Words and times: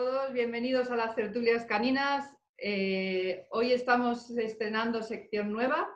todos, 0.00 0.32
bienvenidos 0.32 0.90
a 0.90 0.96
las 0.96 1.14
tertulias 1.14 1.66
caninas. 1.66 2.34
Eh, 2.56 3.46
hoy 3.50 3.72
estamos 3.72 4.30
estrenando 4.30 5.02
sección 5.02 5.52
nueva. 5.52 5.90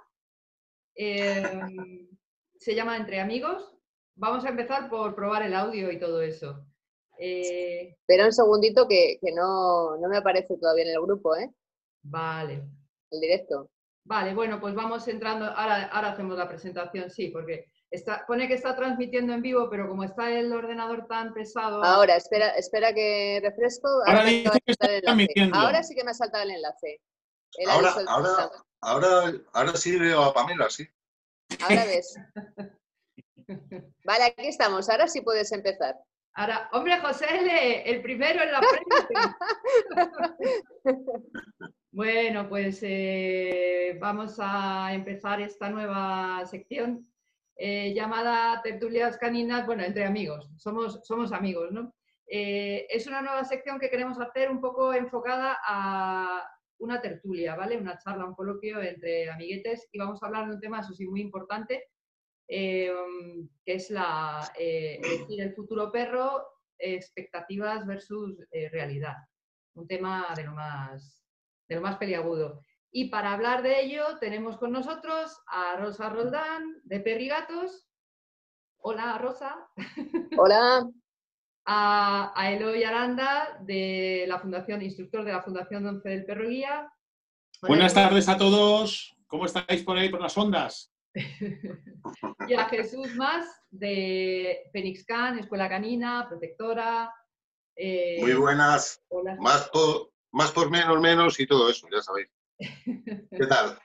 Eh, 0.94 1.42
se 2.58 2.74
llama 2.74 2.98
Entre 2.98 3.18
Amigos. 3.18 3.72
Vamos 4.14 4.44
a 4.44 4.50
empezar 4.50 4.90
por 4.90 5.14
probar 5.14 5.42
el 5.44 5.54
audio 5.54 5.90
y 5.90 5.98
todo 5.98 6.20
eso. 6.20 6.66
Eh, 7.18 7.96
Espera 7.98 8.26
un 8.26 8.32
segundito 8.34 8.86
que, 8.86 9.18
no, 9.34 9.96
no, 9.96 10.08
me 10.10 10.18
aparece 10.18 10.58
todavía 10.58 10.84
en 10.84 10.90
el 10.90 11.00
grupo, 11.00 11.34
¿eh? 11.36 11.50
Vale. 12.02 12.62
El 13.10 13.20
directo. 13.22 13.70
Vale, 14.04 14.34
bueno, 14.34 14.60
pues 14.60 14.74
vamos 14.74 15.08
entrando. 15.08 15.46
Ahora, 15.46 15.84
ahora 15.84 16.10
hacemos 16.10 16.36
la 16.36 16.46
presentación, 16.46 17.08
sí, 17.08 17.28
porque 17.28 17.72
pone 18.26 18.48
que 18.48 18.54
está 18.54 18.74
transmitiendo 18.74 19.32
en 19.32 19.42
vivo, 19.42 19.68
pero 19.70 19.88
como 19.88 20.04
está 20.04 20.30
el 20.30 20.52
ordenador 20.52 21.06
tan 21.06 21.32
pesado. 21.32 21.84
Ahora, 21.84 22.16
espera, 22.16 22.50
espera 22.50 22.92
que 22.92 23.40
refresco. 23.42 23.88
Ahora, 24.06 24.24
ahora, 25.52 25.82
sí 25.82 25.94
que 25.94 26.04
me 26.04 26.10
ha 26.10 26.14
saltado 26.14 26.44
el 26.44 26.50
enlace. 26.52 27.00
ahora, 27.68 27.94
ahora, 28.08 28.50
ahora, 28.80 29.32
ahora, 29.52 29.76
sí 29.76 29.98
veo 29.98 30.22
a 30.22 30.34
Pamela, 30.34 30.68
sí. 30.70 30.86
Ahora 31.60 31.84
ves. 31.84 32.14
Vale, 34.04 34.24
aquí 34.24 34.48
estamos. 34.48 34.88
Ahora 34.88 35.06
sí 35.06 35.20
puedes 35.20 35.52
empezar. 35.52 35.96
Ahora, 36.36 36.68
hombre, 36.72 36.98
José, 37.00 37.88
el 37.88 38.02
primero 38.02 38.42
en 38.42 38.50
la 38.50 38.60
prensa. 38.60 39.38
bueno, 41.92 42.48
pues 42.48 42.80
eh, 42.82 43.96
vamos 44.00 44.36
a 44.40 44.92
empezar 44.92 45.40
esta 45.40 45.70
nueva 45.70 46.44
sección 46.46 47.06
eh, 47.56 47.94
llamada 47.94 48.60
Tertulias 48.62 49.16
Caninas, 49.16 49.66
bueno, 49.66 49.84
entre 49.84 50.04
amigos, 50.04 50.50
somos, 50.56 51.00
somos 51.04 51.32
amigos, 51.32 51.70
¿no? 51.70 51.94
Eh, 52.26 52.86
es 52.88 53.06
una 53.06 53.22
nueva 53.22 53.44
sección 53.44 53.78
que 53.78 53.90
queremos 53.90 54.18
hacer 54.18 54.50
un 54.50 54.60
poco 54.60 54.92
enfocada 54.92 55.58
a 55.64 56.42
una 56.78 57.00
tertulia, 57.00 57.54
¿vale? 57.54 57.76
Una 57.76 57.98
charla, 57.98 58.24
un 58.24 58.34
coloquio 58.34 58.82
entre 58.82 59.30
amiguetes 59.30 59.88
y 59.92 59.98
vamos 59.98 60.22
a 60.22 60.26
hablar 60.26 60.48
de 60.48 60.54
un 60.54 60.60
tema, 60.60 60.80
eso 60.80 60.94
sí, 60.94 61.06
muy 61.06 61.20
importante, 61.20 61.90
eh, 62.48 62.92
que 63.64 63.74
es 63.74 63.90
la, 63.90 64.50
el 64.58 65.54
futuro 65.54 65.92
perro, 65.92 66.46
expectativas 66.76 67.86
versus 67.86 68.36
realidad. 68.72 69.16
Un 69.74 69.86
tema 69.86 70.26
de 70.34 70.44
lo 70.44 70.52
más, 70.52 71.24
de 71.68 71.76
lo 71.76 71.82
más 71.82 71.96
peliagudo. 71.96 72.60
Y 72.96 73.06
para 73.08 73.32
hablar 73.32 73.64
de 73.64 73.82
ello 73.82 74.04
tenemos 74.20 74.56
con 74.56 74.70
nosotros 74.70 75.36
a 75.48 75.76
Rosa 75.78 76.10
Roldán 76.10 76.80
de 76.84 77.00
Perrigatos. 77.00 77.88
Hola, 78.76 79.18
Rosa. 79.18 79.68
Hola. 80.38 80.88
a, 81.64 82.32
a, 82.40 82.52
Eloy 82.52 82.84
Aranda 82.84 83.58
de 83.62 84.26
la 84.28 84.38
Fundación, 84.38 84.80
instructor 84.80 85.24
de 85.24 85.32
la 85.32 85.42
Fundación 85.42 85.84
11 85.84 86.08
del 86.08 86.24
Perro 86.24 86.48
Guía. 86.48 86.88
Buenas 87.62 87.94
tardes 87.94 88.28
a 88.28 88.36
todos. 88.36 89.16
¿Cómo 89.26 89.46
estáis 89.46 89.82
por 89.82 89.98
ahí 89.98 90.08
por 90.08 90.20
las 90.20 90.38
ondas? 90.38 90.94
y 92.46 92.54
a 92.54 92.66
Jesús 92.66 93.12
Más 93.16 93.44
de 93.70 94.70
Phoenix 94.72 95.04
Can, 95.04 95.40
Escuela 95.40 95.68
Canina, 95.68 96.26
Protectora. 96.28 97.12
Eh, 97.74 98.18
Muy 98.20 98.34
buenas. 98.34 99.02
Más 99.40 99.68
por, 99.70 100.12
más 100.30 100.52
por 100.52 100.70
menos, 100.70 101.00
menos 101.00 101.40
y 101.40 101.46
todo 101.48 101.68
eso, 101.68 101.88
ya 101.90 102.00
sabéis. 102.00 102.28
¿Qué 102.58 103.46
tal? 103.48 103.78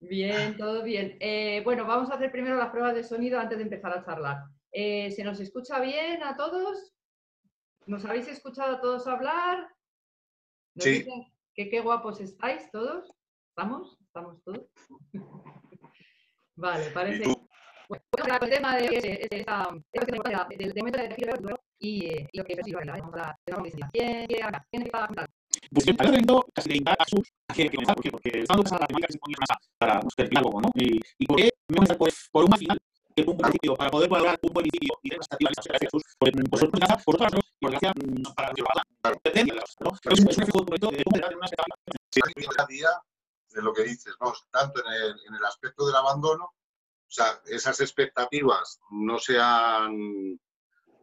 Bien, 0.00 0.56
todo 0.56 0.82
bien. 0.82 1.16
Eh, 1.20 1.62
bueno, 1.64 1.86
vamos 1.86 2.10
a 2.10 2.14
hacer 2.14 2.32
primero 2.32 2.56
las 2.56 2.70
pruebas 2.70 2.94
de 2.94 3.04
sonido 3.04 3.38
antes 3.38 3.56
de 3.58 3.64
empezar 3.64 3.96
a 3.96 4.04
charlar. 4.04 4.44
Eh, 4.72 5.10
¿Se 5.12 5.22
nos 5.22 5.38
escucha 5.38 5.80
bien 5.80 6.22
a 6.22 6.36
todos? 6.36 6.94
¿Nos 7.86 8.04
habéis 8.04 8.28
escuchado 8.28 8.76
a 8.76 8.80
todos 8.80 9.06
hablar? 9.06 9.68
sí. 10.76 11.06
Que 11.54 11.68
qué 11.68 11.80
guapos 11.80 12.20
estáis 12.20 12.70
todos. 12.70 13.14
¿Estamos? 13.50 13.98
¿Estamos 14.00 14.42
todos? 14.42 14.66
vale, 16.56 16.90
parece. 16.90 17.24
Bueno, 17.88 18.38
el 18.40 18.50
tema 18.50 18.76
de, 18.76 19.28
esta, 19.30 19.68
del 19.92 20.74
momento 20.74 20.98
de 20.98 21.04
elegir 21.04 21.30
y, 21.78 22.06
eh, 22.06 22.28
lo 22.32 22.44
que 22.44 22.54
es 22.54 22.60
vamos 22.72 23.14
a 23.16 23.36
¿Quién 23.92 24.26
quiere 24.26 24.42
hablar? 24.42 24.66
¿Quién 24.70 24.82
quiere 24.84 24.98
pues 25.70 25.86
el 25.86 25.96
evento 26.00 26.46
casi 26.54 26.68
de 26.68 26.76
invitar 26.76 26.96
a 26.98 27.04
sus 27.04 27.28
que, 27.54 27.68
que 27.68 27.76
comenzar, 27.76 27.94
¿por 27.94 28.02
qué? 28.02 28.10
Porque 28.10 28.40
estamos 28.40 28.64
pasando 28.64 28.80
la 28.80 28.86
temática 28.86 29.06
que 29.06 29.12
se 29.12 29.18
ponía 29.18 29.36
para 29.78 30.00
usted 30.04 30.28
algo, 30.36 30.60
¿no? 30.60 30.68
Y, 30.74 31.00
y 31.18 31.26
por 31.26 31.36
qué 31.36 31.50
me 31.68 31.76
voy 31.76 31.86
a 31.90 31.98
pues, 31.98 32.28
por 32.32 32.44
un 32.44 32.50
más 32.50 32.58
final 32.58 32.78
que 33.14 33.22
un 33.26 33.36
principio 33.36 33.74
para 33.76 33.90
poder 33.90 34.08
valorar 34.08 34.38
un 34.42 34.52
buen 34.52 34.64
principio 34.64 34.98
y 35.02 35.10
de 35.10 35.16
expectativas 35.16 35.54
de 35.64 35.86
Jesús, 35.86 36.02
pues 36.18 36.32
vosotros 36.48 36.80
casa, 36.80 36.96
por 37.04 37.14
otro 37.14 37.26
lado, 37.28 37.40
por 37.60 37.70
gracia 37.70 37.92
para 38.34 38.52
que 38.52 38.62
lo 38.62 38.68
hagan. 38.68 38.84
¿no? 39.80 39.90
Es 40.10 40.20
un 40.20 40.26
reflejo 40.26 40.64
de 40.64 41.04
cómo 41.04 41.18
dar 41.20 41.36
una 41.36 41.46
expectativa. 41.46 41.76
Sí, 42.10 42.20
día 42.36 42.48
a 42.58 42.66
día 42.66 42.88
de 43.50 43.62
lo 43.62 43.72
que 43.72 43.82
dices, 43.84 44.14
¿no? 44.20 44.32
Tanto 44.50 44.80
en 44.84 44.92
el, 44.92 45.10
en 45.28 45.34
el 45.34 45.44
aspecto 45.44 45.86
del 45.86 45.96
abandono, 45.96 46.44
o 46.44 47.14
sea, 47.14 47.40
esas 47.46 47.80
expectativas 47.80 48.80
no 48.90 49.18
se 49.18 49.38
han 49.38 50.40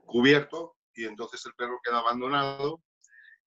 cubierto 0.05 0.77
y 0.95 1.05
entonces 1.05 1.45
el 1.45 1.53
perro 1.53 1.79
queda 1.83 1.99
abandonado 1.99 2.81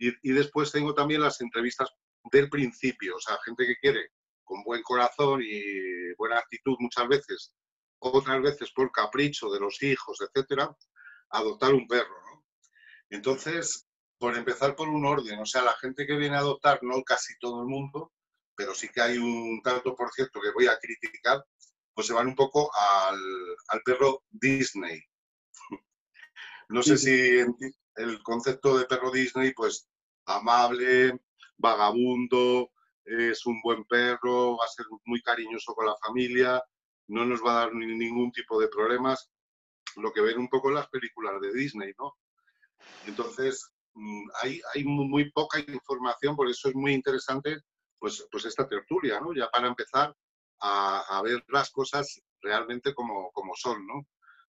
y, 0.03 0.33
después 0.33 0.73
tengo 0.73 0.95
también 0.95 1.21
las 1.21 1.41
entrevistas 1.41 1.91
del 2.33 2.49
principio, 2.49 3.17
o 3.17 3.21
sea, 3.21 3.39
gente 3.45 3.67
que 3.67 3.77
quiere 3.77 4.11
con 4.43 4.63
buen 4.65 4.83
corazón 4.83 5.41
y 5.43 6.13
buena 6.17 6.39
actitud 6.39 6.77
muchas 6.81 7.09
veces, 7.09 7.55
otras 8.01 8.43
veces 8.43 8.73
por 8.73 8.91
capricho 8.91 9.51
de 9.51 9.61
los 9.61 9.81
hijos, 9.83 10.19
etcétera, 10.21 10.75
adoptar 11.31 11.73
un 11.73 11.87
perro, 11.87 12.15
¿no? 12.27 12.45
Entonces, 13.11 13.87
por 14.19 14.37
empezar 14.37 14.75
por 14.75 14.89
un 14.89 15.05
orden, 15.05 15.39
o 15.39 15.47
sea, 15.47 15.63
la 15.63 15.75
gente 15.75 16.07
que 16.07 16.17
viene 16.17 16.37
a 16.37 16.41
adoptar, 16.41 16.81
no 16.83 17.03
casi 17.03 17.35
todo 17.39 17.63
el 17.63 17.69
mundo, 17.69 18.13
pero 18.57 18.75
sí 18.75 18.89
que 18.89 19.01
hay 19.01 19.19
un 19.19 19.61
tanto 19.63 19.95
por 19.95 20.11
cierto 20.13 20.41
que 20.41 20.53
voy 20.53 20.67
a 20.67 20.79
criticar, 20.79 21.45
pues 21.95 22.07
se 22.07 22.13
van 22.13 22.29
un 22.29 22.35
poco 22.35 22.71
al, 22.75 23.21
al 23.69 23.83
perro 23.83 24.25
Disney. 24.31 25.01
No 26.69 26.83
sé 26.83 26.97
si 26.97 27.45
el 27.97 28.23
concepto 28.23 28.79
de 28.79 28.87
perro 28.87 29.11
Disney, 29.11 29.53
pues 29.53 29.91
amable, 30.27 31.21
vagabundo, 31.57 32.71
es 33.05 33.47
un 33.47 33.61
buen 33.63 33.85
perro, 33.85 34.57
va 34.57 34.65
a 34.65 34.69
ser 34.69 34.87
muy 35.05 35.21
cariñoso 35.23 35.75
con 35.75 35.87
la 35.87 35.97
familia, 35.97 36.63
no 37.09 37.25
nos 37.25 37.45
va 37.45 37.53
a 37.53 37.61
dar 37.65 37.75
ningún 37.75 38.31
tipo 38.33 38.61
de 38.61 38.69
problemas, 38.69 39.31
lo 39.97 40.13
que 40.13 40.21
ven 40.21 40.39
un 40.39 40.49
poco 40.49 40.71
las 40.71 40.89
películas 40.89 41.41
de 41.41 41.53
Disney, 41.53 41.93
¿no? 41.99 42.17
Entonces, 43.07 43.71
mm, 43.95 44.29
hay, 44.43 44.85
muy 44.85 45.31
poca 45.31 45.59
información, 45.61 46.37
por 46.37 46.49
eso 46.49 46.69
es 46.69 46.75
muy 46.75 46.93
interesante 46.93 47.61
pues, 47.99 48.27
pues 48.31 48.45
esta 48.47 48.69
tertulia, 48.69 49.21
¿no? 49.21 49.33
Ya 49.35 49.49
para 49.51 49.69
empezar 49.69 50.15
a, 50.61 51.21
ver 51.23 51.45
las 51.49 51.71
cosas 51.71 52.21
realmente 52.41 52.95
como, 52.95 53.31
como, 53.33 53.55
son, 53.57 53.87
¿no? 53.87 54.07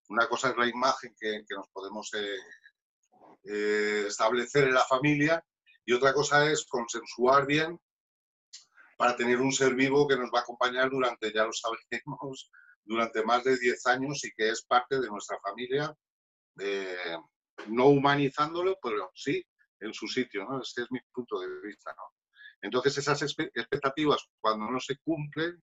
Una 0.09 0.28
cosa 0.28 0.50
es 0.50 0.57
la 0.57 0.67
imagen 0.67 1.16
que, 1.19 1.44
que 1.47 1.56
nos 1.56 1.67
podemos 1.69 2.13
eh, 2.13 2.38
eh, 3.45 4.06
establecer 4.07 4.66
en 4.66 4.73
la 4.75 4.85
familia 4.85 5.44
y 5.85 5.94
otra 5.94 6.13
cosa 6.13 6.49
es 6.49 6.66
consensuar 6.66 7.45
bien 7.45 7.79
para 8.97 9.16
tener 9.16 9.39
un 9.41 9.51
ser 9.51 9.75
vivo 9.75 10.07
que 10.07 10.17
nos 10.17 10.29
va 10.33 10.39
a 10.39 10.44
acompañar 10.44 10.89
durante, 10.89 11.33
ya 11.33 11.45
lo 11.45 11.51
sabemos, 11.53 12.51
durante 12.85 13.23
más 13.23 13.44
de 13.44 13.57
10 13.57 13.85
años 13.88 14.23
y 14.25 14.31
que 14.31 14.49
es 14.49 14.63
parte 14.63 14.99
de 14.99 15.07
nuestra 15.07 15.39
familia, 15.39 15.95
no 17.67 17.88
humanizándolo, 17.88 18.77
pero 18.81 19.09
sí 19.13 19.44
en 19.79 19.94
su 19.94 20.07
sitio, 20.07 20.45
¿no? 20.45 20.61
Este 20.61 20.83
es 20.83 20.91
mi 20.91 20.99
punto 21.13 21.39
de 21.39 21.47
vista, 21.61 21.94
¿no? 21.97 22.03
Entonces 22.61 22.97
esas 22.97 23.21
expectativas 23.21 24.25
cuando 24.39 24.69
no 24.71 24.80
se 24.80 24.97
cumplen 25.00 25.62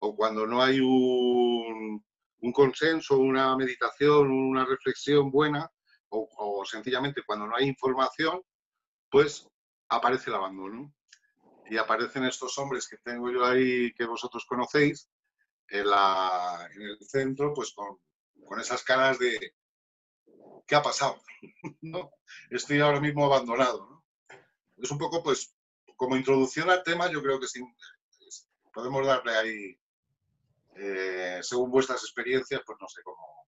o 0.00 0.16
cuando 0.16 0.46
no 0.46 0.62
hay 0.62 0.80
un, 0.80 2.02
un 2.40 2.52
consenso, 2.52 3.18
una 3.18 3.54
meditación, 3.56 4.30
una 4.30 4.64
reflexión 4.64 5.30
buena 5.30 5.70
o, 6.08 6.28
o 6.38 6.64
sencillamente 6.64 7.22
cuando 7.26 7.46
no 7.46 7.56
hay 7.56 7.66
información, 7.66 8.40
pues 9.10 9.46
aparece 9.88 10.30
el 10.30 10.36
abandono. 10.36 10.94
Y 11.70 11.76
aparecen 11.76 12.24
estos 12.24 12.56
hombres 12.58 12.88
que 12.88 12.96
tengo 12.96 13.30
yo 13.30 13.44
ahí, 13.44 13.92
que 13.92 14.06
vosotros 14.06 14.46
conocéis, 14.46 15.10
en, 15.68 15.86
el 15.86 16.98
centro, 17.06 17.52
pues 17.52 17.72
con, 17.74 17.98
con, 18.46 18.58
esas 18.58 18.82
caras 18.82 19.18
de 19.18 19.52
¿qué 20.66 20.76
ha 20.76 20.82
pasado? 20.82 21.20
Estoy 22.50 22.80
ahora 22.80 23.00
mismo 23.00 23.24
abandonado. 23.24 24.04
Es 24.76 24.90
un 24.90 24.98
poco, 24.98 25.22
pues, 25.22 25.54
como 25.96 26.16
introducción 26.16 26.70
al 26.70 26.82
tema, 26.84 27.10
yo 27.10 27.20
creo 27.22 27.40
que 27.40 27.48
sí, 27.48 27.60
podemos 28.72 29.04
darle 29.04 29.36
ahí, 29.36 29.80
eh, 30.76 31.40
según 31.42 31.70
vuestras 31.70 32.02
experiencias, 32.02 32.62
pues 32.64 32.78
no 32.80 32.86
sé 32.88 33.02
cómo, 33.02 33.47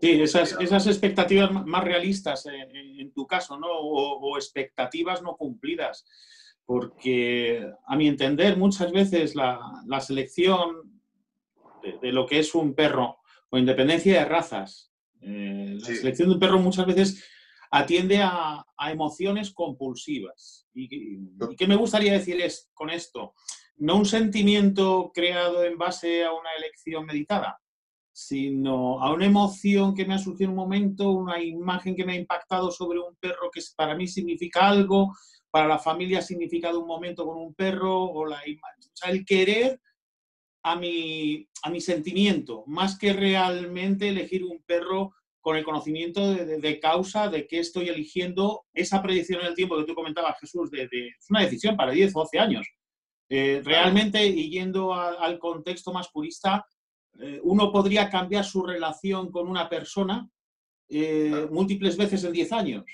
sí, 0.00 0.22
esas, 0.22 0.56
esas, 0.60 0.86
expectativas 0.86 1.52
más 1.52 1.84
realistas 1.84 2.46
en, 2.46 3.12
tu 3.12 3.26
caso, 3.26 3.58
¿no? 3.58 3.68
O, 3.68 4.36
expectativas 4.36 5.22
no 5.22 5.36
cumplidas. 5.36 6.04
Porque, 6.64 7.68
a 7.86 7.96
mi 7.96 8.08
entender, 8.08 8.56
muchas 8.56 8.92
veces 8.92 9.34
la, 9.34 9.60
la 9.86 10.00
selección 10.00 11.00
de, 12.00 12.12
lo 12.12 12.26
que 12.26 12.38
es 12.38 12.54
un 12.54 12.74
perro, 12.74 13.18
con 13.48 13.60
independencia 13.60 14.20
de 14.20 14.24
razas, 14.24 14.92
eh, 15.20 15.76
la 15.78 15.86
selección 15.86 16.28
de 16.28 16.34
un 16.34 16.40
perro 16.40 16.58
muchas 16.58 16.86
veces 16.86 17.24
atiende 17.70 18.20
a, 18.22 18.64
emociones 18.90 19.52
compulsivas. 19.52 20.66
Y, 20.74 20.88
qué 21.56 21.66
me 21.66 21.76
gustaría 21.76 22.12
decir 22.12 22.40
es, 22.40 22.70
con 22.74 22.90
esto? 22.90 23.34
No 23.76 23.96
un 23.96 24.06
sentimiento 24.06 25.12
creado 25.14 25.64
en 25.64 25.78
base 25.78 26.24
a 26.24 26.32
una 26.32 26.50
elección 26.58 27.06
meditada, 27.06 27.60
sino 28.12 29.00
a 29.00 29.12
una 29.12 29.26
emoción 29.26 29.94
que 29.94 30.04
me 30.04 30.14
ha 30.14 30.18
surgido 30.18 30.50
en 30.50 30.58
un 30.58 30.62
momento, 30.64 31.10
una 31.10 31.42
imagen 31.42 31.96
que 31.96 32.04
me 32.04 32.12
ha 32.12 32.16
impactado 32.16 32.70
sobre 32.70 32.98
un 32.98 33.16
perro 33.16 33.50
que 33.52 33.62
para 33.74 33.94
mí 33.94 34.06
significa 34.06 34.68
algo, 34.68 35.12
para 35.50 35.66
la 35.66 35.78
familia 35.78 36.18
ha 36.18 36.22
significado 36.22 36.80
un 36.80 36.86
momento 36.86 37.26
con 37.26 37.38
un 37.38 37.54
perro, 37.54 38.04
o, 38.04 38.26
la, 38.26 38.36
o 38.36 38.90
sea, 38.94 39.10
el 39.10 39.24
querer 39.24 39.80
a 40.62 40.76
mi, 40.76 41.48
a 41.62 41.70
mi 41.70 41.80
sentimiento, 41.80 42.64
más 42.66 42.98
que 42.98 43.12
realmente 43.12 44.08
elegir 44.08 44.44
un 44.44 44.62
perro 44.62 45.12
con 45.42 45.56
el 45.56 45.64
conocimiento 45.64 46.32
de, 46.34 46.80
causa 46.80 47.28
de 47.28 47.48
que 47.48 47.58
estoy 47.58 47.88
eligiendo 47.88 48.64
esa 48.72 49.02
predicción 49.02 49.40
en 49.40 49.48
el 49.48 49.54
tiempo 49.54 49.76
que 49.76 49.84
tú 49.84 49.94
comentabas, 49.94 50.38
Jesús, 50.38 50.70
de, 50.70 50.84
es 50.84 51.26
una 51.30 51.40
decisión 51.40 51.76
para 51.76 51.90
10 51.90 52.14
o 52.14 52.20
12 52.20 52.38
años. 52.38 52.66
Eh, 53.28 53.60
realmente, 53.64 54.24
y 54.24 54.50
yendo 54.50 54.94
al 54.94 55.38
contexto 55.38 55.92
más 55.92 56.08
purista, 56.10 56.64
eh, 57.20 57.40
uno 57.42 57.70
podría 57.70 58.08
cambiar 58.08 58.44
su 58.44 58.62
relación 58.62 59.30
con 59.30 59.48
una 59.48 59.68
persona 59.68 60.28
eh, 60.88 61.46
múltiples 61.50 61.96
veces 61.96 62.24
en 62.24 62.32
10 62.32 62.52
años, 62.52 62.84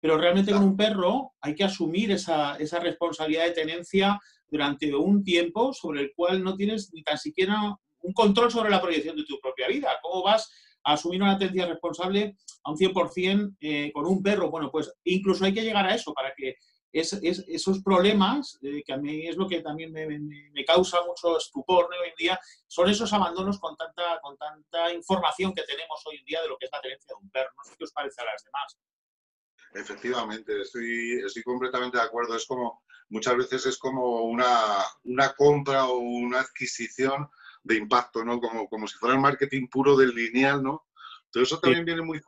pero 0.00 0.18
realmente 0.18 0.52
con 0.52 0.62
un 0.62 0.76
perro 0.76 1.32
hay 1.40 1.54
que 1.54 1.64
asumir 1.64 2.12
esa, 2.12 2.56
esa 2.56 2.78
responsabilidad 2.80 3.44
de 3.44 3.52
tenencia 3.52 4.20
durante 4.48 4.94
un 4.94 5.24
tiempo 5.24 5.72
sobre 5.72 6.02
el 6.02 6.12
cual 6.14 6.42
no 6.42 6.56
tienes 6.56 6.92
ni 6.92 7.02
tan 7.02 7.18
siquiera 7.18 7.76
un 8.00 8.12
control 8.12 8.50
sobre 8.50 8.70
la 8.70 8.82
proyección 8.82 9.16
de 9.16 9.24
tu 9.24 9.38
propia 9.40 9.68
vida. 9.68 9.90
¿Cómo 10.02 10.22
vas 10.22 10.50
asumir 10.84 11.22
una 11.22 11.32
atención 11.32 11.68
responsable 11.68 12.36
a 12.64 12.70
un 12.70 12.76
100% 12.76 13.56
eh, 13.60 13.90
con 13.92 14.06
un 14.06 14.22
perro. 14.22 14.50
Bueno, 14.50 14.70
pues 14.70 14.92
incluso 15.04 15.44
hay 15.44 15.54
que 15.54 15.62
llegar 15.62 15.86
a 15.86 15.94
eso 15.94 16.12
para 16.12 16.32
que 16.36 16.56
esos 16.92 17.82
problemas, 17.82 18.58
eh, 18.62 18.82
que 18.84 18.92
a 18.92 18.98
mí 18.98 19.26
es 19.26 19.36
lo 19.36 19.48
que 19.48 19.62
también 19.62 19.92
me, 19.92 20.64
causa 20.64 20.98
mucho 21.06 21.38
estupor 21.38 21.86
hoy 21.86 22.08
en 22.08 22.14
día, 22.16 22.40
son 22.66 22.88
esos 22.88 23.12
abandonos 23.12 23.58
con 23.58 23.76
tanta, 23.76 24.20
con 24.22 24.36
tanta 24.36 24.92
información 24.92 25.54
que 25.54 25.62
tenemos 25.62 26.02
hoy 26.06 26.18
en 26.18 26.24
día 26.24 26.42
de 26.42 26.48
lo 26.48 26.58
que 26.58 26.66
es 26.66 26.72
la 26.72 26.80
tenencia 26.80 27.08
de 27.08 27.24
un 27.24 27.30
perro. 27.30 27.50
No 27.56 27.64
sé 27.64 27.74
qué 27.78 27.84
os 27.84 27.92
parece 27.92 28.20
a 28.20 28.24
las 28.26 28.44
demás. 28.44 28.78
Efectivamente, 29.74 30.60
estoy, 30.60 31.22
estoy 31.24 31.42
completamente 31.42 31.96
de 31.96 32.04
acuerdo. 32.04 32.36
Es 32.36 32.46
como, 32.46 32.82
muchas 33.08 33.36
veces 33.36 33.66
es 33.66 33.78
como 33.78 34.22
una, 34.22 34.84
una 35.04 35.32
compra 35.32 35.86
o 35.86 35.98
una 35.98 36.40
adquisición 36.40 37.28
de 37.62 37.76
impacto, 37.76 38.24
¿no? 38.24 38.38
Como, 38.38 38.68
como 38.68 38.86
si 38.86 38.98
fuera 38.98 39.14
el 39.14 39.20
marketing 39.20 39.68
puro 39.68 39.96
del 39.96 40.14
lineal, 40.14 40.62
¿no? 40.62 40.86
Pero 41.32 41.44
eso 41.44 41.58
también 41.58 41.84
viene 41.84 42.02
muy, 42.02 42.20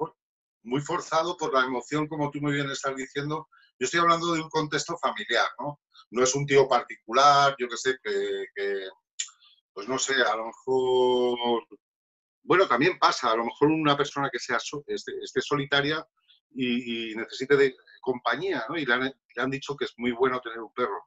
muy 0.63 0.81
forzado 0.81 1.37
por 1.37 1.53
la 1.53 1.65
emoción, 1.65 2.09
como 2.09 2.31
tú 2.31 2.41
muy 2.41 2.55
bien 2.55 2.71
estás 2.71 2.97
diciendo. 2.97 3.49
Yo 3.79 3.87
estoy 3.87 4.01
hablando 4.01 4.33
de 4.35 4.41
un 4.41 4.49
contexto 4.49 4.97
familiar, 4.99 5.49
¿no? 5.59 5.81
No 6.11 6.23
es 6.23 6.35
un 6.35 6.47
tío 6.47 6.69
particular, 6.69 7.57
yo 7.59 7.69
que 7.69 7.77
sé, 7.77 7.97
que, 8.03 8.89
pues 9.73 9.89
no 9.89 9.99
sé, 9.99 10.15
a 10.15 10.37
lo 10.37 10.47
mejor, 10.47 11.67
bueno, 12.43 12.69
también 12.69 12.99
pasa, 12.99 13.33
a 13.33 13.37
lo 13.37 13.45
mejor 13.45 13.69
una 13.69 13.97
persona 13.97 14.31
que 14.31 14.39
sea 14.39 14.59
esté, 14.87 15.41
solitaria 15.41 16.07
y, 16.51 17.15
necesite 17.17 17.57
de 17.57 17.75
compañía, 18.01 18.65
¿no? 18.69 18.77
Y 18.77 18.87
le 18.87 18.95
han, 18.95 19.03
le 19.03 19.43
han, 19.43 19.51
dicho 19.51 19.75
que 19.77 19.87
es 19.87 19.95
muy 19.97 20.13
bueno 20.13 20.41
tener 20.41 20.61
un 20.61 20.73
perro. 20.73 21.07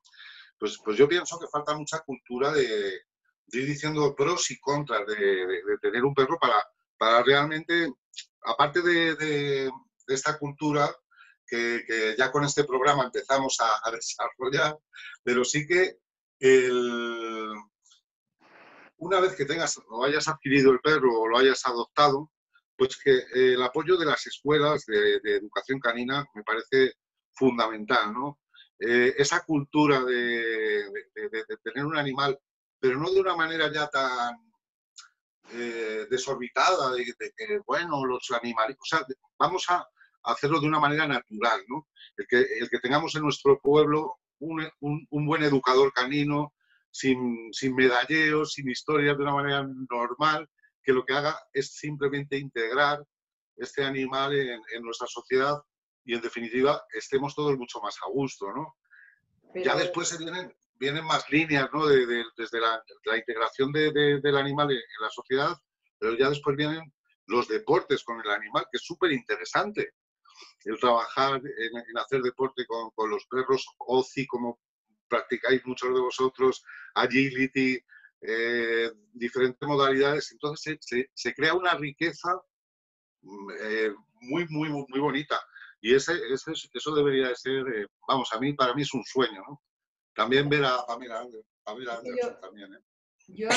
Pues, 0.59 0.77
pues 0.83 0.97
yo 0.97 1.07
pienso 1.07 1.39
que 1.39 1.47
falta 1.47 1.77
mucha 1.77 1.99
cultura 1.99 2.51
de, 2.51 3.01
ir 3.53 3.65
diciendo 3.65 4.13
pros 4.15 4.51
y 4.51 4.59
contras 4.59 5.05
de, 5.07 5.61
tener 5.81 6.03
un 6.03 6.13
perro 6.13 6.37
para, 6.39 6.61
para 6.97 7.23
realmente, 7.23 7.93
aparte 8.43 8.81
de, 8.81 9.71
esta 10.07 10.37
cultura 10.37 10.93
que, 11.47 12.15
ya 12.17 12.31
con 12.31 12.43
este 12.43 12.63
programa 12.63 13.05
empezamos 13.05 13.57
a, 13.59 13.91
desarrollar, 13.91 14.77
pero 15.23 15.43
sí 15.43 15.65
que 15.65 15.97
una 18.97 19.19
vez 19.19 19.35
que 19.35 19.45
tengas 19.45 19.79
o 19.89 20.05
hayas 20.05 20.27
adquirido 20.27 20.71
el 20.71 20.79
perro 20.79 21.21
o 21.21 21.27
lo 21.27 21.37
hayas 21.37 21.65
adoptado, 21.65 22.31
pues 22.77 22.97
que 23.03 23.23
el 23.33 23.61
apoyo 23.63 23.97
de 23.97 24.05
las 24.05 24.25
escuelas 24.27 24.85
de, 24.85 25.19
educación 25.23 25.79
canina 25.79 26.25
me 26.35 26.43
parece 26.43 26.93
fundamental, 27.33 28.13
¿no? 28.13 28.39
Eh, 28.79 29.15
esa 29.17 29.43
cultura 29.43 30.03
de, 30.03 30.85
tener 31.63 31.83
un 31.83 31.97
animal 31.97 32.39
pero 32.79 32.99
no 32.99 33.11
de 33.11 33.19
una 33.19 33.35
manera 33.35 33.71
ya 33.71 33.87
tan 33.87 34.35
eh, 35.53 36.05
desorbitada, 36.09 36.91
de, 36.91 37.05
que, 37.35 37.59
bueno, 37.65 38.05
los 38.05 38.29
animales, 38.31 38.77
o 38.79 38.85
sea, 38.85 39.05
vamos 39.39 39.65
a 39.69 39.87
hacerlo 40.31 40.59
de 40.59 40.67
una 40.67 40.79
manera 40.79 41.07
natural, 41.07 41.61
¿no? 41.67 41.87
El 42.15 42.27
que, 42.27 42.37
el 42.59 42.69
que 42.69 42.79
tengamos 42.79 43.15
en 43.15 43.23
nuestro 43.23 43.59
pueblo 43.59 44.15
un, 44.39 44.69
un, 44.79 45.25
buen 45.25 45.43
educador 45.43 45.91
canino, 45.93 46.53
sin, 46.91 47.51
sin 47.51 47.75
medalleos, 47.75 48.53
sin 48.53 48.69
historias, 48.69 49.17
de 49.17 49.23
una 49.23 49.33
manera 49.33 49.67
normal, 49.89 50.47
que 50.83 50.93
lo 50.93 51.05
que 51.05 51.13
haga 51.13 51.39
es 51.53 51.73
simplemente 51.73 52.37
integrar 52.37 53.03
este 53.55 53.83
animal 53.83 54.33
en, 54.33 54.61
en 54.73 54.81
nuestra 54.83 55.07
sociedad 55.07 55.55
y, 56.05 56.13
en 56.13 56.21
definitiva, 56.21 56.83
estemos 56.93 57.35
todos 57.35 57.57
mucho 57.57 57.81
más 57.81 57.97
a 58.05 58.09
gusto, 58.09 58.51
¿no? 58.53 58.75
Ya 59.55 59.75
después 59.75 60.07
se 60.07 60.17
vienen, 60.17 60.53
vienen 60.79 61.05
más 61.05 61.29
líneas, 61.29 61.69
¿no? 61.73 61.87
desde 61.87 62.59
la, 62.59 62.83
integración 63.17 63.71
del 63.71 64.37
animal 64.37 64.71
en, 64.71 64.79
la 65.01 65.09
sociedad, 65.09 65.55
pero 65.99 66.15
ya 66.17 66.29
después 66.29 66.55
vienen 66.55 66.93
los 67.25 67.47
deportes 67.47 68.03
con 68.03 68.19
el 68.21 68.29
animal, 68.29 68.65
que 68.71 68.77
es 68.77 68.85
súper 68.85 69.11
interesante. 69.11 69.91
El 70.65 70.79
trabajar 70.79 71.41
en, 71.41 71.97
hacer 71.97 72.21
deporte 72.21 72.65
con, 72.65 73.09
los 73.09 73.25
perros, 73.25 73.65
OCI, 73.79 74.27
como 74.27 74.59
practicáis 75.07 75.65
muchos 75.65 75.93
de 75.93 75.99
vosotros, 76.01 76.63
agility, 76.95 77.79
eh, 78.21 78.91
diferentes 79.13 79.67
modalidades. 79.67 80.31
Entonces 80.31 80.77
se, 81.13 81.33
crea 81.33 81.53
una 81.53 81.75
riqueza 81.75 82.41
mm, 83.21 83.49
eh, 83.59 83.91
muy, 84.21 84.47
muy, 84.49 84.69
muy 84.69 84.99
bonita. 84.99 85.39
Y 85.79 85.93
ese, 85.93 86.13
eso 86.33 86.95
debería 86.95 87.29
de 87.29 87.35
ser, 87.35 87.67
eh, 87.67 87.87
vamos, 88.07 88.29
a 88.33 88.39
mí, 88.39 88.53
para 88.53 88.73
mí 88.73 88.81
es 88.81 88.93
un 88.93 89.03
sueño, 89.03 89.41
¿no? 89.47 89.61
También 90.13 90.49
ver 90.49 90.65
a 90.65 90.83
Pamela, 90.87 91.19
Anderson 91.65 92.39
también. 92.41 92.73
¿eh? 92.73 92.79
Yo 93.27 93.49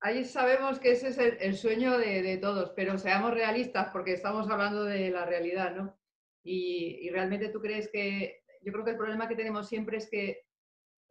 ahí, 0.00 0.24
sabemos 0.24 0.78
que 0.78 0.92
ese 0.92 1.08
es 1.08 1.18
el, 1.18 1.56
sueño 1.56 1.98
de, 1.98 2.38
todos, 2.38 2.70
pero 2.76 2.96
seamos 2.98 3.32
realistas 3.32 3.88
porque 3.92 4.12
estamos 4.12 4.48
hablando 4.48 4.84
de 4.84 5.10
la 5.10 5.24
realidad, 5.24 5.74
¿no? 5.74 5.98
Y, 6.46 7.10
realmente 7.10 7.48
tú 7.48 7.60
crees 7.60 7.90
que, 7.90 8.42
yo 8.62 8.72
creo 8.72 8.84
que 8.84 8.92
el 8.92 8.96
problema 8.96 9.28
que 9.28 9.36
tenemos 9.36 9.68
siempre 9.68 9.98
es 9.98 10.08
que 10.08 10.42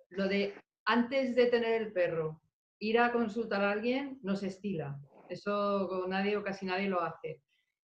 lo 0.10 0.28
de 0.28 0.54
antes 0.86 1.36
de 1.36 1.48
tener 1.48 1.82
el 1.82 1.92
perro, 1.92 2.42
ir 2.80 3.00
a 3.00 3.12
consultar 3.12 3.62
a 3.64 3.72
alguien 3.72 4.20
no 4.24 4.36
se 4.36 4.48
estila. 4.48 5.00
Eso 5.30 6.06
nadie 6.08 6.38
o 6.38 6.44
casi 6.44 6.66
nadie 6.66 6.88
lo 6.88 7.02
hace. 7.02 7.42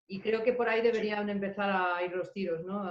Y 0.07 0.21
creo 0.21 0.43
que 0.43 0.53
por 0.53 0.67
ahí 0.67 0.81
deberían 0.81 1.29
empezar 1.29 1.69
a 1.69 2.03
ir 2.03 2.11
los 2.11 2.31
tiros, 2.33 2.63
¿no? 2.65 2.81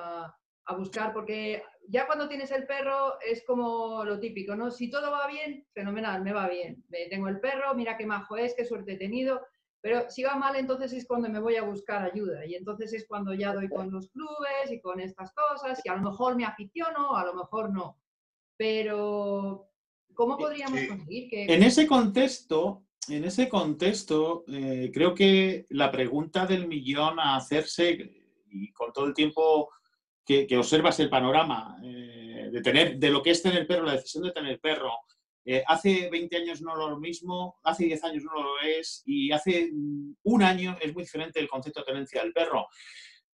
a 0.67 0.75
buscar, 0.75 1.13
porque 1.13 1.63
ya 1.89 2.07
cuando 2.07 2.29
tienes 2.29 2.51
el 2.51 2.67
perro 2.67 3.21
es 3.21 3.45
como 3.45 4.05
lo 4.05 4.19
típico, 4.19 4.57
¿no? 4.57 4.71
Si 4.71 4.91
todo 4.91 5.11
va 5.13 5.27
bien, 5.29 5.65
fenomenal, 5.73 6.23
me 6.23 6.33
va 6.33 6.49
bien. 6.49 6.85
Tengo 7.09 7.29
el 7.29 7.41
perro, 7.41 7.75
mira 7.75 7.97
qué 7.97 8.05
majo 8.05 8.37
es, 8.37 8.55
qué 8.55 8.65
suerte 8.65 8.95
he 8.95 8.99
tenido, 8.99 9.47
pero 9.87 10.11
si 10.11 10.25
va 10.25 10.35
mal, 10.35 10.57
entonces 10.57 10.93
es 10.95 11.07
cuando 11.07 11.29
me 11.29 11.39
voy 11.39 11.55
a 11.55 11.63
buscar 11.63 12.03
ayuda 12.03 12.45
y 12.45 12.57
entonces 12.57 12.93
es 12.93 13.07
cuando 13.07 13.33
ya 13.35 13.55
doy 13.55 13.69
con 13.69 13.89
los 13.89 14.09
clubes 14.09 14.73
y 14.73 14.81
con 14.81 14.99
estas 14.99 15.33
cosas 15.33 15.81
y 15.85 15.89
a 15.89 15.95
lo 15.95 16.11
mejor 16.11 16.35
me 16.35 16.45
aficiono, 16.45 17.17
a 17.17 17.25
lo 17.25 17.35
mejor 17.35 17.73
no. 17.73 17.97
Pero, 18.57 19.69
¿cómo 20.13 20.37
podríamos 20.37 20.81
conseguir 20.89 21.29
que... 21.31 21.45
En 21.45 21.63
ese 21.63 21.87
contexto, 21.87 22.83
en 23.09 23.23
ese 23.27 23.49
contexto, 23.49 24.43
eh, 24.49 24.91
creo 24.93 25.15
que 25.15 25.67
la 25.69 25.93
pregunta 25.93 26.47
del 26.47 26.67
millón 26.67 27.21
a 27.21 27.37
hacerse, 27.37 27.97
y 28.51 28.73
con 28.73 28.93
todo 28.93 29.07
el 29.07 29.15
tiempo 29.15 29.71
que, 30.25 30.49
observas 30.59 30.99
el 30.99 31.09
panorama 31.09 31.79
eh, 31.85 32.49
de, 32.51 32.61
tener, 32.61 32.99
de 32.99 33.11
lo 33.11 33.23
que 33.23 33.31
es 33.31 33.41
tener 33.41 33.69
perro, 33.69 33.85
la 33.85 33.93
decisión 33.93 34.25
de 34.25 34.33
tener 34.33 34.59
perro. 34.59 34.91
Eh, 35.49 35.63
hace 35.65 36.11
20 36.11 36.37
años 36.39 36.61
no 36.61 36.75
lo 36.75 36.99
mismo, 36.99 37.61
hace 37.63 37.85
10 37.85 38.03
años 38.03 38.25
no 38.25 38.43
lo 38.43 38.61
es 38.61 39.05
y 39.07 39.31
hace 39.31 39.71
un 40.25 40.43
año 40.43 40.77
es 40.81 40.93
muy 40.93 41.05
diferente 41.05 41.39
el 41.39 41.49
concepto 41.49 41.81
de 41.81 41.87
tenencia 41.87 42.21
del 42.21 42.33
perro. 42.33 42.67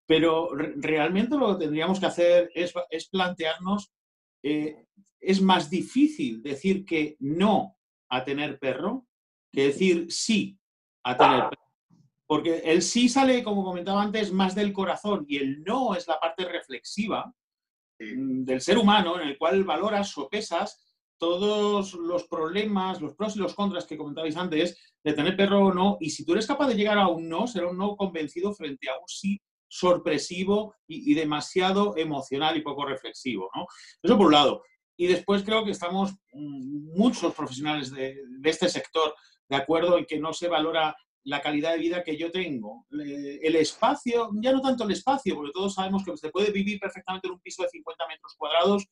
Pero 0.05 0.51
realmente 0.55 1.39
lo 1.39 1.57
que 1.57 1.65
tendríamos 1.65 1.99
que 1.99 2.07
hacer 2.07 2.51
es, 2.55 2.75
es 2.91 3.09
plantearnos, 3.09 3.95
eh, 4.43 4.85
es 5.19 5.41
más 5.41 5.71
difícil 5.71 6.43
decir 6.43 6.85
que 6.85 7.17
no 7.21 7.79
a 8.11 8.23
tener 8.23 8.59
perro 8.59 9.07
que 9.51 9.69
decir 9.69 10.13
sí 10.13 10.59
a 11.05 11.17
tener 11.17 11.49
perro. 11.49 11.73
Porque 12.27 12.59
el 12.59 12.83
sí 12.83 13.09
sale, 13.09 13.43
como 13.43 13.65
comentaba 13.65 14.03
antes, 14.03 14.33
más 14.33 14.55
del 14.55 14.75
corazón 14.75 15.25
y 15.29 15.39
el 15.39 15.63
no 15.65 15.95
es 15.95 16.07
la 16.07 16.21
parte 16.21 16.45
reflexiva 16.45 17.35
mm, 17.99 18.45
del 18.45 18.61
ser 18.61 18.77
humano 18.77 19.19
en 19.19 19.29
el 19.29 19.39
cual 19.39 19.65
valoras, 19.65 20.11
sopesas 20.11 20.92
todos 21.23 21.95
los 21.95 22.27
problemas, 22.27 23.01
los 23.01 23.15
pros 23.15 23.37
y 23.37 23.39
los 23.39 23.55
contras 23.55 23.87
que 23.87 23.97
comentabais 23.97 24.37
antes 24.37 24.77
de 25.05 25.13
tener 25.13 25.37
perro 25.37 25.67
o 25.67 25.73
no. 25.73 25.97
Y 26.01 26.11
si 26.11 26.25
tú 26.25 26.33
eres 26.33 26.49
capaz 26.49 26.67
de 26.67 26.75
llegar 26.75 26.99
a 26.99 27.07
un 27.07 27.29
no, 27.29 27.47
será 27.47 27.69
un 27.69 27.79
no 27.79 27.95
convencido 27.95 28.53
frente 28.53 28.89
a 28.91 28.99
un 28.99 29.07
sí 29.07 29.41
sorpresivo 29.69 30.75
y, 30.89 31.15
demasiado 31.15 31.97
emocional 31.97 32.57
y 32.57 32.63
poco 32.63 32.85
reflexivo. 32.85 33.49
¿no? 33.55 33.67
Eso 34.03 34.17
por 34.17 34.27
un 34.27 34.33
lado. 34.33 34.65
Y 34.97 35.07
después 35.07 35.45
creo 35.45 35.65
que 35.65 35.71
estamos 35.71 36.11
mm, 36.33 36.99
muchos 36.99 37.33
profesionales 37.35 37.93
de, 37.93 38.19
de 38.41 38.51
este 38.51 38.69
sector 38.69 39.15
de 39.49 39.57
acuerdo 39.57 39.99
en 39.99 40.07
que 40.07 40.19
no 40.19 40.33
se 40.33 40.49
valora 40.49 40.97
la 41.23 41.41
calidad 41.41 41.75
de 41.75 41.79
vida 41.79 42.03
que 42.03 42.17
yo 42.17 42.33
tengo. 42.33 42.85
El 42.91 43.55
espacio, 43.55 44.31
ya 44.41 44.51
no 44.51 44.61
tanto 44.61 44.83
el 44.83 44.91
espacio, 44.91 45.37
porque 45.37 45.53
todos 45.53 45.75
sabemos 45.75 46.03
que 46.05 46.17
se 46.17 46.31
puede 46.31 46.51
vivir 46.51 46.81
perfectamente 46.81 47.29
en 47.29 47.35
un 47.35 47.41
piso 47.41 47.63
de 47.63 47.69
50 47.69 48.09
metros 48.09 48.35
cuadrados 48.37 48.89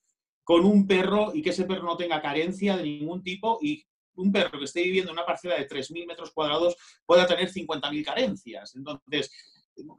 con 0.51 0.65
un 0.65 0.85
perro 0.85 1.31
y 1.33 1.43
que 1.43 1.51
ese 1.51 1.65
perro 1.65 1.85
no 1.85 1.97
tenga 1.97 2.21
carencia 2.21 2.77
de 2.77 2.83
ningún 2.83 3.23
tipo 3.23 3.61
y 3.63 3.87
un 4.17 4.33
perro 4.33 4.59
que 4.59 4.65
esté 4.65 4.83
viviendo 4.83 5.13
en 5.13 5.19
una 5.19 5.25
parcela 5.25 5.55
de 5.55 5.69
3.000 5.69 6.09
metros 6.09 6.33
cuadrados 6.33 6.75
pueda 7.07 7.25
tener 7.25 7.49
50.000 7.49 8.05
carencias. 8.05 8.75
Entonces, 8.75 9.31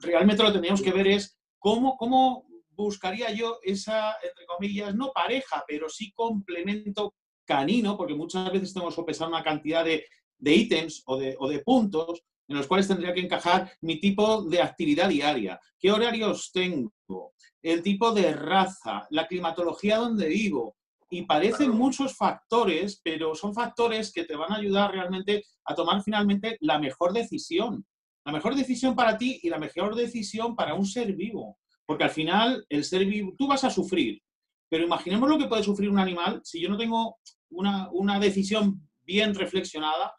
realmente 0.01 0.43
lo 0.43 0.49
que 0.49 0.53
tendríamos 0.55 0.81
que 0.81 0.91
ver 0.91 1.07
es 1.07 1.39
cómo, 1.57 1.95
cómo 1.95 2.49
buscaría 2.71 3.31
yo 3.31 3.59
esa, 3.63 4.17
entre 4.21 4.45
comillas, 4.45 4.93
no 4.93 5.13
pareja, 5.13 5.63
pero 5.65 5.87
sí 5.87 6.11
complemento 6.11 7.15
canino, 7.45 7.95
porque 7.95 8.13
muchas 8.13 8.51
veces 8.51 8.73
tenemos 8.73 8.93
que 8.93 9.03
pesar 9.03 9.29
una 9.29 9.43
cantidad 9.43 9.85
de 9.85 10.03
de 10.41 10.55
ítems 10.55 11.03
o 11.05 11.17
de, 11.17 11.35
o 11.39 11.47
de 11.47 11.59
puntos 11.59 12.23
en 12.47 12.57
los 12.57 12.67
cuales 12.67 12.87
tendría 12.87 13.13
que 13.13 13.21
encajar 13.21 13.71
mi 13.81 13.99
tipo 13.99 14.43
de 14.43 14.61
actividad 14.61 15.09
diaria, 15.09 15.59
qué 15.79 15.91
horarios 15.91 16.51
tengo, 16.51 17.33
el 17.61 17.81
tipo 17.81 18.11
de 18.11 18.33
raza, 18.33 19.07
la 19.09 19.27
climatología 19.27 19.97
donde 19.97 20.27
vivo. 20.27 20.75
Y 21.09 21.23
parecen 21.23 21.71
muchos 21.71 22.15
factores, 22.15 23.01
pero 23.03 23.35
son 23.35 23.53
factores 23.53 24.13
que 24.13 24.23
te 24.23 24.35
van 24.35 24.51
a 24.51 24.55
ayudar 24.55 24.91
realmente 24.91 25.43
a 25.65 25.75
tomar 25.75 26.01
finalmente 26.01 26.57
la 26.61 26.79
mejor 26.79 27.11
decisión. 27.11 27.85
La 28.23 28.31
mejor 28.31 28.55
decisión 28.55 28.95
para 28.95 29.17
ti 29.17 29.39
y 29.43 29.49
la 29.49 29.57
mejor 29.57 29.95
decisión 29.95 30.55
para 30.55 30.73
un 30.73 30.85
ser 30.85 31.13
vivo. 31.13 31.57
Porque 31.85 32.05
al 32.05 32.11
final 32.11 32.65
el 32.69 32.85
ser 32.85 33.05
vivo, 33.05 33.33
tú 33.37 33.47
vas 33.47 33.63
a 33.65 33.69
sufrir, 33.69 34.21
pero 34.69 34.85
imaginemos 34.85 35.27
lo 35.27 35.37
que 35.37 35.47
puede 35.47 35.63
sufrir 35.63 35.89
un 35.89 35.99
animal 35.99 36.39
si 36.45 36.61
yo 36.61 36.69
no 36.69 36.77
tengo 36.77 37.17
una, 37.49 37.89
una 37.91 38.19
decisión 38.19 38.87
bien 39.03 39.35
reflexionada 39.35 40.13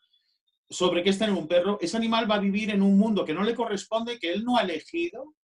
sobre 0.73 1.03
qué 1.03 1.11
es 1.11 1.19
tener 1.19 1.35
un 1.35 1.47
perro, 1.47 1.79
ese 1.81 1.97
animal 1.97 2.31
va 2.31 2.37
a 2.37 2.41
vivir 2.41 2.71
en 2.71 2.83
un 2.83 2.99
mundo 2.99 3.25
que 3.25 3.35
no 3.35 3.45
le 3.45 3.55
corresponde, 3.55 4.19
que 4.19 4.33
él 4.33 4.45
no 4.45 4.57
ha 4.57 4.63
elegido 4.63 5.35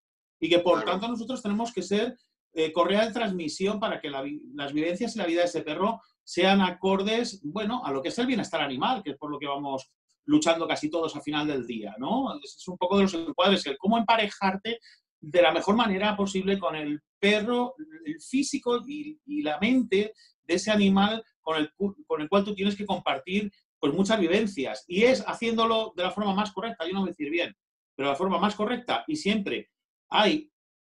y 0.40 0.48
que 0.48 0.60
por 0.60 0.84
tanto 0.84 1.08
nosotros 1.08 1.42
tenemos 1.42 1.72
que 1.72 1.82
ser 1.82 2.16
eh, 2.54 2.72
correa 2.72 3.06
de 3.06 3.12
transmisión 3.12 3.78
para 3.78 4.00
que 4.00 4.10
las 4.10 4.72
vivencias 4.72 5.14
y 5.14 5.18
la 5.18 5.26
vida 5.26 5.40
de 5.40 5.46
ese 5.46 5.62
perro 5.62 6.00
sean 6.24 6.60
acordes, 6.60 7.40
bueno, 7.44 7.84
a 7.84 7.92
lo 7.92 8.02
que 8.02 8.08
es 8.08 8.18
el 8.18 8.26
bienestar 8.26 8.60
animal, 8.60 9.02
que 9.02 9.10
es 9.10 9.16
por 9.16 9.30
lo 9.30 9.38
que 9.38 9.46
vamos 9.46 9.90
luchando 10.24 10.66
casi 10.66 10.90
todos 10.90 11.14
a 11.16 11.20
final 11.20 11.46
del 11.46 11.66
día, 11.66 11.94
¿no? 11.98 12.38
Es 12.42 12.66
un 12.68 12.76
poco 12.76 12.96
de 12.96 13.04
los 13.04 13.14
encuadres, 13.14 13.66
el 13.66 13.78
cómo 13.78 13.96
emparejarte 13.96 14.78
de 15.20 15.42
la 15.42 15.52
mejor 15.52 15.74
manera 15.74 16.16
posible 16.16 16.58
con 16.58 16.76
el 16.76 17.00
perro, 17.18 17.74
el 18.04 18.20
físico 18.20 18.82
y, 18.86 19.18
y 19.26 19.42
la 19.42 19.58
mente 19.58 20.12
de 20.44 20.54
ese 20.54 20.70
animal 20.70 21.22
con 21.40 21.56
el, 21.56 21.72
con 22.06 22.20
el 22.20 22.28
cual 22.28 22.44
tú 22.44 22.54
tienes 22.54 22.76
que 22.76 22.86
compartir 22.86 23.50
pues 23.80 23.92
muchas 23.92 24.18
vivencias. 24.20 24.84
Y 24.86 25.04
es 25.04 25.24
haciéndolo 25.26 25.92
de 25.96 26.04
la 26.04 26.10
forma 26.10 26.34
más 26.34 26.52
correcta, 26.52 26.86
yo 26.86 26.92
no 26.92 27.00
voy 27.00 27.08
a 27.08 27.12
decir 27.12 27.30
bien, 27.30 27.56
pero 27.94 28.08
de 28.08 28.12
la 28.12 28.18
forma 28.18 28.38
más 28.38 28.54
correcta 28.54 29.04
y 29.06 29.16
siempre 29.16 29.70
hay 30.10 30.50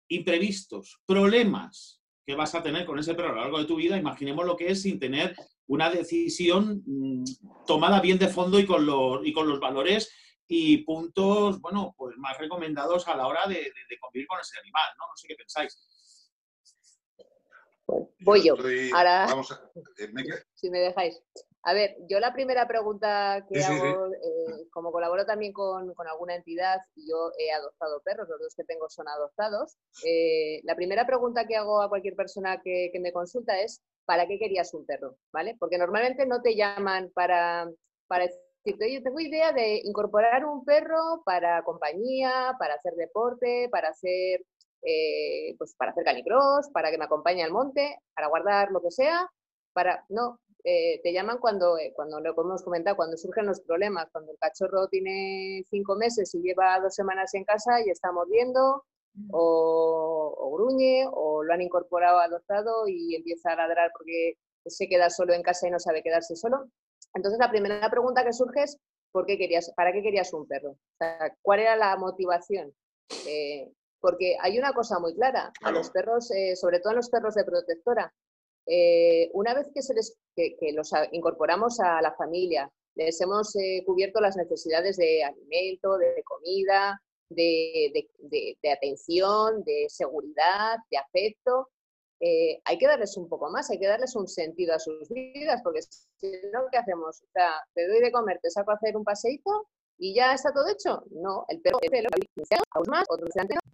imprevistos, 0.10 1.02
problemas 1.06 2.02
que 2.26 2.36
vas 2.36 2.54
a 2.56 2.64
tener 2.64 2.86
con 2.86 3.00
ese 3.00 3.14
perro 3.14 3.30
a 3.30 3.36
lo 3.36 3.42
largo 3.42 3.60
de 3.60 3.66
tu 3.66 3.76
vida, 3.78 3.98
imaginemos 3.98 4.46
lo 4.46 4.58
que 4.58 4.70
es 4.72 4.82
sin 4.82 5.00
tener 5.00 5.36
una 5.68 5.90
decisión 5.90 6.84
mm, 6.86 7.24
tomada 7.66 8.02
bien 8.02 8.20
de 8.20 8.28
fondo 8.28 8.60
y 8.60 8.66
con 8.66 8.86
los, 8.86 9.26
y 9.26 9.34
con 9.34 9.48
los 9.48 9.60
valores 9.60 10.12
y 10.48 10.78
puntos, 10.78 11.60
bueno, 11.62 11.94
pues 11.98 12.16
más 12.18 12.38
recomendados 12.38 13.08
a 13.08 13.16
la 13.16 13.28
hora 13.28 13.48
de, 13.48 13.72
convivir 14.00 14.28
con 14.28 14.40
ese 14.40 14.60
animal, 14.60 14.90
¿no? 14.98 15.06
No 15.06 15.16
sé 15.16 15.28
qué 15.28 15.36
pensáis. 15.36 15.78
Voy 18.20 18.46
yo. 18.46 18.56
Ahora, 18.94 19.28
eh, 19.98 20.10
si 20.56 20.70
me 20.70 20.80
dejáis. 20.80 21.22
A 21.64 21.74
ver, 21.74 21.98
yo 22.08 22.20
la 22.20 22.34
primera 22.34 22.68
pregunta 22.68 23.46
que 23.50 23.62
hago, 23.62 24.06
eh, 24.14 24.68
como 24.72 24.92
colaboro 24.92 25.26
también 25.26 25.52
con, 25.52 25.94
alguna 26.10 26.36
entidad 26.36 26.80
y 26.96 27.10
yo 27.10 27.32
he 27.38 27.52
adoptado 27.52 28.02
perros, 28.02 28.30
los 28.30 28.40
dos 28.40 28.56
que 28.56 28.64
tengo 28.64 28.90
son 28.90 29.08
adoptados, 29.08 29.76
eh, 30.06 30.62
la 30.64 30.76
primera 30.76 31.06
pregunta 31.06 31.46
que 31.46 31.58
hago 31.58 31.82
a 31.82 31.90
cualquier 31.90 32.16
persona 32.16 32.62
que, 32.64 32.92
me 33.02 33.12
consulta 33.12 33.60
es, 33.60 33.82
¿para 34.06 34.28
qué 34.28 34.40
querías 34.40 34.74
un 34.74 34.86
perro? 34.86 35.18
¿Vale? 35.34 35.58
Porque 35.60 35.78
normalmente 35.78 36.26
no 36.26 36.42
te 36.42 36.56
llaman 36.56 37.12
para, 37.14 37.70
para 38.08 38.28
decirte, 38.64 38.94
yo 38.94 39.04
tengo 39.04 39.20
idea 39.20 39.52
de 39.52 39.82
incorporar 39.84 40.46
un 40.46 40.64
perro 40.64 41.22
para 41.26 41.64
compañía, 41.64 42.56
para 42.60 42.76
hacer 42.76 42.94
deporte, 42.94 43.68
para 43.72 43.90
hacer, 43.90 44.46
eh, 44.84 45.54
pues 45.58 45.76
para 45.76 45.92
hacer 45.92 46.06
canicross, 46.06 46.70
para 46.72 46.92
que 46.92 46.98
me 46.98 47.06
acompañe 47.06 47.44
al 47.44 47.52
monte, 47.52 48.00
para 48.16 48.28
guardar 48.28 48.72
lo 48.72 48.82
que 48.82 48.92
sea, 48.92 49.30
para... 49.74 50.06
No, 50.08 50.40
eh, 50.70 51.00
te 51.02 51.14
llaman 51.14 51.38
cuando, 51.38 51.78
eh, 51.78 51.94
cuando 51.96 52.20
lo 52.20 52.34
hemos 52.38 52.62
comentado, 52.62 52.98
cuando 52.98 53.16
surgen 53.16 53.46
los 53.46 53.62
problemas, 53.62 54.10
cuando 54.12 54.34
el 54.34 54.38
cachorro 54.38 54.90
tiene 54.90 55.64
cinco 55.70 55.96
meses 55.96 56.36
y 56.36 56.42
lleva 56.42 56.78
dos 56.82 56.94
semanas 56.94 57.34
en 57.36 57.46
casa 57.46 57.80
y 57.80 57.90
está 57.90 58.12
mordiendo 58.12 58.84
mm. 59.14 59.30
o, 59.32 60.52
gruñe 60.58 61.06
o 61.10 61.42
lo 61.42 61.54
han 61.54 61.62
incorporado 61.62 62.20
adoptado 62.20 62.86
y 62.86 63.16
empieza 63.16 63.54
a 63.54 63.56
ladrar 63.56 63.92
porque 63.98 64.34
se 64.66 64.90
queda 64.90 65.10
solo 65.10 65.34
en 65.34 65.42
casa 65.42 65.70
y 65.70 65.72
no 65.72 65.80
sabe 65.80 66.04
quedarse 66.04 66.36
solo. 66.36 66.70
Entonces 67.14 67.40
la 67.40 67.50
primera 67.50 67.90
pregunta 67.90 68.26
que 68.26 68.34
surge 68.34 68.64
es 68.64 68.78
¿por 69.14 69.26
qué 69.26 69.38
querías, 69.38 69.72
¿para 69.74 69.94
qué 69.94 70.02
querías 70.02 70.34
un 70.34 70.50
perro? 70.50 70.76
¿Cuál 71.44 71.62
era 71.62 71.78
la 71.78 71.96
motivación? 71.96 72.76
Eh, 73.26 73.72
porque 74.02 74.36
hay 74.42 74.60
una 74.60 74.74
cosa 74.74 75.00
muy 75.00 75.16
clara, 75.16 75.50
a 75.64 75.72
los 75.72 75.92
perros, 75.92 76.28
sobre 76.56 76.82
todo 76.82 76.92
a 76.92 76.96
los 76.98 77.10
perros 77.10 77.36
de 77.36 77.46
protectora, 77.46 78.14
eh, 78.68 79.30
una 79.34 79.54
vez 79.54 79.70
que, 79.74 79.82
se 79.82 79.94
les, 79.94 80.18
los 80.74 80.92
incorporamos 81.12 81.80
a 81.80 82.02
la 82.02 82.14
familia, 82.16 82.72
les 82.96 83.20
hemos 83.22 83.56
eh, 83.56 83.84
cubierto 83.86 84.20
las 84.20 84.36
necesidades 84.36 84.98
de 84.98 85.24
alimento, 85.24 85.98
de, 85.98 86.22
comida, 86.24 87.02
de, 87.30 88.08
atención, 88.72 89.64
de 89.64 89.86
seguridad, 89.88 90.78
de 90.92 90.98
afecto, 90.98 91.70
eh, 92.20 92.60
hay 92.66 92.78
que 92.78 92.88
darles 92.88 93.16
un 93.16 93.30
poco 93.30 93.50
más, 93.50 93.70
hay 93.70 93.80
que 93.80 93.88
darles 93.88 94.16
un 94.16 94.28
sentido 94.28 94.74
a 94.74 94.80
sus 94.80 95.08
vidas, 95.10 95.62
porque 95.64 95.82
si 95.84 96.32
no, 96.52 96.62
¿qué 96.72 96.80
hacemos? 96.80 97.22
O 97.22 97.28
sea, 97.32 97.52
te 97.74 97.88
doy 97.88 98.00
de 98.02 98.12
comer, 98.12 98.40
te 98.42 98.50
saco 98.50 98.72
a 98.72 98.76
hacer 98.76 98.98
un 98.98 99.04
paseíto 99.04 99.68
y 99.98 100.14
ya 100.14 100.34
está 100.34 100.52
todo 100.54 100.68
hecho. 100.70 101.04
No, 101.12 101.46
el 101.50 101.62
perro, 101.62 101.80
el 101.82 101.90
perro, 101.90 102.10
aún 102.72 102.86
más, 102.90 103.06
otro 103.10 103.28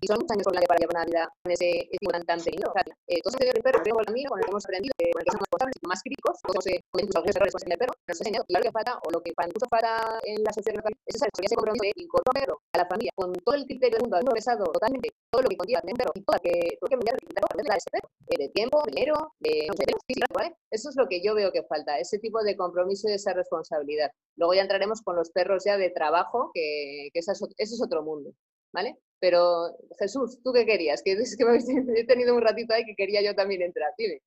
y 0.04 0.08
son 0.08 0.20
muchos 0.20 0.32
años 0.32 0.44
con 0.44 0.56
la 0.56 0.62
para 0.68 0.80
llevar 0.80 0.96
una 0.98 1.06
vida 1.06 1.24
con 1.44 1.52
ese 1.52 1.88
estímulo 1.92 2.20
tan 2.28 2.40
tenido. 2.44 2.70
O 2.70 2.74
sea, 2.74 2.84
eh, 3.08 3.20
el 3.24 3.64
perro, 3.64 3.80
pero 3.84 3.96
con 3.96 4.04
el 4.04 4.12
amigo, 4.12 4.30
con 4.30 4.40
el 4.40 4.46
que 4.46 4.52
hemos 4.52 4.66
aprendido, 4.66 4.94
con 5.00 5.20
el 5.20 5.26
que 5.26 5.32
somos 5.32 5.44
responsables, 5.48 5.76
más 5.88 6.02
críticos, 6.04 6.36
todos 6.44 6.68
eh, 6.68 6.80
incluso 7.00 7.18
algunos 7.20 7.36
errores 7.36 7.54
con 7.54 7.72
el 7.72 7.78
perro, 7.78 7.94
nos 8.08 8.20
enseñan, 8.20 8.44
y 8.48 8.54
lo 8.54 8.60
que 8.60 8.72
falta, 8.72 9.00
o 9.00 9.12
lo 9.12 9.20
que 9.24 9.32
incluso 9.32 9.68
falta 9.70 10.20
en 10.24 10.44
la 10.44 10.52
sociedad 10.52 10.78
local, 10.78 10.94
es 11.06 11.16
esa, 11.16 11.28
ese 11.32 11.56
compromiso 11.56 11.84
de 11.84 11.92
incorporar 11.96 12.44
perro 12.44 12.60
a 12.74 12.78
la 12.80 12.88
familia, 12.88 13.12
con 13.16 13.32
todo 13.32 13.56
el 13.56 13.66
criterio 13.66 13.96
del 13.96 14.04
mundo, 14.04 14.16
habiendo 14.18 14.34
pesado 14.34 14.66
totalmente 14.72 15.10
todo 15.32 15.42
lo 15.44 15.50
que 15.50 15.58
conlleva 15.58 15.82
tener 15.82 15.96
perro, 15.96 16.12
y 16.16 16.22
todo 16.24 16.38
que, 16.44 16.78
todo 16.80 16.90
que 16.90 16.98
mirar 16.98 17.16
de 17.16 17.78
ese 17.78 17.90
perro, 17.92 18.10
eh, 18.28 18.38
de 18.38 18.50
tiempo, 18.50 18.84
dinero, 18.88 19.34
de, 19.40 19.68
no 19.68 19.74
sé, 19.74 19.84
de 19.88 19.94
físico, 20.08 20.28
¿vale? 20.36 20.56
Eso 20.72 20.90
es 20.90 20.96
lo 20.96 21.08
que 21.08 21.24
yo 21.24 21.36
veo 21.36 21.52
que 21.52 21.64
falta, 21.64 22.00
ese 22.00 22.20
tipo 22.20 22.44
de 22.44 22.58
compromiso 22.58 23.08
y 23.08 23.14
esa 23.14 23.34
responsabilidad. 23.34 24.12
Luego 24.36 24.54
ya 24.54 24.62
entraremos 24.62 25.02
con 25.02 25.16
los 25.16 25.30
perros 25.32 25.64
ya 25.66 25.78
de 25.78 25.90
trabajo, 25.90 26.13
que, 26.54 27.10
que 27.14 27.20
ese, 27.20 27.32
es, 27.58 27.82
otro 27.82 28.04
mundo, 28.04 28.34
¿vale? 28.72 28.98
Pero 29.20 29.76
Jesús, 30.00 30.40
¿tú 30.44 30.52
qué 30.54 30.66
querías? 30.66 31.02
Que 31.04 31.14
es 31.14 31.38
que 31.38 31.46
me 31.46 31.58
he 32.00 32.06
tenido 32.06 32.36
un 32.36 32.42
ratito 32.42 32.74
ahí 32.74 32.86
que 32.86 32.96
quería 32.96 33.22
yo 33.22 33.36
también 33.36 33.62
entrar, 33.62 33.92
dime. 33.98 34.22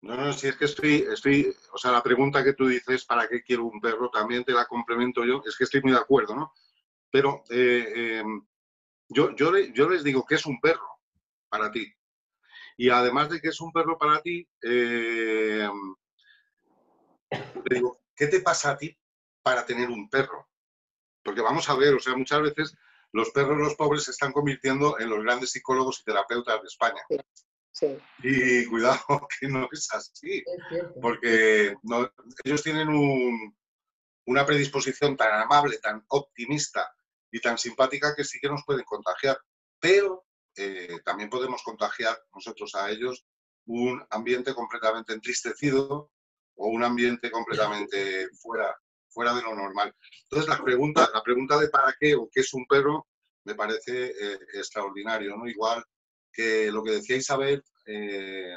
No, 0.00 0.16
no, 0.16 0.32
si 0.32 0.46
es 0.46 0.56
que 0.56 0.66
estoy, 0.66 1.06
estoy, 1.12 1.52
o 1.72 1.78
sea, 1.78 1.90
la 1.90 2.02
pregunta 2.02 2.44
que 2.44 2.52
tú 2.52 2.68
dices, 2.68 3.04
¿para 3.04 3.28
qué 3.28 3.42
quiero 3.42 3.64
un 3.64 3.80
perro? 3.80 4.10
También 4.10 4.44
te 4.44 4.52
la 4.52 4.64
complemento 4.66 5.24
yo, 5.24 5.42
es 5.44 5.56
que 5.56 5.64
estoy 5.64 5.82
muy 5.82 5.92
de 5.92 5.98
acuerdo, 5.98 6.36
¿no? 6.36 6.52
Pero 7.10 7.42
eh, 7.50 8.20
em, 8.20 8.46
yo, 9.08 9.34
yo, 9.34 9.56
yo 9.56 9.88
les 9.88 10.04
digo 10.04 10.24
que 10.24 10.36
es 10.36 10.46
un 10.46 10.60
perro 10.60 10.86
para 11.48 11.70
ti. 11.72 11.92
Y 12.76 12.90
además 12.90 13.28
de 13.28 13.40
que 13.40 13.48
es 13.48 13.60
un 13.60 13.72
perro 13.72 13.98
para 13.98 14.20
ti, 14.22 14.48
eh, 14.62 15.68
digo, 17.70 18.00
¿qué 18.14 18.28
te 18.28 18.40
pasa 18.40 18.72
a 18.72 18.78
ti 18.78 18.96
para 19.42 19.66
tener 19.66 19.90
un 19.90 20.08
perro? 20.08 20.47
Porque 21.22 21.40
vamos 21.40 21.68
a 21.68 21.74
ver, 21.74 21.94
o 21.94 22.00
sea, 22.00 22.16
muchas 22.16 22.42
veces 22.42 22.74
los 23.12 23.30
perros 23.30 23.58
los 23.58 23.74
pobres 23.74 24.04
se 24.04 24.10
están 24.10 24.32
convirtiendo 24.32 24.98
en 24.98 25.10
los 25.10 25.22
grandes 25.22 25.50
psicólogos 25.50 26.00
y 26.00 26.04
terapeutas 26.04 26.60
de 26.60 26.66
España. 26.66 27.02
Sí. 27.72 27.98
Y 28.22 28.66
cuidado 28.66 28.98
que 29.40 29.48
no 29.48 29.68
es 29.70 29.88
así, 29.92 30.44
porque 31.00 31.76
ellos 32.44 32.62
tienen 32.62 32.88
una 34.26 34.44
predisposición 34.46 35.16
tan 35.16 35.40
amable, 35.42 35.78
tan 35.78 36.04
optimista 36.08 36.92
y 37.30 37.40
tan 37.40 37.56
simpática 37.58 38.14
que 38.14 38.24
sí 38.24 38.38
que 38.40 38.48
nos 38.48 38.64
pueden 38.64 38.84
contagiar, 38.84 39.38
pero 39.78 40.26
eh, 40.56 41.00
también 41.04 41.30
podemos 41.30 41.62
contagiar 41.62 42.18
nosotros 42.34 42.74
a 42.74 42.90
ellos 42.90 43.24
un 43.66 44.04
ambiente 44.10 44.54
completamente 44.54 45.12
entristecido 45.12 46.10
o 46.56 46.68
un 46.68 46.82
ambiente 46.82 47.30
completamente 47.30 48.28
fuera 48.40 48.76
fuera 49.08 49.34
de 49.34 49.42
lo 49.42 49.54
normal. 49.54 49.94
Entonces, 50.24 50.48
la 50.48 50.62
pregunta, 50.62 51.08
la 51.12 51.22
pregunta 51.22 51.58
de 51.58 51.68
para 51.68 51.94
qué 51.98 52.14
o 52.14 52.28
qué 52.32 52.40
es 52.40 52.52
un 52.54 52.66
perro 52.66 53.06
me 53.44 53.54
parece 53.54 54.08
eh, 54.08 54.38
extraordinario, 54.54 55.36
¿no? 55.36 55.46
Igual 55.46 55.84
que 56.32 56.70
lo 56.70 56.82
que 56.82 56.92
decía 56.92 57.16
Isabel, 57.16 57.62
eh, 57.86 58.54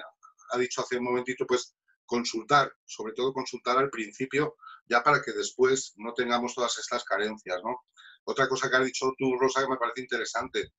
ha 0.52 0.58
dicho 0.58 0.82
hace 0.82 0.98
un 0.98 1.06
momentito, 1.06 1.46
pues 1.46 1.76
consultar, 2.06 2.72
sobre 2.86 3.14
todo 3.14 3.34
consultar 3.34 3.78
al 3.78 3.90
principio, 3.90 4.56
ya 4.86 5.02
para 5.02 5.22
que 5.22 5.32
después 5.32 5.94
no 5.96 6.14
tengamos 6.14 6.54
todas 6.54 6.78
estas 6.78 7.04
carencias, 7.06 7.62
¿no? 7.64 7.86
Otra 8.26 8.48
cosa 8.48 8.70
que 8.70 8.78
has 8.78 8.86
dicho 8.86 9.14
tú, 9.18 9.38
Rosa, 9.40 9.62
que 9.62 9.70
me 9.70 9.78
parece 9.78 10.02
interesante, 10.02 10.74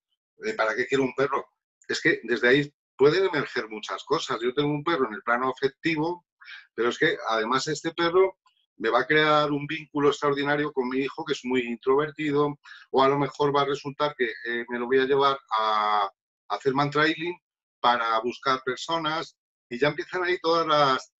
¿para 0.57 0.75
qué 0.76 0.87
quiero 0.87 1.05
un 1.05 1.14
perro? 1.14 1.47
Es 1.88 2.00
que 2.00 2.21
desde 2.25 2.49
ahí 2.49 2.75
pueden 2.97 3.25
emerger 3.25 3.69
muchas 3.69 4.05
cosas. 4.05 4.38
Yo 4.41 4.55
tengo 4.55 4.69
un 4.69 4.85
perro 4.85 5.09
en 5.09 5.14
el 5.14 5.23
plano 5.23 5.50
afectivo, 5.50 6.26
pero 6.75 6.91
es 6.91 6.99
que 6.99 7.17
además 7.29 7.67
este 7.69 7.93
perro 7.93 8.38
me 8.76 8.91
va 8.91 9.00
a 9.00 9.07
crear 9.07 9.50
un 9.50 9.67
vínculo 9.67 10.09
extraordinario 10.09 10.73
con 10.73 10.88
mi 10.88 10.99
hijo 10.99 11.25
que 11.25 11.35
es 11.35 11.45
muy 11.45 11.62
introvertido, 11.62 12.59
o 12.91 13.02
a 13.02 13.09
lo 13.09 13.19
mejor 13.19 13.55
va 13.55 13.62
a 13.62 13.67
resultar 13.67 14.14
que 14.17 14.26
eh, 14.26 14.64
me 14.69 14.79
lo 14.79 14.87
voy 14.87 14.99
a 14.99 15.05
llevar 15.07 15.38
a, 15.59 16.11
hacer 16.49 16.75
man 16.75 16.91
trailing 16.91 17.35
para 17.81 18.21
buscar 18.21 18.61
personas 18.62 19.38
y 19.71 19.79
ya 19.79 19.88
empiezan 19.88 20.23
ahí 20.23 20.38
todas 20.43 20.67
las 20.67 21.12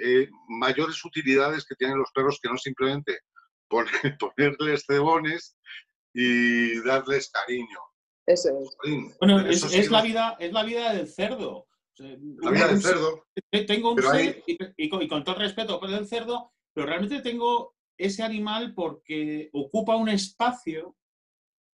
eh, 0.00 0.28
mayores 0.48 1.04
utilidades 1.04 1.64
que 1.66 1.74
tienen 1.74 1.98
los 1.98 2.12
perros 2.12 2.38
que 2.40 2.48
no 2.48 2.56
simplemente 2.56 3.18
ponerles 4.20 4.84
cebones 4.86 5.56
y 6.14 6.80
darles 6.82 7.30
cariño. 7.30 7.78
Eso 8.26 8.48
es. 8.84 9.18
Bueno, 9.20 9.40
es, 9.46 9.90
la 9.90 10.02
vida, 10.02 10.36
es 10.40 10.52
la 10.52 10.64
vida 10.64 10.92
del 10.92 11.08
cerdo. 11.08 11.68
La 11.98 12.50
vida 12.50 12.68
del 12.68 12.82
cerdo. 12.82 13.26
Tengo 13.50 13.92
un 13.92 14.02
ser, 14.02 14.42
y, 14.46 14.88
con, 14.88 15.24
todo 15.24 15.36
el 15.36 15.42
respeto 15.42 15.78
por 15.78 15.90
el 15.90 16.06
cerdo, 16.06 16.52
pero 16.76 16.88
realmente 16.88 17.22
tengo 17.22 17.74
ese 17.96 18.22
animal 18.22 18.74
porque 18.74 19.48
ocupa 19.54 19.96
un 19.96 20.10
espacio 20.10 20.94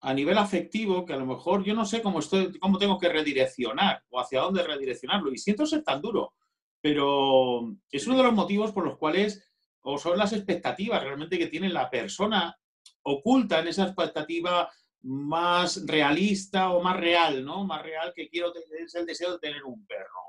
a 0.00 0.14
nivel 0.14 0.38
afectivo 0.38 1.04
que 1.04 1.12
a 1.12 1.16
lo 1.16 1.26
mejor 1.26 1.64
yo 1.64 1.74
no 1.74 1.84
sé 1.84 2.00
cómo, 2.00 2.20
estoy, 2.20 2.56
cómo 2.60 2.78
tengo 2.78 3.00
que 3.00 3.08
redireccionar 3.08 4.04
o 4.10 4.20
hacia 4.20 4.42
dónde 4.42 4.62
redireccionarlo. 4.62 5.32
Y 5.32 5.38
siento 5.38 5.66
ser 5.66 5.82
tan 5.82 6.00
duro, 6.00 6.34
pero 6.80 7.74
es 7.90 8.06
uno 8.06 8.16
de 8.16 8.22
los 8.22 8.32
motivos 8.32 8.70
por 8.70 8.84
los 8.84 8.96
cuales, 8.96 9.44
o 9.80 9.98
son 9.98 10.16
las 10.16 10.32
expectativas 10.34 11.02
realmente 11.02 11.36
que 11.36 11.48
tiene 11.48 11.68
la 11.68 11.90
persona 11.90 12.56
oculta 13.02 13.58
en 13.58 13.66
esa 13.66 13.86
expectativa 13.86 14.70
más 15.00 15.84
realista 15.84 16.70
o 16.70 16.80
más 16.80 16.96
real, 16.96 17.44
¿no? 17.44 17.64
Más 17.64 17.82
real 17.82 18.12
que 18.14 18.28
quiero, 18.28 18.52
es 18.54 18.94
el 18.94 19.04
deseo 19.04 19.32
de 19.32 19.40
tener 19.40 19.64
un 19.64 19.84
perro. 19.84 20.20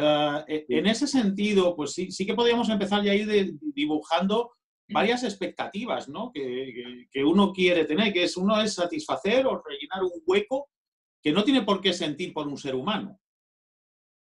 E, 0.00 0.66
en 0.68 0.86
ese 0.86 1.08
sentido, 1.08 1.74
pues 1.74 1.92
sí, 1.92 2.12
sí 2.12 2.24
que 2.24 2.34
podríamos 2.34 2.68
empezar 2.68 3.02
ya 3.02 3.12
a 3.12 3.16
ir 3.16 3.58
dibujando 3.60 4.52
varias 4.90 5.24
expectativas 5.24 6.08
¿no? 6.08 6.30
que, 6.32 7.08
que, 7.10 7.24
uno 7.24 7.52
quiere 7.52 7.84
tener, 7.84 8.12
que 8.12 8.22
es 8.22 8.36
uno 8.36 8.60
es 8.60 8.74
satisfacer 8.74 9.46
o 9.46 9.60
rellenar 9.60 10.04
un 10.04 10.22
hueco 10.24 10.70
que 11.22 11.32
no 11.32 11.42
tiene 11.42 11.62
por 11.62 11.80
qué 11.80 11.92
sentir 11.92 12.32
por 12.32 12.46
un 12.46 12.56
ser 12.56 12.74
humano, 12.74 13.18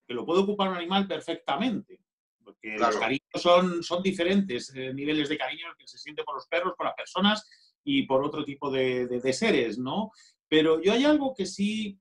que 0.07 0.15
lo 0.15 0.25
puede 0.25 0.43
ocupar 0.43 0.71
un 0.71 0.77
animal 0.77 1.09
perfectamente, 1.09 2.01
porque 2.43 2.77
los 2.79 2.97
cariños 2.97 3.23
son, 3.35 3.83
son 3.83 4.03
diferentes, 4.03 4.73
eh, 4.77 4.95
niveles 4.95 5.29
de 5.29 5.39
cariño 5.39 5.67
que 5.77 5.89
se 5.89 5.99
siente 5.99 6.23
por 6.23 6.37
los 6.37 6.47
perros, 6.47 6.75
por 6.77 6.87
las 6.87 6.95
personas 6.95 7.49
y 7.83 8.05
por 8.05 8.25
otro 8.25 8.45
tipo 8.45 8.71
de, 8.71 9.07
de, 9.07 9.33
seres, 9.33 9.79
¿no? 9.79 10.13
Pero 10.49 10.81
yo 10.81 10.93
hay 10.93 11.05
algo 11.05 11.35
que 11.35 11.47
sí 11.47 11.99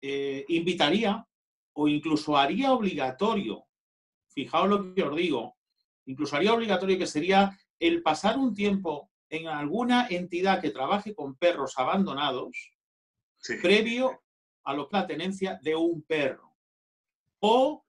eh, 0.00 0.44
invitaría 0.48 1.26
o 1.74 1.88
incluso 1.88 2.36
haría 2.36 2.72
obligatorio, 2.72 3.64
fijaos 4.28 4.68
lo 4.68 4.94
que 4.94 5.02
os 5.02 5.16
digo, 5.16 5.56
incluso 6.06 6.36
haría 6.36 6.52
obligatorio 6.52 6.98
que 6.98 7.06
sería 7.06 7.58
el 7.78 8.02
pasar 8.02 8.38
un 8.38 8.54
tiempo 8.54 9.10
en 9.28 9.48
alguna 9.48 10.06
entidad 10.08 10.60
que 10.60 10.70
trabaje 10.70 11.14
con 11.14 11.36
perros 11.36 11.74
abandonados 11.78 12.72
previo 13.60 14.22
a 14.64 14.74
lo 14.74 14.88
que 14.88 14.96
la 14.96 15.06
tenencia 15.06 15.58
de 15.62 15.74
un 15.74 16.02
perro. 16.02 16.56
O 17.40 17.84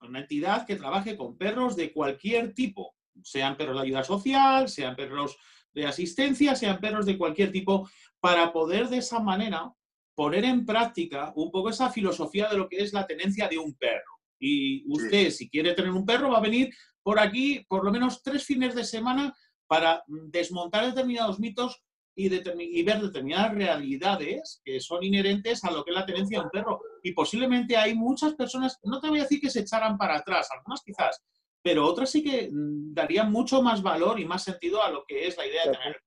una 0.00 0.20
entidad 0.20 0.66
que 0.66 0.76
trabaje 0.76 1.16
con 1.16 1.36
perros 1.36 1.76
de 1.76 1.92
cualquier 1.92 2.54
tipo, 2.54 2.94
sean 3.22 3.56
perros 3.56 3.76
de 3.76 3.82
ayuda 3.82 4.04
social, 4.04 4.68
sean 4.68 4.96
perros 4.96 5.36
de 5.72 5.86
asistencia, 5.86 6.54
sean 6.54 6.78
perros 6.78 7.06
de 7.06 7.18
cualquier 7.18 7.50
tipo, 7.50 7.88
para 8.20 8.52
poder 8.52 8.88
de 8.88 8.98
esa 8.98 9.20
manera 9.20 9.72
poner 10.14 10.44
en 10.44 10.64
práctica 10.64 11.32
un 11.36 11.50
poco 11.50 11.70
esa 11.70 11.90
filosofía 11.90 12.48
de 12.48 12.58
lo 12.58 12.68
que 12.68 12.78
es 12.78 12.92
la 12.92 13.06
tenencia 13.06 13.48
de 13.48 13.58
un 13.58 13.74
perro. 13.74 14.20
Y 14.38 14.84
usted, 14.88 15.30
si 15.30 15.48
quiere 15.48 15.74
tener 15.74 15.90
un 15.90 16.04
perro, 16.04 16.30
va 16.30 16.38
a 16.38 16.42
venir 16.42 16.74
por 17.02 17.18
aquí 17.18 17.64
por 17.68 17.84
lo 17.84 17.92
menos 17.92 18.22
tres 18.22 18.44
fines 18.44 18.74
de 18.74 18.84
semana 18.84 19.34
para 19.66 20.02
desmontar 20.06 20.86
determinados 20.86 21.38
mitos 21.40 21.82
y, 22.16 22.26
y, 22.26 22.82
ver 22.82 23.00
determinadas 23.00 23.54
realidades 23.54 24.60
que 24.64 24.80
son 24.80 25.02
inherentes 25.02 25.64
a 25.64 25.70
lo 25.70 25.84
que 25.84 25.90
es 25.90 25.96
la 25.96 26.06
tenencia 26.06 26.38
de 26.38 26.44
un 26.44 26.50
perro. 26.50 26.80
Y 27.02 27.12
posiblemente 27.12 27.76
hay 27.76 27.94
muchas 27.94 28.34
personas, 28.34 28.78
no 28.84 29.00
te 29.00 29.08
voy 29.08 29.18
a 29.18 29.22
decir 29.22 29.40
que 29.40 29.50
se 29.50 29.60
echaran 29.60 29.98
para 29.98 30.18
atrás, 30.18 30.48
algunas 30.52 30.82
quizás, 30.82 31.20
pero 31.64 31.86
otras 31.86 32.10
sí 32.10 32.22
que 32.22 32.50
mm, 32.52 32.92
darían 32.92 33.32
mucho 33.32 33.62
más 33.62 33.82
valor 33.82 34.20
y 34.20 34.26
más 34.26 34.44
sentido 34.44 34.82
a 34.82 34.90
lo 34.90 35.04
que 35.06 35.26
es 35.26 35.36
la 35.36 35.46
idea 35.46 35.62
de 35.64 35.72
tener. 35.72 36.02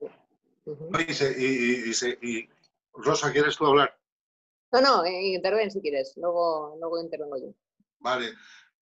Y, 2.21 2.47
Rosa, 2.97 3.31
¿quieres 3.31 3.55
tú 3.57 3.65
hablar? 3.65 3.97
No, 4.71 4.81
no, 4.81 5.05
eh, 5.05 5.33
interven 5.33 5.71
si 5.71 5.81
quieres, 5.81 6.13
luego, 6.17 6.75
luego 6.79 7.01
intervengo 7.01 7.37
yo. 7.37 7.53
Vale. 7.99 8.33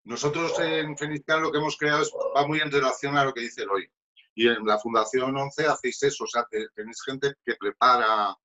Nosotros 0.04 0.58
en 0.60 0.96
Feniscal 0.96 1.42
lo 1.42 1.50
que 1.50 1.58
hemos 1.58 1.76
creado 1.76 2.02
es, 2.02 2.12
va 2.36 2.46
muy 2.46 2.60
en 2.60 2.70
relación 2.70 3.16
a 3.16 3.24
lo 3.24 3.34
que 3.34 3.40
dice 3.40 3.66
hoy. 3.66 3.90
Y 4.34 4.48
en 4.48 4.64
la 4.64 4.78
Fundación 4.78 5.36
11 5.36 5.66
hacéis 5.66 6.02
eso, 6.02 6.24
o 6.24 6.26
sea, 6.26 6.46
tenéis 6.74 7.02
gente 7.02 7.34
que 7.44 7.54
prepara, 7.56 8.36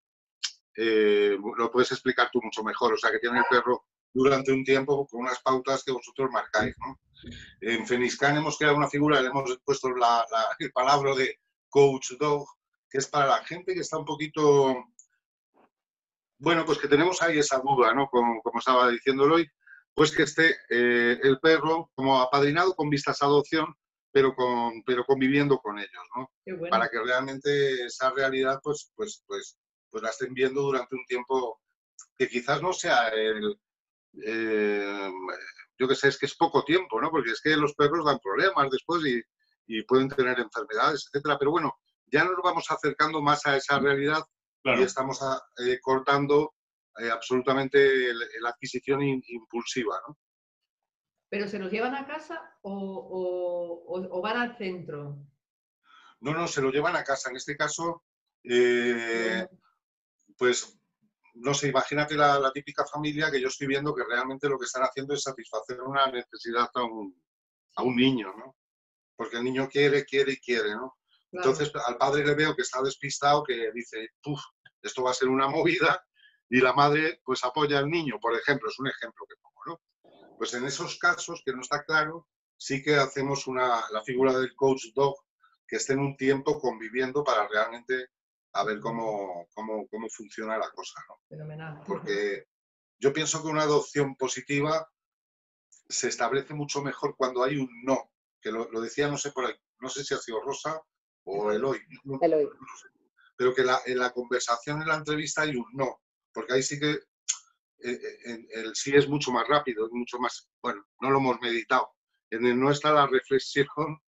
eh, 0.75 1.37
lo 1.57 1.71
puedes 1.71 1.91
explicar 1.91 2.29
tú 2.31 2.39
mucho 2.41 2.63
mejor, 2.63 2.93
o 2.93 2.97
sea, 2.97 3.11
que 3.11 3.19
tiene 3.19 3.39
el 3.39 3.45
perro 3.49 3.85
durante 4.13 4.51
un 4.51 4.63
tiempo 4.63 5.05
con 5.07 5.21
unas 5.21 5.39
pautas 5.41 5.83
que 5.83 5.91
vosotros 5.91 6.29
marcáis, 6.31 6.75
¿no? 6.79 6.99
En 7.61 7.85
Feniscan 7.85 8.37
hemos 8.37 8.57
creado 8.57 8.77
una 8.77 8.89
figura, 8.89 9.21
le 9.21 9.27
hemos 9.27 9.59
puesto 9.63 9.89
la, 9.91 10.25
el 10.59 10.71
palabra 10.71 11.13
de 11.15 11.39
coach 11.69 12.13
dog, 12.19 12.47
que 12.89 12.97
es 12.97 13.07
para 13.07 13.27
la 13.27 13.43
gente 13.45 13.73
que 13.73 13.81
está 13.81 13.97
un 13.97 14.05
poquito 14.05 14.85
bueno, 16.41 16.65
pues 16.65 16.79
que 16.79 16.87
tenemos 16.87 17.21
ahí 17.21 17.37
esa 17.37 17.59
duda, 17.59 17.93
¿no? 17.93 18.07
Como, 18.07 18.41
estaba 18.57 18.89
diciéndolo 18.89 19.35
hoy, 19.35 19.47
pues 19.93 20.11
que 20.11 20.23
esté 20.23 20.57
eh, 20.69 21.19
el 21.21 21.39
perro 21.39 21.91
como 21.93 22.19
apadrinado 22.19 22.73
con 22.73 22.89
vistas 22.89 23.21
a 23.21 23.25
adopción, 23.25 23.75
pero, 24.11 24.33
con, 24.33 24.81
pero 24.83 25.05
conviviendo 25.05 25.59
con 25.59 25.77
ellos, 25.77 26.03
¿no? 26.15 26.31
Para 26.69 26.89
que 26.89 26.99
realmente 26.99 27.85
esa 27.85 28.09
realidad, 28.09 28.59
pues, 28.63 28.91
pues, 28.95 29.23
pues, 29.27 29.59
pues 29.91 30.01
la 30.01 30.09
estén 30.09 30.33
viendo 30.33 30.61
durante 30.61 30.95
un 30.95 31.05
tiempo 31.05 31.61
que 32.17 32.27
quizás 32.27 32.61
no 32.61 32.73
sea 32.73 33.09
el... 33.09 33.59
Eh, 34.25 35.11
yo 35.77 35.87
que 35.87 35.95
sé, 35.95 36.07
es 36.07 36.17
que 36.17 36.25
es 36.25 36.35
poco 36.35 36.63
tiempo, 36.63 36.99
¿no? 36.99 37.11
Porque 37.11 37.31
es 37.31 37.41
que 37.41 37.55
los 37.55 37.75
perros 37.75 38.03
dan 38.03 38.19
problemas 38.19 38.69
después 38.71 39.03
y, 39.05 39.21
y 39.67 39.83
pueden 39.83 40.09
tener 40.09 40.39
enfermedades, 40.39 41.05
etcétera. 41.07 41.37
Pero 41.37 41.51
bueno, 41.51 41.75
ya 42.07 42.23
nos 42.23 42.37
vamos 42.43 42.65
acercando 42.69 43.21
más 43.21 43.45
a 43.45 43.57
esa 43.57 43.77
realidad 43.79 44.23
y 44.63 44.83
estamos 44.83 45.21
ah, 45.21 45.41
eh, 45.57 45.79
cortando 45.79 46.55
eh, 46.97 47.09
absolutamente 47.09 48.13
la 48.13 48.49
adquisición 48.49 49.01
impulsiva. 49.01 49.99
¿no? 50.07 50.17
¿Pero 51.31 51.47
se 51.47 51.59
los 51.59 51.71
llevan 51.71 51.95
a 51.95 52.05
casa 52.05 52.57
o, 52.61 54.21
van 54.21 54.35
al 54.35 54.57
centro? 54.57 55.17
No, 56.19 56.33
no, 56.33 56.45
se 56.45 56.61
lo 56.61 56.69
llevan 56.69 56.97
a 56.97 57.05
casa. 57.05 57.29
En 57.29 57.37
este 57.37 57.55
caso, 57.55 58.03
eh, 58.43 59.47
pues, 60.37 60.77
no 61.35 61.53
sé, 61.53 61.69
imagínate 61.69 62.15
la, 62.15 62.51
típica 62.53 62.85
familia 62.85 63.31
que 63.31 63.39
yo 63.39 63.47
estoy 63.47 63.67
viendo 63.67 63.95
que 63.95 64.03
realmente 64.03 64.49
lo 64.49 64.59
que 64.59 64.65
están 64.65 64.83
haciendo 64.83 65.13
es 65.13 65.23
satisfacer 65.23 65.81
una 65.81 66.11
necesidad 66.11 66.69
a 66.73 66.83
un, 66.83 67.23
a 67.77 67.83
un 67.83 67.95
niño, 67.95 68.33
¿no? 68.37 68.57
Porque 69.15 69.37
el 69.37 69.45
niño 69.45 69.69
quiere, 69.69 70.03
quiere 70.03 70.33
y 70.33 70.37
quiere, 70.37 70.75
¿no? 70.75 70.97
Entonces 71.31 71.71
al 71.87 71.97
padre 71.97 72.25
le 72.25 72.35
veo 72.35 72.55
que 72.55 72.61
está 72.61 72.81
despistado, 72.81 73.43
que 73.43 73.71
dice, 73.73 74.09
Puf, 74.21 74.41
esto 74.81 75.03
va 75.03 75.11
a 75.11 75.15
ser 75.15 75.29
una 75.29 75.47
movida, 75.47 76.03
y 76.49 76.59
la 76.59 76.73
madre 76.73 77.21
pues 77.23 77.43
apoya 77.43 77.79
al 77.79 77.89
niño, 77.89 78.19
por 78.19 78.35
ejemplo, 78.35 78.69
es 78.69 78.77
un 78.79 78.87
ejemplo 78.87 79.25
que 79.27 79.35
pongo, 79.41 79.61
¿no? 79.67 80.37
Pues 80.37 80.53
en 80.53 80.65
esos 80.65 80.97
casos 80.97 81.41
que 81.45 81.53
no 81.53 81.61
está 81.61 81.83
claro, 81.83 82.27
sí 82.57 82.83
que 82.83 82.95
hacemos 82.95 83.47
una, 83.47 83.83
la 83.91 84.03
figura 84.03 84.37
del 84.37 84.53
coach 84.55 84.87
dog 84.93 85.15
que 85.67 85.77
esté 85.77 85.93
en 85.93 85.99
un 85.99 86.17
tiempo 86.17 86.59
conviviendo 86.59 87.23
para 87.23 87.47
realmente 87.47 88.07
a 88.53 88.65
ver 88.65 88.81
cómo, 88.81 89.47
cómo, 89.53 89.87
cómo 89.87 90.09
funciona 90.09 90.57
la 90.57 90.69
cosa, 90.71 91.01
¿no? 91.07 91.21
Fenomenal. 91.29 91.81
Porque 91.87 92.47
yo 92.99 93.13
pienso 93.13 93.41
que 93.41 93.47
una 93.47 93.63
adopción 93.63 94.15
positiva 94.15 94.87
se 95.87 96.09
establece 96.09 96.53
mucho 96.53 96.81
mejor 96.81 97.15
cuando 97.15 97.43
hay 97.43 97.57
un 97.57 97.69
no, 97.83 98.11
que 98.41 98.51
lo, 98.51 98.65
decía, 98.81 99.07
no 99.07 99.17
sé, 99.17 99.31
por 99.31 99.45
ahí, 99.45 99.55
no 99.79 99.89
sé 99.89 100.03
si 100.03 100.13
ha 100.13 100.17
sido 100.17 100.41
Rosa, 100.41 100.81
o 101.25 101.51
Eloy. 101.51 101.79
Eloy. 102.21 102.49
Pero 103.37 103.55
que 103.55 103.63
en 103.85 103.97
la 103.97 104.11
conversación, 104.11 104.81
en 104.81 104.87
la 104.87 104.97
entrevista 104.97 105.41
hay 105.41 105.55
un 105.55 105.65
no, 105.73 106.01
porque 106.33 106.53
ahí 106.53 106.63
sí 106.63 106.79
que 106.79 106.99
eh, 107.83 107.99
eh, 108.25 108.47
el, 108.51 108.75
sí 108.75 108.95
es 108.95 109.07
mucho 109.07 109.31
más 109.31 109.47
rápido, 109.47 109.85
es 109.85 109.91
mucho 109.91 110.19
más, 110.19 110.47
bueno, 110.61 110.85
no 110.99 111.09
lo 111.09 111.17
hemos 111.17 111.39
meditado. 111.41 111.89
En 112.29 112.45
el 112.45 112.59
no 112.59 112.69
está 112.69 112.93
la 112.93 113.07
reflexión, 113.07 113.67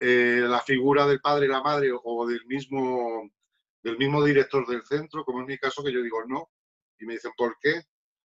eh, 0.00 0.42
la 0.46 0.60
figura 0.60 1.06
del 1.06 1.20
padre 1.20 1.46
y 1.46 1.50
la 1.50 1.62
madre 1.62 1.90
o 1.92 2.26
del 2.26 2.44
mismo 2.46 3.30
del 3.82 3.96
mismo 3.96 4.22
director 4.22 4.66
del 4.66 4.84
centro, 4.84 5.24
como 5.24 5.40
en 5.40 5.46
mi 5.46 5.58
caso, 5.58 5.82
que 5.82 5.92
yo 5.92 6.02
digo 6.02 6.18
no, 6.26 6.50
y 6.98 7.06
me 7.06 7.14
dicen 7.14 7.32
por 7.34 7.56
qué, 7.60 7.82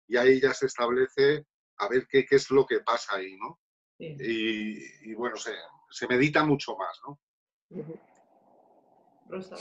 y 0.09 0.17
ahí 0.17 0.41
ya 0.41 0.53
se 0.53 0.67
establece 0.67 1.47
a 1.77 1.89
ver 1.89 2.09
qué, 2.09 2.27
qué 2.27 2.37
es 2.37 2.51
lo 2.51 2.67
que 2.67 2.81
pasa 2.81 3.17
ahí, 3.17 3.37
¿no? 3.37 3.61
Y, 3.97 5.15
bueno, 5.15 5.37
se, 5.37 5.53
se, 5.91 6.09
medita 6.09 6.45
mucho 6.45 6.77
más, 6.77 7.01
¿no? 7.07 7.21
Rosa. 9.29 9.57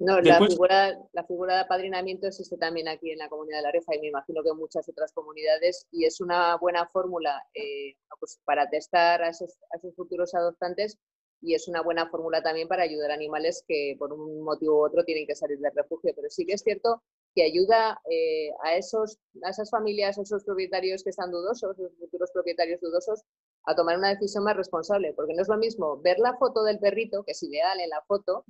No, 0.00 0.20
la 0.20 0.38
figura, 0.38 0.96
la 1.12 1.24
figura 1.24 1.54
de 1.54 1.60
apadrinamiento 1.62 2.28
existe 2.28 2.56
también 2.56 2.86
aquí 2.86 3.10
en 3.10 3.18
la 3.18 3.28
comunidad 3.28 3.58
de 3.58 3.62
La 3.64 3.72
Rioja 3.72 3.96
y 3.96 4.00
me 4.00 4.06
imagino 4.08 4.44
que 4.44 4.50
en 4.50 4.56
muchas 4.56 4.88
otras 4.88 5.12
comunidades 5.12 5.88
y 5.90 6.04
es 6.04 6.20
una 6.20 6.56
buena 6.56 6.86
fórmula 6.86 7.42
eh, 7.52 7.96
pues 8.20 8.38
para 8.44 8.70
testar 8.70 9.22
a 9.22 9.30
esos, 9.30 9.58
a 9.72 9.76
esos, 9.76 9.96
futuros 9.96 10.36
adoptantes 10.36 10.98
y 11.40 11.54
es 11.54 11.66
una 11.66 11.82
buena 11.82 12.08
fórmula 12.10 12.42
también 12.42 12.68
para 12.68 12.84
ayudar 12.84 13.10
a 13.10 13.14
animales 13.14 13.64
que 13.66 13.96
por 13.98 14.12
un 14.12 14.40
motivo 14.42 14.76
u 14.78 14.86
otro 14.86 15.04
tienen 15.04 15.26
que 15.26 15.34
salir 15.34 15.58
del 15.58 15.74
refugio. 15.74 16.12
Pero 16.14 16.30
sí 16.30 16.46
que 16.46 16.54
es 16.54 16.62
cierto 16.62 17.02
que 17.34 17.42
ayuda 17.42 18.00
eh, 18.08 18.50
a, 18.62 18.76
esos, 18.76 19.18
a 19.42 19.50
esas 19.50 19.70
familias, 19.70 20.16
a 20.18 20.22
esos 20.22 20.44
propietarios 20.44 21.02
que 21.02 21.10
están 21.10 21.32
dudosos, 21.32 21.76
los 21.76 21.92
futuros 21.98 22.30
propietarios 22.32 22.80
dudosos, 22.80 23.24
a 23.64 23.74
tomar 23.74 23.98
una 23.98 24.10
decisión 24.10 24.44
más 24.44 24.56
responsable, 24.56 25.12
porque 25.14 25.34
no 25.34 25.42
es 25.42 25.48
lo 25.48 25.58
mismo 25.58 26.00
ver 26.00 26.18
la 26.18 26.36
foto 26.38 26.62
del 26.64 26.78
perrito, 26.78 27.24
que 27.24 27.32
es 27.32 27.42
ideal 27.42 27.80
en 27.80 27.90
la 27.90 28.02
foto, 28.06 28.44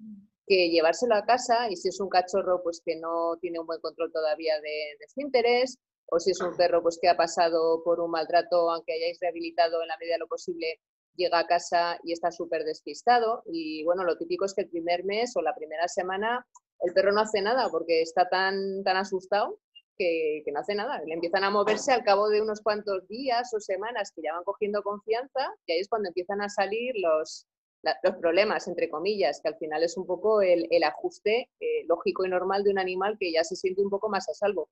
que 0.48 0.70
llevárselo 0.70 1.14
a 1.14 1.24
casa 1.24 1.70
y 1.70 1.76
si 1.76 1.88
es 1.88 2.00
un 2.00 2.08
cachorro 2.08 2.62
pues 2.62 2.80
que 2.84 2.96
no 2.96 3.36
tiene 3.40 3.60
un 3.60 3.66
buen 3.66 3.80
control 3.80 4.10
todavía 4.12 4.54
de, 4.60 4.96
de 4.98 5.08
su 5.08 5.20
interés 5.20 5.78
o 6.10 6.18
si 6.18 6.30
es 6.30 6.40
un 6.40 6.56
perro 6.56 6.82
pues 6.82 6.98
que 7.00 7.08
ha 7.08 7.16
pasado 7.16 7.82
por 7.84 8.00
un 8.00 8.10
maltrato, 8.10 8.70
aunque 8.70 8.94
hayáis 8.94 9.18
rehabilitado 9.20 9.82
en 9.82 9.88
la 9.88 9.96
medida 9.98 10.14
de 10.14 10.20
lo 10.20 10.28
posible, 10.28 10.80
llega 11.16 11.40
a 11.40 11.46
casa 11.46 11.98
y 12.02 12.12
está 12.12 12.30
súper 12.30 12.64
despistado. 12.64 13.42
Y 13.46 13.84
bueno, 13.84 14.04
lo 14.04 14.16
típico 14.16 14.46
es 14.46 14.54
que 14.54 14.62
el 14.62 14.70
primer 14.70 15.04
mes 15.04 15.36
o 15.36 15.42
la 15.42 15.54
primera 15.54 15.86
semana 15.88 16.46
el 16.80 16.94
perro 16.94 17.12
no 17.12 17.20
hace 17.20 17.42
nada 17.42 17.68
porque 17.70 18.00
está 18.00 18.28
tan, 18.28 18.82
tan 18.84 18.96
asustado 18.96 19.60
que, 19.96 20.42
que, 20.44 20.52
no 20.52 20.60
hace 20.60 20.74
nada. 20.74 21.02
Le 21.04 21.14
empiezan 21.14 21.44
a 21.44 21.50
moverse 21.50 21.92
al 21.92 22.04
cabo 22.04 22.28
de 22.28 22.40
unos 22.40 22.60
cuantos 22.60 23.06
días 23.08 23.52
o 23.52 23.60
semanas 23.60 24.12
que 24.14 24.22
ya 24.22 24.32
van 24.32 24.44
cogiendo 24.44 24.82
confianza 24.82 25.52
y 25.66 25.72
ahí 25.72 25.80
es 25.80 25.88
cuando 25.88 26.08
empiezan 26.08 26.40
a 26.40 26.48
salir 26.48 26.94
los, 26.96 27.46
los 27.82 28.16
problemas, 28.16 28.66
entre 28.68 28.88
comillas, 28.88 29.40
que 29.40 29.48
al 29.48 29.56
final 29.56 29.82
es 29.82 29.96
un 29.96 30.06
poco 30.06 30.42
el, 30.42 30.66
el 30.70 30.82
ajuste 30.84 31.50
eh, 31.60 31.84
lógico 31.86 32.24
y 32.24 32.28
normal 32.28 32.64
de 32.64 32.70
un 32.70 32.78
animal 32.78 33.16
que 33.18 33.32
ya 33.32 33.44
se 33.44 33.56
siente 33.56 33.82
un 33.82 33.90
poco 33.90 34.08
más 34.08 34.28
a 34.28 34.34
salvo. 34.34 34.68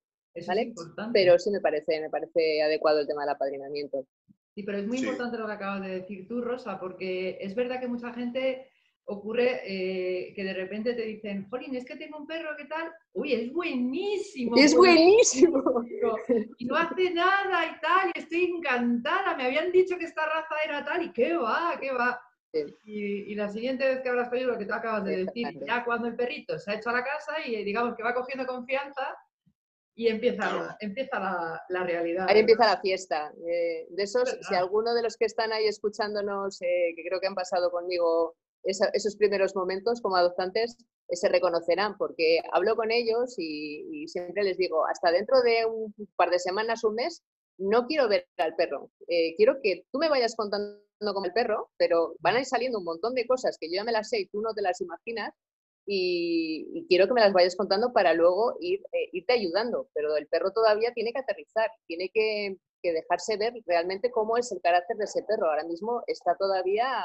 ¿vale? 0.47 0.75
pero 1.13 1.39
sí 1.39 1.51
me 1.51 1.61
parece, 1.61 2.01
me 2.01 2.11
parece 2.11 2.63
adecuado 2.63 3.01
el 3.01 3.07
tema 3.07 3.23
del 3.23 3.31
apadrinamiento. 3.31 4.07
Sí, 4.55 4.63
pero 4.63 4.79
es 4.79 4.87
muy 4.87 4.99
importante 4.99 5.39
lo 5.39 5.47
que 5.47 5.53
acabas 5.53 5.83
de 5.83 6.01
decir 6.01 6.27
tú, 6.27 6.41
Rosa, 6.41 6.79
porque 6.81 7.39
es 7.41 7.55
verdad 7.55 7.81
que 7.81 7.89
mucha 7.89 8.13
gente 8.13 8.71
ocurre 9.05 9.61
eh, 9.65 10.35
que 10.35 10.43
de 10.43 10.55
repente 10.55 10.95
te 10.95 11.03
dicen, 11.03 11.47
Jolín, 11.49 11.77
es 11.77 11.85
que 11.85 11.97
tengo 11.97 12.19
un 12.19 12.27
perro, 12.27 12.57
¿qué 12.57 12.65
tal? 12.65 12.91
Uy, 13.13 13.35
es 13.35 13.53
buenísimo. 13.53 14.57
Es 14.57 14.75
buenísimo. 14.75 15.63
Y 16.59 16.65
no 16.65 16.75
hace 16.75 17.11
nada 17.11 17.67
y 17.67 17.81
tal, 17.81 18.11
y 18.15 18.19
estoy 18.19 18.45
encantada. 18.45 19.37
Me 19.37 19.45
habían 19.45 19.71
dicho 19.71 19.97
que 19.97 20.07
esta 20.07 20.27
raza 20.27 20.57
era 20.65 20.85
tal, 20.85 21.05
y 21.05 21.13
qué 21.13 21.37
va, 21.37 21.79
qué 21.81 21.93
va. 21.93 22.21
Y, 22.85 23.35
la 23.35 23.49
siguiente 23.49 23.87
vez 23.87 24.01
que 24.01 24.09
hablas 24.09 24.29
con 24.29 24.47
lo 24.47 24.59
que 24.59 24.65
tú 24.65 24.75
acabas 24.75 25.05
de 25.05 25.25
decir, 25.25 25.49
ya 25.67 25.85
cuando 25.85 26.09
el 26.09 26.17
perrito 26.17 26.59
se 26.59 26.71
ha 26.71 26.75
hecho 26.75 26.91
a 26.91 26.95
la 26.95 27.05
casa 27.05 27.35
y 27.45 27.63
digamos 27.65 27.95
que 27.95 28.03
va 28.03 28.15
cogiendo 28.15 28.47
confianza 28.47 29.17
y 29.99 30.09
empieza, 30.09 30.77
empieza 30.81 31.19
la, 31.71 31.85
realidad. 31.85 32.27
Ahí 32.29 32.41
empieza 32.41 32.67
la 32.67 32.81
fiesta. 32.81 33.33
Eh, 33.49 33.87
de 33.89 34.03
esos, 34.03 34.39
si 34.47 34.55
alguno 34.55 34.93
de 34.95 35.03
los 35.03 35.17
que 35.17 35.25
están 35.25 35.53
ahí 35.55 35.67
escuchándonos, 35.67 36.61
eh, 36.61 36.93
que 36.95 37.03
creo 37.03 37.19
que 37.19 37.27
han 37.27 37.35
pasado 37.35 37.71
conmigo 37.71 38.37
esos 38.63 39.17
primeros 39.17 39.55
momentos 39.57 40.03
como 40.03 40.17
adoptantes, 40.17 40.77
eh, 41.09 41.17
se 41.17 41.29
reconocerán, 41.29 41.97
porque 41.97 42.41
hablo 42.53 42.77
con 42.77 42.91
ellos 42.91 43.37
y, 43.39 44.07
siempre 44.09 44.43
les 44.43 44.59
digo, 44.59 44.87
hasta 44.87 45.11
dentro 45.11 45.41
de 45.41 45.65
un 45.65 45.95
par 46.15 46.29
de 46.29 46.41
semanas, 46.41 46.85
un 46.85 46.97
mes, 46.97 47.23
no 47.57 47.87
quiero 47.87 48.07
ver 48.07 48.27
al 48.37 48.55
perro. 48.55 48.91
quiero 49.39 49.61
que 49.63 49.87
tú 49.91 49.99
me 49.99 50.11
vayas 50.11 50.37
contando 50.37 50.86
como 50.99 51.27
el 51.27 51.33
perro, 51.33 51.71
pero 51.77 52.15
van 52.21 52.37
a 52.37 52.41
ir 52.41 52.47
saliendo 52.47 52.79
un 52.79 52.85
montón 52.85 53.15
de 53.15 53.27
cosas 53.27 53.57
que 53.59 53.69
yo 53.69 53.75
ya 53.75 53.85
me 53.85 53.93
las 53.93 54.09
sé 54.09 54.21
y 54.21 54.27
tú 54.27 54.41
no 54.41 54.55
te 54.55 54.63
las 54.63 54.81
imaginas 54.81 55.35
y, 55.87 56.85
quiero 56.89 57.07
que 57.07 57.15
me 57.15 57.21
las 57.21 57.33
vayas 57.33 57.55
contando 57.55 57.93
para 57.93 58.13
luego 58.13 58.57
ir, 58.61 58.81
eh, 58.93 59.09
irte 59.13 59.35
ayudando, 59.35 59.89
pero 59.95 60.17
el 60.17 60.27
perro 60.27 60.51
todavía 60.51 60.93
tiene 60.93 61.13
que 61.13 61.21
aterrizar, 61.21 61.71
tiene 61.87 62.11
que, 62.13 62.57
dejarse 62.83 63.37
ver 63.37 63.53
realmente 63.67 64.13
cómo 64.13 64.37
es 64.37 64.53
el 64.53 64.61
carácter 64.61 64.97
de 64.97 65.07
ese 65.07 65.25
perro. 65.25 65.51
Ahora 65.51 65.65
mismo 65.65 66.05
está 66.07 66.37
todavía 66.37 67.05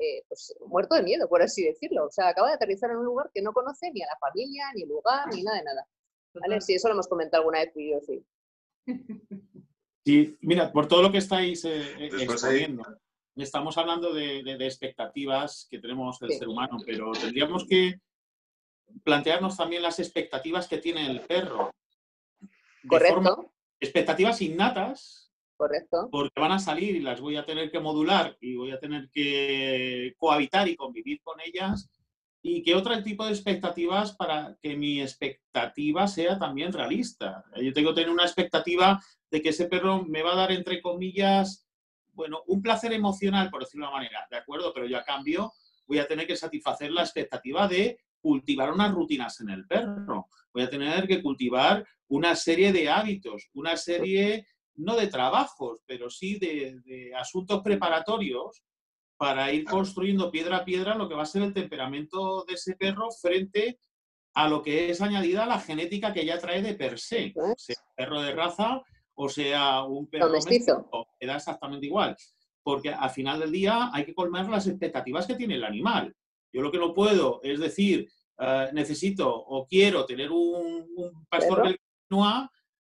eh, 0.00 0.24
pues, 0.26 0.54
muerto 0.66 0.94
de 0.94 1.02
miedo, 1.02 1.28
por 1.28 1.42
así 1.42 1.62
decirlo. 1.62 2.06
O 2.06 2.10
sea, 2.10 2.28
acaba 2.28 2.48
de 2.48 2.54
aterrizar 2.54 2.90
en 2.90 2.96
un 2.96 3.04
lugar 3.04 3.30
que 3.34 3.42
no 3.42 3.52
conoce 3.52 3.90
ni 3.92 4.02
a 4.02 4.06
la 4.06 4.16
familia, 4.18 4.72
ni 4.74 4.84
el 4.84 4.88
lugar, 4.88 5.26
ni 5.30 5.42
nada 5.42 5.58
de 5.58 5.64
nada. 5.64 5.86
¿Vale? 6.32 6.62
Sí, 6.62 6.72
eso 6.72 6.88
lo 6.88 6.94
hemos 6.94 7.06
comentado 7.06 7.42
alguna 7.42 7.58
vez 7.58 7.70
tú 7.70 7.80
y 7.80 7.90
yo, 7.90 8.00
sí. 8.00 8.24
Sí, 10.02 10.38
mira, 10.40 10.72
por 10.72 10.88
todo 10.88 11.02
lo 11.02 11.12
que 11.12 11.18
estáis 11.18 11.62
eh, 11.66 11.82
exponiendo, 11.98 12.82
estamos 13.42 13.76
hablando 13.78 14.12
de, 14.12 14.40
expectativas 14.60 15.66
que 15.70 15.78
tenemos 15.78 16.20
el 16.22 16.32
ser 16.32 16.48
humano, 16.48 16.78
pero 16.84 17.12
tendríamos 17.12 17.66
que 17.66 18.00
plantearnos 19.04 19.56
también 19.56 19.82
las 19.82 19.98
expectativas 19.98 20.68
que 20.68 20.78
tiene 20.78 21.06
el 21.06 21.20
perro. 21.20 21.70
Correcto. 22.86 23.52
expectativas 23.78 24.40
innatas. 24.42 25.32
Correcto. 25.56 26.08
Porque 26.10 26.40
van 26.40 26.52
a 26.52 26.58
salir 26.58 26.96
y 26.96 27.00
las 27.00 27.20
voy 27.20 27.36
a 27.36 27.44
tener 27.44 27.70
que 27.70 27.80
modular 27.80 28.36
y 28.40 28.56
voy 28.56 28.70
a 28.70 28.78
tener 28.78 29.10
que 29.10 30.14
cohabitar 30.16 30.68
y 30.68 30.76
convivir 30.76 31.20
con 31.22 31.38
ellas. 31.40 31.90
Y 32.42 32.62
qué 32.62 32.74
otro 32.74 33.02
tipo 33.02 33.26
de 33.26 33.32
expectativas 33.32 34.16
para 34.16 34.56
que 34.62 34.74
mi 34.74 35.02
expectativa 35.02 36.08
sea 36.08 36.38
también 36.38 36.72
realista. 36.72 37.44
Yo 37.56 37.74
tengo 37.74 37.90
que 37.90 37.96
tener 37.96 38.10
una 38.10 38.24
expectativa 38.24 38.98
de 39.30 39.42
que 39.42 39.50
ese 39.50 39.66
perro 39.66 40.02
me 40.04 40.22
va 40.22 40.32
a 40.32 40.36
dar, 40.36 40.52
entre 40.52 40.80
comillas, 40.80 41.69
bueno, 42.20 42.42
un 42.48 42.60
placer 42.60 42.92
emocional, 42.92 43.48
por 43.48 43.62
decirlo 43.62 43.86
de 43.86 43.92
una 43.92 43.96
manera, 43.96 44.26
¿de 44.30 44.36
acuerdo? 44.36 44.74
Pero 44.74 44.86
yo 44.86 44.98
a 44.98 45.04
cambio 45.04 45.54
voy 45.86 46.00
a 46.00 46.06
tener 46.06 46.26
que 46.26 46.36
satisfacer 46.36 46.90
la 46.92 47.00
expectativa 47.00 47.66
de 47.66 47.98
cultivar 48.20 48.70
unas 48.70 48.92
rutinas 48.92 49.40
en 49.40 49.48
el 49.48 49.66
perro. 49.66 50.28
Voy 50.52 50.64
a 50.64 50.68
tener 50.68 51.08
que 51.08 51.22
cultivar 51.22 51.82
una 52.08 52.36
serie 52.36 52.74
de 52.74 52.90
hábitos, 52.90 53.48
una 53.54 53.78
serie, 53.78 54.46
no 54.74 54.96
de 54.96 55.06
trabajos, 55.06 55.80
pero 55.86 56.10
sí 56.10 56.38
de, 56.38 57.10
asuntos 57.16 57.62
preparatorios 57.62 58.62
para 59.16 59.50
ir 59.50 59.64
construyendo 59.64 60.30
piedra 60.30 60.58
a 60.58 60.64
piedra 60.66 60.94
lo 60.94 61.08
que 61.08 61.14
va 61.14 61.22
a 61.22 61.26
ser 61.26 61.40
el 61.40 61.54
temperamento 61.54 62.44
de 62.46 62.54
ese 62.54 62.76
perro 62.76 63.10
frente 63.10 63.80
a 64.34 64.46
lo 64.46 64.62
que 64.62 64.90
es 64.90 65.00
añadida 65.00 65.44
a 65.44 65.46
la 65.46 65.58
genética 65.58 66.12
que 66.12 66.26
ya 66.26 66.38
trae 66.38 66.60
de 66.60 66.74
per 66.74 66.98
se. 66.98 67.32
Sea 67.56 67.76
perro 67.96 68.20
de 68.20 68.34
raza 68.34 68.82
o 69.22 69.28
sea 69.28 69.82
un 69.84 70.06
perro 70.06 70.30
mestizo, 70.30 70.88
da 71.20 71.36
exactamente 71.36 71.86
igual. 71.86 72.16
Porque 72.62 72.88
al 72.88 73.10
final 73.10 73.40
del 73.40 73.52
día 73.52 73.90
hay 73.92 74.06
que 74.06 74.14
colmar 74.14 74.48
las 74.48 74.66
expectativas 74.66 75.26
que 75.26 75.34
tiene 75.34 75.56
el 75.56 75.64
animal. 75.64 76.14
Yo 76.52 76.62
lo 76.62 76.72
que 76.72 76.78
no 76.78 76.94
puedo 76.94 77.40
es 77.42 77.60
decir, 77.60 78.08
eh, 78.38 78.70
necesito 78.72 79.30
o 79.30 79.66
quiero 79.66 80.06
tener 80.06 80.30
un, 80.30 80.86
pastor 81.28 81.64
del 81.64 81.80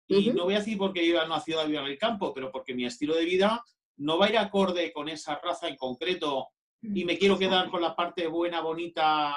y 0.09 0.31
no 0.31 0.45
voy 0.45 0.55
a 0.55 0.59
decir 0.59 0.79
porque 0.79 1.07
yo 1.07 1.21
no 1.21 1.29
nacido 1.29 1.61
a 1.61 1.65
vivir 1.65 1.81
en 1.81 1.87
el 1.87 1.99
campo, 1.99 2.33
pero 2.33 2.51
porque 2.51 2.75
mi 2.75 2.87
estilo 2.87 3.15
de 3.15 3.25
vida 3.25 3.63
no 3.99 4.19
va 4.19 4.27
a 4.27 4.31
ir 4.31 4.39
acorde 4.39 4.91
con 4.93 5.09
esa 5.09 5.39
raza 5.39 5.69
en 5.69 5.77
concreto 5.77 6.49
y 6.83 7.05
me 7.05 7.19
quiero 7.19 7.39
quedar 7.39 7.71
con 7.71 7.81
la 7.83 7.95
parte 7.95 8.27
buena, 8.27 8.61
bonita 8.61 9.37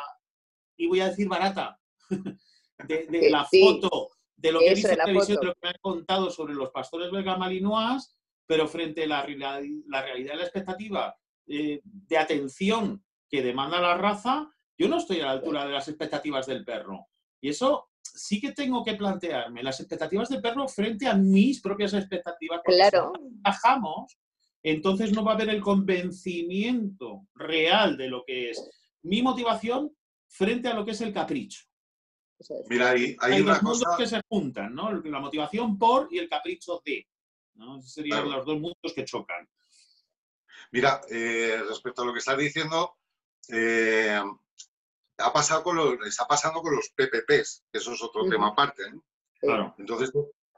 y 0.78 0.88
voy 0.88 1.02
a 1.02 1.10
decir 1.10 1.28
barata 1.28 1.78
de, 2.88 3.30
la 3.30 3.46
foto 3.46 4.15
de 4.38 4.52
lo 4.52 4.60
que 4.60 4.72
he 4.72 4.76
visto 4.76 4.90
en 4.90 4.98
televisión, 4.98 5.40
de 5.40 5.46
lo 5.48 5.54
que 5.54 5.60
me 5.64 5.70
han 5.70 5.80
contado 5.82 6.30
sobre 6.30 6.54
los 6.54 6.70
pastores 6.70 7.12
belga 7.12 7.38
malinois, 7.38 8.16
pero 8.46 8.68
frente 8.68 9.04
a 9.04 9.08
la, 9.08 9.26
la 9.88 10.02
realidad 10.02 10.34
y 10.34 10.38
la 10.38 10.44
expectativa 10.44 11.16
eh, 11.48 11.82
de 11.84 12.18
atención 12.18 13.04
que 13.30 13.42
demanda 13.42 13.80
la 13.80 13.98
raza, 13.98 14.50
yo 14.78 14.88
no 14.88 14.98
estoy 14.98 15.22
a 15.22 15.26
la 15.26 15.32
altura 15.32 15.66
de 15.66 15.74
las 15.74 15.88
expectativas 15.88 16.46
del 16.46 16.64
perro. 16.64 17.08
Y 17.42 17.50
eso 17.50 17.90
sí 18.02 18.40
que 18.40 18.52
tengo 18.52 18.84
que 18.84 18.96
plantearme, 18.96 19.64
las 19.64 19.80
expectativas 19.80 20.30
del 20.30 20.42
perro 20.42 20.68
frente 20.68 21.08
a 21.08 21.16
mis 21.16 21.62
propias 21.62 21.94
expectativas. 21.94 22.62
Claro. 22.64 23.14
Si 23.16 23.42
trabajamos, 23.42 24.18
entonces 24.64 25.12
no 25.12 25.24
va 25.24 25.34
a 25.34 25.36
haber 25.36 25.50
el 25.50 25.62
convencimiento 25.62 27.28
real 27.36 27.98
de 27.98 28.10
lo 28.10 28.24
que 28.26 28.52
es 28.52 28.70
mi 29.04 29.22
motivación 29.22 29.96
frente 30.28 30.68
a 30.68 30.74
lo 30.74 30.84
que 30.84 30.92
es 30.92 31.02
el 31.02 31.14
capricho. 31.14 31.64
Mira, 32.70 32.90
hay, 32.90 33.16
hay, 33.20 33.42
una 33.42 33.60
dos 33.60 33.84
cosa... 33.84 33.98
que 33.98 34.08
se 34.08 34.22
juntan, 34.28 34.76
¿no? 34.76 34.92
La 34.92 35.20
motivación 35.20 35.78
por 35.78 36.08
y 36.12 36.20
el 36.20 36.30
capricho 36.30 36.82
de. 36.86 37.08
¿no? 37.56 37.80
Esos 37.80 37.94
serían 37.94 38.30
los 38.30 38.46
dos 38.46 38.60
mundos 38.60 38.94
que 38.94 39.06
chocan. 39.06 39.48
Mira, 40.72 41.02
eh, 41.10 41.64
respecto 41.68 42.02
a 42.02 42.06
lo 42.06 42.14
que 42.14 42.20
estás 42.20 42.38
diciendo, 42.38 42.98
eh, 43.50 44.22
ha 45.18 45.34
pasado 45.34 45.64
con 45.64 45.76
los, 45.78 46.06
está 46.06 46.28
pasando 46.28 46.62
con 46.62 46.76
los 46.76 46.90
PPPs, 46.90 47.64
que 47.72 47.78
eso 47.78 47.94
es 47.94 48.04
otro 48.04 48.28
tema 48.30 48.50
aparte. 48.50 48.84
Claro. 49.40 49.74
Entonces, 49.78 50.12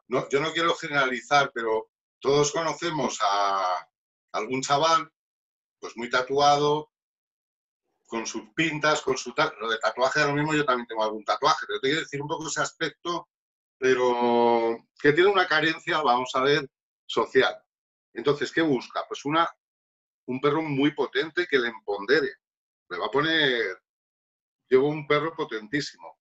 no, 0.07 0.27
yo 0.29 0.39
no 0.39 0.51
quiero 0.53 0.73
generalizar, 0.75 1.51
pero 1.53 1.89
todos 2.19 2.51
conocemos 2.51 3.19
a 3.21 3.87
algún 4.31 4.61
chaval, 4.61 5.11
pues 5.79 5.95
muy 5.95 6.09
tatuado, 6.09 6.91
con 8.07 8.25
sus 8.25 8.49
pintas, 8.55 9.01
con 9.01 9.17
su 9.17 9.33
lo 9.59 9.69
de 9.69 9.77
tatuaje, 9.79 10.25
lo 10.25 10.33
mismo 10.33 10.53
yo 10.53 10.65
también 10.65 10.87
tengo 10.87 11.03
algún 11.03 11.25
tatuaje, 11.25 11.65
pero 11.67 11.79
te 11.79 11.89
quiero 11.89 12.01
decir 12.01 12.21
un 12.21 12.27
poco 12.27 12.47
ese 12.47 12.61
aspecto, 12.61 13.27
pero 13.77 14.77
que 14.99 15.11
tiene 15.11 15.29
una 15.29 15.45
carencia, 15.45 16.01
vamos 16.01 16.31
a 16.33 16.41
ver, 16.41 16.67
social. 17.05 17.55
Entonces, 18.13 18.51
¿qué 18.51 18.61
busca? 18.61 19.03
Pues 19.07 19.25
una, 19.25 19.47
un 20.25 20.39
perro 20.39 20.61
muy 20.61 20.91
potente 20.91 21.45
que 21.47 21.59
le 21.59 21.67
empondere. 21.67 22.35
Le 22.89 22.97
va 22.97 23.07
a 23.07 23.11
poner, 23.11 23.81
llevo 24.69 24.87
un 24.87 25.05
perro 25.05 25.35
potentísimo. 25.35 26.17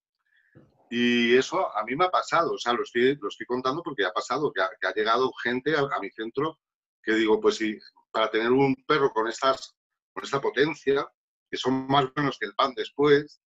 Y 0.91 1.37
eso 1.37 1.75
a 1.77 1.85
mí 1.85 1.97
me 1.97 2.05
ha 2.05 2.11
pasado, 2.11 2.53
o 2.53 2.59
sea, 2.59 2.73
lo 2.73 2.83
estoy, 2.83 3.17
lo 3.17 3.29
estoy 3.29 3.47
contando 3.47 3.83
porque 3.83 4.05
ha 4.05 4.13
pasado, 4.13 4.53
que 4.53 4.61
ha, 4.61 4.95
llegado 4.95 5.33
gente 5.43 5.75
a, 5.75 5.81
a, 5.81 6.01
mi 6.01 6.11
centro 6.11 6.61
que 7.03 7.15
digo, 7.15 7.41
pues 7.41 7.57
sí, 7.57 7.79
para 8.11 8.31
tener 8.31 8.51
un 8.51 8.75
perro 8.87 9.13
con, 9.13 9.29
estas, 9.29 9.77
con 10.13 10.25
esta 10.25 10.41
potencia, 10.41 11.09
que 11.51 11.57
son 11.57 11.87
más 11.87 12.13
buenos 12.15 12.39
que 12.39 12.47
el 12.47 12.55
pan 12.55 12.75
después, 12.75 13.41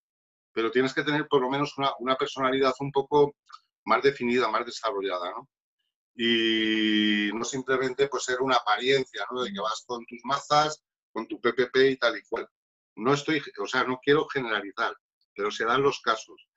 pero 0.52 0.70
tienes 0.70 0.94
que 0.94 1.02
tener 1.02 1.28
por 1.28 1.40
lo 1.40 1.50
menos 1.50 1.74
una, 1.76 2.16
personalidad 2.16 2.72
un 2.80 2.90
poco 2.90 3.36
más 3.84 4.02
definida, 4.02 4.48
más 4.48 4.66
desarrollada, 4.66 5.30
¿no? 5.30 5.48
Y 6.14 7.30
no 7.32 7.44
simplemente 7.44 8.08
pues 8.08 8.24
ser 8.24 8.40
una 8.40 8.56
apariencia, 8.56 9.24
¿no? 9.30 9.42
De 9.42 9.52
que 9.52 9.60
vas 9.60 9.84
con 9.86 10.04
tus 10.06 10.20
mazas, 10.24 10.82
con 11.12 11.26
tu 11.26 11.40
PPP 11.40 11.76
y 11.76 11.96
tal 11.96 12.16
y 12.18 12.22
cual. 12.28 12.48
No 12.96 13.14
estoy, 13.14 13.42
o 13.58 13.66
sea, 13.66 13.84
no 13.84 14.00
quiero 14.02 14.26
generalizar, 14.28 14.94
pero 15.34 15.50
se 15.50 15.64
dan 15.64 15.82
los 15.82 16.00
casos. 16.00 16.48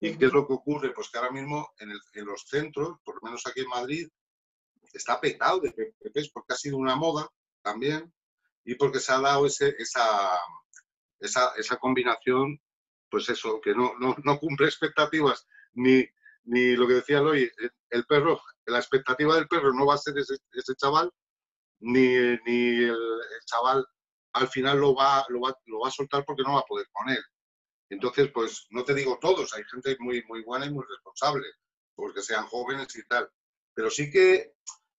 ¿Y 0.00 0.16
qué 0.16 0.26
es 0.26 0.32
lo 0.32 0.46
que 0.46 0.54
ocurre? 0.54 0.92
Pues 0.94 1.10
que 1.10 1.18
ahora 1.18 1.32
mismo 1.32 1.72
en, 1.78 1.90
en 1.90 2.24
los 2.24 2.44
centros, 2.48 2.98
por 3.04 3.16
lo 3.16 3.20
menos 3.22 3.46
aquí 3.46 3.60
en 3.60 3.68
Madrid, 3.68 4.08
está 4.92 5.20
petado 5.20 5.60
de 5.60 5.72
PPPs 5.72 6.30
porque 6.30 6.54
ha 6.54 6.56
sido 6.56 6.76
una 6.76 6.96
moda 6.96 7.28
también 7.62 8.12
y 8.64 8.74
porque 8.74 9.00
se 9.00 9.12
ha 9.12 9.20
dado 9.20 9.46
esa, 9.46 10.40
esa, 11.20 11.52
esa 11.56 11.76
combinación, 11.76 12.60
pues 13.10 13.28
eso, 13.28 13.60
que 13.60 13.74
no, 13.74 13.92
no, 14.00 14.16
no 14.24 14.38
cumple 14.38 14.66
expectativas, 14.66 15.46
ni, 15.74 16.04
ni 16.44 16.76
lo 16.76 16.86
que 16.86 16.94
decía 16.94 17.22
hoy, 17.22 17.50
el 17.90 18.06
perro, 18.06 18.40
la 18.66 18.78
expectativa 18.78 19.34
del 19.34 19.48
perro 19.48 19.72
no 19.72 19.86
va 19.86 19.94
a 19.94 19.98
ser 19.98 20.16
ese, 20.18 20.36
ese 20.52 20.74
chaval, 20.76 21.12
ni, 21.80 22.08
ni 22.46 22.84
el, 22.84 22.96
chaval 23.46 23.86
al 24.32 24.48
final 24.48 24.78
lo 24.78 24.94
va, 24.94 25.24
lo, 25.28 25.40
va, 25.40 25.56
lo 25.66 25.80
va 25.80 25.88
a 25.88 25.92
soltar 25.92 26.24
porque 26.24 26.42
no 26.42 26.54
va 26.54 26.60
a 26.60 26.64
poder 26.64 26.86
con 26.92 27.08
él. 27.08 27.22
Entonces, 27.88 28.30
pues 28.32 28.66
no 28.70 28.84
te 28.84 28.94
digo 28.94 29.18
todos, 29.20 29.52
hay 29.54 29.64
gente 29.64 29.96
muy, 29.98 30.22
muy 30.28 30.42
buena 30.44 30.66
y 30.66 30.70
muy 30.70 30.84
responsable, 30.88 31.46
porque 31.96 32.22
sean 32.22 32.46
jóvenes 32.46 32.94
y 32.96 33.04
tal. 33.06 33.28
Pero 33.74 33.90
sí 33.90 34.10
que 34.10 34.54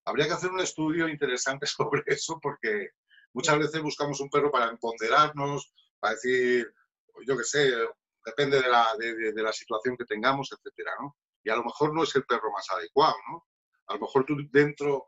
habría 0.06 0.28
que 0.28 0.34
hacer 0.34 0.52
un 0.52 0.60
estudio 0.60 1.08
interesante 1.08 1.66
sobre 1.68 2.04
eso, 2.08 2.40
porque 2.42 2.90
muchas 3.34 3.58
veces 3.58 3.82
buscamos 3.82 4.20
un 4.20 4.30
perro 4.30 4.52
para 4.52 4.70
empoderarnos, 4.70 5.74
para 6.02 6.16
decir, 6.16 6.74
yo 7.26 7.38
qué 7.38 7.44
sé, 7.44 7.72
depende 8.26 8.60
de 8.62 8.68
la, 8.68 8.88
de, 8.98 9.44
la, 9.44 9.54
situación 9.54 9.96
que 9.96 10.06
tengamos, 10.06 10.52
etcétera, 10.52 10.92
¿no? 11.00 11.16
Y 11.44 11.50
a 11.50 11.56
lo 11.56 11.64
mejor 11.64 11.94
no 11.94 12.04
es 12.04 12.16
el 12.16 12.26
perro 12.26 12.52
más 12.52 12.70
adecuado, 12.72 13.16
¿no? 13.30 13.46
A 13.88 13.94
lo 13.94 14.02
mejor 14.02 14.26
tú 14.26 14.36
dentro 14.52 15.08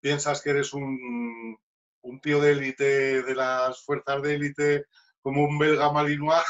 piensas 0.00 0.42
que 0.42 0.50
eres 0.50 0.72
un, 0.72 1.56
un 2.02 2.20
tío 2.20 2.40
de 2.40 2.52
élite, 2.52 3.22
de 3.22 3.34
las 3.34 3.82
fuerzas 3.84 4.20
de 4.22 4.34
élite, 4.34 4.84
como 5.20 5.44
un 5.44 5.58
belga 5.58 5.92
malinois, 5.92 6.42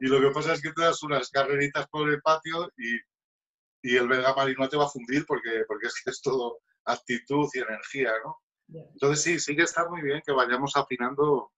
y 0.00 0.06
lo 0.06 0.20
que 0.20 0.30
pasa 0.30 0.54
es 0.54 0.62
que 0.62 0.72
te 0.72 0.82
das 0.82 1.02
unas 1.02 1.30
carreritas 1.30 1.86
por 1.88 2.08
el 2.10 2.20
patio 2.20 2.72
y, 2.76 2.96
y 3.82 3.96
el 3.96 4.08
belga 4.08 4.34
malinois 4.34 4.70
te 4.70 4.76
va 4.76 4.84
a 4.86 4.88
fundir 4.88 5.24
porque, 5.26 5.64
porque 5.66 5.86
es 5.86 5.94
que 6.02 6.10
es 6.10 6.20
todo 6.20 6.58
actitud 6.84 7.48
y 7.54 7.60
energía, 7.60 8.12
¿no? 8.24 8.38
Entonces 8.92 9.22
sí, 9.22 9.38
sí 9.38 9.56
que 9.56 9.62
está 9.62 9.88
muy 9.88 10.02
bien 10.02 10.22
que 10.24 10.32
vayamos 10.32 10.76
afinando 10.76 11.52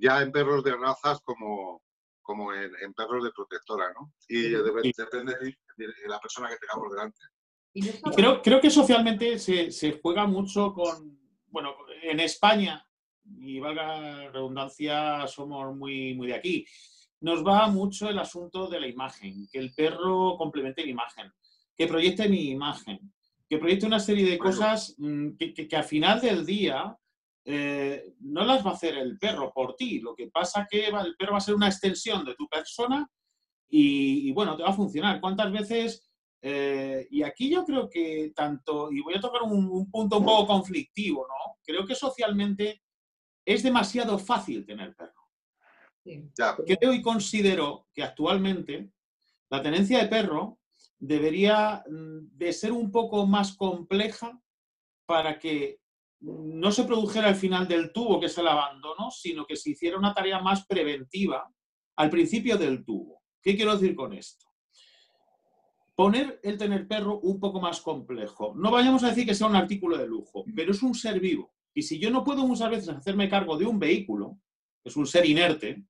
ya 0.00 0.22
en 0.22 0.32
perros 0.32 0.62
de 0.64 0.76
razas 0.76 1.20
como, 1.22 1.82
como 2.22 2.52
en, 2.52 2.92
perros 2.94 3.24
de 3.24 3.30
protectora, 3.30 3.92
¿no? 3.92 4.12
Y 4.28 4.50
depende 4.50 5.34
de, 5.76 5.86
la 6.06 6.20
persona 6.20 6.48
que 6.48 6.56
tengamos 6.56 6.92
delante. 6.92 8.14
creo, 8.14 8.42
creo 8.42 8.60
que 8.60 8.70
socialmente 8.70 9.38
se, 9.38 9.70
se, 9.70 9.98
juega 10.02 10.26
mucho 10.26 10.72
con, 10.74 11.18
bueno, 11.48 11.74
en 12.02 12.20
España, 12.20 12.84
y 13.40 13.58
valga 13.58 14.00
la 14.00 14.30
redundancia, 14.30 15.26
somos 15.26 15.76
muy, 15.76 16.14
muy 16.14 16.28
de 16.28 16.34
aquí, 16.34 16.66
nos 17.20 17.44
va 17.44 17.68
mucho 17.68 18.08
el 18.08 18.18
asunto 18.18 18.68
de 18.68 18.80
la 18.80 18.86
imagen, 18.86 19.48
que 19.50 19.58
el 19.58 19.74
perro 19.74 20.36
complemente 20.36 20.84
la 20.84 20.90
imagen, 20.90 21.32
que 21.76 21.86
proyecte 21.86 22.28
mi 22.28 22.50
imagen, 22.50 23.12
que 23.48 23.58
proyecte 23.58 23.86
una 23.86 24.00
serie 24.00 24.28
de 24.28 24.38
cosas 24.38 24.94
mm, 24.98 25.30
que, 25.36 25.54
que, 25.54 25.66
que, 25.66 25.76
al 25.76 25.84
final 25.84 26.20
del 26.20 26.44
día 26.44 26.96
eh, 27.50 28.12
no 28.20 28.44
las 28.44 28.64
va 28.64 28.72
a 28.72 28.74
hacer 28.74 28.98
el 28.98 29.18
perro 29.18 29.50
por 29.54 29.74
ti. 29.74 30.00
Lo 30.00 30.14
que 30.14 30.28
pasa 30.28 30.66
que 30.70 30.88
el 30.88 31.16
perro 31.16 31.32
va 31.32 31.38
a 31.38 31.40
ser 31.40 31.54
una 31.54 31.68
extensión 31.68 32.22
de 32.22 32.34
tu 32.34 32.46
persona 32.46 33.10
y, 33.70 34.30
bueno, 34.32 34.54
te 34.54 34.64
va 34.64 34.68
a 34.68 34.74
funcionar. 34.74 35.18
¿Cuántas 35.18 35.50
veces? 35.50 36.10
Eh, 36.42 37.08
y 37.10 37.22
aquí 37.22 37.48
yo 37.48 37.64
creo 37.64 37.88
que 37.88 38.32
tanto, 38.36 38.92
y 38.92 39.00
voy 39.00 39.14
a 39.14 39.20
tocar 39.20 39.44
un, 39.44 39.90
punto 39.90 40.18
un 40.18 40.26
poco 40.26 40.46
conflictivo, 40.46 41.26
¿no? 41.26 41.56
Creo 41.62 41.86
que 41.86 41.94
socialmente 41.94 42.82
es 43.46 43.62
demasiado 43.62 44.18
fácil 44.18 44.66
tener 44.66 44.94
perro. 44.94 45.14
Creo 46.66 46.92
y 46.92 47.00
considero 47.00 47.88
que 47.94 48.02
actualmente 48.02 48.90
la 49.48 49.62
tenencia 49.62 50.00
de 50.00 50.08
perro 50.08 50.58
debería 50.98 51.82
mm, 51.88 52.36
de 52.36 52.52
ser 52.52 52.72
un 52.72 52.90
poco 52.90 53.26
más 53.26 53.56
compleja 53.56 54.38
para 55.06 55.38
que 55.38 55.80
no 56.20 56.72
se 56.72 56.84
produjera 56.84 57.28
al 57.28 57.36
final 57.36 57.68
del 57.68 57.92
tubo, 57.92 58.18
que 58.18 58.26
es 58.26 58.38
el 58.38 58.48
abandono, 58.48 59.10
sino 59.10 59.46
que 59.46 59.56
se 59.56 59.70
hiciera 59.70 59.98
una 59.98 60.14
tarea 60.14 60.40
más 60.40 60.66
preventiva 60.66 61.48
al 61.96 62.10
principio 62.10 62.56
del 62.56 62.84
tubo. 62.84 63.22
¿Qué 63.40 63.56
quiero 63.56 63.76
decir 63.76 63.94
con 63.94 64.12
esto? 64.12 64.46
Poner 65.94 66.40
el 66.42 66.58
tener 66.58 66.86
perro 66.86 67.18
un 67.20 67.40
poco 67.40 67.60
más 67.60 67.80
complejo. 67.80 68.54
No 68.56 68.70
vayamos 68.70 69.02
a 69.02 69.08
decir 69.08 69.26
que 69.26 69.34
sea 69.34 69.46
un 69.46 69.56
artículo 69.56 69.96
de 69.96 70.06
lujo, 70.06 70.44
pero 70.54 70.72
es 70.72 70.82
un 70.82 70.94
ser 70.94 71.20
vivo. 71.20 71.52
Y 71.74 71.82
si 71.82 71.98
yo 71.98 72.10
no 72.10 72.24
puedo 72.24 72.46
muchas 72.46 72.70
veces 72.70 72.88
hacerme 72.88 73.28
cargo 73.28 73.56
de 73.56 73.66
un 73.66 73.78
vehículo, 73.78 74.38
es 74.84 74.96
un 74.96 75.06
ser 75.06 75.26
inerte, 75.26 75.84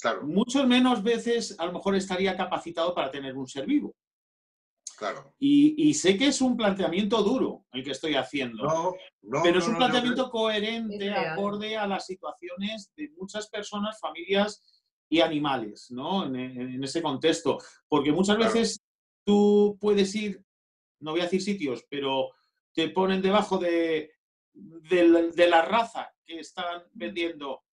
claro. 0.00 0.26
muchas 0.26 0.66
menos 0.66 1.02
veces 1.02 1.56
a 1.58 1.66
lo 1.66 1.72
mejor 1.72 1.96
estaría 1.96 2.36
capacitado 2.36 2.94
para 2.94 3.10
tener 3.10 3.36
un 3.36 3.46
ser 3.46 3.66
vivo. 3.66 3.94
Y, 5.38 5.94
sé 5.94 6.16
que 6.16 6.28
es 6.28 6.40
un 6.40 6.56
planteamiento 6.56 7.22
duro 7.22 7.64
el 7.72 7.82
que 7.82 7.90
estoy 7.90 8.14
haciendo, 8.14 8.96
pero 9.42 9.58
es 9.58 9.68
un 9.68 9.76
planteamiento 9.76 10.30
coherente, 10.30 11.10
acorde 11.12 11.76
a 11.76 11.86
las 11.86 12.06
situaciones 12.06 12.92
de 12.96 13.10
muchas 13.16 13.48
personas, 13.48 13.98
familias 14.00 14.62
y 15.08 15.20
animales, 15.20 15.90
¿no? 15.90 16.24
En, 16.24 16.82
ese 16.82 17.02
contexto. 17.02 17.58
Porque 17.88 18.12
muchas 18.12 18.38
veces 18.38 18.80
tú 19.24 19.76
puedes 19.80 20.14
ir, 20.14 20.44
no 21.00 21.12
voy 21.12 21.20
a 21.20 21.24
decir 21.24 21.42
sitios, 21.42 21.84
pero 21.88 22.30
te 22.72 22.88
ponen 22.88 23.20
debajo 23.20 23.58
de, 23.58 24.12
de 24.52 25.48
la 25.48 25.62
raza 25.62 26.12
que 26.24 26.40
están 26.40 26.84
vendiendo. 26.92 27.64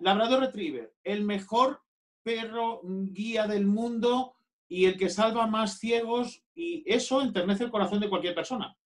Labrador 0.00 0.40
Retriever, 0.40 0.94
el 1.02 1.24
mejor 1.24 1.80
perro 2.22 2.80
guía 2.84 3.46
del 3.46 3.66
mundo 3.66 4.36
y 4.68 4.86
el 4.86 4.96
que 4.96 5.08
salva 5.08 5.46
más 5.46 5.78
ciegos 5.78 6.42
y 6.54 6.82
eso 6.86 7.22
enternece 7.22 7.64
el 7.64 7.70
corazón 7.70 8.00
de 8.00 8.08
cualquier 8.08 8.34
persona. 8.34 8.76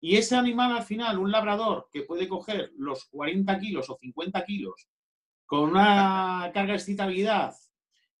Y 0.00 0.16
ese 0.16 0.36
animal 0.36 0.72
al 0.72 0.82
final, 0.82 1.18
un 1.18 1.30
labrador 1.30 1.88
que 1.90 2.02
puede 2.02 2.28
coger 2.28 2.72
los 2.76 3.06
40 3.06 3.58
kilos 3.58 3.88
o 3.88 3.96
50 3.96 4.44
kilos 4.44 4.88
con 5.46 5.70
una 5.70 6.50
carga 6.54 6.72
de 6.72 6.78
excitabilidad 6.78 7.54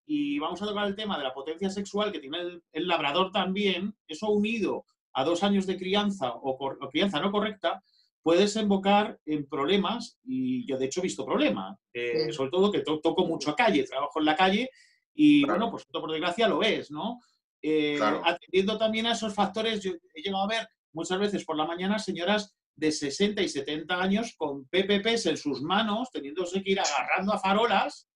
y 0.06 0.38
vamos 0.38 0.62
a 0.62 0.66
tocar 0.66 0.86
el 0.86 0.94
tema 0.94 1.18
de 1.18 1.24
la 1.24 1.34
potencia 1.34 1.68
sexual 1.68 2.12
que 2.12 2.20
tiene 2.20 2.60
el, 2.72 2.88
labrador 2.88 3.32
también, 3.32 3.94
eso 4.06 4.30
unido 4.30 4.84
a 5.12 5.24
dos 5.24 5.42
años 5.42 5.66
de 5.66 5.76
crianza 5.76 6.32
o, 6.34 6.56
crianza 6.90 7.20
no 7.20 7.32
correcta, 7.32 7.82
puede 8.22 8.42
desembocar 8.42 9.18
en 9.26 9.48
problemas 9.48 10.18
y 10.24 10.66
yo 10.66 10.78
de 10.78 10.86
hecho 10.86 11.00
he 11.00 11.04
visto 11.04 11.24
problemas, 11.24 11.76
eh, 11.92 12.32
sobre 12.32 12.50
todo 12.50 12.70
que 12.70 12.82
toco 12.82 13.26
mucho 13.26 13.50
a 13.50 13.56
calle, 13.56 13.84
trabajo 13.84 14.20
en 14.20 14.24
la 14.24 14.36
calle 14.36 14.70
y 15.16 15.44
bueno, 15.44 15.70
pues 15.70 15.84
por 15.86 16.10
desgracia 16.10 16.46
lo 16.46 16.62
es, 16.62 16.90
¿no? 16.90 17.20
Eh, 17.62 17.98
atendiendo 18.00 18.78
también 18.78 19.06
a 19.06 19.12
esos 19.12 19.34
factores, 19.34 19.82
yo 19.82 19.92
he 20.14 20.22
llegado 20.22 20.44
a 20.44 20.48
ver 20.48 20.68
muchas 20.92 21.18
veces 21.18 21.44
por 21.44 21.56
la 21.56 21.66
mañana 21.66 21.98
señoras 21.98 22.54
de 22.76 22.92
60 22.92 23.40
y 23.40 23.48
70 23.48 24.00
años 24.00 24.34
con 24.36 24.66
PPPs 24.66 25.26
en 25.26 25.36
sus 25.38 25.62
manos, 25.62 26.10
teniéndose 26.10 26.62
que 26.62 26.72
ir 26.72 26.80
agarrando 26.80 27.32
a 27.32 27.38
farolas 27.38 28.06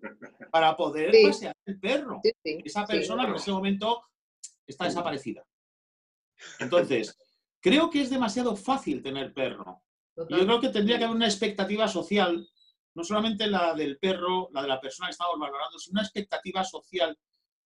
para 0.52 0.76
poder 0.76 1.14
pasear 1.24 1.54
el 1.64 1.78
perro. 1.78 2.20
Esa 2.42 2.84
persona 2.86 3.28
en 3.28 3.36
ese 3.36 3.52
momento 3.52 4.02
está 4.66 4.86
desaparecida. 4.86 5.44
Entonces, 6.58 7.16
creo 7.60 7.88
que 7.88 8.02
es 8.02 8.10
demasiado 8.10 8.56
fácil 8.56 9.00
tener 9.00 9.32
perro. 9.32 9.80
Yo 10.16 10.26
creo 10.44 10.60
que 10.60 10.68
tendría 10.70 10.98
que 10.98 11.04
haber 11.04 11.16
una 11.16 11.26
expectativa 11.26 11.86
social 11.86 12.46
no 12.94 13.04
solamente 13.04 13.46
la 13.46 13.74
del 13.74 13.98
perro, 13.98 14.48
la 14.52 14.62
de 14.62 14.68
la 14.68 14.80
persona 14.80 15.08
que 15.08 15.12
estamos 15.12 15.38
valorando, 15.38 15.78
sino 15.78 15.94
una 15.94 16.02
expectativa 16.02 16.64
social 16.64 17.18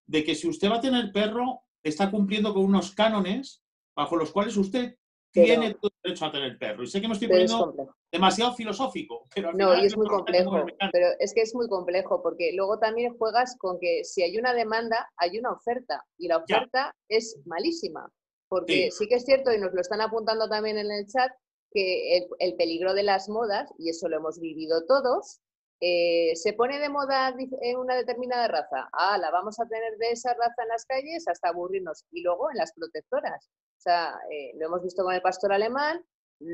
de 0.06 0.24
que 0.24 0.34
si 0.34 0.48
usted 0.48 0.70
va 0.70 0.76
a 0.76 0.80
tener 0.80 1.12
perro, 1.12 1.62
está 1.82 2.10
cumpliendo 2.10 2.54
con 2.54 2.64
unos 2.64 2.94
cánones 2.94 3.62
bajo 3.94 4.16
los 4.16 4.30
cuales 4.30 4.56
usted 4.56 4.96
tiene 5.44 5.74
todo 5.74 5.90
derecho 6.02 6.24
a 6.26 6.32
tener 6.32 6.58
perro. 6.58 6.82
Y 6.82 6.86
sé 6.86 7.00
que 7.00 7.08
me 7.08 7.14
estoy 7.14 7.28
poniendo 7.28 7.94
demasiado 8.10 8.54
filosófico, 8.54 9.26
pero 9.34 9.52
No, 9.52 9.76
y 9.76 9.86
es 9.86 9.96
muy 9.96 10.06
complejo, 10.06 10.64
pero 10.92 11.08
es 11.18 11.34
que 11.34 11.42
es 11.42 11.54
muy 11.54 11.68
complejo, 11.68 12.22
porque 12.22 12.52
luego 12.54 12.78
también 12.78 13.16
juegas 13.18 13.56
con 13.58 13.78
que 13.78 14.04
si 14.04 14.22
hay 14.22 14.38
una 14.38 14.54
demanda, 14.54 15.10
hay 15.16 15.38
una 15.38 15.52
oferta, 15.52 16.04
y 16.16 16.28
la 16.28 16.38
oferta 16.38 16.94
es 17.08 17.38
malísima. 17.44 18.10
Porque 18.48 18.90
sí. 18.92 19.08
que 19.08 19.16
es 19.16 19.24
cierto, 19.24 19.52
y 19.52 19.58
nos 19.58 19.74
lo 19.74 19.80
están 19.80 20.00
apuntando 20.00 20.48
también 20.48 20.78
en 20.78 20.90
el 20.90 21.06
chat, 21.06 21.32
que 21.76 22.26
el, 22.38 22.56
peligro 22.56 22.94
de 22.94 23.02
las 23.02 23.28
modas, 23.28 23.70
y 23.78 23.90
eso 23.90 24.08
lo 24.08 24.16
hemos 24.16 24.40
vivido 24.40 24.86
todos, 24.86 25.40
eh, 25.80 26.34
se 26.34 26.54
pone 26.54 26.78
de 26.78 26.88
moda 26.88 27.34
en 27.60 27.76
una 27.76 27.94
determinada 27.94 28.48
raza. 28.48 28.88
Ah, 28.92 29.18
la 29.18 29.30
vamos 29.30 29.60
a 29.60 29.66
tener 29.66 29.98
de 29.98 30.10
esa 30.12 30.32
raza 30.32 30.62
en 30.62 30.68
las 30.68 30.86
calles 30.86 31.28
hasta 31.28 31.50
aburrirnos. 31.50 32.06
Y 32.10 32.22
luego 32.22 32.50
en 32.50 32.56
las 32.56 32.72
protectoras. 32.72 33.50
O 33.76 33.80
sea, 33.80 34.18
eh, 34.30 34.52
lo 34.58 34.66
hemos 34.66 34.82
visto 34.82 35.04
con 35.04 35.12
el 35.12 35.20
pastor 35.20 35.52
alemán, 35.52 36.02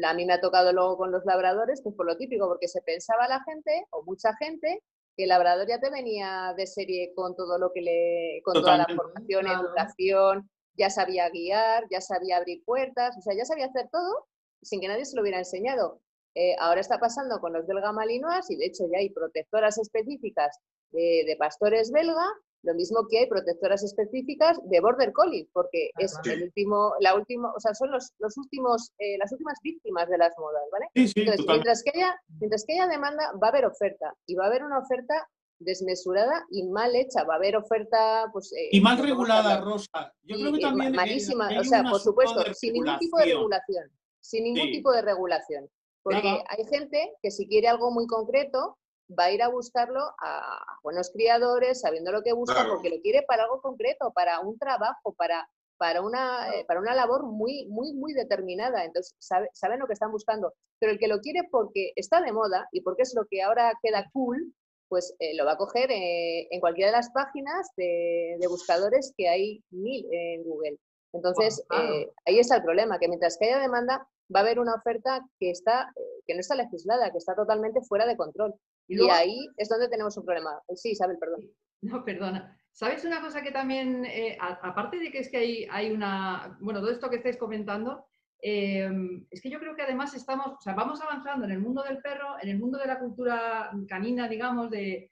a 0.04 0.14
mí 0.14 0.26
me 0.26 0.32
ha 0.32 0.40
tocado 0.40 0.72
luego 0.72 0.96
con 0.96 1.12
los 1.12 1.24
labradores, 1.24 1.82
pues 1.82 1.94
por 1.94 2.06
lo 2.06 2.16
típico, 2.16 2.48
porque 2.48 2.66
se 2.66 2.82
pensaba 2.82 3.28
la 3.28 3.44
gente, 3.44 3.86
o 3.90 4.02
mucha 4.02 4.34
gente, 4.36 4.82
que 5.16 5.24
el 5.24 5.28
labrador 5.28 5.68
ya 5.68 5.78
te 5.78 5.90
venía 5.90 6.52
de 6.56 6.66
serie 6.66 7.12
con 7.14 7.36
todo 7.36 7.58
lo 7.58 7.72
que 7.72 7.82
le, 7.82 8.42
con 8.44 8.54
toda 8.54 8.78
la 8.78 8.86
formación, 8.86 9.46
educación, 9.46 10.50
ya 10.74 10.90
sabía 10.90 11.28
guiar, 11.30 11.84
ya 11.90 12.00
sabía 12.00 12.38
abrir 12.38 12.64
puertas, 12.64 13.16
o 13.16 13.20
sea, 13.20 13.34
ya 13.36 13.44
sabía 13.44 13.66
hacer 13.66 13.88
todo 13.92 14.26
sin 14.62 14.80
que 14.80 14.88
nadie 14.88 15.04
se 15.04 15.16
lo 15.16 15.22
hubiera 15.22 15.38
enseñado. 15.38 16.00
Eh, 16.34 16.54
ahora 16.58 16.80
está 16.80 16.98
pasando 16.98 17.40
con 17.40 17.52
los 17.52 17.66
belga 17.66 17.92
malinois 17.92 18.50
y 18.50 18.56
de 18.56 18.66
hecho 18.66 18.84
ya 18.90 18.98
hay 18.98 19.10
protectoras 19.10 19.76
específicas 19.76 20.56
de, 20.92 21.36
pastores 21.38 21.90
belga, 21.90 22.26
lo 22.62 22.74
mismo 22.74 23.06
que 23.10 23.20
hay 23.20 23.26
protectoras 23.26 23.82
específicas 23.82 24.58
de 24.64 24.80
border 24.80 25.12
collie, 25.12 25.48
porque 25.52 25.90
es 25.98 26.14
el 26.24 26.44
último, 26.44 26.94
la 27.00 27.14
última, 27.14 27.52
o 27.54 27.60
sea, 27.60 27.74
son 27.74 27.90
los, 27.90 28.12
los 28.18 28.36
últimos, 28.36 28.92
eh, 28.98 29.18
las 29.18 29.32
últimas 29.32 29.58
víctimas 29.62 30.08
de 30.08 30.18
las 30.18 30.32
modas, 30.38 30.62
¿vale? 30.70 30.86
Entonces, 30.94 31.46
mientras 31.46 31.82
que, 31.82 31.90
haya, 31.94 32.14
mientras 32.40 32.64
que 32.64 32.74
haya 32.74 32.86
demanda, 32.86 33.32
va 33.42 33.48
a 33.48 33.50
haber 33.50 33.64
oferta 33.64 34.14
y 34.26 34.34
va 34.34 34.44
a 34.44 34.48
haber 34.48 34.64
una 34.64 34.78
oferta 34.78 35.26
desmesurada 35.64 36.44
y 36.50 36.64
mal 36.68 36.94
hecha. 36.94 37.24
Va 37.24 37.34
a 37.34 37.36
haber 37.36 37.56
oferta, 37.56 38.28
pues... 38.32 38.52
Eh, 38.52 38.68
y 38.72 38.80
mal 38.80 38.98
regulada, 38.98 39.60
Rosa. 39.60 40.12
Yo 40.22 40.36
creo 40.36 40.52
que 40.52 40.60
también... 40.60 40.92
Malísima, 40.92 41.48
o 41.58 41.64
sea, 41.64 41.82
por 41.84 42.00
supuesto, 42.00 42.42
sin 42.54 42.74
ningún 42.74 42.98
tipo 42.98 43.18
de 43.18 43.26
regulación. 43.26 43.90
Sin 44.22 44.44
ningún 44.44 44.70
tipo 44.70 44.92
de 44.92 45.02
regulación. 45.02 45.68
Porque 46.02 46.42
hay 46.48 46.64
gente 46.66 47.12
que 47.22 47.30
si 47.30 47.46
quiere 47.46 47.68
algo 47.68 47.90
muy 47.90 48.06
concreto, 48.06 48.78
va 49.18 49.24
a 49.24 49.32
ir 49.32 49.42
a 49.42 49.48
buscarlo 49.48 50.00
a 50.18 50.58
buenos 50.82 51.10
criadores, 51.10 51.80
sabiendo 51.80 52.12
lo 52.12 52.22
que 52.22 52.32
busca, 52.32 52.66
porque 52.68 52.90
lo 52.90 53.00
quiere 53.00 53.22
para 53.22 53.44
algo 53.44 53.60
concreto, 53.60 54.12
para 54.12 54.40
un 54.40 54.58
trabajo, 54.58 55.14
para, 55.14 55.48
para, 55.76 56.02
una, 56.02 56.54
eh, 56.54 56.64
para 56.66 56.80
una 56.80 56.94
labor 56.94 57.24
muy, 57.24 57.66
muy, 57.66 57.92
muy 57.92 58.14
determinada. 58.14 58.84
Entonces, 58.84 59.14
saben 59.52 59.78
lo 59.78 59.86
que 59.86 59.92
están 59.92 60.10
buscando. 60.10 60.54
Pero 60.78 60.92
el 60.92 60.98
que 60.98 61.08
lo 61.08 61.20
quiere 61.20 61.48
porque 61.50 61.92
está 61.96 62.20
de 62.20 62.32
moda 62.32 62.68
y 62.72 62.80
porque 62.80 63.02
es 63.02 63.14
lo 63.14 63.26
que 63.30 63.42
ahora 63.42 63.78
queda 63.82 64.08
cool, 64.12 64.54
pues 64.88 65.14
eh, 65.20 65.34
lo 65.36 65.46
va 65.46 65.52
a 65.52 65.56
coger 65.56 65.90
eh, 65.90 66.48
en 66.50 66.60
cualquiera 66.60 66.90
de 66.90 66.96
las 66.96 67.10
páginas 67.12 67.70
de, 67.76 68.36
buscadores 68.48 69.14
que 69.16 69.28
hay 69.28 69.64
mil 69.70 70.06
en 70.10 70.42
Google. 70.44 70.78
Entonces, 71.12 71.64
ahí 71.68 72.38
está 72.38 72.56
el 72.56 72.62
problema, 72.62 72.98
que 72.98 73.08
mientras 73.08 73.36
que 73.38 73.46
haya 73.46 73.58
demanda, 73.58 74.08
va 74.34 74.40
a 74.40 74.42
haber 74.42 74.58
una 74.58 74.74
oferta 74.74 75.20
que, 75.38 75.50
está, 75.50 75.92
que 76.26 76.34
no 76.34 76.40
está 76.40 76.54
legislada, 76.54 77.10
que 77.10 77.18
está 77.18 77.34
totalmente 77.34 77.80
fuera 77.82 78.06
de 78.06 78.16
control. 78.16 78.54
Y, 78.88 79.08
ahí 79.08 79.46
es 79.56 79.68
donde 79.68 79.88
tenemos 79.88 80.16
un 80.16 80.24
problema. 80.24 80.60
Sí, 80.74 80.90
Isabel, 80.90 81.18
perdón. 81.18 81.48
No, 81.82 82.04
perdona. 82.04 82.56
¿Sabes 82.72 83.04
una 83.04 83.20
cosa 83.20 83.42
que 83.42 83.50
también, 83.50 84.04
eh, 84.06 84.38
aparte 84.40 84.98
de 84.98 85.10
que 85.10 85.18
es 85.18 85.30
que 85.30 85.36
hay, 85.36 85.66
hay 85.70 85.90
una, 85.90 86.56
bueno, 86.60 86.80
todo 86.80 86.90
esto 86.90 87.10
que 87.10 87.16
estáis 87.16 87.36
comentando, 87.36 88.06
em, 88.40 89.26
es 89.30 89.42
que 89.42 89.50
yo 89.50 89.58
creo 89.58 89.76
que 89.76 89.82
además 89.82 90.14
estamos, 90.14 90.46
o 90.58 90.60
sea, 90.60 90.74
vamos 90.74 91.00
avanzando 91.02 91.44
en 91.44 91.52
el 91.52 91.60
mundo 91.60 91.82
del 91.82 91.98
perro, 91.98 92.36
en 92.40 92.48
el 92.48 92.58
mundo 92.58 92.78
de 92.78 92.86
la 92.86 92.98
cultura 92.98 93.70
canina, 93.88 94.26
digamos, 94.26 94.70
de, 94.70 95.11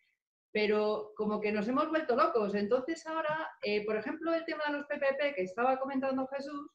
pero 0.52 1.12
como 1.16 1.40
que 1.40 1.52
nos 1.52 1.68
hemos 1.68 1.88
vuelto 1.88 2.16
locos. 2.16 2.54
Entonces 2.54 3.06
ahora, 3.06 3.48
eh, 3.62 3.84
por 3.84 3.96
ejemplo, 3.96 4.34
el 4.34 4.44
tema 4.44 4.64
de 4.66 4.72
los 4.72 4.86
PPP 4.86 5.34
que 5.34 5.42
estaba 5.42 5.78
comentando 5.78 6.26
Jesús, 6.28 6.70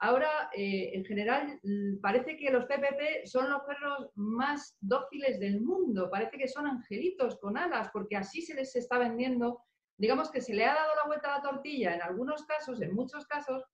Ahora, 0.00 0.48
eh, 0.54 0.92
en 0.94 1.04
general, 1.04 1.58
mm, 1.62 2.00
parece 2.00 2.36
que 2.36 2.50
los 2.50 2.66
PPP 2.66 3.26
son 3.26 3.50
los 3.50 3.62
perros 3.62 4.10
más 4.14 4.76
dóciles 4.80 5.40
del 5.40 5.60
mundo. 5.60 6.08
Parece 6.08 6.38
que 6.38 6.46
son 6.46 6.66
angelitos 6.68 7.36
con 7.40 7.58
alas, 7.58 7.90
porque 7.92 8.16
así 8.16 8.40
se 8.42 8.54
les 8.54 8.76
está 8.76 8.98
vendiendo. 8.98 9.60
Digamos 9.96 10.30
que 10.30 10.40
se 10.40 10.54
le 10.54 10.64
ha 10.64 10.74
dado 10.74 10.94
la 10.94 11.06
vuelta 11.06 11.34
a 11.34 11.38
la 11.38 11.42
tortilla 11.42 11.94
en 11.94 12.02
algunos 12.02 12.44
casos, 12.46 12.80
en 12.80 12.94
muchos 12.94 13.26
casos, 13.26 13.64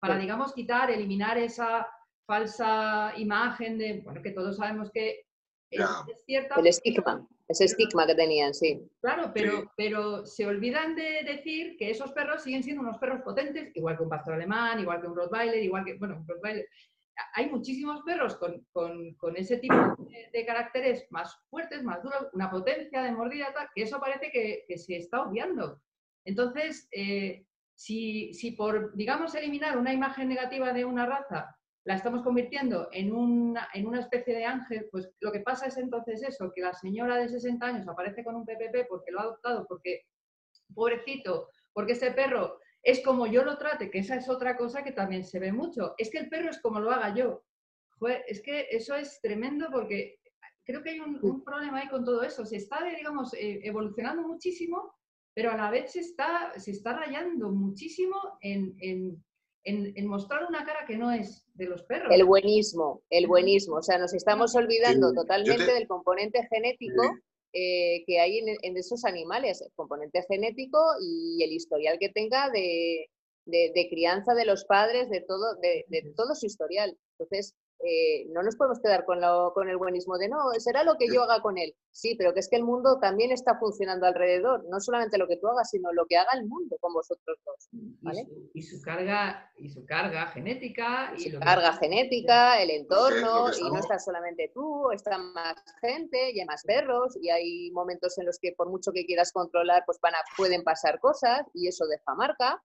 para, 0.00 0.16
digamos, 0.16 0.54
quitar, 0.54 0.90
eliminar 0.90 1.36
esa 1.36 1.86
falsa 2.26 3.12
imagen 3.16 3.76
de, 3.76 4.00
bueno, 4.02 4.22
que 4.22 4.30
todos 4.30 4.56
sabemos 4.56 4.90
que 4.90 5.26
es, 5.74 6.24
cierta. 6.24 6.54
El 6.56 6.66
estigma. 6.66 7.26
Ese 7.48 7.64
estigma 7.64 8.06
que 8.06 8.14
tenían, 8.14 8.54
sí. 8.54 8.80
Claro, 9.00 9.30
pero, 9.34 9.70
pero 9.76 10.24
se 10.24 10.46
olvidan 10.46 10.94
de 10.96 11.22
decir 11.24 11.76
que 11.76 11.90
esos 11.90 12.12
perros 12.12 12.42
siguen 12.42 12.62
siendo 12.62 12.82
unos 12.82 12.98
perros 12.98 13.20
potentes, 13.22 13.70
igual 13.74 13.96
que 13.96 14.02
un 14.02 14.08
pastor 14.08 14.34
alemán, 14.34 14.80
igual 14.80 15.00
que 15.00 15.06
un 15.08 15.16
Rottweiler, 15.16 15.62
igual 15.62 15.84
que, 15.84 15.94
bueno, 15.94 16.16
un 16.16 16.26
Rottweiler. 16.26 16.66
Hay 17.34 17.48
muchísimos 17.50 18.02
perros 18.02 18.36
con, 18.36 18.66
con, 18.72 19.14
con 19.14 19.36
ese 19.36 19.58
tipo 19.58 19.76
de, 20.32 20.46
caracteres 20.46 21.06
más 21.10 21.36
fuertes, 21.48 21.82
más 21.84 22.02
duros, 22.02 22.28
una 22.32 22.50
potencia 22.50 23.02
de 23.02 23.12
mordida, 23.12 23.52
tal, 23.52 23.68
que 23.74 23.82
eso 23.82 24.00
parece 24.00 24.30
que, 24.30 24.64
que 24.66 24.78
se 24.78 24.96
está 24.96 25.22
obviando. 25.22 25.80
Entonces, 26.24 26.88
eh, 26.92 27.44
si, 27.74 28.32
si 28.32 28.52
por, 28.52 28.96
digamos, 28.96 29.34
eliminar 29.34 29.76
una 29.76 29.92
imagen 29.92 30.28
negativa 30.28 30.72
de 30.72 30.84
una 30.84 31.06
raza 31.06 31.56
la 31.84 31.94
estamos 31.94 32.22
convirtiendo 32.22 32.88
en 32.92 33.12
una, 33.12 33.68
en 33.74 33.86
una 33.86 34.00
especie 34.00 34.34
de 34.34 34.44
ángel, 34.44 34.88
pues 34.90 35.10
lo 35.20 35.30
que 35.30 35.40
pasa 35.40 35.66
es 35.66 35.76
entonces 35.76 36.22
eso, 36.22 36.50
que 36.54 36.62
la 36.62 36.72
señora 36.72 37.16
de 37.16 37.28
60 37.28 37.64
años 37.64 37.88
aparece 37.88 38.24
con 38.24 38.36
un 38.36 38.46
PPP 38.46 38.88
porque 38.88 39.10
lo 39.10 39.20
ha 39.20 39.24
adoptado, 39.24 39.66
porque, 39.68 40.02
pobrecito, 40.74 41.50
porque 41.72 41.92
ese 41.92 42.12
perro 42.12 42.58
es 42.82 43.02
como 43.02 43.26
yo 43.26 43.44
lo 43.44 43.58
trate, 43.58 43.90
que 43.90 43.98
esa 43.98 44.16
es 44.16 44.28
otra 44.28 44.56
cosa 44.56 44.82
que 44.82 44.92
también 44.92 45.24
se 45.24 45.38
ve 45.38 45.52
mucho, 45.52 45.94
es 45.98 46.10
que 46.10 46.18
el 46.18 46.28
perro 46.28 46.50
es 46.50 46.60
como 46.60 46.80
lo 46.80 46.90
haga 46.90 47.14
yo. 47.14 47.44
es 48.26 48.42
que 48.42 48.66
eso 48.70 48.94
es 48.94 49.20
tremendo 49.20 49.68
porque 49.70 50.18
creo 50.64 50.82
que 50.82 50.90
hay 50.90 51.00
un, 51.00 51.44
problema 51.44 51.80
ahí 51.80 51.88
con 51.88 52.04
todo 52.04 52.22
eso. 52.22 52.44
Se 52.44 52.56
está, 52.56 52.82
digamos, 52.84 53.34
eh, 53.34 53.60
evolucionando 53.62 54.22
muchísimo, 54.26 54.94
pero 55.34 55.50
a 55.50 55.56
la 55.56 55.70
vez 55.70 55.92
se 55.92 56.00
está, 56.00 56.52
se 56.58 56.70
está 56.70 56.94
rayando 56.94 57.50
muchísimo 57.50 58.16
en, 58.40 58.74
en, 58.78 59.24
mostrar 60.04 60.44
una 60.46 60.64
cara 60.64 60.84
que 60.86 60.96
no 60.96 61.10
es 61.10 61.46
de 61.54 61.66
los 61.66 61.82
perros. 61.84 62.12
El 62.12 62.24
buenismo, 62.24 63.02
el 63.10 63.26
buenismo. 63.26 63.76
O 63.76 63.82
sea, 63.82 63.98
nos 63.98 64.12
estamos 64.12 64.54
olvidando 64.54 65.12
totalmente 65.12 65.72
del 65.72 65.88
componente 65.88 66.46
genético 66.50 67.02
eh, 67.52 68.02
que 68.06 68.20
hay 68.20 68.38
en, 68.38 68.76
esos 68.76 69.04
animales, 69.04 69.62
el 69.62 69.72
componente 69.74 70.24
genético 70.28 70.78
y 71.00 71.42
el 71.42 71.52
historial 71.52 71.98
que 71.98 72.08
tenga 72.08 72.50
de, 72.50 73.08
crianza 73.90 74.34
de 74.34 74.44
los 74.44 74.64
padres, 74.64 75.08
de 75.08 75.20
todo, 75.20 75.54
de, 75.62 75.84
de 75.88 76.12
todo 76.16 76.34
su 76.34 76.46
historial. 76.46 76.98
Entonces, 77.12 77.54
eh, 77.80 78.26
no 78.30 78.42
nos 78.42 78.56
podemos 78.56 78.80
quedar 78.80 79.04
con, 79.04 79.20
con 79.52 79.68
el 79.68 79.76
buenismo 79.76 80.16
de 80.16 80.28
no, 80.28 80.38
será 80.58 80.84
lo 80.84 80.96
que 80.96 81.08
yo 81.12 81.22
haga 81.22 81.42
con 81.42 81.58
él. 81.58 81.74
Sí, 81.90 82.16
pero 82.16 82.34
que 82.34 82.40
es 82.40 82.48
que 82.48 82.56
el 82.56 82.64
mundo 82.64 82.98
también 82.98 83.30
está 83.30 83.56
funcionando 83.58 84.06
alrededor, 84.06 84.64
no 84.68 84.80
solamente 84.80 85.18
lo 85.18 85.28
que 85.28 85.36
tú 85.36 85.46
hagas, 85.48 85.70
sino 85.70 85.92
lo 85.92 86.06
que 86.06 86.16
haga 86.16 86.30
el 86.34 86.46
mundo 86.46 86.76
con 86.80 86.92
vosotros 86.92 87.38
dos. 87.44 87.68
Y, 88.52 88.62
su, 88.62 88.80
carga, 88.82 89.50
y 89.58 89.68
su 89.68 89.84
carga 89.84 90.26
genética. 90.28 91.12
Y, 91.16 91.30
su 91.30 91.38
carga 91.38 91.74
genética, 91.74 92.60
el 92.60 92.70
entorno, 92.70 93.46
y 93.56 93.70
no 93.70 93.78
está 93.78 93.98
solamente 93.98 94.50
tú, 94.52 94.90
está 94.90 95.18
más 95.18 95.54
gente, 95.80 96.32
y 96.32 96.40
hay 96.40 96.46
más 96.46 96.64
perros, 96.64 97.16
y 97.20 97.30
hay 97.30 97.70
momentos 97.70 98.18
en 98.18 98.26
los 98.26 98.38
que 98.40 98.52
por 98.52 98.70
mucho 98.70 98.90
que 98.92 99.06
quieras 99.06 99.30
controlar, 99.30 99.84
pues 99.86 99.98
van 100.00 100.14
a, 100.14 100.18
pueden 100.36 100.64
pasar 100.64 100.98
cosas, 100.98 101.46
y 101.52 101.68
eso 101.68 101.86
deja 101.86 102.14
marca 102.14 102.62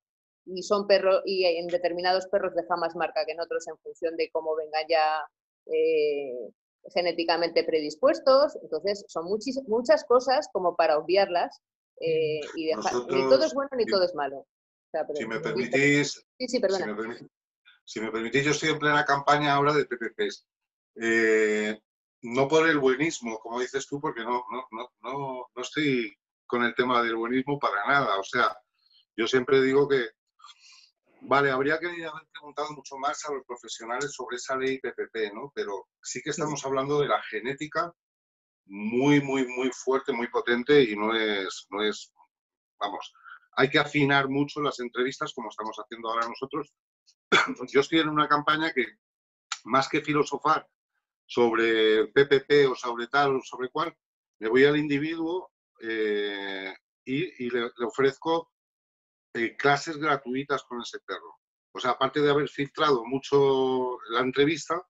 y 0.54 0.64
son 0.64 0.88
perros, 0.88 1.22
y 1.26 1.46
en 1.46 1.68
determinados 1.68 2.28
perros 2.28 2.56
deja 2.56 2.76
más 2.76 2.96
marca 2.96 3.26
que 3.26 3.34
en 3.34 3.42
otros 3.42 3.68
en 3.68 3.78
función 3.78 4.16
de 4.18 4.30
cómo 4.32 4.56
vengan 4.56 4.84
ya 4.90 5.24
eh, 5.66 6.52
genéticamente 6.94 7.64
predispuestos. 7.64 8.58
Entonces, 8.62 9.06
son 9.08 9.26
muchas 9.26 10.04
cosas 10.06 10.48
como 10.52 10.76
para 10.76 10.98
obviarlas 10.98 11.62
eh, 12.00 12.42
y 12.56 12.68
dejar. 12.68 12.94
ni 12.94 13.22
todo 13.30 13.44
es 13.44 13.54
bueno 13.54 13.70
ni 13.76 13.86
todo 13.86 14.04
es 14.04 14.16
malo. 14.16 14.46
si 15.16 15.26
me 15.26 15.40
permitís. 15.40 16.26
Si 17.86 18.00
me, 18.00 18.12
permitís, 18.12 18.46
yo 18.46 18.52
estoy 18.52 18.70
en 18.70 18.80
plena 18.80 19.04
campaña 19.04 19.54
ahora 19.54 19.74
de 19.74 19.86
PPPs. 19.86 20.48
Eh, 21.02 21.80
no 22.22 22.48
por 22.48 22.70
el 22.70 22.78
buenismo, 22.78 23.40
como 23.40 23.60
dices 23.60 23.88
tú, 23.88 24.00
porque 24.00 24.22
no, 24.22 24.44
no, 24.52 24.68
no, 24.72 24.90
no, 25.02 25.46
no 25.56 25.62
estoy 25.62 26.16
con 26.46 26.64
el 26.64 26.76
tema 26.76 27.02
del 27.02 27.16
buenismo 27.16 27.58
para 27.58 27.88
nada. 27.88 28.20
O 28.20 28.24
sea, 28.24 28.56
yo 29.16 29.28
siempre 29.28 29.62
digo 29.62 29.88
que 29.88 30.08
Vale, 31.22 31.52
habría 31.52 31.78
que 31.80 31.88
haber 31.88 32.28
preguntado 32.32 32.72
mucho 32.72 32.98
más 32.98 33.24
a 33.26 33.34
los 33.34 33.46
profesionales 33.46 34.14
sobre 34.14 34.38
esa 34.38 34.56
ley 34.56 34.80
PPP, 34.80 35.34
¿no? 35.34 35.52
Pero 35.54 35.88
sí 36.02 36.22
que 36.22 36.30
estamos 36.30 36.66
hablando 36.66 37.02
de 37.02 37.08
la 37.08 37.22
genética 37.24 37.94
muy, 38.66 39.22
muy, 39.22 39.48
muy 39.48 39.70
fuerte, 39.72 40.14
muy 40.14 40.28
potente 40.30 40.82
y 40.84 40.96
no 40.96 41.16
es, 41.16 41.68
no 41.70 41.84
es, 41.84 42.14
vamos, 42.80 43.14
hay 43.54 43.70
que 43.70 43.80
afinar 43.80 44.30
mucho 44.30 44.62
las 44.62 44.80
entrevistas 44.80 45.34
como 45.34 45.50
estamos 45.50 45.76
haciendo 45.78 46.10
ahora 46.10 46.28
nosotros. 46.28 46.74
Yo 47.74 47.82
estoy 47.82 48.00
en 48.00 48.10
una 48.10 48.28
campaña 48.28 48.72
que 48.72 48.86
más 49.66 49.90
que 49.90 50.02
filosofar 50.02 50.68
sobre 51.26 52.08
PPP 52.08 52.72
o 52.72 52.76
sobre 52.76 53.08
tal 53.08 53.36
o 53.36 53.42
sobre 53.42 53.70
cual, 53.70 53.96
me 54.40 54.50
voy 54.50 54.66
al 54.66 54.78
individuo 54.78 55.52
eh, 55.82 56.74
y, 57.06 57.50
le, 57.50 57.70
ofrezco 57.86 58.52
eh, 59.34 59.56
clases 59.56 59.98
gratuitas 59.98 60.64
con 60.64 60.82
ese 60.82 61.00
perro. 61.00 61.40
O 61.72 61.80
sea, 61.80 61.92
aparte 61.92 62.22
de 62.22 62.32
haber 62.32 62.50
filtrado 62.50 63.06
mucho 63.06 64.00
la 64.10 64.22
entrevista, 64.22 64.82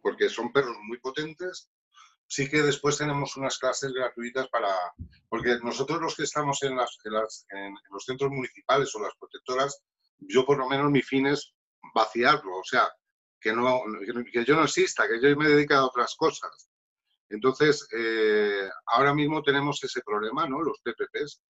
porque 0.00 0.28
son 0.28 0.52
perros 0.52 0.76
muy 0.82 0.98
potentes, 0.98 1.70
sí 2.26 2.48
que 2.48 2.62
después 2.62 2.98
tenemos 2.98 3.36
unas 3.36 3.58
clases 3.58 3.92
gratuitas 3.92 4.48
para... 4.48 4.74
Porque 5.28 5.58
nosotros 5.62 6.00
los 6.00 6.16
que 6.16 6.24
estamos 6.24 6.62
en, 6.62 6.76
las, 6.76 6.98
en, 7.50 7.74
los 7.90 8.04
centros 8.04 8.30
municipales 8.30 8.94
o 8.94 9.00
las 9.00 9.14
protectoras, 9.16 9.82
yo 10.18 10.44
por 10.44 10.58
lo 10.58 10.68
menos 10.68 10.90
mi 10.90 11.02
fin 11.02 11.26
es 11.26 11.54
vaciarlo, 11.94 12.56
o 12.56 12.64
sea, 12.64 12.88
que, 13.40 13.52
no, 13.52 13.82
que 14.32 14.44
yo 14.44 14.56
no 14.56 14.64
exista, 14.64 15.06
que 15.06 15.20
yo 15.20 15.36
me 15.36 15.48
dedique 15.48 15.74
a 15.74 15.84
otras 15.84 16.16
cosas. 16.16 16.68
Entonces, 17.28 17.86
eh, 17.92 18.68
ahora 18.86 19.14
mismo 19.14 19.42
tenemos 19.42 19.82
ese 19.82 20.00
problema, 20.02 20.48
¿no? 20.48 20.62
Los 20.62 20.80
PPPs. 20.80 21.42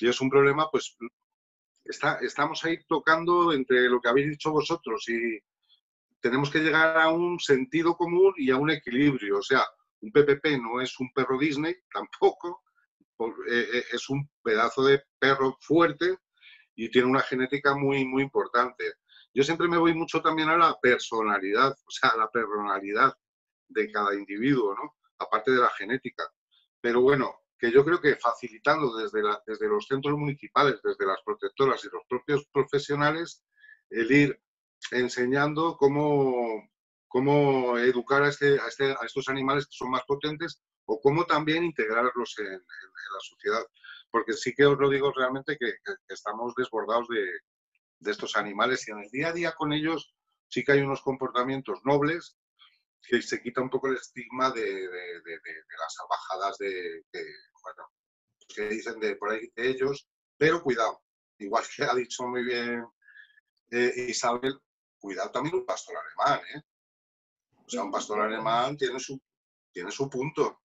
Y 0.00 0.08
es 0.08 0.20
un 0.20 0.28
problema, 0.28 0.68
pues, 0.70 0.96
estamos 1.84 2.64
ahí 2.64 2.78
tocando 2.86 3.52
entre 3.52 3.88
lo 3.88 4.00
que 4.00 4.08
habéis 4.08 4.30
dicho 4.30 4.50
vosotros 4.50 5.08
y 5.08 5.38
tenemos 6.20 6.50
que 6.50 6.60
llegar 6.60 6.98
a 6.98 7.10
un 7.10 7.38
sentido 7.38 7.96
común 7.96 8.32
y 8.36 8.50
a 8.50 8.56
un 8.56 8.70
equilibrio. 8.70 9.38
O 9.38 9.42
sea, 9.42 9.62
un 10.00 10.10
PPP 10.10 10.58
no 10.60 10.80
es 10.80 10.98
un 10.98 11.12
perro 11.12 11.38
Disney, 11.38 11.74
tampoco, 11.92 12.62
eh, 13.50 13.68
eh, 13.74 13.84
es 13.92 14.08
un 14.08 14.28
pedazo 14.42 14.84
de 14.84 15.02
perro 15.18 15.56
fuerte 15.60 16.18
y 16.74 16.90
tiene 16.90 17.08
una 17.08 17.20
genética 17.20 17.76
muy, 17.76 18.04
muy 18.04 18.22
importante. 18.22 18.94
Yo 19.32 19.42
siempre 19.42 19.68
me 19.68 19.76
voy 19.76 19.94
mucho 19.94 20.22
también 20.22 20.48
a 20.48 20.56
la 20.56 20.78
personalidad, 20.80 21.72
o 21.72 21.90
sea, 21.90 22.10
a 22.10 22.16
la 22.16 22.30
personalidad 22.30 23.14
de 23.68 23.90
cada 23.90 24.14
individuo, 24.14 24.74
¿no? 24.74 24.96
aparte 25.18 25.50
de 25.50 25.58
la 25.58 25.70
genética. 25.70 26.24
Pero 26.80 27.00
bueno, 27.00 27.43
que 27.64 27.72
yo 27.72 27.82
creo 27.82 27.98
que 27.98 28.16
facilitando 28.16 28.94
desde, 28.94 29.22
desde 29.46 29.68
los 29.68 29.86
centros 29.86 30.18
municipales, 30.18 30.82
desde 30.84 31.06
las 31.06 31.22
protectoras 31.24 31.82
y 31.82 31.88
los 31.90 32.02
propios 32.06 32.46
profesionales, 32.52 33.42
el 33.88 34.12
ir 34.12 34.40
enseñando 34.90 35.74
cómo, 35.78 36.68
cómo 37.08 37.78
educar 37.78 38.22
a, 38.22 38.28
este, 38.28 38.60
a, 38.60 38.66
este, 38.66 38.94
estos 39.02 39.30
animales 39.30 39.64
que 39.64 39.76
son 39.78 39.90
más 39.90 40.02
potentes 40.06 40.60
o 40.84 41.00
cómo 41.00 41.24
también 41.24 41.64
integrarlos 41.64 42.38
en, 42.38 42.52
la 42.52 43.20
sociedad. 43.20 43.66
Porque 44.10 44.34
sí 44.34 44.52
que 44.54 44.66
os 44.66 44.78
lo 44.78 44.90
digo 44.90 45.10
realmente 45.12 45.56
que, 45.58 45.72
estamos 46.08 46.54
desbordados 46.56 47.08
de, 47.08 47.26
de, 47.98 48.10
estos 48.10 48.36
animales 48.36 48.86
y 48.86 48.90
en 48.90 48.98
el 48.98 49.10
día 49.10 49.28
a 49.28 49.32
día 49.32 49.52
con 49.52 49.72
ellos 49.72 50.14
sí 50.48 50.62
que 50.62 50.72
hay 50.72 50.80
unos 50.80 51.00
comportamientos 51.00 51.80
nobles 51.84 52.36
que 53.06 53.22
se 53.22 53.40
quita 53.40 53.60
un 53.60 53.70
poco 53.70 53.88
el 53.88 53.96
estigma 53.96 54.50
de, 54.50 54.88
las 55.78 55.94
salvajadas 55.94 56.58
de, 56.58 57.04
bueno, 57.64 57.90
que 58.54 58.68
dicen 58.68 59.00
de 59.00 59.16
por 59.16 59.32
ahí 59.32 59.50
de 59.56 59.70
ellos, 59.70 60.08
pero 60.36 60.62
cuidado, 60.62 61.02
igual 61.38 61.64
que 61.74 61.84
ha 61.84 61.94
dicho 61.94 62.22
muy 62.24 62.44
bien 62.44 62.84
eh, 63.70 64.06
Isabel, 64.08 64.56
cuidado 64.98 65.30
también 65.32 65.56
un 65.56 65.66
pastor 65.66 65.96
alemán, 65.96 66.40
¿eh? 66.54 66.62
O 67.66 67.70
sea, 67.70 67.82
un 67.82 67.90
pastor 67.90 68.20
alemán 68.20 68.76
tiene 68.76 69.00
su, 69.00 69.20
tiene 69.72 69.90
su 69.90 70.08
punto. 70.08 70.60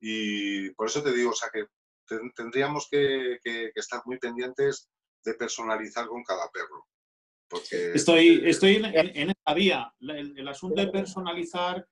Y 0.00 0.70
por 0.70 0.86
eso 0.86 1.02
te 1.02 1.12
digo, 1.12 1.30
o 1.30 1.34
sea, 1.34 1.50
que 1.52 1.66
tendríamos 2.34 2.88
que, 2.90 3.38
que, 3.42 3.72
estar 3.74 4.00
muy 4.06 4.18
pendientes 4.18 4.88
de 5.24 5.34
personalizar 5.34 6.06
con 6.06 6.22
cada 6.22 6.48
perro. 6.50 6.86
Estoy, 7.94 8.42
estoy 8.44 8.76
en, 8.76 8.84
en, 8.84 9.30
esta 9.30 9.54
vía. 9.54 9.92
El, 10.00 10.48
asunto 10.48 10.80
de 10.80 10.88
personalizar, 10.88 11.86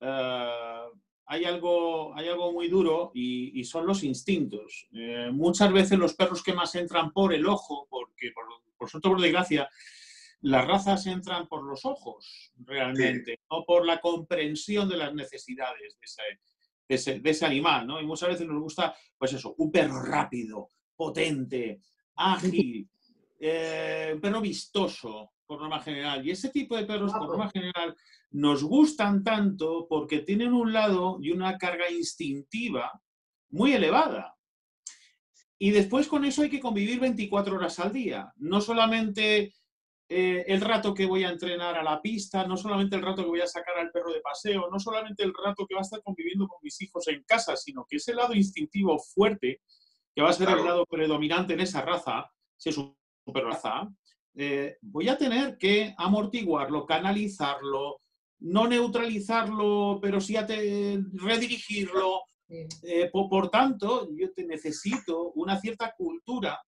eh, 0.00 0.88
hay, 1.30 1.44
algo, 1.44 2.16
hay 2.16 2.28
algo 2.28 2.52
muy 2.52 2.68
duro 2.68 3.12
y, 3.14 3.62
son 3.64 3.86
los 3.86 4.02
instintos. 4.02 4.88
Eh, 4.92 5.28
muchas 5.30 5.70
veces 5.72 5.98
los 5.98 6.14
perros 6.14 6.42
que 6.42 6.54
más 6.54 6.74
entran 6.74 7.12
por 7.12 7.34
el 7.34 7.46
ojo, 7.46 7.86
porque 7.90 8.32
por, 8.34 8.46
por 8.76 8.88
suerte, 8.88 9.08
por 9.10 9.20
desgracia, 9.20 9.68
las 10.40 10.66
razas 10.66 11.06
entran 11.06 11.46
por 11.46 11.64
los 11.64 11.84
ojos 11.84 12.52
realmente, 12.56 13.40
no 13.50 13.64
por 13.66 13.84
la 13.84 14.00
comprensión 14.00 14.88
de 14.88 14.96
las 14.96 15.12
necesidades 15.14 15.98
de 16.00 16.04
ese, 16.04 16.22
de 16.88 16.94
ese, 16.94 17.20
de 17.20 17.30
ese 17.30 17.44
animal. 17.44 17.86
¿no? 17.86 18.00
Y 18.00 18.06
muchas 18.06 18.30
veces 18.30 18.46
nos 18.46 18.62
gusta, 18.62 18.96
pues 19.18 19.34
eso, 19.34 19.54
un 19.58 19.70
perro 19.70 20.02
rápido, 20.02 20.70
potente, 20.96 21.82
ágil, 22.16 22.88
eh, 23.38 24.12
un 24.14 24.20
perro 24.20 24.40
vistoso, 24.40 25.32
por 25.48 25.60
norma 25.60 25.80
general. 25.80 26.24
Y 26.24 26.30
ese 26.30 26.50
tipo 26.50 26.76
de 26.76 26.84
perros, 26.84 27.10
por 27.10 27.26
norma 27.26 27.50
general, 27.50 27.96
nos 28.30 28.62
gustan 28.62 29.24
tanto 29.24 29.86
porque 29.88 30.20
tienen 30.20 30.52
un 30.52 30.72
lado 30.72 31.18
y 31.20 31.30
una 31.30 31.56
carga 31.56 31.90
instintiva 31.90 33.02
muy 33.50 33.72
elevada. 33.72 34.36
Y 35.58 35.70
después 35.70 36.06
con 36.06 36.24
eso 36.24 36.42
hay 36.42 36.50
que 36.50 36.60
convivir 36.60 37.00
24 37.00 37.56
horas 37.56 37.80
al 37.80 37.92
día. 37.92 38.30
No 38.36 38.60
solamente 38.60 39.54
eh, 40.10 40.44
el 40.46 40.60
rato 40.60 40.92
que 40.92 41.06
voy 41.06 41.24
a 41.24 41.30
entrenar 41.30 41.76
a 41.76 41.82
la 41.82 42.00
pista, 42.00 42.46
no 42.46 42.56
solamente 42.56 42.94
el 42.94 43.02
rato 43.02 43.22
que 43.22 43.30
voy 43.30 43.40
a 43.40 43.46
sacar 43.46 43.78
al 43.78 43.90
perro 43.90 44.12
de 44.12 44.20
paseo, 44.20 44.68
no 44.70 44.78
solamente 44.78 45.24
el 45.24 45.32
rato 45.34 45.66
que 45.66 45.74
va 45.74 45.80
a 45.80 45.82
estar 45.82 46.02
conviviendo 46.02 46.46
con 46.46 46.58
mis 46.62 46.80
hijos 46.82 47.08
en 47.08 47.24
casa, 47.24 47.56
sino 47.56 47.86
que 47.88 47.96
ese 47.96 48.14
lado 48.14 48.34
instintivo 48.34 48.98
fuerte, 48.98 49.62
que 50.14 50.22
va 50.22 50.28
a 50.28 50.34
ser 50.34 50.50
el 50.50 50.64
lado 50.64 50.84
predominante 50.84 51.54
en 51.54 51.60
esa 51.60 51.80
raza, 51.80 52.30
si 52.56 52.68
es 52.68 52.76
un 52.76 52.94
superraza, 53.24 53.88
eh, 54.40 54.78
voy 54.82 55.08
a 55.08 55.18
tener 55.18 55.58
que 55.58 55.92
amortiguarlo, 55.98 56.86
canalizarlo, 56.86 58.00
no 58.38 58.68
neutralizarlo, 58.68 59.98
pero 60.00 60.20
sí 60.20 60.36
a 60.36 60.46
redirigirlo. 60.46 62.20
Eh, 62.48 63.10
por, 63.12 63.50
tanto, 63.50 64.08
yo 64.16 64.32
te 64.32 64.46
necesito 64.46 65.32
una 65.32 65.60
cierta 65.60 65.92
cultura 65.96 66.62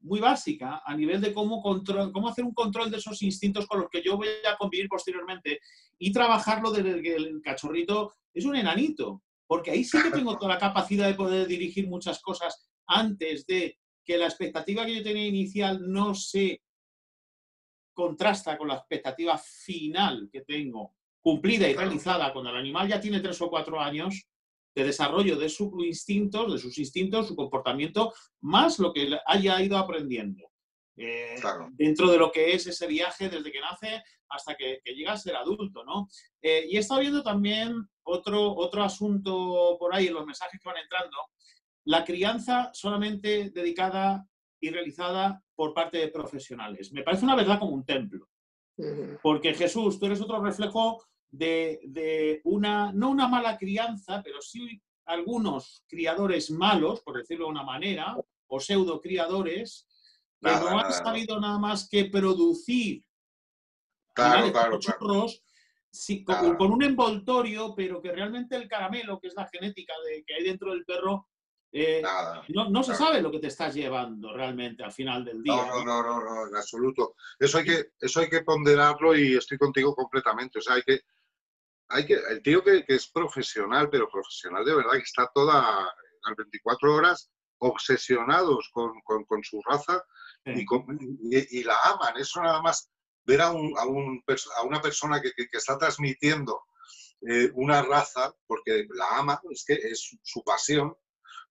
muy 0.00 0.20
básica 0.20 0.82
a 0.84 0.94
nivel 0.94 1.22
de 1.22 1.32
cómo, 1.32 1.62
control, 1.62 2.12
cómo 2.12 2.28
hacer 2.28 2.44
un 2.44 2.52
control 2.52 2.90
de 2.90 2.98
esos 2.98 3.22
instintos 3.22 3.66
con 3.66 3.80
los 3.80 3.88
que 3.90 4.02
yo 4.02 4.18
voy 4.18 4.28
a 4.46 4.58
convivir 4.58 4.86
posteriormente 4.86 5.60
y 5.98 6.12
trabajarlo 6.12 6.70
desde 6.70 7.00
que 7.00 7.16
el 7.16 7.40
cachorrito 7.42 8.12
es 8.34 8.44
un 8.44 8.54
enanito, 8.54 9.22
porque 9.46 9.70
ahí 9.70 9.82
sí 9.82 9.98
que 10.02 10.10
tengo 10.10 10.36
toda 10.36 10.54
la 10.54 10.60
capacidad 10.60 11.08
de 11.08 11.14
poder 11.14 11.48
dirigir 11.48 11.88
muchas 11.88 12.20
cosas 12.20 12.68
antes 12.86 13.46
de 13.46 13.78
que 14.04 14.18
la 14.18 14.26
expectativa 14.26 14.84
que 14.84 14.96
yo 14.96 15.02
tenía 15.02 15.26
inicial 15.26 15.80
no 15.90 16.14
se 16.14 16.60
contrasta 17.98 18.56
con 18.56 18.68
la 18.68 18.76
expectativa 18.76 19.36
final 19.36 20.28
que 20.32 20.42
tengo, 20.42 20.94
cumplida 21.20 21.68
y 21.68 21.74
realizada 21.74 22.32
cuando 22.32 22.50
el 22.50 22.56
animal 22.56 22.86
ya 22.86 23.00
tiene 23.00 23.18
tres 23.18 23.42
o 23.42 23.50
cuatro 23.50 23.80
años 23.80 24.24
de 24.72 24.84
desarrollo 24.84 25.36
de 25.36 25.48
sus 25.48 25.72
instintos, 25.84 26.52
de 26.52 26.58
sus 26.60 26.78
instintos, 26.78 27.26
su 27.26 27.34
comportamiento, 27.34 28.14
más 28.42 28.78
lo 28.78 28.92
que 28.92 29.18
haya 29.26 29.60
ido 29.60 29.76
aprendiendo. 29.76 30.48
Eh, 30.96 31.40
dentro 31.72 32.08
de 32.08 32.18
lo 32.18 32.30
que 32.30 32.52
es 32.52 32.68
ese 32.68 32.86
viaje 32.86 33.28
desde 33.28 33.50
que 33.50 33.60
nace 33.60 34.00
hasta 34.28 34.54
que, 34.54 34.80
llega 34.84 35.14
a 35.14 35.16
ser 35.16 35.34
adulto, 35.34 35.82
¿no? 35.82 36.08
Eh, 36.40 36.68
y 36.70 36.76
he 36.76 36.78
estado 36.78 37.00
viendo 37.00 37.24
también 37.24 37.84
otro, 38.04 38.54
otro 38.54 38.84
asunto 38.84 39.76
por 39.76 39.92
ahí 39.92 40.06
en 40.06 40.14
los 40.14 40.24
mensajes 40.24 40.60
que 40.60 40.68
van 40.68 40.78
entrando, 40.78 41.16
la 41.86 42.04
crianza 42.04 42.70
solamente 42.72 43.50
dedicada 43.50 44.24
y 44.60 44.70
realizada 44.70 45.42
por 45.58 45.74
parte 45.74 45.98
de 45.98 46.06
profesionales. 46.06 46.92
Me 46.92 47.02
parece 47.02 47.24
una 47.24 47.34
verdad 47.34 47.58
como 47.58 47.72
un 47.72 47.84
templo. 47.84 48.28
Porque 49.20 49.54
Jesús, 49.54 49.98
tú 49.98 50.06
eres 50.06 50.20
otro 50.20 50.40
reflejo 50.40 51.04
de, 51.32 52.40
una, 52.44 52.92
no 52.92 53.10
una 53.10 53.26
mala 53.26 53.58
crianza, 53.58 54.22
pero 54.22 54.40
sí 54.40 54.80
algunos 55.06 55.82
criadores 55.88 56.52
malos, 56.52 57.00
por 57.00 57.16
decirlo 57.16 57.46
de 57.46 57.50
una 57.50 57.64
manera, 57.64 58.16
o 58.46 58.60
pseudo 58.60 59.00
criadores, 59.00 59.88
que 60.40 60.48
no 60.48 60.78
han 60.78 60.92
sabido 60.92 61.40
nada 61.40 61.58
más 61.58 61.88
que 61.88 62.04
producir 62.04 63.02
claro, 64.14 64.52
claro, 64.52 64.78
con, 66.56 66.70
un 66.70 66.84
envoltorio, 66.84 67.74
pero 67.74 68.00
que 68.00 68.12
realmente 68.12 68.54
el 68.54 68.68
caramelo, 68.68 69.18
que 69.18 69.26
es 69.26 69.34
la 69.34 69.48
genética 69.48 69.94
de, 70.06 70.22
que 70.22 70.34
hay 70.34 70.44
dentro 70.44 70.70
del 70.70 70.84
perro, 70.84 71.26
eh, 71.70 72.02
no, 72.48 72.82
se 72.82 72.94
sabe 72.94 73.20
lo 73.20 73.30
que 73.30 73.40
te 73.40 73.48
estás 73.48 73.74
llevando 73.74 74.32
realmente 74.32 74.82
al 74.82 74.92
final 74.92 75.24
del 75.24 75.42
día. 75.42 75.54
No, 75.54 75.84
no, 75.84 76.02
no, 76.02 76.20
no, 76.20 76.48
en 76.48 76.56
absoluto. 76.56 77.14
Eso 77.38 77.58
hay, 77.58 77.64
que, 77.64 77.92
eso 78.00 78.20
hay 78.20 78.30
que 78.30 78.42
ponderarlo 78.42 79.14
y 79.14 79.36
estoy 79.36 79.58
contigo 79.58 79.94
completamente. 79.94 80.58
O 80.58 80.62
sea, 80.62 80.74
hay 80.74 80.82
que, 80.82 81.00
hay 81.88 82.06
que, 82.06 82.14
el 82.14 82.42
tío 82.42 82.64
que, 82.64 82.84
es 82.88 83.08
profesional, 83.08 83.90
pero 83.90 84.08
profesional 84.08 84.64
de 84.64 84.76
verdad, 84.76 84.92
que 84.92 84.98
está 84.98 85.30
toda 85.34 85.62
las 86.24 86.36
24 86.36 86.94
horas 86.94 87.30
obsesionados 87.58 88.70
con, 88.72 89.42
su 89.42 89.60
raza 89.62 90.02
y, 90.46 91.64
la 91.64 91.76
aman. 91.84 92.16
Eso 92.16 92.42
nada 92.42 92.62
más 92.62 92.90
ver 93.24 93.42
a, 93.42 93.50
un, 93.50 93.74
a, 93.76 94.62
una 94.62 94.80
persona 94.80 95.20
que, 95.20 95.32
está 95.52 95.76
transmitiendo 95.76 96.62
eh, 97.28 97.50
una 97.54 97.82
raza, 97.82 98.32
porque 98.46 98.86
la 98.94 99.18
ama, 99.18 99.38
es 99.50 99.64
que 99.66 99.74
es 99.74 100.16
su 100.22 100.42
pasión, 100.44 100.96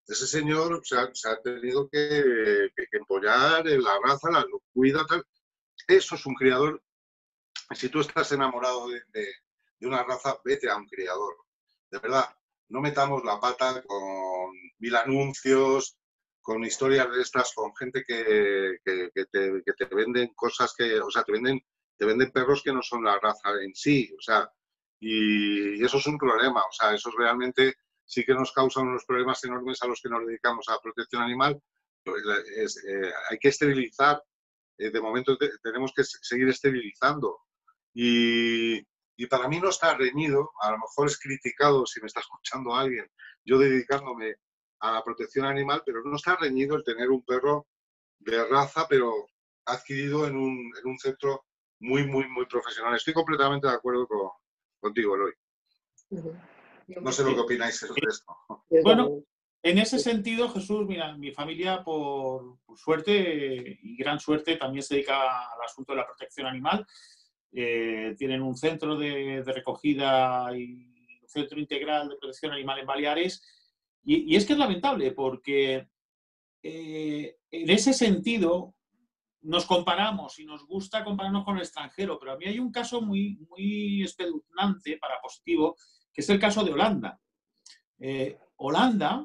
ese 0.08 0.28
señor 0.28 0.82
se 0.84 0.98
ha, 0.98 1.42
tenido 1.42 1.90
que, 1.90 2.70
que, 2.76 2.98
empollar 2.98 3.68
en 3.68 3.84
la 3.84 4.00
raza, 4.04 4.32
la, 4.32 4.40
lo 4.42 4.62
cuida, 4.74 5.06
tal. 5.06 5.26
Eso 5.88 6.16
es 6.16 6.26
un 6.26 6.34
criador 6.34 6.82
si 7.76 7.90
tú 7.90 8.00
estás 8.00 8.32
enamorado 8.32 8.88
de, 8.90 9.28
una 9.82 10.04
raza, 10.04 10.40
vete 10.44 10.70
a 10.70 10.78
un 10.78 10.88
criador. 10.88 11.36
De 11.92 12.00
verdad, 12.00 12.26
no 12.70 12.82
metamos 12.82 13.24
la 13.24 13.40
pata 13.40 13.82
con 13.84 14.52
mil 14.80 14.96
anuncios, 14.96 15.98
con 16.42 16.64
historias 16.64 17.12
de 17.12 17.22
estas, 17.22 17.54
con 17.54 17.76
gente 17.76 18.04
que, 18.08 18.78
te, 18.84 19.96
venden 19.96 20.34
cosas 20.34 20.74
que, 20.78 21.00
o 21.00 21.12
sea, 21.12 21.24
te 21.24 21.34
venden, 21.34 21.60
te 21.98 22.06
venden 22.06 22.32
perros 22.32 22.62
que 22.64 22.74
no 22.74 22.82
son 22.82 23.04
la 23.04 23.20
raza 23.20 23.50
en 23.62 23.76
sí, 23.76 24.12
o 24.18 24.22
sea, 24.22 24.50
y, 25.00 25.84
eso 25.84 25.98
es 25.98 26.08
un 26.08 26.18
problema, 26.18 26.62
o 26.62 26.72
sea, 26.72 26.94
eso 26.94 27.12
realmente 27.18 27.76
sí 28.08 28.24
que 28.24 28.34
nos 28.34 28.52
causa 28.54 28.80
unos 28.80 29.06
problemas 29.06 29.44
enormes 29.44 29.82
a 29.84 29.88
los 29.88 30.02
que 30.02 30.10
nos 30.10 30.26
dedicamos 30.26 30.68
a 30.70 30.74
la 30.74 30.80
protección 30.80 31.22
animal. 31.22 31.62
Eh, 32.06 33.12
hay 33.30 33.38
que 33.38 33.50
esterilizar, 33.50 34.24
eh, 34.78 34.90
de 34.90 35.02
momento 35.02 35.38
tenemos 35.62 35.92
que 35.94 36.04
seguir 36.04 36.48
esterilizando. 36.48 37.42
Y, 37.94 38.78
y 39.18 39.26
para 39.28 39.48
mí 39.50 39.60
no 39.60 39.70
está 39.70 39.96
reñido, 39.96 40.52
a 40.62 40.72
lo 40.72 40.78
mejor 40.78 41.08
es 41.08 41.20
criticado 41.20 41.86
si 41.86 42.00
me 42.00 42.08
está 42.08 42.20
escuchando 42.22 42.74
alguien, 42.74 43.06
yo 43.44 43.60
dedicándome 43.60 44.36
a 44.80 44.94
la 44.94 45.04
protección 45.04 45.46
animal, 45.46 45.84
pero 45.86 46.02
no 46.04 46.16
está 46.16 46.38
reñido 46.38 46.76
el 46.78 46.84
tener 46.84 47.10
un 47.10 47.24
perro 47.26 47.68
de 48.20 48.46
raza, 48.48 48.88
pero 48.88 49.28
adquirido 49.66 50.28
en 50.28 50.38
un, 50.38 50.72
en 50.80 50.88
un 50.90 50.98
centro 50.98 51.46
muy, 51.80 52.06
muy, 52.08 52.28
muy 52.30 52.46
profesional. 52.46 52.96
Estoy 52.96 53.14
completamente 53.14 53.68
de 53.68 53.74
acuerdo 53.74 54.08
con, 54.08 54.30
contigo, 54.80 55.16
Eloy. 55.16 55.34
No 56.88 57.12
sé 57.12 57.24
lo 57.24 57.36
que 57.36 57.42
opináis 57.42 57.82
de 57.82 57.88
esto. 58.10 58.38
Bueno, 58.84 59.24
en 59.62 59.78
ese 59.78 60.00
sentido, 60.00 60.50
Jesús, 60.50 60.86
mira, 60.88 61.18
mi 61.18 61.32
familia, 61.32 61.84
por, 61.84 62.60
por, 62.66 62.78
suerte 62.78 63.78
y 63.82 63.98
gran 63.98 64.20
suerte, 64.20 64.56
también 64.56 64.84
se 64.84 64.96
dedica 64.96 65.52
al 65.52 65.62
asunto 65.66 65.92
de 65.92 65.98
la 65.98 66.06
protección 66.06 66.48
animal. 66.48 66.86
Eh, 67.52 68.16
tienen 68.18 68.42
un 68.42 68.56
centro 68.56 68.96
de, 68.96 69.44
recogida 69.46 70.56
y 70.56 71.20
un 71.22 71.28
centro 71.28 71.60
integral 71.60 72.10
de 72.10 72.18
protección 72.18 72.52
animal 72.52 72.80
en 72.80 72.86
Baleares. 72.86 73.42
Y, 74.04 74.36
es 74.36 74.46
que 74.46 74.54
es 74.54 74.60
lamentable 74.60 75.12
porque 75.12 75.88
eh, 76.62 77.38
en 77.52 77.70
ese 77.70 77.94
sentido 77.94 78.76
nos 79.42 79.66
comparamos 79.66 80.40
y 80.40 80.46
nos 80.46 80.66
gusta 80.66 81.04
compararnos 81.04 81.46
con 81.46 81.56
el 81.56 81.64
extranjero, 81.64 82.20
pero 82.20 82.34
a 82.34 82.38
mí 82.38 82.46
hay 82.46 82.60
un 82.60 82.72
caso 82.72 83.02
muy, 83.02 83.38
muy 83.50 84.04
espeluznante 84.04 84.98
para 84.98 85.20
positivo, 85.22 85.76
que 86.18 86.22
es 86.22 86.30
el 86.32 86.40
caso 86.40 86.64
de 86.64 86.74
Holanda. 86.74 87.22
Eh, 88.00 88.40
Holanda 88.56 89.24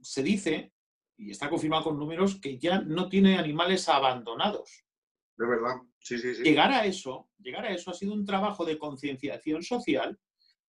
se 0.00 0.22
dice, 0.22 0.72
y 1.18 1.30
está 1.30 1.50
confirmado 1.50 1.84
con 1.84 1.98
números, 1.98 2.40
que 2.40 2.58
ya 2.58 2.80
no 2.80 3.10
tiene 3.10 3.36
animales 3.36 3.86
abandonados. 3.90 4.82
De 5.36 5.46
verdad. 5.46 5.76
Llegar 6.42 6.72
a 6.72 6.86
eso, 6.86 7.28
llegar 7.38 7.66
a 7.66 7.74
eso 7.74 7.90
ha 7.90 7.94
sido 7.94 8.14
un 8.14 8.24
trabajo 8.24 8.64
de 8.64 8.78
concienciación 8.78 9.62
social 9.62 10.18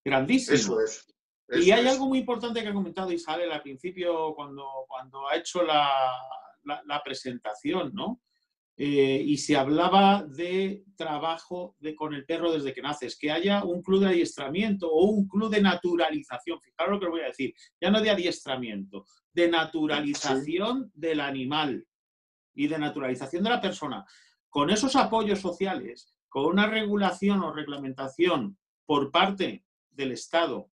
grandísimo. 0.03 0.81
Eso 0.81 0.81
es. 0.81 1.07
y 1.65 1.71
hay 1.71 1.87
algo 1.87 2.07
muy 2.07 2.19
importante 2.19 2.61
que 2.61 2.67
ha 2.67 2.73
comentado 2.73 3.13
Isabel 3.13 3.49
al 3.49 3.61
principio 3.61 4.33
cuando, 4.35 4.67
cuando 4.89 5.29
ha 5.29 5.37
hecho 5.37 5.63
la, 5.63 6.13
la, 6.63 7.01
presentación, 7.01 7.93
¿no? 7.93 8.21
Eh, 8.75 9.21
y 9.23 9.37
se 9.37 9.55
hablaba 9.55 10.23
de 10.23 10.83
trabajo 10.95 11.75
de, 11.79 11.93
con 11.93 12.15
el 12.15 12.25
perro 12.25 12.51
desde 12.51 12.73
que 12.73 12.81
naces, 12.81 13.17
que 13.19 13.29
haya 13.29 13.63
un 13.63 13.83
club 13.83 14.01
de 14.01 14.07
adiestramiento 14.07 14.91
o 14.91 15.05
un 15.05 15.27
club 15.27 15.51
de 15.51 15.61
naturalización. 15.61 16.59
Fijaros 16.59 16.93
lo 16.93 16.99
que 16.99 17.05
os 17.05 17.11
voy 17.11 17.21
a 17.21 17.27
decir, 17.27 17.53
ya 17.79 17.91
no 17.91 18.01
de 18.01 18.09
adiestramiento, 18.09 19.05
de 19.31 19.47
naturalización 19.47 20.91
del 20.95 21.19
animal 21.19 21.85
y 22.55 22.67
de 22.67 22.79
naturalización 22.79 23.43
de 23.43 23.49
la 23.51 23.61
persona 23.61 24.05
con 24.49 24.69
esos 24.69 24.95
apoyos 24.95 25.39
sociales, 25.39 26.15
con 26.29 26.45
una 26.45 26.67
regulación 26.67 27.41
o 27.43 27.51
reglamentación 27.51 28.57
por 28.85 29.11
parte 29.11 29.65
del 29.89 30.11
Estado 30.11 30.69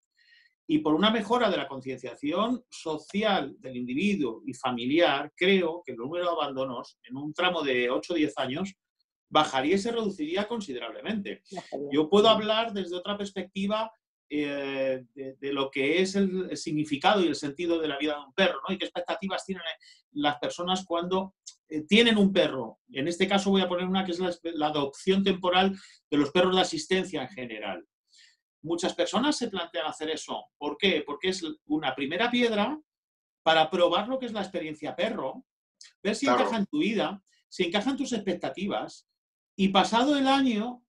y 0.67 0.79
por 0.79 0.95
una 0.95 1.11
mejora 1.11 1.49
de 1.49 1.57
la 1.57 1.67
concienciación 1.67 2.63
social 2.69 3.55
del 3.59 3.77
individuo 3.77 4.41
y 4.45 4.53
familiar, 4.53 5.31
creo 5.35 5.83
que 5.85 5.91
el 5.91 5.97
número 5.97 6.25
de 6.25 6.31
abandonos 6.31 6.97
en 7.03 7.17
un 7.17 7.33
tramo 7.33 7.61
de 7.61 7.89
8 7.89 8.13
o 8.13 8.15
10 8.15 8.33
años 8.37 8.73
bajaría 9.29 9.75
y 9.75 9.79
se 9.79 9.91
reduciría 9.91 10.47
considerablemente. 10.47 11.43
Yo 11.91 12.09
puedo 12.09 12.29
hablar 12.29 12.73
desde 12.73 12.95
otra 12.95 13.17
perspectiva 13.17 13.91
eh, 14.27 15.03
de, 15.13 15.53
lo 15.53 15.69
que 15.69 16.01
es 16.01 16.15
el, 16.15 16.55
significado 16.57 17.23
y 17.23 17.27
el 17.27 17.35
sentido 17.35 17.79
de 17.79 17.87
la 17.87 17.97
vida 17.97 18.15
de 18.15 18.25
un 18.25 18.33
perro, 18.33 18.59
¿no? 18.67 18.73
Y 18.73 18.77
qué 18.77 18.85
expectativas 18.85 19.45
tienen 19.45 19.63
las 20.13 20.37
personas 20.39 20.83
cuando 20.83 21.35
eh, 21.69 21.81
tienen 21.81 22.17
un 22.17 22.33
perro. 22.33 22.79
En 22.91 23.07
este 23.07 23.27
caso 23.27 23.51
voy 23.51 23.61
a 23.61 23.67
poner 23.67 23.85
una 23.85 24.03
que 24.03 24.13
es 24.13 24.19
la, 24.19 24.67
adopción 24.67 25.23
temporal 25.23 25.75
de 26.09 26.17
los 26.17 26.31
perros 26.31 26.55
de 26.55 26.61
asistencia 26.61 27.21
en 27.21 27.29
general. 27.29 27.85
Muchas 28.65 28.95
personas 28.95 29.37
se 29.37 29.47
plantean 29.47 29.85
hacer 29.85 30.09
eso. 30.09 30.47
¿Por 30.57 30.75
qué? 30.77 31.03
Porque 31.05 31.29
es 31.29 31.45
una 31.67 31.93
primera 31.93 32.31
piedra 32.31 32.81
para 33.43 33.69
probar 33.69 34.07
lo 34.07 34.17
que 34.17 34.25
es 34.25 34.33
la 34.33 34.41
experiencia 34.41 34.95
perro, 34.95 35.45
ver 36.01 36.15
si 36.15 36.25
encaja 36.25 36.57
en 36.57 36.65
tu 36.65 36.79
vida, 36.79 37.23
si 37.47 37.63
encaja 37.63 37.91
en 37.91 37.97
tus 37.97 38.11
expectativas, 38.11 39.07
y 39.55 39.67
pasado 39.67 40.17
el 40.17 40.25
año 40.25 40.83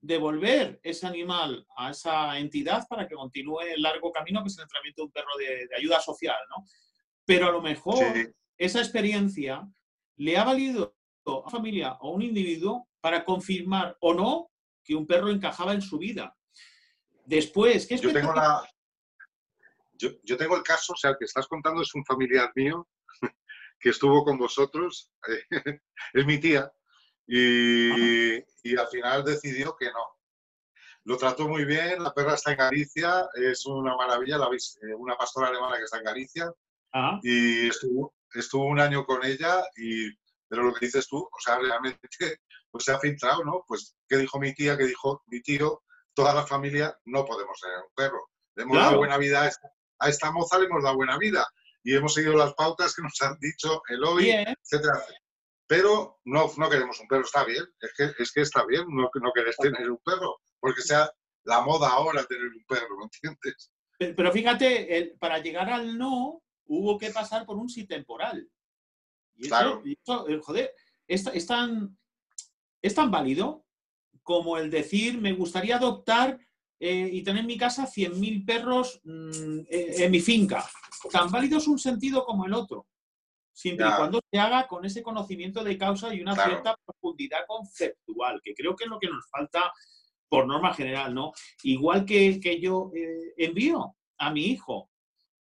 devolver 0.00 0.80
ese 0.82 1.06
animal 1.06 1.66
a 1.76 1.90
esa 1.90 2.38
entidad 2.38 2.88
para 2.88 3.06
que 3.06 3.14
continúe 3.14 3.60
el 3.60 3.82
largo 3.82 4.10
camino 4.10 4.42
que 4.42 4.48
es 4.48 4.56
el 4.56 4.62
entrenamiento 4.62 5.02
de 5.02 5.04
un 5.04 5.12
perro 5.12 5.36
de, 5.38 5.68
ayuda 5.76 6.00
social, 6.00 6.38
¿no? 6.48 6.64
Pero 7.26 7.46
a 7.46 7.52
lo 7.52 7.60
mejor 7.60 8.02
esa 8.56 8.78
experiencia 8.78 9.68
le 10.16 10.38
ha 10.38 10.44
valido 10.44 10.96
a 11.26 11.40
una 11.40 11.50
familia 11.50 11.92
o 12.00 12.08
a 12.08 12.14
un 12.14 12.22
individuo 12.22 12.88
para 13.02 13.22
confirmar 13.22 13.98
o 14.00 14.14
no 14.14 14.50
que 14.82 14.94
un 14.94 15.06
perro 15.06 15.28
encajaba 15.28 15.74
en 15.74 15.82
su 15.82 15.98
vida. 15.98 16.34
Después, 17.24 17.86
¿qué 17.86 17.94
es 17.94 18.00
yo 18.00 18.12
tengo, 18.12 18.32
la... 18.34 18.68
yo, 19.94 20.36
tengo 20.36 20.56
el 20.56 20.62
caso, 20.62 20.92
o 20.92 20.96
sea, 20.96 21.10
el 21.10 21.16
que 21.18 21.24
estás 21.24 21.46
contando 21.46 21.82
es 21.82 21.94
un 21.94 22.04
familiar 22.04 22.52
mío 22.54 22.88
que 23.80 23.90
estuvo 23.90 24.24
con 24.24 24.38
vosotros, 24.38 25.10
es 26.12 26.26
mi 26.26 26.38
tía, 26.38 26.72
y, 27.26 28.36
al 28.76 28.88
final 28.90 29.24
decidió 29.24 29.76
que 29.76 29.86
no. 29.86 30.18
Lo 31.04 31.16
trató 31.16 31.48
muy 31.48 31.64
bien, 31.64 32.02
la 32.02 32.14
perra 32.14 32.34
está 32.34 32.52
en 32.52 32.58
Galicia, 32.58 33.28
es 33.34 33.66
una 33.66 33.96
maravilla, 33.96 34.38
la 34.38 34.46
eh, 34.46 34.94
una 34.96 35.16
pastora 35.16 35.48
alemana 35.48 35.76
que 35.76 35.84
está 35.84 35.98
en 35.98 36.04
Galicia, 36.04 36.52
y 37.22 37.68
estuvo, 37.68 38.14
estuvo 38.34 38.66
un 38.66 38.78
año 38.78 39.04
con 39.04 39.24
ella, 39.24 39.64
y, 39.76 40.10
pero 40.48 40.64
lo 40.64 40.74
que 40.74 40.86
dices 40.86 41.08
tú, 41.08 41.18
o 41.18 41.40
sea, 41.42 41.58
realmente 41.58 42.08
pues 42.70 42.84
se 42.84 42.92
ha 42.92 42.98
filtrado, 42.98 43.42
¿no? 43.44 43.64
Pues, 43.66 43.96
¿qué 44.08 44.18
dijo 44.18 44.38
mi 44.38 44.54
tía? 44.54 44.76
¿Qué 44.76 44.84
dijo 44.84 45.22
mi 45.26 45.40
tío? 45.40 45.82
Toda 46.14 46.34
la 46.34 46.46
familia 46.46 46.96
no 47.06 47.24
podemos 47.24 47.58
tener 47.60 47.78
un 47.78 47.94
perro. 47.94 48.28
Le 48.54 48.64
hemos 48.64 48.76
dado 48.76 48.98
buena 48.98 49.16
vida 49.16 49.42
a 49.42 49.48
esta, 49.48 49.68
a 49.98 50.08
esta, 50.08 50.30
moza, 50.30 50.58
le 50.58 50.66
hemos 50.66 50.82
dado 50.82 50.96
buena 50.96 51.16
vida. 51.18 51.46
Y 51.82 51.94
hemos 51.94 52.14
seguido 52.14 52.36
las 52.36 52.54
pautas 52.54 52.94
que 52.94 53.02
nos 53.02 53.20
han 53.22 53.38
dicho 53.40 53.82
el 53.88 54.04
hoy, 54.04 54.30
etcétera, 54.30 55.02
pero 55.66 56.20
no, 56.24 56.50
no 56.58 56.68
queremos 56.68 57.00
un 57.00 57.08
perro, 57.08 57.22
está 57.22 57.44
bien, 57.44 57.64
es 57.80 57.92
que, 57.96 58.22
es 58.22 58.30
que 58.30 58.42
está 58.42 58.64
bien, 58.66 58.84
no, 58.88 59.08
no 59.14 59.32
querés 59.32 59.56
tener 59.56 59.90
un 59.90 59.98
perro, 60.04 60.36
porque 60.60 60.82
sea 60.82 61.10
la 61.44 61.62
moda 61.62 61.88
ahora 61.88 62.24
tener 62.24 62.44
un 62.44 62.64
perro, 62.68 62.98
¿me 62.98 63.04
entiendes? 63.04 63.72
Pero, 63.98 64.32
fíjate, 64.32 65.16
para 65.18 65.38
llegar 65.38 65.70
al 65.70 65.96
no, 65.96 66.42
hubo 66.66 66.98
que 66.98 67.10
pasar 67.10 67.46
por 67.46 67.56
un 67.56 67.68
sí 67.68 67.86
temporal. 67.86 68.48
Y 69.34 69.46
eso, 69.46 70.28
eh, 70.28 70.40
joder, 70.42 70.74
es, 71.06 71.46
tan, 71.46 71.96
es 72.82 72.94
tan 72.94 73.10
válido 73.10 73.64
como 74.22 74.56
el 74.56 74.70
decir, 74.70 75.20
me 75.20 75.32
gustaría 75.32 75.76
adoptar 75.76 76.38
eh, 76.80 77.08
y 77.12 77.22
tener 77.22 77.40
en 77.40 77.46
mi 77.46 77.56
casa 77.56 77.86
100.000 77.86 78.44
perros 78.44 79.00
mm, 79.04 79.60
en 79.68 80.10
mi 80.10 80.20
finca. 80.20 80.64
Tan 81.10 81.30
válido 81.30 81.58
es 81.58 81.68
un 81.68 81.78
sentido 81.78 82.24
como 82.24 82.46
el 82.46 82.54
otro 82.54 82.86
siempre 83.52 83.86
y 83.86 83.96
cuando 83.96 84.20
se 84.30 84.38
haga 84.38 84.66
con 84.66 84.84
ese 84.84 85.02
conocimiento 85.02 85.62
de 85.62 85.78
causa 85.78 86.14
y 86.14 86.20
una 86.20 86.34
cierta 86.34 86.76
profundidad 86.84 87.40
conceptual, 87.46 88.40
que 88.42 88.54
creo 88.54 88.74
que 88.74 88.84
es 88.84 88.90
lo 88.90 88.98
que 88.98 89.08
nos 89.08 89.28
falta 89.28 89.72
por 90.28 90.46
norma 90.46 90.72
general, 90.72 91.14
¿no? 91.14 91.32
Igual 91.62 92.04
que, 92.04 92.40
que 92.40 92.58
yo 92.60 92.90
eh, 92.94 93.34
envío 93.36 93.94
a 94.18 94.30
mi 94.30 94.46
hijo 94.46 94.90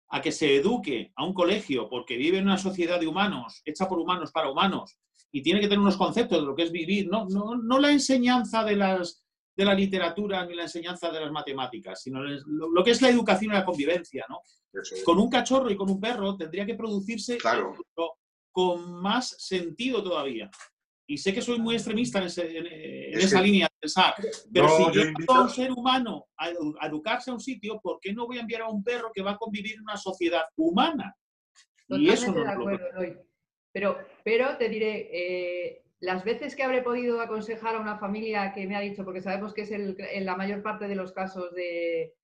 a 0.10 0.22
que 0.22 0.34
se 0.34 0.58
eduque 0.58 1.14
a 1.16 1.24
un 1.24 1.34
colegio 1.34 1.88
porque 1.90 2.18
vive 2.18 2.40
en 2.40 2.46
una 2.46 2.58
sociedad 2.58 3.00
de 3.00 3.08
humanos, 3.08 3.62
hecha 3.64 3.88
por 3.88 4.00
humanos 4.00 4.32
para 4.34 4.52
humanos, 4.52 4.98
y 5.32 5.42
tiene 5.42 5.60
que 5.60 5.68
tener 5.68 5.80
unos 5.80 5.98
conceptos 5.98 6.40
de 6.40 6.46
lo 6.46 6.56
que 6.56 6.64
es 6.64 6.72
vivir, 6.72 7.08
no, 7.10 7.26
no, 7.30 7.56
no 7.56 7.80
la 7.80 7.92
enseñanza 7.92 8.64
de 8.64 8.76
las 8.76 9.22
de 9.56 9.66
la 9.66 9.74
literatura 9.74 10.46
ni 10.46 10.56
la 10.56 10.64
enseñanza 10.64 11.12
de 11.12 11.20
las 11.20 11.32
matemáticas, 11.32 12.02
sino 12.02 12.22
lo, 12.24 12.84
que 12.84 12.92
es 12.92 13.02
la 13.02 13.10
educación 13.10 13.52
y 13.52 13.56
la 13.56 13.66
convivencia, 13.66 14.26
¿no? 14.30 14.42
Con 15.04 15.20
un 15.20 15.30
cachorro 15.30 15.70
y 15.70 15.76
con 15.76 15.90
un 15.90 16.00
perro 16.00 16.38
tendría 16.38 16.66
que 16.66 16.76
producirse 16.76 17.38
con 18.52 19.02
más 19.02 19.36
sentido 19.38 20.02
todavía. 20.02 20.50
Y 21.08 21.18
sé 21.18 21.34
que 21.34 21.42
soy 21.42 21.60
muy 21.60 21.76
extremista 21.76 22.20
en, 22.20 22.26
esa 22.26 23.42
línea 23.42 23.66
de 23.66 23.80
pensar, 23.82 24.14
pero 24.54 24.70
si 24.70 24.84
yo, 24.94 25.04
invito 25.04 25.34
a 25.34 25.42
un 25.42 25.50
ser 25.50 25.72
humano 25.72 26.28
a, 26.38 26.50
educarse 26.88 27.32
a 27.32 27.34
un 27.34 27.42
sitio, 27.42 27.82
¿por 27.82 28.00
qué 28.00 28.14
no 28.14 28.28
voy 28.28 28.38
a 28.38 28.42
enviar 28.42 28.62
a 28.62 28.70
un 28.70 28.82
perro 28.82 29.12
que 29.14 29.22
va 29.22 29.32
a 29.32 29.38
convivir 29.38 29.76
en 29.76 29.82
una 29.82 29.98
sociedad 29.98 30.44
humana? 30.56 31.16
y 31.90 32.08
eso 32.10 32.32
no 32.32 32.42
de 32.42 32.50
acuerdo, 32.50 32.86
Pero, 33.72 33.98
pero 34.24 34.58
te 34.58 34.70
diré, 34.70 35.10
eh, 35.12 35.84
las 36.02 36.24
veces 36.24 36.56
que 36.56 36.64
habré 36.64 36.82
podido 36.82 37.22
aconsejar 37.22 37.76
a 37.76 37.80
una 37.80 37.98
familia 37.98 38.54
que 38.54 38.66
me 38.68 38.76
ha 38.76 38.82
dicho, 38.82 39.06
porque 39.06 39.22
sabemos 39.22 39.54
que 39.54 39.62
es 39.62 39.72
en 39.72 40.26
la 40.26 40.36
mayor 40.36 40.64
parte 40.64 40.88
de 40.88 40.96
los 40.96 41.14
casos 41.14 41.54
de, 41.54 42.16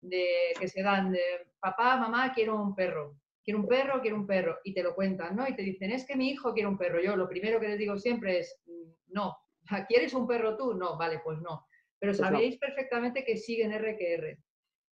que 0.00 0.68
se 0.68 0.82
dan, 0.82 1.12
de, 1.12 1.20
papá, 1.60 1.98
mamá, 1.98 2.32
quiero 2.34 2.60
un 2.60 2.74
perro, 2.74 3.20
quiero 3.44 3.60
un 3.60 3.68
perro, 3.68 4.00
quiero 4.00 4.16
un 4.16 4.26
perro, 4.26 4.58
y 4.64 4.72
te 4.72 4.82
lo 4.82 4.94
cuentan, 4.94 5.36
¿no? 5.36 5.46
Y 5.46 5.54
te 5.54 5.62
dicen, 5.62 5.90
es 5.92 6.06
que 6.06 6.16
mi 6.16 6.30
hijo 6.30 6.54
quiere 6.54 6.68
un 6.68 6.78
perro. 6.78 7.00
Yo 7.00 7.14
lo 7.14 7.28
primero 7.28 7.60
que 7.60 7.68
les 7.68 7.78
digo 7.78 7.98
siempre 7.98 8.38
es, 8.38 8.58
mm, 8.66 8.90
no, 9.08 9.36
¿quieres 9.88 10.14
un 10.14 10.26
perro 10.26 10.56
tú? 10.56 10.74
No, 10.74 10.96
vale, 10.96 11.20
pues 11.22 11.38
no. 11.40 11.66
Pero 11.98 12.12
pues 12.12 12.18
sabéis 12.18 12.56
perfectamente 12.58 13.24
que 13.24 13.36
siguen 13.36 13.72
R 13.72 13.96
que 13.96 14.14
R. 14.14 14.38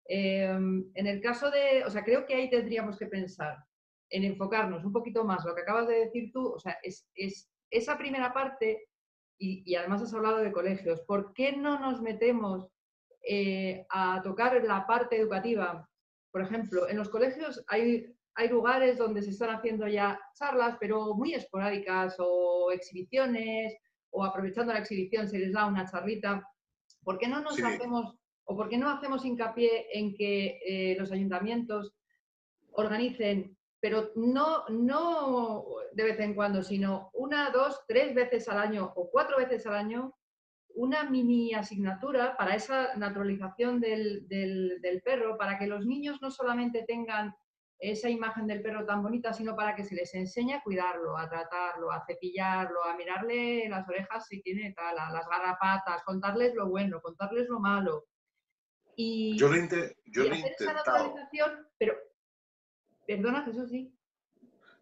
Em, 0.06 0.90
en 0.94 1.06
el 1.06 1.20
caso 1.22 1.50
de, 1.50 1.82
o 1.84 1.90
sea, 1.90 2.04
creo 2.04 2.26
que 2.26 2.34
ahí 2.34 2.50
tendríamos 2.50 2.98
que 2.98 3.06
pensar 3.06 3.56
en 4.14 4.22
enfocarnos 4.22 4.84
un 4.84 4.92
poquito 4.92 5.24
más, 5.24 5.44
lo 5.44 5.56
que 5.56 5.62
acabas 5.62 5.88
de 5.88 6.04
decir 6.04 6.30
tú, 6.32 6.52
o 6.52 6.58
sea, 6.60 6.78
es, 6.84 7.04
es 7.16 7.50
esa 7.68 7.98
primera 7.98 8.32
parte, 8.32 8.86
y, 9.38 9.74
además 9.74 10.02
has 10.02 10.14
hablado 10.14 10.36
de 10.36 10.52
colegios, 10.52 11.00
¿por 11.00 11.34
qué 11.34 11.56
no 11.56 11.80
nos 11.80 12.00
metemos 12.00 12.68
eh, 13.28 13.84
a 13.90 14.22
tocar 14.22 14.62
la 14.62 14.86
parte 14.86 15.18
educativa? 15.18 15.88
Por 16.30 16.42
ejemplo, 16.42 16.88
en 16.88 16.96
los 16.96 17.08
colegios 17.08 17.64
hay, 17.66 18.06
hay 18.36 18.48
lugares 18.48 18.98
donde 18.98 19.20
se 19.20 19.30
están 19.30 19.50
haciendo 19.50 19.88
ya 19.88 20.20
charlas, 20.38 20.76
pero 20.78 21.14
muy 21.14 21.34
esporádicas, 21.34 22.14
o 22.18 22.70
exhibiciones, 22.70 23.76
o 24.10 24.24
aprovechando 24.24 24.72
la 24.72 24.78
exhibición 24.78 25.28
se 25.28 25.40
les 25.40 25.52
da 25.52 25.66
una 25.66 25.90
charlita. 25.90 26.48
¿Por 27.02 27.18
qué 27.18 27.26
no 27.26 27.40
nos 27.40 27.60
hacemos, 27.60 28.14
o 28.44 28.56
por 28.56 28.68
qué 28.68 28.78
no 28.78 28.88
hacemos 28.90 29.24
hincapié 29.24 29.88
en 29.92 30.14
que 30.14 30.60
eh, 30.64 30.96
los 31.00 31.10
ayuntamientos 31.10 31.92
organicen 32.70 33.56
pero 33.84 34.12
no, 34.14 34.64
no 34.70 35.66
de 35.92 36.04
vez 36.04 36.18
en 36.18 36.32
cuando, 36.32 36.62
sino 36.62 37.10
una, 37.12 37.50
dos, 37.50 37.84
tres 37.86 38.14
veces 38.14 38.48
al 38.48 38.56
año 38.56 38.90
o 38.96 39.10
cuatro 39.10 39.36
veces 39.36 39.66
al 39.66 39.74
año, 39.74 40.14
una 40.68 41.04
mini 41.10 41.52
asignatura 41.52 42.34
para 42.38 42.54
esa 42.54 42.96
naturalización 42.96 43.80
del, 43.80 44.26
perro, 45.04 45.36
para 45.36 45.58
que 45.58 45.66
los 45.66 45.84
niños 45.84 46.22
no 46.22 46.30
solamente 46.30 46.86
tengan 46.88 47.34
esa 47.78 48.08
imagen 48.08 48.46
del 48.46 48.62
perro 48.62 48.86
tan 48.86 49.02
bonita, 49.02 49.34
sino 49.34 49.54
para 49.54 49.74
que 49.74 49.84
se 49.84 49.94
les 49.94 50.14
enseñe 50.14 50.54
a 50.54 50.62
cuidarlo, 50.62 51.18
a 51.18 51.28
tratarlo, 51.28 51.92
a 51.92 52.02
cepillarlo, 52.06 52.82
a 52.84 52.96
mirarle 52.96 53.68
las 53.68 53.86
orejas 53.86 54.26
si 54.26 54.40
tiene 54.40 54.72
tal, 54.72 54.94
las 54.94 55.28
garrapatas, 55.28 56.02
contarles 56.04 56.54
lo 56.54 56.70
bueno, 56.70 57.02
contarles 57.02 57.50
lo 57.50 57.60
malo. 57.60 58.06
Y, 58.96 59.36
yo 59.36 59.48
lo, 59.50 59.56
yo 60.06 60.22
he 60.22 60.38
intentado. 60.38 61.14
pero 61.76 61.94
Perdona, 63.06 63.44
Jesús, 63.44 63.70
sí. 63.70 63.94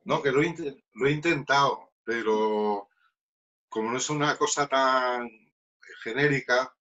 No, 0.04 0.22
que 0.22 0.32
lo 0.32 0.42
he, 0.42 1.10
intentado, 1.12 1.92
pero 2.04 2.88
como 3.68 3.90
no 3.90 3.96
es 3.98 4.10
una 4.10 4.36
cosa 4.36 4.66
tan 4.66 5.28
genérica, 6.02 6.74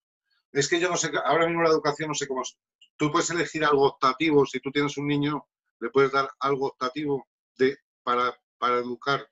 es 0.52 0.68
que 0.68 0.80
yo 0.80 0.89
no 0.89 0.98
sé, 0.98 1.12
ahora 1.24 1.48
mismo 1.48 1.62
la 1.62 1.70
educación 1.70 2.10
no 2.10 2.16
sé 2.16 2.28
cómo... 2.28 2.42
Tú 2.98 3.12
puedes 3.12 3.30
elegir 3.30 3.64
algo 3.64 3.88
optativo, 3.88 4.46
si 4.46 4.60
tú 4.60 4.72
tienes 4.72 4.98
un 4.98 5.08
niño, 5.08 5.48
le 5.80 5.89
puedes 5.89 6.12
dar 6.12 6.30
algo 6.39 6.68
optativo 6.68 7.28
de, 7.58 7.78
para, 8.04 8.36
para 8.58 8.76
educar. 8.76 9.28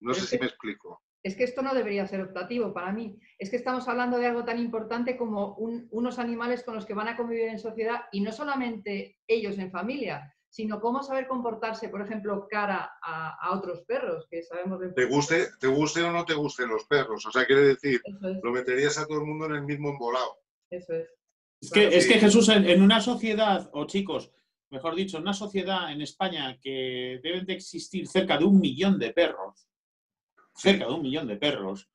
No 0.00 0.14
sé 0.14 0.26
si 0.26 0.38
me 0.38 0.46
explico. 0.46 1.02
Es 1.22 1.36
que 1.36 1.44
esto 1.44 1.62
no 1.62 1.74
debería 1.74 2.06
ser 2.06 2.20
optativo 2.20 2.72
para 2.72 2.92
mí. 2.92 3.18
Es 3.38 3.50
que 3.50 3.56
estamos 3.56 3.88
hablando 3.88 4.18
de 4.18 4.26
algo 4.28 4.44
tan 4.44 4.58
importante 4.58 5.16
como 5.16 5.56
unos 5.56 6.18
animales 6.18 6.62
con 6.62 6.76
los 6.76 6.86
que 6.86 6.94
van 6.94 7.08
a 7.08 7.16
convivir 7.16 7.48
en 7.48 7.58
sociedad 7.58 8.02
y 8.12 8.20
no 8.20 8.30
solamente 8.32 9.18
ellos 9.26 9.58
en 9.58 9.72
familia, 9.72 10.32
sino 10.58 10.80
cómo 10.80 11.04
saber 11.04 11.28
comportarse, 11.28 11.88
por 11.88 12.02
ejemplo, 12.02 12.48
cara 12.50 12.98
a, 13.00 13.56
otros 13.56 13.82
perros, 13.82 14.26
que 14.28 14.42
sabemos... 14.42 14.80
Te 14.92 15.04
guste, 15.04 15.46
te 15.60 15.68
guste 15.68 16.02
o 16.02 16.10
no 16.10 16.24
te 16.24 16.34
gusten 16.34 16.68
los 16.68 16.84
perros, 16.86 17.24
o 17.26 17.30
sea, 17.30 17.46
quiere 17.46 17.62
decir, 17.62 18.00
lo 18.42 18.50
meterías 18.50 18.98
a 18.98 19.06
todo 19.06 19.20
el 19.20 19.26
mundo 19.26 19.46
en 19.46 19.54
el 19.54 19.62
mismo 19.62 19.90
embolado. 19.90 20.40
Eso 20.68 20.94
es. 20.94 21.10
Es 21.60 21.70
que, 21.70 21.86
es 21.86 22.08
que 22.08 22.18
Jesús, 22.18 22.48
en, 22.48 22.82
una 22.82 23.00
sociedad, 23.00 23.70
o 23.72 23.86
chicos, 23.86 24.32
mejor 24.70 24.96
dicho, 24.96 25.18
en 25.18 25.22
una 25.22 25.32
sociedad 25.32 25.92
en 25.92 26.02
España 26.02 26.58
que 26.60 27.20
deben 27.22 27.46
de 27.46 27.52
existir 27.52 28.08
cerca 28.08 28.36
de 28.36 28.44
un 28.44 28.58
millón 28.58 28.98
de 28.98 29.12
perros, 29.12 29.68
cerca 30.56 30.86
de 30.86 30.92
un 30.92 31.02
millón 31.02 31.28
de 31.28 31.36
perros, 31.36 31.88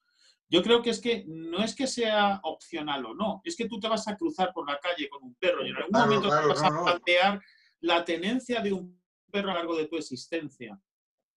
yo 0.47 0.63
creo 0.63 0.81
que 0.81 0.91
es 0.91 1.01
que 1.01 1.25
no 1.27 1.61
es 1.61 1.75
que 1.75 1.87
sea 1.87 2.39
opcional 2.43 3.05
o 3.07 3.13
no, 3.13 3.41
es 3.43 3.57
que 3.57 3.67
tú 3.67 3.77
te 3.77 3.89
vas 3.89 4.07
a 4.07 4.15
cruzar 4.15 4.53
por 4.53 4.65
la 4.65 4.79
calle 4.79 5.09
con 5.09 5.21
un 5.21 5.35
perro 5.35 5.65
y 5.65 5.71
en 5.71 5.75
algún 5.75 5.99
momento 5.99 6.29
te 6.29 6.47
vas 6.47 6.63
a 6.63 6.83
plantear 6.83 7.41
la 7.83 8.05
tenencia 8.05 8.61
de 8.61 8.73
un 8.73 8.99
perro 9.29 9.51
a 9.51 9.53
lo 9.53 9.59
largo 9.59 9.75
de 9.75 9.87
tu 9.87 9.97
existencia. 9.97 10.79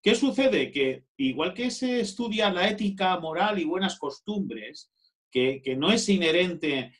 ¿Qué 0.01 0.15
sucede? 0.15 0.71
Que 0.71 1.07
igual 1.17 1.53
que 1.53 1.71
se 1.71 2.01
estudia 2.01 2.53
la 2.53 2.69
ética 2.69 3.19
moral 3.19 3.59
y 3.59 3.65
buenas 3.65 3.99
costumbres, 3.99 4.91
que, 5.31 5.61
no 5.77 5.93
es 5.93 6.09
inherente 6.09 6.95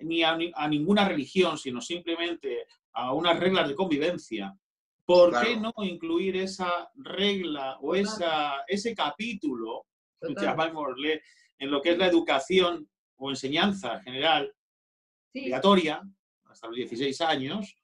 ni 0.00 0.22
a, 0.22 0.36
ninguna 0.68 1.08
religión, 1.08 1.56
sino 1.56 1.80
simplemente 1.80 2.66
a 2.92 3.14
unas 3.14 3.40
reglas 3.40 3.68
de 3.68 3.74
convivencia, 3.74 4.54
¿por 5.04 5.40
qué 5.40 5.56
no 5.56 5.72
incluir 5.78 6.36
esa 6.36 6.90
regla 6.94 7.78
o 7.80 7.94
esa, 7.94 8.64
ese 8.68 8.94
capítulo, 8.94 9.86
llamémosle, 10.20 11.22
en 11.58 11.70
lo 11.70 11.80
que 11.80 11.92
es 11.92 11.98
la 11.98 12.06
educación 12.06 12.88
o 13.16 13.30
enseñanza 13.30 14.00
general 14.00 14.54
obligatoria, 15.34 16.02
hasta 16.44 16.66
los 16.68 16.76
16 16.76 17.20
años, 17.22 17.79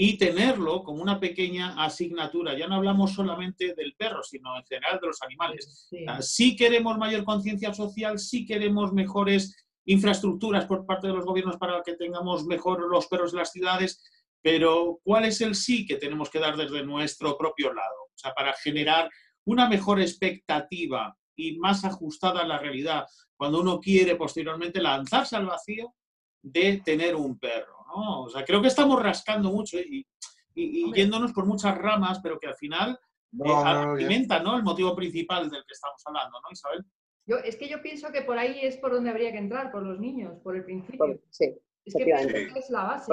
y 0.00 0.16
tenerlo 0.16 0.84
como 0.84 1.02
una 1.02 1.18
pequeña 1.18 1.74
asignatura. 1.82 2.56
Ya 2.56 2.68
no 2.68 2.76
hablamos 2.76 3.14
solamente 3.14 3.74
del 3.74 3.96
perro, 3.96 4.22
sino 4.22 4.56
en 4.56 4.64
general 4.64 5.00
de 5.00 5.08
los 5.08 5.20
animales. 5.22 5.88
Sí, 6.20 6.54
queremos 6.54 6.96
mayor 6.96 7.24
conciencia 7.24 7.74
social, 7.74 8.16
sí 8.20 8.46
queremos 8.46 8.92
mejores 8.92 9.56
infraestructuras 9.86 10.66
por 10.66 10.86
parte 10.86 11.08
de 11.08 11.14
los 11.14 11.24
gobiernos 11.24 11.56
para 11.56 11.82
que 11.82 11.96
tengamos 11.96 12.46
mejor 12.46 12.88
los 12.88 13.08
perros 13.08 13.32
de 13.32 13.38
las 13.38 13.50
ciudades, 13.50 14.00
pero 14.40 15.00
¿cuál 15.02 15.24
es 15.24 15.40
el 15.40 15.56
sí 15.56 15.84
que 15.84 15.96
tenemos 15.96 16.30
que 16.30 16.38
dar 16.38 16.56
desde 16.56 16.84
nuestro 16.84 17.36
propio 17.36 17.74
lado? 17.74 18.04
O 18.04 18.18
sea, 18.18 18.32
para 18.34 18.52
generar 18.52 19.10
una 19.46 19.68
mejor 19.68 20.00
expectativa 20.00 21.12
y 21.34 21.58
más 21.58 21.84
ajustada 21.84 22.42
a 22.42 22.46
la 22.46 22.58
realidad, 22.58 23.04
cuando 23.36 23.60
uno 23.62 23.80
quiere 23.80 24.14
posteriormente 24.14 24.80
lanzarse 24.80 25.34
al 25.34 25.46
vacío 25.46 25.92
de 26.40 26.82
tener 26.84 27.16
un 27.16 27.36
perro. 27.36 27.77
O 27.94 28.28
sea, 28.28 28.44
creo 28.44 28.60
que 28.60 28.68
estamos 28.68 29.02
rascando 29.02 29.50
mucho 29.50 29.78
y, 29.78 30.06
yéndonos 30.54 31.32
por 31.32 31.46
muchas 31.46 31.76
ramas, 31.78 32.20
pero 32.22 32.38
que 32.38 32.48
al 32.48 32.56
final 32.56 32.98
eh, 33.44 33.52
alimenta 33.64 34.40
¿no? 34.40 34.56
el 34.56 34.62
motivo 34.62 34.94
principal 34.96 35.50
del 35.50 35.64
que 35.66 35.72
estamos 35.72 36.02
hablando, 36.06 36.40
¿no, 36.40 36.50
Isabel? 36.50 36.84
Yo, 37.26 37.36
es 37.36 37.56
que 37.56 37.68
yo 37.68 37.82
pienso 37.82 38.10
que 38.10 38.22
por 38.22 38.38
ahí 38.38 38.58
es 38.62 38.78
por 38.78 38.92
donde 38.92 39.10
habría 39.10 39.30
que 39.30 39.38
entrar, 39.38 39.70
por 39.70 39.82
los 39.82 40.00
niños, 40.00 40.40
por 40.42 40.56
el 40.56 40.64
principio. 40.64 41.20
sí, 41.30 41.54
es 41.84 41.94
que 41.94 42.58
es 42.58 42.70
la 42.70 42.84
base. 42.84 43.12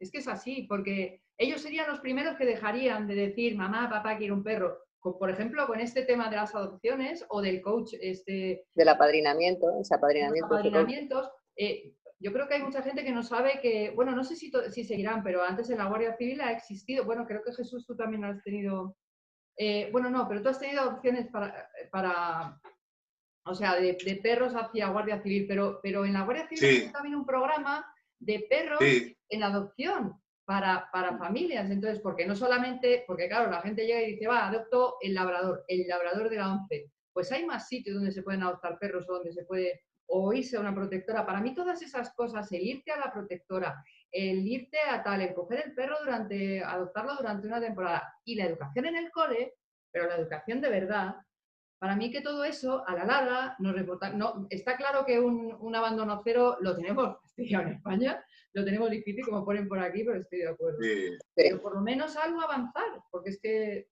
es 0.00 0.10
que 0.10 0.18
es 0.18 0.28
así, 0.28 0.66
porque 0.68 1.20
ellos 1.38 1.60
serían 1.60 1.88
los 1.88 2.00
primeros 2.00 2.36
que 2.36 2.46
dejarían 2.46 3.06
de 3.06 3.14
decir, 3.14 3.56
mamá, 3.56 3.88
papá, 3.90 4.16
quiero 4.16 4.34
un 4.34 4.42
perro. 4.42 4.78
Por 5.00 5.30
ejemplo, 5.30 5.66
con 5.66 5.78
este 5.78 6.02
tema 6.02 6.28
de 6.30 6.36
las 6.36 6.54
adopciones 6.54 7.24
o 7.28 7.40
del 7.40 7.60
coach. 7.62 7.92
Este, 8.00 8.64
del 8.74 8.88
apadrinamiento, 8.88 9.66
ese 9.80 9.94
apadrinamiento. 9.94 10.46
apadrinamientos, 10.46 11.30
eh, 11.56 11.92
yo 12.26 12.32
creo 12.32 12.48
que 12.48 12.54
hay 12.54 12.62
mucha 12.62 12.82
gente 12.82 13.04
que 13.04 13.12
no 13.12 13.22
sabe 13.22 13.60
que, 13.62 13.92
bueno, 13.94 14.10
no 14.10 14.24
sé 14.24 14.34
si, 14.34 14.50
si 14.72 14.82
seguirán, 14.82 15.22
pero 15.22 15.44
antes 15.44 15.70
en 15.70 15.78
la 15.78 15.84
Guardia 15.84 16.16
Civil 16.16 16.40
ha 16.40 16.50
existido, 16.50 17.04
bueno, 17.04 17.24
creo 17.24 17.40
que 17.44 17.52
Jesús 17.52 17.86
tú 17.86 17.94
también 17.94 18.24
has 18.24 18.42
tenido, 18.42 18.96
eh, 19.56 19.90
bueno, 19.92 20.10
no, 20.10 20.26
pero 20.26 20.42
tú 20.42 20.48
has 20.48 20.58
tenido 20.58 20.88
opciones 20.88 21.28
para, 21.28 21.70
para 21.92 22.60
o 23.44 23.54
sea, 23.54 23.76
de, 23.76 23.94
perros 24.20 24.54
hacia 24.54 24.88
Guardia 24.88 25.22
Civil, 25.22 25.46
pero, 25.46 25.78
pero 25.80 26.04
en 26.04 26.14
la 26.14 26.24
Guardia 26.24 26.48
Civil 26.48 26.64
hay 26.64 26.90
también 26.90 27.14
un 27.14 27.24
programa 27.24 27.86
de 28.18 28.44
perros 28.50 28.80
en 28.80 29.42
adopción 29.44 30.20
para, 30.44 30.90
para 30.90 31.16
familias. 31.18 31.70
Entonces, 31.70 32.00
porque 32.00 32.26
no 32.26 32.34
solamente, 32.34 33.04
porque 33.06 33.28
claro, 33.28 33.52
la 33.52 33.62
gente 33.62 33.86
llega 33.86 34.02
y 34.02 34.14
dice, 34.14 34.26
va, 34.26 34.48
adopto 34.48 34.96
el 35.00 35.14
labrador, 35.14 35.64
el 35.68 35.86
labrador 35.86 36.28
de 36.28 36.36
la 36.38 36.54
once. 36.54 36.90
Pues 37.12 37.30
hay 37.30 37.46
más 37.46 37.68
sitios 37.68 37.94
donde 37.94 38.10
se 38.10 38.24
pueden 38.24 38.42
adoptar 38.42 38.80
perros 38.80 39.08
o 39.08 39.12
donde 39.14 39.32
se 39.32 39.44
puede 39.44 39.84
o 40.06 40.32
irse 40.32 40.56
a 40.56 40.60
una 40.60 40.74
protectora. 40.74 41.26
Para 41.26 41.40
mí 41.40 41.54
todas 41.54 41.82
esas 41.82 42.12
cosas, 42.14 42.50
el 42.52 42.62
irte 42.62 42.92
a 42.92 42.98
la 42.98 43.12
protectora, 43.12 43.82
el 44.10 44.46
irte 44.46 44.78
a 44.80 45.02
tal, 45.02 45.20
el 45.20 45.34
coger 45.34 45.64
el 45.66 45.74
perro 45.74 45.96
durante, 46.00 46.62
adoptarlo 46.62 47.16
durante 47.16 47.46
una 47.46 47.60
temporada 47.60 48.14
y 48.24 48.34
la 48.34 48.46
educación 48.46 48.86
en 48.86 48.96
el 48.96 49.10
cole, 49.10 49.54
pero 49.90 50.06
la 50.06 50.16
educación 50.16 50.60
de 50.60 50.70
verdad, 50.70 51.16
para 51.78 51.96
mí 51.96 52.10
que 52.10 52.20
todo 52.20 52.44
eso 52.44 52.86
a 52.86 52.94
la 52.94 53.04
larga 53.04 53.56
nos 53.58 53.74
reporta, 53.74 54.10
no, 54.10 54.46
está 54.50 54.76
claro 54.76 55.04
que 55.04 55.18
un, 55.18 55.74
abandono 55.74 56.20
cero 56.24 56.56
lo 56.60 56.74
tenemos 56.74 57.18
en 57.36 57.68
España, 57.68 58.24
lo 58.52 58.64
tenemos 58.64 58.90
difícil 58.90 59.24
como 59.24 59.44
ponen 59.44 59.68
por 59.68 59.78
aquí, 59.78 60.04
pero 60.04 60.20
estoy 60.20 60.38
de 60.38 60.48
acuerdo. 60.48 60.78
Pero 61.34 61.60
por 61.60 61.74
lo 61.74 61.82
menos 61.82 62.16
algo 62.16 62.40
avanzar, 62.40 63.02
porque 63.10 63.30
es 63.30 63.40
que... 63.40 63.88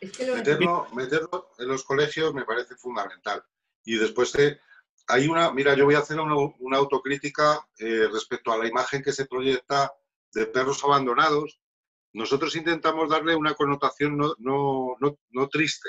Es 0.00 0.16
que 0.16 0.34
meterlo, 0.34 0.86
meterlo 0.94 1.50
en 1.58 1.68
los 1.68 1.84
colegios 1.84 2.32
me 2.32 2.46
parece 2.46 2.74
fundamental. 2.74 3.44
Y 3.84 3.98
después 3.98 4.32
de, 4.32 4.58
hay 5.10 5.28
una, 5.28 5.50
mira, 5.52 5.74
yo 5.74 5.84
voy 5.84 5.94
a 5.94 6.00
hacer 6.00 6.18
una, 6.20 6.76
autocrítica 6.76 7.66
eh, 7.78 8.08
respecto 8.12 8.52
a 8.52 8.58
la 8.58 8.66
imagen 8.66 9.02
que 9.02 9.12
se 9.12 9.26
proyecta 9.26 9.92
de 10.32 10.46
perros 10.46 10.82
abandonados. 10.84 11.60
Nosotros 12.12 12.54
intentamos 12.56 13.08
darle 13.08 13.34
una 13.36 13.54
connotación 13.54 14.16
no, 14.16 14.34
no, 14.38 14.96
no, 15.30 15.48
triste. 15.48 15.88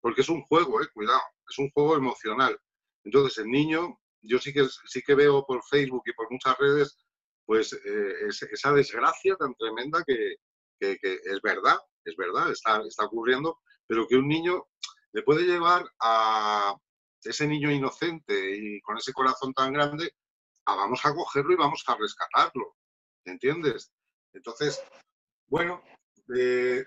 porque 0.00 0.22
es 0.22 0.28
un 0.28 0.42
juego, 0.42 0.82
eh, 0.82 0.88
cuidado, 0.92 1.20
es 1.48 1.58
un 1.58 1.70
juego 1.70 1.96
emocional. 1.96 2.58
Entonces 3.04 3.38
el 3.38 3.50
niño, 3.50 3.98
yo 4.22 4.38
sí 4.38 4.52
que, 4.52 4.66
sí 4.86 5.02
que 5.02 5.14
veo 5.14 5.44
por 5.46 5.62
Facebook 5.64 6.02
y 6.06 6.12
por 6.12 6.30
muchas 6.30 6.56
redes, 6.58 6.98
pues 7.46 7.72
eh, 7.72 8.28
esa 8.28 8.72
desgracia 8.72 9.36
tan 9.36 9.54
tremenda 9.54 10.04
que, 10.06 10.36
que, 10.78 10.98
es 11.02 11.42
verdad, 11.42 11.78
es 12.04 12.16
verdad, 12.16 12.50
está, 12.50 12.82
está 12.86 13.04
ocurriendo, 13.06 13.58
pero 13.86 14.06
que 14.06 14.16
un 14.16 14.28
niño 14.28 14.66
le 15.12 15.22
puede 15.22 15.42
llevar 15.42 15.84
a 16.00 16.74
ese 17.22 17.46
niño 17.46 17.70
inocente 17.70 18.56
y 18.56 18.80
con 18.80 18.96
ese 18.96 19.12
corazón 19.12 19.52
tan 19.52 19.72
grande, 19.72 20.14
a 20.66 20.74
vamos 20.74 21.00
a 21.04 21.14
cogerlo 21.14 21.52
y 21.52 21.56
vamos 21.56 21.82
a 21.86 21.96
rescatarlo, 21.96 22.76
¿entiendes? 23.24 23.92
Entonces, 24.32 24.82
bueno, 25.46 25.82
eh, 26.34 26.84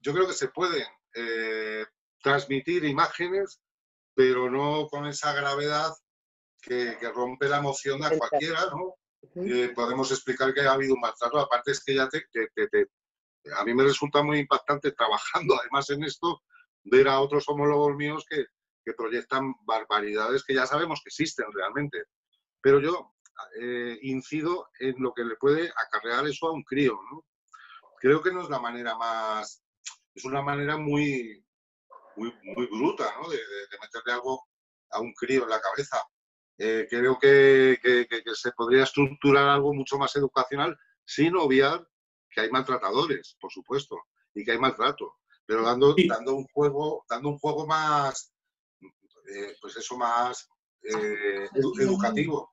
yo 0.00 0.12
creo 0.12 0.26
que 0.26 0.32
se 0.32 0.48
pueden 0.48 0.86
eh, 1.14 1.84
transmitir 2.22 2.84
imágenes, 2.84 3.60
pero 4.14 4.50
no 4.50 4.88
con 4.88 5.06
esa 5.06 5.32
gravedad 5.34 5.92
que, 6.60 6.96
rompe 7.14 7.48
la 7.48 7.58
emoción 7.58 8.02
a 8.02 8.10
cualquiera, 8.10 8.66
¿no? 8.66 8.94
Eh, 9.44 9.72
podemos 9.74 10.10
explicar 10.10 10.54
que 10.54 10.62
ha 10.62 10.72
habido 10.72 10.94
un 10.94 11.00
maltrato, 11.00 11.38
aparte 11.38 11.72
es 11.72 11.84
que 11.84 11.94
ya 11.94 12.08
te, 12.08 12.26
a 13.56 13.64
mí 13.64 13.74
me 13.74 13.84
resulta 13.84 14.22
muy 14.22 14.38
impactante 14.38 14.92
trabajando 14.92 15.58
además 15.60 15.90
en 15.90 16.04
esto, 16.04 16.42
ver 16.84 17.08
a 17.08 17.20
otros 17.20 17.44
homólogos 17.48 17.94
míos 17.96 18.24
que, 18.28 18.46
que 18.86 18.94
proyectan 18.94 19.52
barbaridades 19.66 20.44
que 20.44 20.54
ya 20.54 20.64
sabemos 20.64 21.00
que 21.02 21.08
existen 21.08 21.46
realmente. 21.52 22.04
Pero 22.60 22.80
yo 22.80 23.14
eh, 23.60 23.98
incido 24.02 24.68
en 24.78 24.94
lo 24.98 25.12
que 25.12 25.24
le 25.24 25.34
puede 25.36 25.72
acarrear 25.76 26.26
eso 26.28 26.46
a 26.46 26.52
un 26.52 26.62
crío. 26.62 26.96
¿no? 27.10 27.24
Creo 27.98 28.22
que 28.22 28.32
no 28.32 28.42
es 28.42 28.48
la 28.48 28.60
manera 28.60 28.96
más, 28.96 29.64
es 30.14 30.24
una 30.24 30.40
manera 30.40 30.76
muy, 30.76 31.44
muy, 32.14 32.32
muy 32.44 32.66
bruta 32.66 33.12
¿no? 33.20 33.28
de, 33.28 33.38
meterle 33.82 34.12
algo 34.12 34.46
a 34.90 35.00
un 35.00 35.12
crío 35.14 35.42
en 35.42 35.50
la 35.50 35.60
cabeza. 35.60 36.00
Eh, 36.58 36.86
creo 36.88 37.18
que, 37.18 37.78
que, 37.82 38.06
que, 38.06 38.22
se 38.34 38.52
podría 38.52 38.84
estructurar 38.84 39.48
algo 39.48 39.74
mucho 39.74 39.98
más 39.98 40.14
educacional 40.14 40.78
sin 41.04 41.36
obviar 41.36 41.86
que 42.30 42.40
hay 42.40 42.50
maltratadores, 42.50 43.36
por 43.40 43.50
supuesto, 43.50 43.96
y 44.32 44.44
que 44.44 44.52
hay 44.52 44.58
maltrato, 44.58 45.16
pero 45.44 45.62
dando, 45.62 45.94
dando, 46.08 46.36
un, 46.36 46.46
juego, 46.46 47.04
dando 47.08 47.30
un 47.30 47.38
juego 47.38 47.66
más, 47.66 48.32
eh, 49.28 49.56
pues 49.60 49.76
eso, 49.76 49.96
más 49.96 50.48
eh, 50.82 51.48
educativo. 51.54 52.52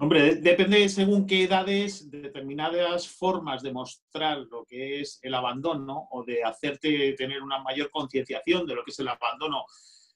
Hombre, 0.00 0.36
depende 0.36 0.88
según 0.88 1.24
qué 1.24 1.44
edades, 1.44 2.10
determinadas 2.10 3.08
formas 3.08 3.62
de 3.62 3.72
mostrar 3.72 4.38
lo 4.50 4.64
que 4.64 5.00
es 5.00 5.20
el 5.22 5.34
abandono 5.34 6.08
o 6.10 6.24
de 6.24 6.42
hacerte 6.42 7.12
tener 7.12 7.42
una 7.42 7.62
mayor 7.62 7.88
concienciación 7.90 8.66
de 8.66 8.74
lo 8.74 8.84
que 8.84 8.90
es 8.90 8.98
el 8.98 9.08
abandono 9.08 9.66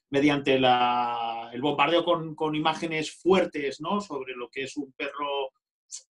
mediante 0.09 0.55
el 0.55 1.61
bombardeo 1.61 2.03
con, 2.03 2.35
con, 2.35 2.55
imágenes 2.55 3.15
fuertes 3.15 3.79
¿no? 3.79 4.01
sobre 4.01 4.35
lo 4.35 4.49
que 4.49 4.63
es 4.63 4.75
un 4.75 4.91
perro, 4.91 5.51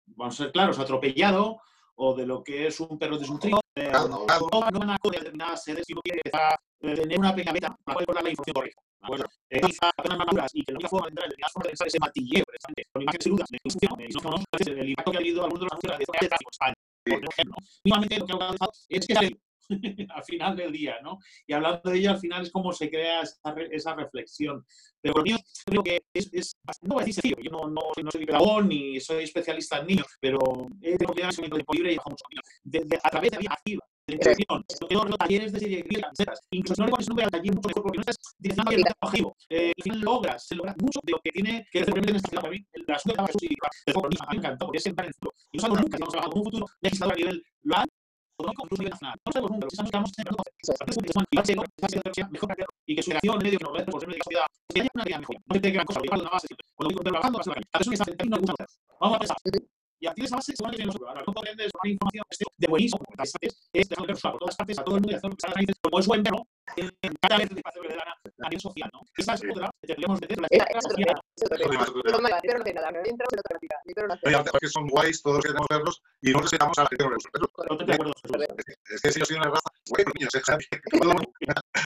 vamos 0.07 0.39
a 0.39 0.45
ser 0.45 0.53
claros, 0.53 0.79
atropellado 0.79 1.59
o 1.97 2.15
de 2.15 2.27
lo 2.27 2.45
que 2.45 2.67
es 2.67 2.79
un 2.81 2.99
perro 2.99 3.19
desnutrido. 3.19 3.61
Eh, 3.75 3.91
no, 3.91 4.27
no 4.53 4.61
van 4.61 4.91
a 4.91 4.97
determinadas 5.11 5.65
sedes, 5.65 5.87
tener 6.81 7.19
una 7.19 7.35
pequeña 7.35 7.53
meta 7.53 7.77
para 7.85 7.95
poder 7.95 8.15
dar 8.15 8.25
la 8.25 8.31
información 8.31 8.55
correcta. 8.55 8.83
¿de 9.01 9.07
acuerdo? 9.07 9.27
Eh, 9.51 9.61
apenas 9.97 10.19
maduras 10.19 10.51
y 10.55 10.65
que 10.65 10.73
la 10.73 10.77
única 10.77 10.89
forma 10.89 11.07
de 11.07 11.11
entrar 11.11 11.25
en 11.25 11.31
determinadas 11.31 11.53
formas 11.53 11.67
de 11.67 11.71
pensar 11.71 11.87
ese 11.89 11.99
matilleo, 11.99 12.45
precisamente, 12.45 12.83
con 12.93 13.03
imágenes 13.03 13.27
crudas 13.27 13.49
de 13.51 13.59
instrucción, 13.65 14.01
eh, 14.01 14.07
y 14.09 14.15
no 14.15 14.21
conozco 14.21 14.47
el 14.67 14.89
impacto 14.89 15.11
que 15.11 15.17
ha 15.17 15.21
habido 15.21 15.45
algunos 15.45 15.61
de 15.61 15.65
los 15.65 15.73
anuncios 15.73 16.07
de 16.21 16.29
tráfico 16.29 16.51
en 16.51 16.53
España. 16.53 16.75
Por 17.05 17.33
ejemplo, 17.33 17.57
igualmente 17.85 18.19
lo 18.19 18.27
que 18.27 18.33
ha 18.33 18.37
hablado 18.37 18.73
es 18.89 19.07
que 19.07 19.15
al 20.15 20.25
final 20.25 20.57
del 20.57 20.73
día, 20.73 20.97
¿no? 21.03 21.19
Y 21.47 21.53
hablando 21.53 21.91
de 21.91 21.99
ello, 21.99 22.11
al 22.11 22.19
final 22.19 22.43
es 22.43 22.51
como 22.51 22.73
se 22.73 22.91
crea 22.91 23.23
esa, 23.23 23.55
esa 23.71 23.95
reflexión. 23.95 24.65
Pero 25.01 25.15
por 25.15 25.23
mí 25.23 25.37
creo 25.67 25.83
que 25.83 26.03
es, 26.13 26.31
es 26.33 26.53
no 26.83 26.95
voy 26.95 27.03
a 27.03 27.07
decir 27.07 27.23
sencillo, 27.23 27.37
yo 27.43 27.51
no, 27.51 27.69
no, 27.69 27.83
no, 28.03 28.11
soy 28.11 28.25
pedagogo 28.25 28.63
ni 28.63 28.99
soy 29.01 29.25
especialista 29.25 29.79
en 29.79 29.87
niños, 29.87 30.07
pero 30.21 30.39
he 30.81 30.97
tenido 30.97 31.15
que 31.15 31.23
dar 31.23 31.31
ese 31.31 31.43
momento 31.43 31.57
de 31.59 31.65
libre 31.77 31.93
y 31.93 31.97
muchos 31.97 32.29
niños. 32.31 32.45
De, 32.63 32.81
de, 32.85 32.99
a 33.03 33.11
través 33.11 33.31
de 33.31 33.39
vía 33.39 33.51
activa, 33.53 33.85
de 34.09 34.15
interacción, 34.15 34.65
de 34.89 35.17
talleres 35.17 35.53
de 35.53 35.61
serie 35.61 35.83
de 35.83 36.01
camisetas, 36.01 36.41
incluso 36.51 36.83
no 36.83 36.87
le 36.87 36.91
pones 36.93 37.09
nombre 37.09 37.25
al 37.25 37.31
taller 37.31 37.55
mucho 37.55 37.69
mejor 37.69 37.83
porque 37.83 37.99
no 37.99 38.01
estás 38.01 38.17
direccionando 38.39 38.77
el 38.77 38.85
objetivo. 39.01 39.37
Eh, 39.51 39.73
final 39.83 40.01
logras, 40.01 40.47
se 40.47 40.55
logra 40.55 40.75
mucho 40.81 41.01
de 41.03 41.13
lo 41.13 41.21
que 41.21 41.31
tiene 41.31 41.67
que 41.71 41.81
hacer 41.81 41.99
en 41.99 42.17
esta. 42.17 42.41
Para 42.41 42.51
mí, 42.51 42.67
el 42.73 42.85
asunto 42.89 43.23
de 43.23 43.23
la 43.23 43.29
y 43.41 43.91
a 43.91 44.09
mí 44.09 44.17
me 44.31 44.37
encantó 44.37 44.67
porque 44.67 44.79
es 44.79 44.87
en 44.87 44.95
el 44.99 45.15
futuro. 45.15 45.35
Y 45.53 45.57
no 45.57 45.61
sabemos 45.61 45.81
nunca 45.83 45.97
si 45.97 46.01
vamos 46.01 46.15
a 46.15 46.19
trabajar 46.19 46.31
con 46.31 46.39
un 46.39 46.45
futuro 46.45 46.67
legislador 46.81 47.15
a 47.15 47.17
nivel 47.17 47.43
local 47.63 47.89
económico, 48.39 48.63
incluso 48.65 48.81
a 48.81 48.85
nivel 48.85 48.91
nacional. 48.91 49.19
No 49.25 49.33
sabemos 49.33 49.51
nunca, 49.51 49.67
si 49.69 49.77
estamos 49.77 50.13
teniendo 50.13 50.43
mejor 52.31 52.57
y 52.87 52.97
que 52.97 53.03
su 53.03 53.11
relación 53.11 53.35
en 53.37 53.43
medio 53.43 53.59
que 53.59 53.65
nos 53.65 53.73
rodea 53.73 53.87
por 53.87 54.01
ser 54.01 54.09
de 54.09 54.19
sociedad, 54.25 54.47
que 54.69 54.81
haya 54.81 54.91
una 54.95 55.05
realidad 55.05 55.21
mejor. 55.21 55.37
No 55.45 55.55
se 55.55 55.71
gran 55.71 55.87
cosa, 55.87 56.01
lo 56.01 56.21
una 56.21 56.31
base. 56.31 56.49
Cuando 56.75 56.89
digo 56.89 57.03
trabajando, 57.03 57.39
vas 57.39 57.49
a 57.49 57.51
ver. 57.53 57.65
A 57.73 57.79
veces 57.79 58.01
está 58.01 58.25
en 58.25 58.31
Vamos 58.31 59.17
a 59.17 59.19
pensar. 59.19 59.37
Y 60.01 60.07
a 60.07 60.11
partir 60.11 60.23
de 60.23 60.27
esa 60.27 60.37
base, 60.37 60.55
seguramente 60.55 60.87
no 60.87 60.93
comprendes 61.25 61.73
una 61.83 61.91
información 61.91 62.49
de 62.57 62.67
buenísimo, 62.69 63.03
es 63.73 63.89
dejar 63.89 64.07
de 64.07 64.15
por 64.15 64.39
todas 64.39 64.57
partes 64.57 64.79
a 64.79 64.85
todo 64.85 64.97
el 64.97 65.01
mundo 65.03 65.13
y 65.13 65.17
hacer 65.17 65.31
lo 65.31 65.37
que 65.37 65.73
como 65.83 65.99
es 65.99 66.07
buen 66.07 66.23
perro, 66.23 66.47
cada 67.21 67.39
vez 67.39 67.51
le 67.53 67.63
pasa 67.63 67.79
lo 67.79 67.83
que 67.83 67.89
le 67.89 67.97
gana 67.97 68.15
a 68.15 68.49
nivel 68.49 68.61
social, 68.61 68.91
¿no? 68.93 69.01
Esa 69.17 69.35
es 69.35 69.43
otra 69.51 69.71
que 69.83 69.89
tendríamos 69.89 70.21
la 70.21 70.29
social. 70.83 71.17
que 74.61 74.69
son 74.69 74.87
guays, 74.89 75.23
todos 75.23 75.43
queremos 75.43 75.67
verlos 75.69 76.03
y 76.21 76.31
no 76.31 76.41
respetamos 76.41 76.79
a 76.79 76.83
la 76.83 76.89
gente 76.89 77.05
que 77.05 77.11
no 77.11 77.17
Es 78.91 79.01
que 79.01 79.13
si 79.13 79.19
yo 79.19 79.27
soy 79.27 79.37
una 79.37 79.51
raza, 79.51 79.71
güey, 79.89 80.05
niños, 80.15 80.31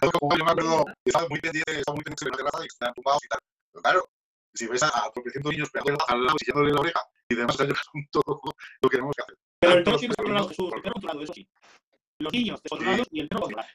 yo 0.03 0.11
me 0.29 0.51
acuerdo, 0.51 0.85
estaba 1.05 1.29
muy 1.29 1.41
pendiente, 1.41 1.79
estaba 1.79 1.95
muy 1.95 2.05
pendiente 2.05 2.37
de 2.37 2.43
la 2.43 2.51
raza 2.51 2.65
y 2.65 2.67
están 2.67 2.93
tumbados 2.95 3.25
y 3.25 3.29
tal. 3.29 3.39
Pero 3.73 3.83
claro, 3.83 4.05
si 4.55 4.67
ves 4.67 4.83
a, 4.83 5.11
niños 5.45 5.71
al 6.09 6.25
lado 6.25 6.37
y 6.41 6.73
la 6.73 6.81
oreja 6.81 7.01
y 7.33 7.37
demás, 7.37 7.57
son 7.57 8.07
todo 8.11 8.41
lo 8.83 8.89
que 8.89 8.97
tenemos 8.97 9.15
que 9.17 9.23
hacer. 9.23 9.37
Pero 9.61 9.75
el 9.75 9.85
lado, 10.33 10.49
Jesús, 10.49 10.71
el 10.75 10.83
perro 10.83 10.95
lado, 11.03 11.23
eso 11.23 11.33
sí. 11.33 11.49
Los 12.19 12.33
niños 12.33 12.61
descontrolados 12.63 13.09
y 13.11 13.21
el 13.21 13.29
perro 13.29 13.43
controlado. 13.43 13.69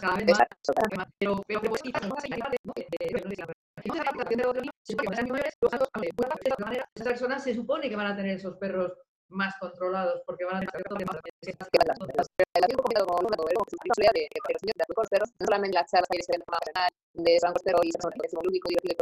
Cada 0.00 0.16
vez 0.16 0.26
más, 0.26 1.08
pero 1.18 1.42
pero 1.46 1.60
pero 1.60 1.74
y 3.84 3.88
no 3.88 3.94
la 3.96 4.02
adaptación 4.02 4.38
de 4.38 4.44
los 4.44 4.54
niños, 4.54 4.74
se 4.82 4.96
que 4.96 5.06
van 5.06 5.14
a 5.14 5.16
ser 5.16 5.26
de 5.26 6.64
manera, 6.64 6.88
esas 6.94 7.08
personas 7.08 7.44
se 7.44 7.54
supone 7.54 7.88
que 7.88 7.96
van 7.96 8.06
a 8.06 8.16
tener 8.16 8.36
esos 8.36 8.56
perros 8.56 8.92
más 9.28 9.54
controlados 9.58 10.22
porque 10.26 10.44
van 10.44 10.56
a 10.56 10.60
tener 10.60 10.82
la 10.90 10.98
con 12.76 12.84
con 12.84 12.92
no 15.38 15.46
solamente 15.46 15.74
las 15.74 15.90
charlas 15.90 16.08
se 16.10 16.16
de 17.14 17.38
San 17.38 17.52
Costero 17.52 17.78
y 17.82 17.92
San 17.92 18.10
que 18.10 18.18
es 18.24 18.34
el 18.84 18.94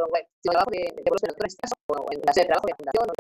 trabajo 0.43 0.71
de 0.71 0.93
en 2.13 2.21
este 2.29 2.41
la 2.41 2.47
trabajo 2.47 2.67
de 2.67 2.75
fundación 2.75 3.09
o 3.09 3.13
de 3.13 3.17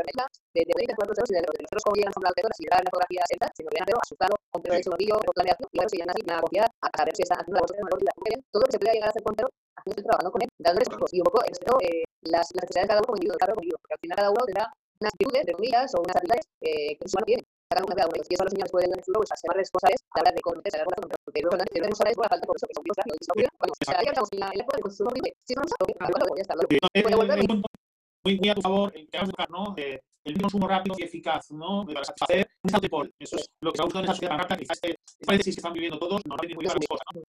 de 0.55 0.65
de 0.65 0.73
cuatro 0.97 1.15
y 1.29 1.35
de 1.35 1.43
los 1.43 1.51
los 1.73 1.83
como 1.83 1.97
llegan 1.97 2.13
a 2.13 2.21
las 2.21 2.33
y 2.59 2.67
dar 2.69 2.85
la 2.85 2.91
fotografía 2.91 3.23
celta, 3.29 3.49
sino 3.57 3.71
que 3.71 3.79
pero 3.85 3.99
asustado, 4.03 4.37
con 4.51 4.63
pelo 4.63 4.75
de 4.77 4.83
sonrillo, 4.83 5.15
con 5.17 5.25
planeación, 5.35 5.69
y 5.73 5.77
luego 5.77 5.89
se 5.89 5.97
llenan 5.97 6.11
así 6.13 6.23
una 6.25 6.37
a 6.37 6.41
saber 6.97 7.17
si 7.17 7.23
esa 7.23 7.35
haciendo 7.41 7.61
la 7.61 7.67
la 8.01 8.13
todo 8.53 8.61
lo 8.61 8.67
que 8.67 8.73
se 8.73 8.79
pueda 8.79 8.93
llegar 8.93 9.09
a 9.09 9.11
hacer 9.11 9.23
con 9.23 9.33
haciendo 9.33 10.03
trabajando 10.03 10.33
con 10.33 10.43
él, 10.43 10.49
dándoles 10.59 10.89
y 11.13 11.21
un 11.21 11.25
poco 11.25 11.41
eh, 11.81 12.05
las, 12.23 12.55
necesidades 12.55 12.85
de 12.85 12.89
cada 12.89 13.01
uno 13.01 13.07
como 13.07 13.17
individuo, 13.17 13.39
cada 13.41 13.55
porque 13.55 13.95
al 13.95 14.01
final 14.01 14.17
cada 14.17 14.31
uno 14.31 14.45
tendrá 14.45 14.73
unas 15.03 15.13
virtudes, 15.19 15.47
de 15.47 15.53
comillas, 15.53 15.95
o 15.95 16.01
unas 16.01 16.17
habilidades 16.17 16.47
eh, 16.63 16.97
que 16.97 17.09
su 17.09 17.17
humano 17.17 17.27
tiene. 17.27 17.43
Cada 17.69 17.85
uno, 17.85 17.95
cada 17.97 18.09
uno. 18.09 18.17
Y 18.17 18.35
eso 18.35 18.45
los 18.45 18.55
niños 18.55 18.71
pueden 18.71 18.91
en 18.93 18.99
el 18.99 19.05
futuro 19.05 19.21
pues, 19.21 19.31
ser 19.35 19.49
más 19.49 19.57
responsables 19.57 20.01
a 20.03 20.19
la 20.19 20.21
hora 20.23 20.33
de 20.33 20.43
conocerse, 20.43 20.77
a 20.77 20.81
la 20.81 20.87
hora 20.87 20.97
de 20.97 21.65
tenemos 21.73 21.89
responsables 21.91 22.17
por 22.17 22.25
la 22.25 22.31
falta 22.31 22.47
por 22.47 22.57
eso, 22.57 22.67
que 22.69 22.75
son 22.75 22.85
virus 22.85 22.97
rápidos. 22.97 23.19
Y 23.19 23.27
bueno, 23.33 23.73
o 23.73 23.85
sea, 23.85 24.03
ya 24.03 24.11
estamos 24.13 24.31
en 24.33 24.41
la 24.41 24.49
época 24.53 24.77
de 24.77 24.83
consumo. 24.83 25.11
Si 25.47 25.53
no 25.55 25.63
algo 25.99 26.37
ya 26.37 26.43
está. 26.43 26.55
Puede 26.55 27.17
volver. 27.17 27.39
Muy, 28.25 28.39
muy 28.39 28.49
a 28.49 28.55
tu 28.55 28.63
favor, 28.63 28.93
en 28.95 29.07
que 29.09 29.19
vamos 29.19 29.35
a 29.37 29.47
¿no? 29.51 29.75
Eh, 29.77 29.99
el 30.25 30.41
consumo 30.41 30.69
rápido 30.69 30.95
y 30.97 31.03
eficaz, 31.03 31.51
¿no? 31.51 31.85
Para 31.85 32.05
satisfacer 32.05 32.47
un 32.63 32.71
salto 32.71 32.87
de 32.87 32.91
pol. 32.91 33.13
Eso 33.19 33.35
es 33.37 33.51
lo 33.61 33.73
que 33.73 33.79
se 33.79 33.83
ha 33.83 33.85
gustado 33.85 34.05
en 34.05 34.11
esa 34.11 34.15
sociedad 34.15 34.47
tan 34.47 34.59
quizás 34.59 34.77
este, 34.77 34.91
este 34.91 35.27
paréntesis 35.27 35.55
que 35.57 35.59
están 35.59 35.73
viviendo 35.73 35.99
todos, 35.99 36.21
no 36.25 36.37
tiene 36.37 36.55
muy 36.55 36.65
claras 36.65 36.87
cosas, 36.87 37.05
¿no? 37.13 37.23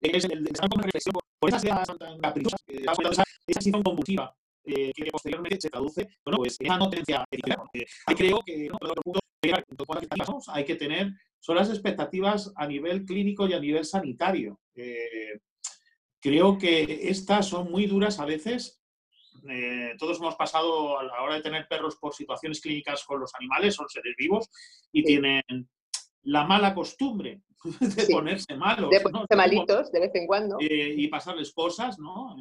Es 0.00 0.24
el 0.24 0.44
de 0.44 0.50
esa 3.48 3.60
situación 3.60 3.82
convulsiva 3.82 4.32
eh, 4.64 4.92
que 4.94 5.10
posteriormente 5.10 5.60
se 5.60 5.70
traduce 5.70 6.08
bueno, 6.24 6.38
pues, 6.38 6.56
en 6.60 6.66
una 6.66 6.78
no 6.78 6.90
tenencia 6.90 7.24
ética. 7.30 7.62
Ahí 8.06 8.14
creo 8.14 8.40
que 8.44 8.68
¿no? 8.68 8.78
hay 10.48 10.64
que 10.64 10.76
tener 10.76 11.12
son 11.44 11.56
las 11.56 11.68
expectativas 11.68 12.50
a 12.56 12.66
nivel 12.66 13.04
clínico 13.04 13.46
y 13.46 13.52
a 13.52 13.60
nivel 13.60 13.84
sanitario. 13.84 14.58
Eh, 14.74 15.40
creo 16.18 16.56
que 16.56 17.10
estas 17.10 17.46
son 17.46 17.70
muy 17.70 17.84
duras 17.84 18.18
a 18.18 18.24
veces. 18.24 18.80
Eh, 19.50 19.92
todos 19.98 20.18
hemos 20.20 20.36
pasado 20.36 20.98
a 20.98 21.02
la 21.02 21.20
hora 21.20 21.34
de 21.34 21.42
tener 21.42 21.68
perros 21.68 21.96
por 21.96 22.14
situaciones 22.14 22.62
clínicas 22.62 23.04
con 23.04 23.20
los 23.20 23.34
animales, 23.34 23.74
son 23.74 23.86
seres 23.90 24.14
vivos 24.16 24.48
y 24.90 25.04
tienen 25.04 25.42
la 26.22 26.44
mala 26.44 26.74
costumbre 26.74 27.42
de 27.62 28.06
ponerse 28.06 28.56
malos. 28.56 28.88
De 28.88 29.00
ponerse 29.00 29.36
malitos 29.36 29.92
de 29.92 30.00
vez 30.00 30.14
en 30.14 30.26
cuando. 30.26 30.56
y 30.60 31.06
pasarles 31.08 31.52
cosas, 31.52 31.98
¿no? 31.98 32.36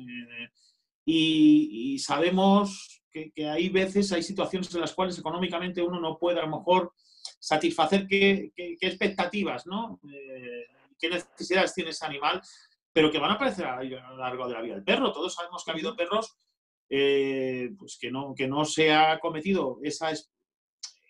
Y, 1.06 1.98
sabemos 2.00 3.04
que, 3.12 3.32
hay 3.48 3.70
veces, 3.70 4.12
hay 4.12 4.24
situaciones 4.24 4.74
en 4.74 4.82
las 4.82 4.94
cuales 4.94 5.18
económicamente 5.18 5.82
uno 5.82 6.00
no 6.00 6.18
puede 6.18 6.40
a 6.40 6.46
lo 6.46 6.58
mejor 6.58 6.94
satisfacer 7.40 8.08
qué, 8.08 8.52
expectativas, 8.82 9.68
¿no? 9.68 10.00
Eh, 10.12 10.66
qué 10.98 11.10
necesidades 11.10 11.74
tiene 11.74 11.92
ese 11.92 12.06
animal. 12.06 12.42
pero 12.92 13.12
que 13.12 13.18
van 13.18 13.32
a 13.32 13.34
aparecer 13.34 13.66
a 13.66 13.82
lo 13.84 14.18
largo 14.18 14.48
de 14.48 14.54
la 14.54 14.62
vida 14.62 14.76
del 14.76 14.84
perro. 14.84 15.12
Todos 15.12 15.34
sabemos 15.34 15.64
que 15.64 15.72
ha 15.72 15.74
habido 15.74 15.96
perros 15.96 16.38
eh, 16.90 17.72
pues 17.78 17.98
que, 18.00 18.12
no, 18.12 18.36
que 18.36 18.48
no 18.48 18.66
se 18.66 18.94
ha 18.94 19.18
cometido 19.20 19.80
esa, 19.82 20.12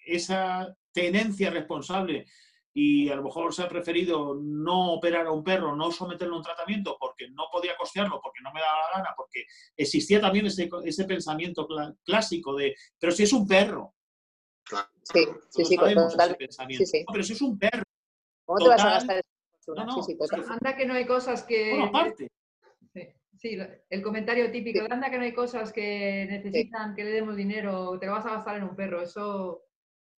esa 0.05 0.73
tenencia 0.93 1.49
responsable 1.49 2.25
y 2.73 3.09
a 3.09 3.15
lo 3.15 3.23
mejor 3.23 3.53
se 3.53 3.61
ha 3.61 3.69
preferido 3.69 4.35
no 4.41 4.93
operar 4.93 5.27
a 5.27 5.31
un 5.31 5.43
perro, 5.43 5.75
no 5.75 5.91
someterlo 5.91 6.35
a 6.35 6.37
un 6.37 6.43
tratamiento 6.43 6.97
porque 6.99 7.29
no 7.29 7.43
podía 7.51 7.77
costearlo, 7.77 8.19
porque 8.21 8.41
no 8.43 8.51
me 8.51 8.61
daba 8.61 8.77
la 8.91 8.97
gana, 8.97 9.13
porque 9.15 9.45
existía 9.77 10.19
también 10.19 10.47
ese, 10.47 10.69
ese 10.83 11.05
pensamiento 11.05 11.67
clásico 12.03 12.55
de, 12.55 12.75
pero 12.99 13.11
si 13.11 13.23
es 13.23 13.33
un 13.33 13.47
perro. 13.47 13.93
Sí, 15.03 15.25
sí, 15.49 15.65
sí, 15.65 15.77
sí, 15.77 16.85
sí. 16.85 17.05
pero 17.11 17.23
si 17.23 17.33
es 17.33 17.41
un 17.41 17.59
perro. 17.59 17.83
¿Cómo 18.45 18.59
te 18.59 18.69
vas 18.69 18.83
a 18.83 18.89
gastar 18.89 19.23
no, 19.67 19.85
no, 19.85 20.05
anda 20.49 20.75
que 20.75 20.85
no 20.85 20.93
hay 20.93 21.05
cosas 21.05 21.43
que... 21.43 21.69
Bueno, 21.69 21.85
aparte. 21.85 22.27
Sí, 23.37 23.57
el 23.89 24.01
comentario 24.01 24.49
típico, 24.51 24.85
anda 24.89 25.09
que 25.09 25.17
no 25.17 25.23
hay 25.23 25.33
cosas 25.33 25.73
que 25.73 26.25
necesitan 26.29 26.95
que 26.95 27.03
le 27.03 27.11
demos 27.11 27.35
dinero, 27.35 27.97
te 27.99 28.05
lo 28.05 28.13
vas 28.13 28.25
a 28.25 28.35
gastar 28.35 28.57
en 28.57 28.63
un 28.63 28.75
perro, 28.75 29.01
eso 29.01 29.65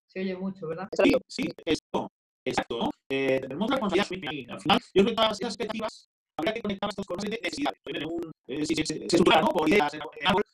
se 0.06 0.20
oye 0.20 0.36
mucho, 0.36 0.68
¿verdad? 0.68 0.88
Sí, 0.92 1.16
sí, 1.28 1.50
eso. 1.66 2.12
Exacto, 2.46 2.78
¿no? 2.78 2.92
Eh, 3.10 3.40
tenemos 3.42 3.68
una 3.68 3.78
responsabilidad 3.78 4.56
Al 4.56 4.62
final, 4.62 4.80
yo 4.80 5.04
creo 5.04 5.06
que 5.06 5.16
todas 5.16 5.42
esas 5.42 5.54
expectativas 5.54 6.10
habría 6.38 6.54
que 6.54 6.62
conectar 6.62 6.90
estos 6.90 7.06
con 7.06 7.18
una 7.20 7.30
de 7.30 7.40
necesidades. 7.42 7.80
Un, 8.06 8.32
eh, 8.48 8.66
si 8.66 8.76
se, 8.76 8.86
se, 8.86 9.10
se 9.10 9.18
¿no? 9.18 9.50
Por 9.50 9.70
ideas, 9.70 9.94
en, 9.94 10.02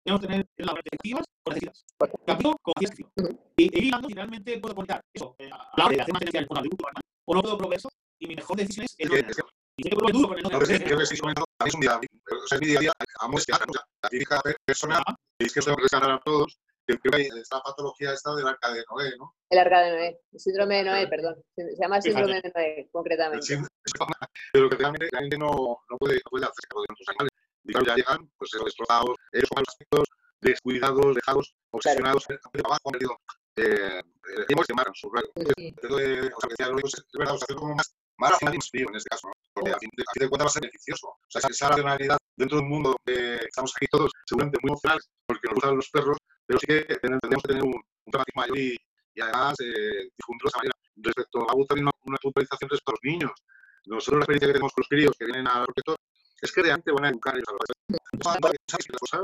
tenemos 0.04 0.22
que 0.22 0.28
tener 0.28 0.48
las 0.58 0.76
expectativas 0.76 1.26
con 1.44 1.54
necesidades. 1.54 1.86
Cambio 2.26 2.58
con 2.62 2.74
necesidades. 2.80 3.36
Y, 3.58 3.78
y 3.78 3.82
mirando 3.82 4.08
si 4.08 4.14
realmente 4.14 4.58
puedo 4.60 4.76
conectar 4.76 5.02
eso 5.14 5.36
eh, 5.40 5.50
a 5.52 5.72
la 5.78 5.86
hora 5.86 5.96
de 5.96 6.02
hacer 6.02 6.14
mantener 6.14 6.48
con 6.48 6.58
agricultura 6.58 6.92
o 7.26 7.36
no 7.36 7.42
puedo 7.42 7.58
proveer 7.58 7.78
eso 7.80 7.90
y 8.20 8.28
mi 8.28 8.36
mejor 8.36 8.58
decisión 8.58 8.86
es 8.86 8.96
el 8.98 9.10
Y 9.78 9.90
yo 9.90 9.98
creo 9.98 10.08
que 10.08 10.28
con 10.28 10.38
el 10.38 10.44
no 10.44 10.50
Creo 10.50 10.98
que 11.00 11.06
sí, 11.06 11.16
es 11.16 11.22
un 11.76 11.82
día, 11.82 12.00
o 12.00 12.48
sea, 12.48 12.56
es 12.56 12.62
mi 12.62 12.68
día 12.68 12.78
a 12.78 12.82
día, 12.82 12.92
amo 13.20 13.38
este 13.38 13.52
la 13.52 14.10
típica 14.10 14.42
persona, 14.66 15.02
que 15.38 15.46
es 15.46 15.54
que 15.54 15.62
se 15.62 15.72
va 15.72 15.76
a 15.76 16.16
a 16.16 16.20
todos, 16.20 16.58
que 17.00 17.10
que 17.10 17.40
esta 17.40 17.62
patología 17.62 18.14
está 18.14 18.36
del 18.36 18.48
arca 18.48 18.72
de 18.74 18.84
Noé, 18.90 19.18
¿no? 19.18 19.36
El 19.50 19.60
arca 19.60 19.82
de 19.82 19.92
Noé, 19.92 20.22
el 20.32 20.40
síndrome 20.40 20.78
de 20.78 20.84
Noé, 20.84 21.08
perdón. 21.08 21.36
Se 21.56 21.64
llama 21.80 22.02
síndrome 22.02 22.42
de 22.42 22.52
Noé, 22.54 22.90
concretamente. 22.92 23.62
Pero 24.54 24.70
que 24.70 24.76
realmente 24.76 25.08
la 25.12 25.20
gente 25.20 25.38
no, 25.38 25.80
no, 25.90 25.98
puede, 25.98 26.16
no 26.16 26.30
puede 26.30 26.46
hacer 26.46 26.68
con 26.70 26.84
otros 26.84 27.08
animales. 27.10 27.32
Y 27.64 27.72
claro, 27.72 27.86
ya 27.86 27.96
llegan, 27.96 28.32
pues 28.38 28.52
destrozados, 28.52 29.16
ellos 29.34 29.50
los 29.56 29.68
aspectos 29.68 30.08
descuidados, 30.42 31.16
dejados, 31.16 31.56
obsesionados, 31.72 32.26
abajo, 32.66 32.82
han 32.86 32.92
perdido. 32.92 33.18
Eh, 33.58 34.02
eh, 34.02 34.64
se 34.66 34.74
marcan 34.74 34.94
sus 34.96 35.12
rasgos. 35.14 35.32
Sí. 35.58 35.76
o 35.82 35.98
sea, 35.98 36.50
que 36.50 36.56
decía, 36.58 36.68
es 36.68 37.18
verdad, 37.18 37.36
o 37.36 37.38
sea, 37.38 37.56
como 37.56 37.76
más, 37.76 37.96
más 38.22 38.32
racional 38.32 38.54
y 38.54 38.58
más 38.58 38.70
frío 38.70 38.88
en 38.90 38.96
este 38.96 39.10
caso, 39.10 39.28
¿no? 39.28 39.34
Porque 39.54 39.72
a 39.72 39.80
fin, 39.80 39.90
de, 39.98 40.04
a 40.04 40.12
fin 40.14 40.22
de 40.22 40.30
cuentas 40.30 40.46
va 40.46 40.50
a 40.50 40.54
ser 40.54 40.62
beneficioso. 40.62 41.08
O 41.08 41.28
sea, 41.28 41.42
esa 41.50 41.70
racionalidad 41.70 42.18
dentro 42.38 42.58
de 42.58 42.64
un 42.64 42.70
mundo 42.70 42.96
donde 42.96 43.36
estamos 43.50 43.74
aquí 43.76 43.88
todos 43.90 44.12
seguramente 44.26 44.60
muy 44.62 44.70
emocionales 44.70 45.10
porque 45.26 45.48
nos 45.48 45.56
gustan 45.56 45.76
los 45.76 45.90
perros, 45.90 46.18
pero 46.46 46.60
sí 46.60 46.68
que 46.68 46.82
tenemos 47.02 47.42
que 47.44 47.48
tener 47.50 47.64
un, 47.64 47.74
un 47.74 48.24
mayor 48.36 48.58
y, 48.58 48.78
y 49.16 49.22
además 49.22 49.56
eh, 49.60 50.10
difundirlo 50.18 50.46
de 50.46 50.50
esa 50.50 50.58
manera. 50.58 50.76
Respecto 50.96 51.42
a 51.42 51.68
también 51.68 51.90
una, 52.06 52.18
puntualización 52.22 52.70
respecto 52.70 52.92
a 52.92 52.96
los 52.96 53.04
niños. 53.04 53.32
Nosotros 53.86 54.20
la 54.20 54.24
experiencia 54.24 54.48
que 54.48 54.54
tenemos 54.54 54.74
con 54.74 54.82
los 54.82 54.90
críos 54.90 55.16
que 55.18 55.26
vienen 55.26 55.48
al 55.48 55.66
protector 55.66 55.98
es 56.42 56.52
que 56.52 56.62
realmente 56.62 56.92
van 56.92 57.06
a 57.06 57.10
educar 57.10 57.34
a 57.34 57.38
los 57.38 58.22
padres. 58.22 58.60
¿Sabes 58.68 58.86
las 58.90 59.00
cosas? 59.00 59.22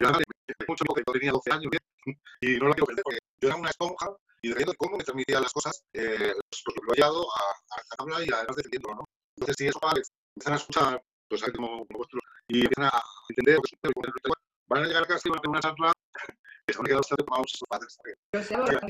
Yo 0.00 1.12
tenía 1.12 1.32
12 1.32 1.52
años 1.52 1.72
y 2.40 2.58
no 2.58 2.68
lo 2.68 2.74
quiero 2.74 2.86
perder 2.86 3.02
porque 3.04 3.18
yo 3.40 3.48
era 3.48 3.56
una 3.56 3.70
esponja 3.70 4.14
y 4.44 4.52
de 4.52 4.76
cómo 4.76 4.98
me 4.98 5.04
transmitía 5.04 5.40
las 5.40 5.52
cosas, 5.52 5.82
eh, 5.94 6.34
pues, 6.34 6.62
lo 6.82 6.92
he 6.92 6.96
llevado 6.96 7.22
a, 7.22 7.40
a 7.74 7.76
la 7.78 7.96
tabla 7.96 8.16
y 8.24 8.32
además 8.32 8.56
defendiéndolo, 8.56 8.96
¿no? 8.96 9.04
Entonces, 9.36 9.56
si 9.58 9.66
esos 9.68 9.80
padres 9.80 10.12
empiezan 10.36 10.52
a 10.52 10.56
escuchar, 10.56 11.02
pues 11.28 11.42
como, 11.56 11.86
como 11.86 11.98
vosotros, 11.98 12.22
y 12.48 12.60
empiezan 12.60 12.84
a 12.84 13.02
entender 13.30 13.56
lo 13.56 13.62
que 13.62 13.88
igual, 13.88 14.38
van 14.68 14.82
a 14.82 14.86
llegar 14.86 15.02
a 15.02 15.06
casa 15.06 15.22
y 15.24 15.30
van 15.30 15.38
a 15.38 15.42
tener 15.42 15.50
una 15.50 15.60
charla 15.60 15.92
que 16.66 16.72
se 16.72 16.78
van 16.78 16.84
a 16.84 16.88
quedar 16.88 17.00
bastante 17.00 17.24
tomados 17.24 17.46
sus 17.50 17.68
padres. 17.68 17.98
Pero 18.30 18.44
se 18.44 18.54
habla 18.54 18.80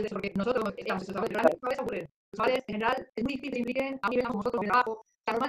de 0.00 0.06
eso, 0.06 0.14
porque 0.14 0.32
nosotros, 0.34 0.76
digamos, 0.76 1.02
esos 1.02 1.14
chavales, 1.14 1.56
pero 1.60 1.80
a 1.80 1.82
ocurrir. 1.82 2.08
Los 2.32 2.36
chavales, 2.36 2.58
en 2.58 2.74
general, 2.74 3.10
es 3.16 3.24
muy 3.24 3.32
difícil 3.32 3.52
que 3.52 3.58
impliquen 3.58 3.98
a 4.02 4.08
mí, 4.08 4.22
como 4.22 4.38
nosotros, 4.38 4.60
en 4.60 4.66
el 4.66 4.72
trabajo. 4.72 5.06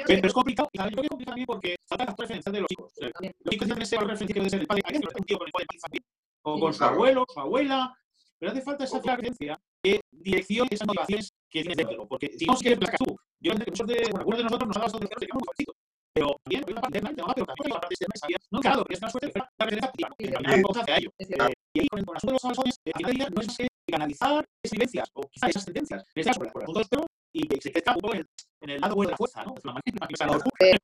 Pero 0.07 0.28
es 0.28 0.34
complicado, 0.34 0.70
y 0.72 0.78
también 0.78 1.03
es 1.03 1.09
complicado 1.09 1.32
también 1.32 1.47
porque 1.47 1.76
falta 1.88 2.05
la 2.05 2.16
referencia 2.18 2.51
de 2.51 2.62
los 2.62 2.72
hijos. 2.72 2.93
Los 2.97 3.78
que 3.78 3.86
ser 3.86 4.01
la 4.01 4.07
referencia 4.07 4.28
que 4.28 4.34
debe 4.34 4.49
ser 4.49 4.62
el 4.62 4.68
padre. 4.68 4.82
Hay 4.86 4.99
que 4.99 5.07
un 5.07 5.26
tío 5.26 5.38
con 5.38 5.47
el 5.47 5.51
cual 5.51 5.66
infantil, 5.74 6.03
o 6.43 6.59
con 6.59 6.74
su 6.74 6.84
abuelo, 6.84 7.26
su 7.28 7.39
abuela, 7.39 7.97
pero 8.41 8.53
hace 8.53 8.61
falta 8.63 8.85
esa 8.85 8.99
referencia 8.99 9.61
de 9.83 10.01
dirección 10.09 10.67
y 10.71 10.73
esas 10.73 10.87
motivaciones 10.87 11.31
que 11.47 11.61
tienes 11.61 11.77
dentro. 11.77 12.07
Porque 12.07 12.31
si 12.35 12.45
no 12.47 12.55
se 12.55 12.63
quiere 12.63 12.77
placar 12.77 12.97
tú, 12.97 13.15
yo 13.39 13.51
entiendo 13.51 13.65
que 13.65 13.71
muchos 13.71 13.87
de, 13.87 14.01
bueno, 14.09 14.17
algunos 14.17 14.37
de 14.39 14.43
nosotros 14.45 14.67
nos 14.67 14.77
ha 14.77 14.79
dado 14.79 14.99
de 14.99 15.07
ceros 15.07 15.21
y 15.21 15.33
muy 15.33 15.43
jovencitos. 15.45 15.75
Pero 16.11 16.35
también 16.43 16.63
hay 16.65 16.71
una 16.71 16.81
parte 16.81 16.97
interna, 16.97 17.33
pero 17.35 17.45
también 17.45 17.65
hay 17.65 17.71
una 17.71 17.81
parte 17.81 17.93
externa, 17.93 18.37
no 18.49 18.59
claro, 18.59 18.83
que 18.83 18.93
es 18.95 18.99
una 18.99 19.09
suerte 19.11 19.27
de 19.27 19.33
la 19.35 19.45
referencia 19.59 19.89
activa, 19.89 20.09
que 20.17 20.27
también 20.31 20.61
vamos 20.63 20.77
hacia 20.77 20.97
ello. 20.97 21.09
Eh, 21.19 21.53
y 21.73 21.79
ahí 21.81 21.87
con 21.87 21.99
el 21.99 22.05
asunto 22.15 22.27
de 22.27 22.33
los 22.33 22.45
avanzones, 22.45 22.75
al 22.83 22.93
final 22.97 23.11
del 23.11 23.17
día 23.19 23.29
no 23.29 23.41
es 23.41 23.57
que 23.57 23.67
canalizar 23.91 24.45
esas 24.63 24.71
vivencias, 24.71 25.09
o 25.13 25.21
quizás 25.29 25.49
esas 25.51 25.65
tendencias, 25.65 26.01
en 26.01 26.19
este 26.19 26.29
caso 26.31 26.39
por 26.51 26.63
el 26.63 26.69
asunto 26.71 26.97
de 26.97 27.05
y 27.33 27.47
que 27.47 27.61
se 27.61 27.71
quede 27.71 27.83
un 27.93 28.01
poco 28.01 28.15
en, 28.15 28.27
en 28.62 28.70
el 28.70 28.82
lado 28.82 28.95
bueno 28.95 29.09
de 29.09 29.14
la 29.14 29.18
fuerza, 29.18 29.43
¿no? 29.43 29.55
Es 29.57 29.64
una 29.66 29.74
manera 29.74 30.07
que 30.07 30.16
se 30.16 30.24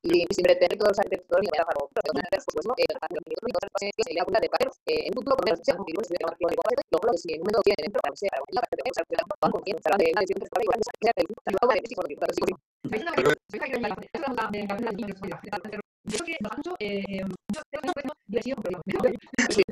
Y 0.02 0.26
siempre 0.34 0.56
tener 0.56 0.78
todos 0.78 0.90
los 0.90 0.98
arquitectos 0.98 1.38
y 1.42 1.48
para 1.48 1.64
por 1.64 1.86
supuesto, 1.86 2.74
el 2.76 2.90
espacio 2.90 3.18
de 3.18 3.30
y 3.30 3.52
todas 3.54 3.64
las 3.64 3.72
cosas 3.72 3.90
que 3.94 4.14
la 4.14 4.24
cultura 4.24 4.40
de 4.42 4.50
en 4.88 5.10
un 5.10 5.22
futuro 5.22 5.36
por 5.38 5.44
menos, 5.46 5.60
sea 5.62 5.74
un 5.78 5.84
virus 5.86 6.08
de 6.08 6.16
la 6.18 6.26
de 6.28 6.58
lo 6.90 6.98
que 6.98 7.18
si 7.18 7.32
en 7.32 7.40
un 7.40 7.44
momento 7.46 7.62
tiene 7.62 7.80
dentro, 7.86 8.00
para 8.02 8.14
sea, 8.18 8.34
para 8.34 8.50
la 8.50 8.60
parte 8.62 8.82
de 8.82 8.90
la 9.14 9.24
van 9.40 9.52
con 9.52 9.62
quien 9.62 9.76
se 9.78 9.88
habla 9.88 9.98
de 10.02 10.12
la 10.12 10.20
decisión 10.20 10.42
que 10.42 10.62
igual, 10.66 10.80
sea 10.82 11.12
el 11.14 11.14
de 11.14 11.26
que 15.70 15.78
yo 16.08 16.18
creo 16.18 16.36
que 16.38 16.56
mucho, 16.56 16.76
eh, 16.78 17.24
yo 17.52 17.60
tengo 17.70 17.92
un 18.04 18.12
diversión, 18.26 18.58
pero 18.62 18.80
sí. 19.50 19.62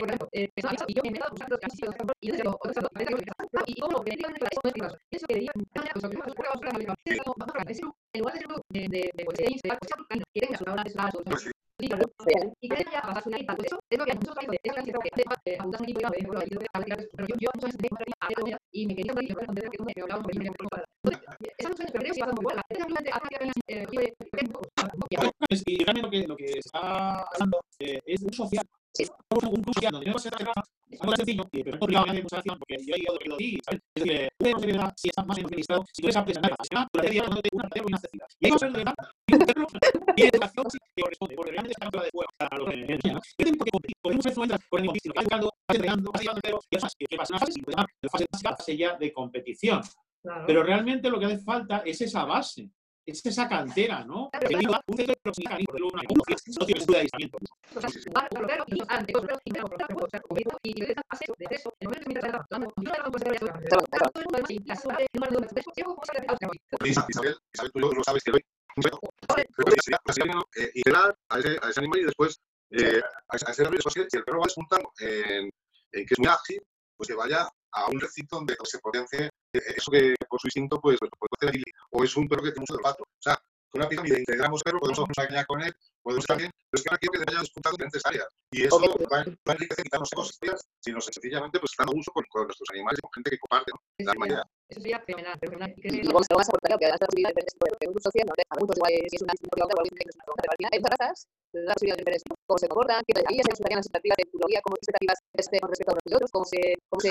por 0.00 0.08
ejemplo, 0.08 0.28
eh, 0.32 0.48
y 0.88 0.94
yo 0.94 1.02
me 1.02 1.08
he 1.08 1.20
buscando 1.30 1.58
casi 1.58 1.78
y 2.20 2.26
yo 2.28 2.32
decía, 2.32 2.50
otros 2.50 2.76
y 3.66 3.80
como 3.80 4.00
que 4.02 4.10
eso 4.12 4.28
es 4.28 4.44
eso 5.10 5.26
que 5.26 5.34
pues 5.34 5.44
la 5.74 5.92
es 7.12 7.22
como 7.22 7.34
vamos 7.38 7.54
a 7.54 7.72
en 8.14 8.20
lugar 8.20 8.34
de 8.34 8.40
ser 8.40 8.48
de 8.70 8.88
de 8.88 9.10
de 9.14 9.24
pues 9.24 9.38
de 9.38 9.44
pues 9.44 9.64
de 9.64 9.70
de 9.70 9.86
un 9.94 10.06
de 10.08 10.40
yo 10.40 11.24
yo 11.24 11.24
yo 11.24 11.63
y 25.66 25.84
realmente 25.84 26.04
lo 26.04 26.10
que, 26.10 26.26
lo 26.26 26.36
que 26.36 26.48
se 26.48 26.58
está 26.58 27.22
hablando 27.22 27.60
eh, 27.78 28.00
es 28.06 28.22
un 28.22 28.32
social. 28.32 28.64
Sí. 28.94 29.04
Un 29.30 29.64
social 29.74 29.92
donde 29.92 30.10
no 30.10 30.18
se 30.18 30.30
trata 30.30 30.52
algo 31.00 31.16
sencillo, 31.16 31.44
pero 31.50 31.78
obligado 31.80 32.10
a 32.10 32.14
mucha 32.14 32.36
acción, 32.36 32.58
porque 32.58 32.76
yo 32.86 32.94
he 32.94 33.00
ido 33.00 33.14
lo 33.14 33.36
que 33.36 33.58
¿sabes? 33.64 33.80
Es 33.96 34.04
decir, 34.04 34.28
tú 34.38 34.50
no 34.50 34.58
se 34.60 34.66
verá 34.66 34.94
si 34.96 35.08
estás 35.08 35.26
más 35.26 35.38
administrado, 35.38 35.84
si 35.92 36.02
tú 36.02 36.06
eres 36.06 36.16
amplio, 36.16 36.40
nada, 36.40 36.56
durante 36.92 37.08
el 37.08 37.12
día 37.12 37.22
no 37.28 37.42
te 37.42 37.48
una 37.52 37.68
tarea 37.68 37.82
muy 37.82 37.92
accesible. 37.92 38.24
Y 38.38 38.46
a 38.46 38.52
ver 38.52 38.72
de 38.72 38.78
verdad, 38.78 38.94
y 40.16 40.22
educación 40.22 40.66
que 40.94 41.02
corresponde, 41.02 41.34
porque 41.34 41.50
realmente 41.50 41.74
está 41.80 42.00
de 42.00 42.10
juego 42.12 42.30
para 42.36 42.56
lo 42.56 42.66
que 42.66 42.76
¿no? 42.76 43.20
Yo 43.38 43.44
tengo 43.44 43.64
que 43.64 43.70
competir, 43.72 43.94
veces 44.04 44.38
entras 44.38 44.60
con 44.68 44.80
el 44.80 44.92
mismo 44.92 45.12
vas 45.14 45.24
jugando, 45.24 45.46
vas 45.46 45.76
entregando, 45.76 46.10
vas 46.12 46.22
llevando 46.22 46.40
pero 46.44 46.60
y 46.70 46.76
además, 46.76 46.92
que 46.96 47.16
pasa 47.16 47.32
una 47.32 47.40
fase, 47.40 47.52
sin 47.52 47.64
llamar, 47.66 47.86
la 48.00 48.10
fase 48.10 48.26
básica, 48.30 48.56
fase 48.56 48.76
ya 48.76 48.96
de 48.96 49.12
competición. 49.12 49.80
Pero 50.46 50.62
realmente 50.62 51.10
lo 51.10 51.18
que 51.18 51.26
hace 51.26 51.38
falta 51.38 51.82
es 51.84 52.00
esa 52.00 52.24
base 52.24 52.70
es 53.06 53.24
esa 53.26 53.48
cantera, 53.48 54.04
¿no? 54.04 54.30
Un 54.86 54.96
centro 54.96 55.32
de 55.36 56.74
de 56.92 56.98
aislamiento. 56.98 57.38
Isabel, 66.84 67.36
Isabel, 67.52 67.72
tú 67.72 67.80
lo 67.80 68.04
sabes 68.04 68.22
que 68.24 68.30
hoy 68.32 68.44
integrar 70.74 71.16
a 71.28 71.38
ese, 71.38 71.58
a 71.62 71.70
ese 71.70 71.80
animal 71.80 72.00
y 72.00 72.04
después 72.04 72.40
eh, 72.70 73.00
a 73.28 73.36
ese 73.36 73.62
animal 73.62 73.76
después 73.76 73.94
si 73.94 74.16
el 74.16 74.24
perro 74.24 74.40
va 74.40 74.46
despuntando 74.46 74.90
en, 74.98 75.50
en 75.92 76.06
que 76.06 76.14
es 76.14 76.18
muy 76.18 76.28
ágil, 76.28 76.60
pues 76.96 77.08
que 77.08 77.14
vaya 77.14 77.48
a 77.72 77.86
un 77.88 78.00
recinto 78.00 78.36
donde 78.36 78.56
se 78.64 78.78
potencie 78.78 79.30
eso 79.52 79.90
que 79.90 80.14
por 80.28 80.40
su 80.40 80.48
instinto 80.48 80.80
pues, 80.80 80.98
pues 80.98 81.10
puede 81.18 81.50
hacer 81.50 81.62
o 81.90 82.04
es 82.04 82.16
un 82.16 82.28
perro 82.28 82.42
que 82.42 82.50
tiene 82.50 82.66
mucho 82.68 82.74
olfato. 82.74 83.02
O 83.02 83.22
sea, 83.22 83.38
con 83.74 83.82
una 83.82 83.88
pirámide 83.88 84.18
integramos 84.22 84.62
perro, 84.62 84.78
podemos 84.78 85.02
hacer 85.18 85.46
con 85.46 85.60
él, 85.62 85.74
podemos 86.00 86.22
estar 86.22 86.38
bien, 86.38 86.50
pero 86.70 86.78
es 86.78 86.82
que 86.82 86.88
ahora 86.90 86.98
quiero 87.02 87.12
que 87.18 87.26
vaya 87.26 87.40
disputando 87.42 87.74
diferentes 87.74 88.06
áreas. 88.06 88.28
Y 88.54 88.62
eso 88.62 88.78
va, 88.78 88.86
va 89.10 89.50
a 89.50 89.52
enriquecer 89.58 89.82
quitarnos 89.82 90.12
ecosistemas, 90.14 90.62
sino 90.78 91.00
sencillamente 91.00 91.58
pues 91.58 91.74
dando 91.74 91.98
uso 91.98 92.12
con, 92.14 92.22
con, 92.30 92.46
nuestros 92.46 92.70
animales 92.70 92.98
y 92.98 93.02
con 93.02 93.10
gente 93.18 93.30
que 93.34 93.38
comparte 93.42 93.72
¿no? 93.74 93.78
la 93.98 94.12
misma 94.14 94.26
idea. 94.30 94.44
Eso 94.70 94.80
sería 94.80 95.00
fenomenal. 95.02 95.34
fenomenal. 95.42 95.74
Y 95.74 96.06
luego 96.06 96.22
se 96.22 96.30
lo 96.30 96.38
vas 96.38 96.46
a 96.46 96.50
aportar, 96.54 96.78
que 96.78 96.86
además 96.86 97.00
de 97.00 97.02
la 97.02 97.10
posibilidad 97.10 97.30
de 97.30 97.34
diferentes 97.34 97.90
un 97.90 98.02
social, 98.06 98.26
¿no? 98.30 98.34
a 98.38 98.56
muchos 98.62 98.76
igual 98.78 98.92
si 98.94 99.16
es 99.18 99.22
una 99.26 99.34
disciplina 99.34 99.64
o 99.66 99.80
alguien 99.82 99.94
que 99.98 100.04
es 100.06 100.14
una 100.14 100.24
pregunta, 100.24 100.42
pero 100.46 100.52
al 100.54 100.58
final 100.62 100.70
hay 100.70 100.78
muchas 100.78 100.94
razas, 100.94 101.16
la 101.50 101.74
posibilidad 101.74 101.96
de 101.98 102.02
diferentes 102.06 102.22
cómo 102.46 102.58
se 102.62 102.68
comportan, 102.70 103.02
qué 103.02 103.12
ahí 103.26 103.38
se 103.42 103.52
estarían 103.58 103.78
las 103.82 103.86
expectativas 103.90 104.16
de 104.22 104.24
etiología, 104.30 104.58
cómo 104.62 104.74
expectativas 104.78 105.18
este, 105.34 105.56
con 105.58 105.68
respecto 105.74 105.90
a 105.90 105.98
los 105.98 106.14
otros, 106.14 106.30
cómo 106.30 106.46
se, 106.46 106.62
cómo 106.86 107.00
se 107.02 107.10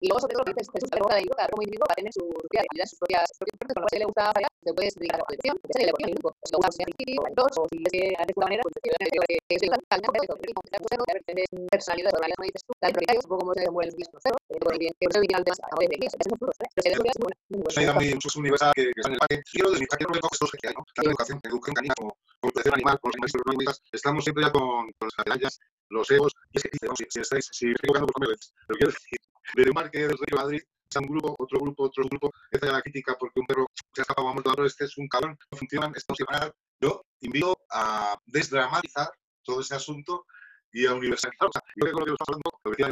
y 0.00 0.08
luego 0.08 0.20
sobre 0.20 0.34
todo 0.36 0.44
dices 0.52 0.68
Jesús 0.68 0.90
cada 0.92 1.00
individuo, 1.00 1.36
cada 1.36 1.48
como 1.48 1.62
individuo 1.64 1.86
va 1.88 1.94
a 1.96 2.00
tener 2.00 2.12
su 2.12 2.24
propia 2.28 2.60
realidad, 2.68 2.86
sus 2.86 2.98
propias, 3.00 3.26
partes 3.56 3.74
con 3.74 3.82
las 3.82 3.90
que 3.90 3.98
le 3.98 4.06
gusta 4.06 4.22
te 4.66 4.72
puedes 4.74 4.94
dedicar 4.94 5.16
a 5.16 5.22
la 5.22 5.26
colección, 5.26 5.54
que 5.56 5.72
un 5.72 5.78
si 5.80 5.86
gusta 6.20 6.44
un 6.46 6.64
o 7.16 7.26
dos, 7.32 7.52
o 7.56 7.62
si 7.70 7.76
es 7.80 7.92
que 7.94 8.02
de 8.12 8.16
alguna 8.18 8.46
manera, 8.46 8.62
pues 8.66 8.74
que 8.82 8.90
es 9.56 9.62
el 9.62 9.70
tal, 9.88 10.00
no, 10.04 10.08
pero 10.12 10.36
pero 10.36 10.52
pero 11.06 11.20
tienes 11.24 11.48
personalidad, 11.70 12.10
personalidad, 12.12 12.44
dices 12.44 12.62
tú, 12.66 12.72
tal, 12.76 12.92
pero 12.92 13.04
un 13.16 13.30
poco 13.30 13.40
como 13.40 13.52
se 13.54 13.62
el 13.62 13.92
que 13.96 14.58
por 14.60 14.78
bien, 14.78 14.92
que 15.00 15.06
se 15.06 15.20
tema, 15.20 15.56
a 15.64 15.76
que 15.80 16.10
se 16.10 16.16
son 16.28 16.38
frutos, 16.38 16.56
pero 16.60 16.82
se 16.82 16.90
demuestra 16.92 17.24
muy 17.24 17.60
bueno. 17.62 17.78
Hay 17.80 17.86
también 17.86 18.14
muchos 18.20 18.36
universidades 18.36 18.74
que 18.76 18.92
están 18.92 19.12
en 19.12 19.16
el 19.16 19.22
parque, 19.22 19.36
de 19.40 19.80
mi 19.80 19.86
parque 19.86 20.04
no 20.04 20.12
me 20.12 20.20
toques 20.20 20.38
que 20.60 20.68
hay, 20.68 20.74
¿no? 20.76 20.82
La 20.84 21.02
educación, 21.08 21.40
educación 21.40 21.74
canina, 21.74 21.94
como 21.96 22.10
protección 22.40 22.74
animal, 22.74 23.00
con 23.00 23.08
los 23.16 23.32
animales, 23.32 23.80
estamos 23.92 24.20
siempre 24.24 24.44
ya 24.44 24.52
con, 24.52 24.92
con 24.98 25.08
las 25.08 25.16
medallas, 25.24 25.54
los 25.88 26.10
egos, 26.10 26.32
y 26.52 26.58
es 26.58 26.62
que 26.62 26.70
dice, 26.72 26.86
si, 26.98 27.04
si 27.08 27.20
estáis, 27.20 27.48
si 27.52 27.70
estoy 27.70 27.88
jugando 27.88 28.06
por 28.06 28.14
comer, 28.14 28.36
lo 28.68 28.74
quiero 28.76 28.92
decir, 28.92 29.15
desde 29.54 29.72
parque 29.72 30.00
del 30.00 30.18
Río 30.18 30.36
Madrid, 30.36 30.62
un 31.00 31.06
grupo, 31.08 31.34
otro 31.38 31.58
grupo, 31.60 31.84
otro 31.84 32.04
grupo, 32.04 32.32
esta 32.50 32.66
es 32.66 32.72
la 32.72 32.82
crítica 32.82 33.16
porque 33.18 33.40
un 33.40 33.46
perro 33.46 33.66
se 33.92 34.00
ha 34.00 34.02
escapado 34.02 34.28
a 34.28 34.32
muerto, 34.32 34.64
este 34.64 34.84
es 34.84 34.96
un 34.96 35.08
cabrón, 35.08 35.36
no 35.50 35.58
funcionan, 35.58 35.92
estamos 35.94 36.16
separados. 36.16 36.54
Yo 36.80 37.04
invito 37.20 37.58
a 37.70 38.18
desdramatizar 38.26 39.10
todo 39.42 39.60
ese 39.60 39.74
asunto 39.74 40.26
y 40.72 40.86
a 40.86 40.94
universalizar. 40.94 41.48
O 41.48 41.52
sea, 41.52 41.62
yo 41.74 41.86
creo 41.86 41.98
que 41.98 42.10
lo 42.10 42.16
que 42.16 42.24
hablando, 42.26 42.60
lo 42.64 42.70
decía 42.70 42.88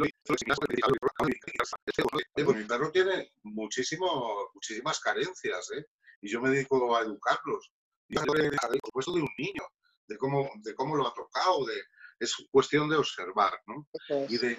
pues 2.45 2.57
mi 2.57 2.63
perro 2.63 2.91
tiene 2.91 3.31
muchísimo, 3.43 4.49
muchísimas 4.53 4.99
carencias, 4.99 5.71
¿eh? 5.71 5.85
y 6.21 6.29
yo 6.29 6.41
me 6.41 6.49
dedico 6.49 6.95
a 6.95 7.01
educarlos. 7.01 7.71
Y 8.07 8.15
yo 8.15 8.33
le 8.33 8.49
por 8.49 8.81
supuesto, 8.85 9.13
de 9.13 9.21
un 9.21 9.29
niño, 9.37 9.63
de 10.07 10.17
cómo, 10.17 10.49
de 10.57 10.75
cómo 10.75 10.95
lo 10.95 11.07
ha 11.07 11.13
tocado, 11.13 11.65
de, 11.65 11.75
es 12.19 12.35
cuestión 12.51 12.89
de 12.89 12.97
observar, 12.97 13.53
¿no? 13.67 13.87
Y 14.29 14.37
de, 14.37 14.57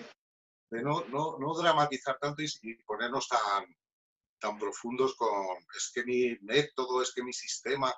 de 0.71 0.83
no, 0.83 1.05
no, 1.07 1.39
no, 1.39 1.55
dramatizar 1.55 2.19
tanto 2.19 2.43
y, 2.43 2.75
ponernos 2.85 3.29
tan, 3.29 3.65
tan 4.41 4.59
profundos 4.59 5.15
con 5.17 5.29
es 5.77 5.93
que 5.95 6.05
mi 6.05 6.37
método, 6.43 7.03
es 7.03 7.13
que 7.15 7.23
mi 7.23 7.33
sistema. 7.33 7.95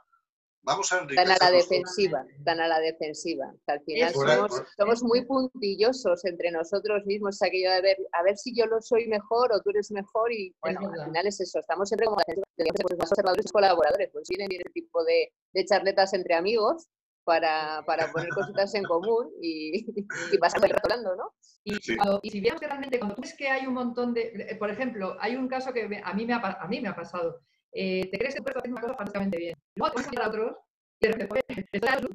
Vamos 0.60 0.92
a 0.92 1.06
Tan 1.06 1.30
a 1.30 1.36
la 1.38 1.50
defensiva, 1.52 2.26
tan 2.44 2.60
a 2.60 2.66
la 2.66 2.80
defensiva. 2.80 3.46
al 3.68 3.80
final 3.84 4.12
somos, 4.12 4.62
somos, 4.76 5.02
muy 5.02 5.24
puntillosos 5.24 6.24
entre 6.24 6.50
nosotros 6.50 7.06
mismos, 7.06 7.40
aquello 7.40 7.70
de 7.70 7.80
ver, 7.80 7.96
a 8.12 8.22
ver 8.24 8.36
si 8.36 8.54
yo 8.54 8.66
lo 8.66 8.82
soy 8.82 9.06
mejor 9.06 9.52
o 9.52 9.60
tú 9.62 9.70
eres 9.70 9.90
mejor 9.92 10.32
y 10.32 10.54
bueno, 10.60 10.80
al 10.92 11.06
final 11.06 11.26
es 11.26 11.40
eso, 11.40 11.60
estamos 11.60 11.88
siempre 11.88 12.06
como 12.06 12.18
pues, 12.26 12.98
observadores 13.00 13.46
y 13.46 13.50
colaboradores, 13.50 14.10
pues 14.12 14.28
vienen 14.28 14.50
este 14.50 14.70
tipo 14.70 15.04
de, 15.04 15.32
de 15.54 15.64
charletas 15.64 16.12
entre 16.12 16.34
amigos 16.34 16.88
para, 17.28 17.82
para 17.84 18.10
poner 18.10 18.30
cositas 18.30 18.74
en 18.74 18.84
común 18.84 19.30
y, 19.42 19.84
y 20.32 20.38
pasar 20.38 20.64
el 20.64 20.70
rato 20.70 21.14
¿no? 21.14 21.34
Y, 21.62 21.74
y, 22.22 22.30
si 22.30 22.40
vemos 22.40 22.58
que 22.58 22.66
realmente, 22.66 22.98
cuando 22.98 23.16
tú 23.16 23.20
ves 23.20 23.36
que 23.36 23.50
hay 23.50 23.66
un 23.66 23.74
montón 23.74 24.14
de, 24.14 24.56
por 24.58 24.70
ejemplo, 24.70 25.14
hay 25.20 25.36
un 25.36 25.46
caso 25.46 25.74
que 25.74 25.82
a 26.02 26.14
mí 26.14 26.24
me 26.24 26.32
ha, 26.32 26.38
a 26.38 26.66
mí 26.66 26.80
me 26.80 26.88
ha 26.88 26.96
pasado, 26.96 27.42
eh, 27.72 28.08
te 28.10 28.18
crees 28.18 28.34
que 28.34 28.40
puedes 28.40 28.56
hacer 28.56 28.72
una 28.72 28.80
cosa 28.80 28.94
fantásticamente 28.94 29.36
bien, 29.36 29.54
luego 29.76 29.94
te 29.94 30.02
vas 30.02 30.08
a 30.16 30.24
a 30.24 30.28
otros 30.28 30.56
y 31.00 31.06
de 31.06 31.12
de 31.12 31.24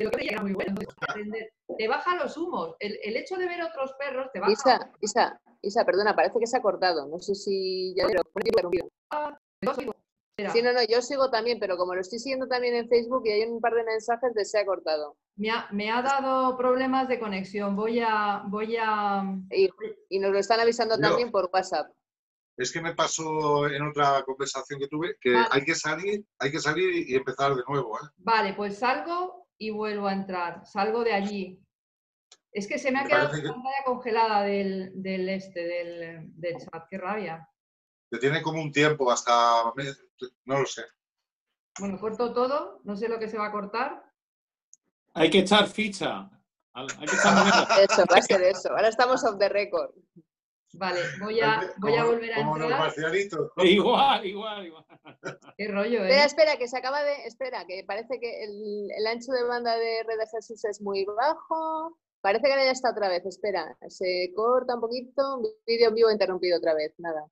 lo 0.06 0.12
que 0.12 0.18
te 0.18 0.42
muy 0.42 0.54
bueno, 0.54 0.76
te 1.78 1.88
baja 1.88 2.16
los 2.16 2.36
humos, 2.36 2.76
el, 2.80 2.98
el, 3.04 3.16
hecho 3.16 3.38
de 3.38 3.46
ver 3.46 3.62
otros 3.62 3.94
perros 4.00 4.32
te 4.34 4.40
baja. 4.40 4.52
Isa, 4.52 4.92
Isa, 5.00 5.42
Isa, 5.62 5.86
perdona, 5.86 6.16
parece 6.16 6.40
que 6.40 6.48
se 6.48 6.58
ha 6.58 6.62
cortado, 6.62 7.08
no 7.08 7.20
sé 7.20 7.36
si 7.36 7.94
ya 7.96 8.08
pero 8.08 8.24
Sí, 10.36 10.64
no, 10.64 10.74
no, 10.74 10.80
yo 10.90 11.00
sigo 11.02 11.30
también, 11.30 11.60
pero 11.60 11.78
como 11.78 11.94
lo 11.94 12.02
estoy 12.02 12.18
siguiendo 12.18 12.48
también 12.48 12.74
en 12.74 12.90
Facebook 12.90 13.22
y 13.26 13.32
hay 13.32 13.44
un 13.44 13.62
par 13.62 13.74
de 13.76 13.84
mensajes 13.84 14.34
de 14.34 14.44
se 14.46 14.60
ha 14.60 14.66
cortado. 14.66 15.16
Me 15.36 15.52
ha, 15.52 15.68
me 15.72 15.92
ha 15.92 16.02
dado 16.02 16.58
problemas 16.58 17.08
de 17.08 17.20
conexión. 17.20 17.76
Voy 17.76 18.00
a. 18.00 18.42
Voy 18.48 18.76
a... 18.80 19.24
Y, 19.52 20.20
nos 20.20 20.32
lo 20.32 20.40
están 20.40 20.60
avisando 20.60 20.98
también 20.98 21.30
por 21.30 21.52
WhatsApp. 21.54 21.92
Es 22.58 22.72
que 22.72 22.82
me 22.82 22.96
pasó 22.96 23.68
en 23.68 23.84
otra 23.84 24.24
conversación 24.24 24.80
que 24.80 24.88
tuve 24.88 25.18
que 25.22 25.36
hay 25.52 25.64
que 25.64 25.76
salir, 25.76 26.26
hay 26.40 26.52
que 26.52 26.60
salir 26.60 27.10
y 27.10 27.16
empezar 27.16 27.56
de 27.56 27.64
nuevo. 27.68 27.98
¿eh? 27.98 28.08
Vale, 28.18 28.54
pues 28.54 28.80
salgo 28.80 29.48
y 29.60 29.70
vuelvo 29.70 30.08
a 30.08 30.14
entrar. 30.14 30.66
Salgo 30.66 31.04
de 31.04 31.14
allí. 31.14 31.60
Es 32.52 32.68
que 32.68 32.80
se 32.80 32.92
me 32.92 33.00
ha 33.00 33.06
quedado 33.06 33.26
la 33.26 33.54
pantalla 33.54 33.84
congelada 33.86 34.44
del, 34.44 34.92
del 34.96 35.30
este, 35.30 35.64
del, 35.64 36.32
del 36.40 36.58
chat. 36.58 36.88
Qué 36.90 36.98
rabia 36.98 37.48
que 38.14 38.20
tiene 38.20 38.44
como 38.44 38.62
un 38.62 38.72
tiempo 38.72 39.12
hasta, 39.12 39.74
no 40.46 40.60
lo 40.60 40.66
sé. 40.66 40.84
Bueno, 41.80 42.00
corto 42.00 42.34
todo, 42.34 42.82
no 42.84 42.96
sé 42.96 43.10
lo 43.10 43.20
que 43.20 43.28
se 43.28 43.38
va 43.38 43.48
a 43.48 43.52
cortar. 43.52 44.04
Hay 45.16 45.30
que 45.30 45.40
echar 45.40 45.68
ficha. 45.68 46.30
Hay 46.74 46.88
que 46.88 47.16
echar 47.16 47.34
eso, 47.90 48.04
va 48.12 48.18
a 48.18 48.22
ser 48.22 48.42
eso. 48.44 48.70
Ahora 48.70 48.88
estamos 48.88 49.24
off 49.24 49.38
the 49.38 49.50
record. 49.50 49.92
Vale, 50.76 51.02
voy 51.20 51.40
a, 51.40 51.72
voy 51.78 51.96
a 51.96 52.04
volver 52.04 52.34
a 52.34 52.40
entrar. 52.40 52.94
Igual, 53.64 54.26
igual, 54.26 54.66
igual. 54.66 54.86
Qué 55.56 55.68
rollo, 55.68 56.04
¿eh? 56.04 56.08
Espera, 56.08 56.26
espera, 56.26 56.58
que 56.58 56.68
se 56.68 56.78
acaba 56.78 57.04
de. 57.04 57.26
Espera, 57.26 57.66
que 57.68 57.84
parece 57.86 58.20
que 58.20 58.44
el, 58.44 58.90
el 58.98 59.08
ancho 59.08 59.32
de 59.32 59.44
banda 59.44 59.78
de 59.78 60.04
Red 60.04 60.18
de 60.18 60.28
Jesús 60.28 60.66
es 60.66 60.82
muy 60.82 61.06
bajo. 61.06 62.00
Parece 62.22 62.44
que 62.44 62.50
ya 62.50 62.72
está 62.72 62.90
otra 62.90 63.08
vez. 63.08 63.24
Espera, 63.26 63.78
se 63.88 64.32
corta 64.36 64.76
un 64.76 64.82
poquito. 64.82 65.42
Vídeo 65.68 65.90
en 65.90 65.96
vivo 65.96 66.12
interrumpido 66.12 66.58
otra 66.58 66.74
vez. 66.74 66.94
Nada. 66.98 67.24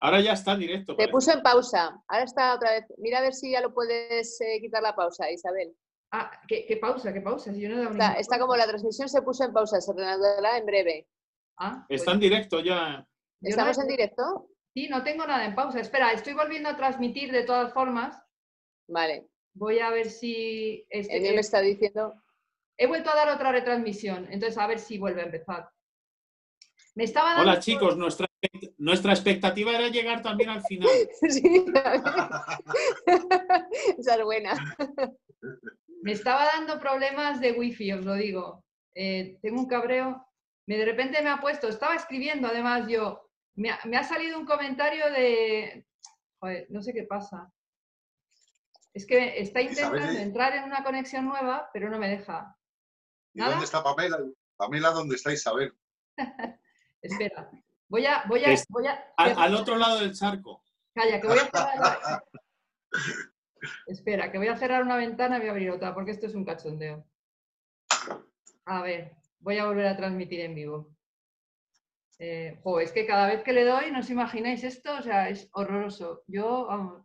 Ahora 0.00 0.20
ya 0.20 0.32
está 0.32 0.52
en 0.52 0.60
directo. 0.60 0.96
Te 0.96 1.08
puso 1.08 1.32
en 1.32 1.42
pausa. 1.42 2.02
Ahora 2.08 2.24
está 2.24 2.54
otra 2.54 2.72
vez. 2.72 2.84
Mira 2.98 3.18
a 3.18 3.22
ver 3.22 3.34
si 3.34 3.50
ya 3.50 3.60
lo 3.60 3.74
puedes 3.74 4.40
eh, 4.40 4.58
quitar 4.60 4.82
la 4.82 4.96
pausa, 4.96 5.30
Isabel. 5.30 5.74
Ah, 6.12 6.30
¿qué, 6.48 6.78
pausa? 6.80 7.12
¿Qué 7.12 7.20
pausa? 7.20 7.52
yo 7.52 7.68
no 7.68 7.90
está, 7.90 8.14
está 8.14 8.38
como 8.38 8.56
la 8.56 8.66
transmisión 8.66 9.08
se 9.08 9.22
puso 9.22 9.44
en 9.44 9.52
pausa, 9.52 9.80
se 9.80 9.92
reanudará 9.92 10.58
en 10.58 10.66
breve. 10.66 11.06
Ah, 11.56 11.84
pues 11.86 12.00
está 12.00 12.12
en 12.12 12.20
directo 12.20 12.60
ya. 12.60 13.06
¿Estamos 13.42 13.78
en 13.78 13.86
directo? 13.86 14.48
Sí, 14.74 14.88
no 14.88 15.04
tengo 15.04 15.26
nada 15.26 15.44
en 15.44 15.54
pausa. 15.54 15.80
Espera, 15.80 16.12
estoy 16.12 16.34
volviendo 16.34 16.68
a 16.68 16.76
transmitir 16.76 17.30
de 17.30 17.44
todas 17.44 17.72
formas. 17.72 18.20
Vale. 18.88 19.28
Voy 19.54 19.78
a 19.80 19.90
ver 19.90 20.10
si... 20.10 20.86
Este, 20.88 21.16
Él 21.16 21.34
me 21.34 21.40
está 21.40 21.60
diciendo... 21.60 22.14
He 22.76 22.86
vuelto 22.86 23.10
a 23.10 23.14
dar 23.14 23.28
otra 23.28 23.52
retransmisión, 23.52 24.26
entonces 24.32 24.56
a 24.56 24.66
ver 24.66 24.78
si 24.78 24.96
vuelve 24.96 25.20
a 25.20 25.26
empezar. 25.26 25.70
Me 26.94 27.04
estaba 27.04 27.34
dando 27.34 27.42
Hola 27.42 27.60
chicos, 27.60 27.96
nuestra 27.98 28.29
nuestra 28.78 29.12
expectativa 29.12 29.72
era 29.72 29.88
llegar 29.88 30.22
también 30.22 30.50
al 30.50 30.62
final. 30.62 30.88
Sí, 31.28 31.42
esa 33.98 34.14
es 34.14 34.24
buena. 34.24 34.54
Me 36.02 36.12
estaba 36.12 36.46
dando 36.46 36.80
problemas 36.80 37.40
de 37.40 37.52
wifi, 37.52 37.92
os 37.92 38.04
lo 38.04 38.14
digo. 38.14 38.64
Eh, 38.94 39.38
tengo 39.42 39.60
un 39.60 39.68
cabreo. 39.68 40.26
Me, 40.66 40.76
de 40.76 40.84
repente 40.84 41.22
me 41.22 41.30
ha 41.30 41.40
puesto, 41.40 41.68
estaba 41.68 41.94
escribiendo 41.94 42.48
además 42.48 42.86
yo, 42.88 43.28
me 43.56 43.70
ha, 43.70 44.04
salido 44.04 44.38
un 44.38 44.46
comentario 44.46 45.10
de... 45.10 45.86
Joder, 46.38 46.66
no 46.70 46.82
sé 46.82 46.94
qué 46.94 47.02
pasa. 47.02 47.52
Es 48.94 49.06
que 49.06 49.40
está 49.40 49.60
intentando 49.60 50.18
entrar 50.18 50.54
en 50.54 50.64
una 50.64 50.82
conexión 50.82 51.26
nueva, 51.26 51.68
pero 51.72 51.90
no 51.90 51.98
me 51.98 52.08
deja. 52.08 52.56
¿Y 53.34 53.40
dónde 53.40 53.64
está 53.64 53.82
Pamela? 53.82 54.18
Pamela, 54.56 54.90
¿dónde 54.90 55.16
está 55.16 55.32
Isabel? 55.32 55.74
Espera, 57.02 57.50
Voy 57.90 58.06
a, 58.06 58.22
voy 58.28 58.44
a, 58.44 58.54
voy 58.68 58.86
a, 58.86 59.04
al, 59.16 59.54
otro 59.56 59.76
lado 59.76 59.98
del 59.98 60.14
charco. 60.14 60.62
Calla, 60.94 61.20
que 61.20 61.26
voy 61.26 61.38
a 61.38 61.50
cerrar. 61.50 62.24
Espera, 63.88 64.30
que 64.30 64.38
voy 64.38 64.46
a 64.46 64.56
cerrar 64.56 64.84
una 64.84 64.96
ventana 64.96 65.36
y 65.36 65.40
voy 65.40 65.48
a 65.48 65.50
abrir 65.50 65.70
otra, 65.72 65.92
porque 65.92 66.12
esto 66.12 66.26
es 66.26 66.36
un 66.36 66.44
cachondeo. 66.44 67.04
A 68.66 68.82
ver, 68.82 69.16
voy 69.40 69.58
a 69.58 69.66
volver 69.66 69.88
a 69.88 69.96
transmitir 69.96 70.40
en 70.40 70.54
vivo. 70.54 70.94
Eh, 72.20 72.60
es 72.80 72.92
que 72.92 73.06
cada 73.06 73.26
vez 73.26 73.42
que 73.42 73.52
le 73.52 73.64
doy, 73.64 73.90
no 73.90 73.98
os 73.98 74.10
imagináis 74.10 74.62
esto, 74.62 74.96
o 74.96 75.02
sea, 75.02 75.28
es 75.28 75.48
horroroso. 75.52 76.22
Yo, 76.28 76.66
vamos, 76.66 77.02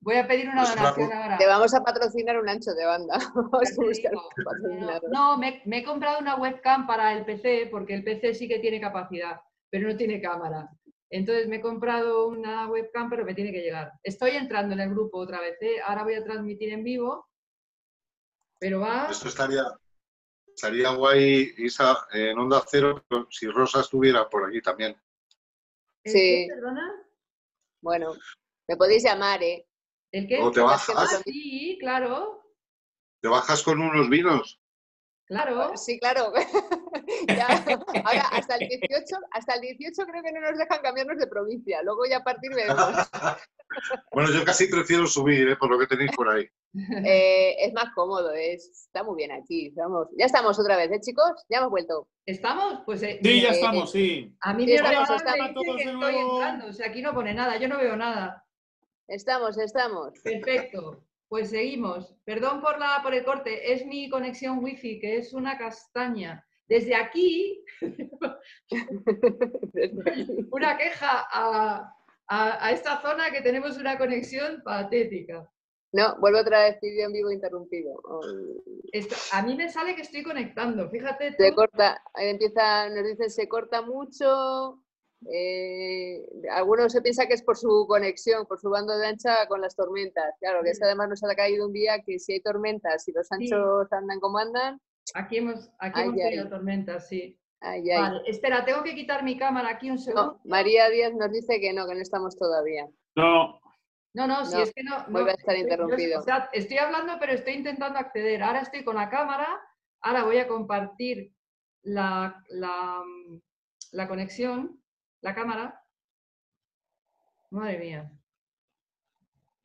voy 0.00 0.16
a 0.16 0.26
pedir 0.26 0.48
una 0.48 0.62
pues 0.64 0.74
donación 0.74 1.12
ahora. 1.12 1.38
Te 1.38 1.46
vamos 1.46 1.72
a 1.74 1.84
patrocinar 1.84 2.40
un 2.40 2.48
ancho 2.48 2.72
de 2.74 2.86
banda. 2.86 3.18
no, 5.12 5.38
me, 5.38 5.62
me 5.64 5.78
he 5.78 5.84
comprado 5.84 6.18
una 6.18 6.34
webcam 6.34 6.88
para 6.88 7.12
el 7.12 7.24
PC, 7.24 7.68
porque 7.70 7.94
el 7.94 8.02
PC 8.02 8.34
sí 8.34 8.48
que 8.48 8.58
tiene 8.58 8.80
capacidad 8.80 9.40
pero 9.72 9.88
no 9.88 9.96
tiene 9.96 10.20
cámara. 10.20 10.68
Entonces 11.08 11.48
me 11.48 11.56
he 11.56 11.60
comprado 11.62 12.28
una 12.28 12.68
webcam, 12.68 13.08
pero 13.08 13.24
me 13.24 13.34
tiene 13.34 13.52
que 13.52 13.62
llegar. 13.62 13.92
Estoy 14.02 14.32
entrando 14.32 14.74
en 14.74 14.80
el 14.80 14.90
grupo 14.90 15.18
otra 15.18 15.40
vez. 15.40 15.56
¿eh? 15.62 15.80
Ahora 15.82 16.04
voy 16.04 16.14
a 16.14 16.22
transmitir 16.22 16.70
en 16.70 16.84
vivo, 16.84 17.26
pero 18.60 18.80
va... 18.80 19.08
Esto 19.10 19.28
estaría, 19.28 19.64
estaría 20.46 20.90
guay, 20.90 21.54
Isa, 21.56 22.06
en 22.12 22.38
Onda 22.38 22.62
Cero, 22.70 23.02
si 23.30 23.48
Rosa 23.48 23.80
estuviera 23.80 24.28
por 24.28 24.46
aquí 24.46 24.60
también. 24.60 24.94
Sí. 26.04 26.46
¿Perdona? 26.48 26.92
Bueno, 27.80 28.12
me 28.68 28.76
podéis 28.76 29.04
llamar, 29.04 29.42
¿eh? 29.42 29.66
¿El 30.12 30.28
qué? 30.28 30.38
¿O 30.42 30.50
te 30.50 30.60
bajas? 30.60 30.94
Ah, 30.94 31.22
sí, 31.24 31.78
claro. 31.80 32.42
¿Te 33.22 33.28
bajas 33.28 33.62
con 33.62 33.80
unos 33.80 34.10
vinos? 34.10 34.60
Claro. 35.24 35.74
Sí, 35.76 35.98
claro. 35.98 36.32
ahora, 38.04 38.22
hasta 38.32 38.56
el 38.56 38.68
18, 38.68 39.16
hasta 39.30 39.54
el 39.54 39.60
18 39.60 40.06
creo 40.06 40.22
que 40.22 40.32
no 40.32 40.40
nos 40.40 40.58
dejan 40.58 40.80
cambiarnos 40.82 41.18
de 41.18 41.26
provincia. 41.26 41.82
Luego 41.82 42.04
ya 42.08 42.18
a 42.18 42.24
partir 42.24 42.50
de... 42.52 42.64
bueno, 44.12 44.30
yo 44.32 44.44
casi 44.44 44.66
prefiero 44.66 45.06
subir, 45.06 45.48
¿eh? 45.48 45.56
por 45.56 45.70
lo 45.70 45.78
que 45.78 45.86
tenéis 45.86 46.12
por 46.12 46.28
ahí. 46.28 46.48
Eh, 47.04 47.56
es 47.58 47.72
más 47.74 47.92
cómodo, 47.94 48.32
está 48.32 49.02
muy 49.04 49.16
bien 49.16 49.32
aquí. 49.32 49.74
Ya 50.16 50.26
estamos 50.26 50.58
otra 50.58 50.76
vez, 50.76 50.90
¿eh, 50.90 51.00
chicos? 51.00 51.44
Ya 51.48 51.58
hemos 51.58 51.70
vuelto. 51.70 52.08
¿Estamos? 52.24 52.80
Pues 52.86 53.02
eh, 53.02 53.20
sí, 53.22 53.42
ya 53.42 53.50
estamos, 53.50 53.90
sí. 53.92 54.34
A 54.40 54.54
mí 54.54 54.64
me 54.64 54.74
estamos, 54.74 55.10
estamos 55.10 55.54
todos 55.54 55.76
que 55.76 55.82
estoy 55.82 56.14
entrando, 56.14 56.66
o 56.66 56.72
sea, 56.72 56.88
aquí 56.88 57.02
no 57.02 57.12
pone 57.12 57.34
nada, 57.34 57.56
yo 57.58 57.68
no 57.68 57.78
veo 57.78 57.96
nada. 57.96 58.44
Estamos, 59.08 59.58
estamos. 59.58 60.18
Perfecto. 60.20 61.04
Pues 61.28 61.50
seguimos. 61.50 62.14
Perdón 62.24 62.60
por, 62.60 62.78
la, 62.78 63.00
por 63.02 63.14
el 63.14 63.24
corte. 63.24 63.72
Es 63.72 63.86
mi 63.86 64.08
conexión 64.08 64.62
wifi, 64.62 65.00
que 65.00 65.18
es 65.18 65.32
una 65.32 65.58
castaña. 65.58 66.46
Desde 66.68 66.94
aquí, 66.94 67.64
una 70.50 70.76
queja 70.76 71.26
a, 71.30 71.96
esta 72.72 73.00
zona 73.02 73.30
que 73.30 73.42
tenemos 73.42 73.76
una 73.76 73.98
conexión 73.98 74.62
patética. 74.64 75.48
No, 75.92 76.16
vuelve 76.20 76.40
otra 76.40 76.64
vez 76.64 76.80
vídeo 76.80 77.06
en 77.06 77.12
vivo 77.12 77.30
interrumpido. 77.30 78.00
a 79.32 79.42
mí 79.42 79.54
me 79.54 79.70
sale 79.70 79.94
que 79.94 80.00
estoy 80.02 80.22
conectando, 80.22 80.88
fíjate. 80.88 81.34
Se 81.36 81.54
corta, 81.54 82.02
empieza, 82.14 82.88
nos 82.88 83.04
dicen 83.04 83.28
se 83.28 83.46
corta 83.46 83.82
mucho, 83.82 84.82
eh, 85.30 86.24
algunos 86.50 86.92
se 86.92 87.02
piensa 87.02 87.26
que 87.26 87.34
es 87.34 87.42
por 87.42 87.56
su 87.56 87.86
conexión, 87.86 88.46
por 88.46 88.58
su 88.58 88.70
bando 88.70 88.96
de 88.96 89.06
ancha 89.06 89.46
con 89.46 89.60
las 89.60 89.76
tormentas. 89.76 90.34
Claro, 90.40 90.62
que 90.62 90.70
es 90.70 90.82
además 90.82 91.08
nos 91.08 91.22
ha 91.24 91.34
caído 91.34 91.66
un 91.66 91.72
día 91.72 92.02
que 92.04 92.18
si 92.18 92.34
hay 92.34 92.40
tormentas 92.40 93.06
y 93.08 93.12
los 93.12 93.30
anchos 93.30 93.92
andan 93.92 94.20
como 94.20 94.38
andan. 94.38 94.80
Aquí 95.14 95.38
hemos, 95.38 95.70
aquí 95.78 96.00
hemos 96.00 96.16
tenido 96.16 96.48
tormentas, 96.48 97.08
sí. 97.08 97.38
Vale, 97.60 98.22
espera, 98.26 98.64
tengo 98.64 98.82
que 98.82 98.94
quitar 98.94 99.22
mi 99.22 99.36
cámara 99.38 99.70
aquí 99.70 99.90
un 99.90 99.98
segundo. 99.98 100.40
María 100.44 100.88
Díaz 100.90 101.12
nos 101.14 101.30
dice 101.30 101.60
que 101.60 101.72
no, 101.72 101.86
que 101.86 101.94
no 101.94 102.00
estamos 102.00 102.36
todavía. 102.36 102.88
No. 103.14 103.60
No, 104.14 104.26
no, 104.26 104.44
si 104.44 104.60
es 104.60 104.72
que 104.74 104.82
no. 104.82 105.06
Vuelve 105.08 105.30
a 105.30 105.34
estar 105.34 105.56
interrumpido. 105.56 106.20
o 106.20 106.22
sea, 106.22 106.50
estoy 106.52 106.78
hablando, 106.78 107.14
pero 107.18 107.32
estoy 107.32 107.54
intentando 107.54 107.98
acceder. 107.98 108.42
Ahora 108.42 108.60
estoy 108.60 108.84
con 108.84 108.96
la 108.96 109.08
cámara, 109.08 109.60
ahora 110.00 110.24
voy 110.24 110.38
a 110.38 110.48
compartir 110.48 111.32
la, 111.82 112.42
la, 112.48 113.02
la 113.92 114.08
conexión 114.08 114.82
la 115.22 115.34
cámara. 115.34 115.82
Madre 117.50 117.78
mía. 117.78 118.12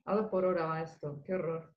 A 0.05 0.15
dos 0.15 0.27
por 0.27 0.45
hora 0.45 0.65
va 0.65 0.81
esto, 0.81 1.21
qué 1.25 1.33
horror. 1.33 1.73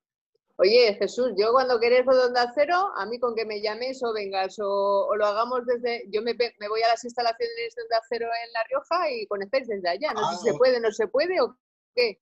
Oye, 0.63 0.95
Jesús, 0.99 1.33
yo 1.39 1.53
cuando 1.53 1.81
querés 1.81 2.05
Redonda 2.05 2.53
Cero, 2.55 2.93
a 2.95 3.07
mí 3.07 3.19
con 3.19 3.35
que 3.35 3.47
me 3.47 3.63
llames 3.63 4.03
o 4.03 4.13
vengas 4.13 4.57
o, 4.59 5.09
lo 5.17 5.25
hagamos 5.25 5.65
desde... 5.65 6.05
Yo 6.11 6.21
me, 6.21 6.35
voy 6.35 6.83
a 6.83 6.89
las 6.89 7.03
instalaciones 7.03 7.75
de 7.75 7.83
Onda 7.83 8.03
Cero 8.07 8.27
en 8.27 8.53
La 8.53 8.63
Rioja 8.65 9.11
y 9.11 9.27
conectéis 9.27 9.69
desde 9.69 9.89
allá. 9.89 10.13
No 10.13 10.29
sé 10.29 10.37
si 10.37 10.43
se 10.43 10.51
ah, 10.51 10.59
puede, 10.59 10.79
no 10.79 10.93
se 10.93 11.09
puede 11.09 11.41
o 11.41 11.57
qué. 11.95 12.21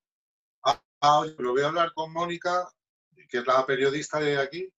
Ah, 0.63 0.81
ah 1.01 1.25
lo 1.37 1.51
voy 1.51 1.63
a 1.63 1.67
hablar 1.67 1.91
con 1.93 2.13
Mónica, 2.13 2.71
que 3.27 3.39
es 3.39 3.45
la 3.45 3.65
periodista 3.65 4.21
de 4.21 4.37
aquí, 4.37 4.73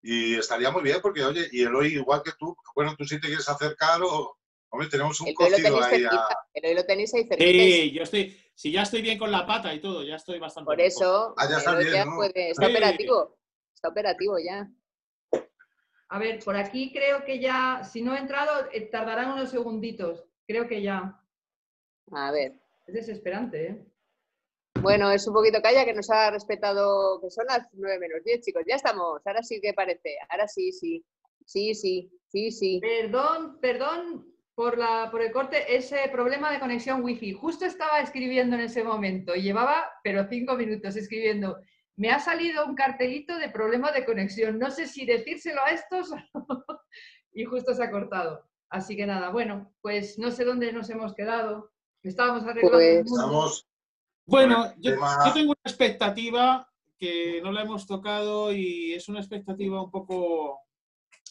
y 0.00 0.36
estaría 0.36 0.70
muy 0.70 0.82
bien 0.82 1.00
porque, 1.02 1.22
oye, 1.26 1.46
y 1.52 1.62
el 1.62 1.74
hoy 1.74 1.96
igual 1.96 2.22
que 2.22 2.32
tú, 2.38 2.56
bueno, 2.74 2.96
tú 2.96 3.04
sí 3.04 3.20
te 3.20 3.26
quieres 3.26 3.50
acercar 3.50 4.00
o, 4.02 4.38
Hombre, 4.74 4.88
tenemos 4.88 5.20
un 5.20 5.32
cocido 5.34 5.84
ahí. 5.84 6.04
El 6.52 6.74
lo 6.74 6.84
tenéis 6.84 7.14
ahí 7.14 7.22
cerquita. 7.28 7.48
Sí, 7.48 7.92
yo 7.92 8.02
estoy, 8.02 8.36
si 8.56 8.72
ya 8.72 8.82
estoy 8.82 9.02
bien 9.02 9.16
con 9.16 9.30
la 9.30 9.46
pata 9.46 9.72
y 9.72 9.80
todo, 9.80 10.02
ya 10.02 10.16
estoy 10.16 10.40
bastante 10.40 10.66
Por 10.66 10.80
eso, 10.80 11.32
ah, 11.36 11.48
ya 11.48 11.58
está, 11.58 11.76
bien, 11.76 12.08
¿no? 12.08 12.24
está 12.24 12.66
operativo. 12.66 13.38
Está 13.72 13.88
operativo 13.90 14.36
ya. 14.44 14.68
A 16.08 16.18
ver, 16.18 16.42
por 16.42 16.56
aquí 16.56 16.92
creo 16.92 17.24
que 17.24 17.38
ya, 17.38 17.84
si 17.84 18.02
no 18.02 18.16
he 18.16 18.18
entrado, 18.18 18.68
eh, 18.72 18.80
tardarán 18.80 19.30
unos 19.34 19.50
segunditos. 19.52 20.24
Creo 20.44 20.66
que 20.66 20.82
ya. 20.82 21.22
A 22.10 22.32
ver. 22.32 22.60
Es 22.88 22.94
desesperante, 22.94 23.66
¿eh? 23.68 23.86
Bueno, 24.80 25.12
es 25.12 25.24
un 25.28 25.34
poquito 25.34 25.62
calla 25.62 25.84
que 25.84 25.94
nos 25.94 26.10
ha 26.10 26.32
respetado, 26.32 27.20
que 27.20 27.30
son 27.30 27.46
las 27.46 27.68
9 27.74 28.00
menos 28.00 28.24
10, 28.24 28.40
chicos. 28.44 28.64
Ya 28.66 28.74
estamos, 28.74 29.22
ahora 29.24 29.44
sí 29.44 29.60
que 29.60 29.72
parece. 29.72 30.16
Ahora 30.28 30.48
sí, 30.48 30.72
sí. 30.72 31.04
Sí, 31.46 31.74
sí, 31.76 32.10
sí, 32.26 32.50
sí. 32.50 32.80
Perdón, 32.80 33.60
perdón, 33.60 34.33
por, 34.54 34.78
la, 34.78 35.10
por 35.10 35.22
el 35.22 35.32
corte 35.32 35.76
ese 35.76 36.08
problema 36.10 36.50
de 36.52 36.60
conexión 36.60 37.02
wifi. 37.02 37.32
Justo 37.32 37.64
estaba 37.64 38.00
escribiendo 38.00 38.56
en 38.56 38.62
ese 38.62 38.84
momento 38.84 39.34
y 39.34 39.42
llevaba, 39.42 39.84
pero 40.02 40.26
cinco 40.28 40.56
minutos 40.56 40.96
escribiendo. 40.96 41.58
Me 41.96 42.10
ha 42.10 42.18
salido 42.18 42.66
un 42.66 42.74
cartelito 42.74 43.36
de 43.38 43.48
problema 43.48 43.92
de 43.92 44.04
conexión. 44.04 44.58
No 44.58 44.70
sé 44.70 44.86
si 44.86 45.04
decírselo 45.04 45.60
a 45.62 45.70
estos 45.70 46.10
y 47.32 47.44
justo 47.44 47.74
se 47.74 47.82
ha 47.82 47.90
cortado. 47.90 48.48
Así 48.68 48.96
que 48.96 49.06
nada, 49.06 49.30
bueno, 49.30 49.72
pues 49.80 50.18
no 50.18 50.30
sé 50.30 50.44
dónde 50.44 50.72
nos 50.72 50.90
hemos 50.90 51.14
quedado. 51.14 51.70
Estábamos 52.02 52.44
arreglando. 52.44 53.04
Pues, 53.06 53.66
bueno, 54.26 54.72
yo, 54.78 54.92
tengo 55.34 55.50
una 55.50 55.60
expectativa 55.64 56.68
que 56.98 57.40
no 57.42 57.52
la 57.52 57.62
hemos 57.62 57.86
tocado 57.86 58.52
y 58.52 58.94
es 58.94 59.08
una 59.08 59.20
expectativa 59.20 59.82
un 59.82 59.90
poco, 59.90 60.60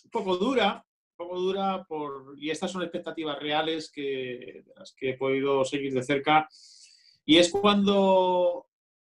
un 0.04 0.12
poco 0.12 0.38
dura, 0.38 0.86
poco 1.16 1.40
dura 1.40 1.86
por, 1.88 2.36
y 2.38 2.50
estas 2.50 2.72
son 2.72 2.82
expectativas 2.82 3.40
reales 3.40 3.92
que, 3.92 4.64
las 4.76 4.94
que 4.94 5.12
he 5.12 5.18
podido 5.18 5.64
seguir 5.66 5.94
de 5.94 6.04
cerca. 6.04 6.48
Y 7.26 7.38
es 7.38 7.50
cuando 7.50 8.68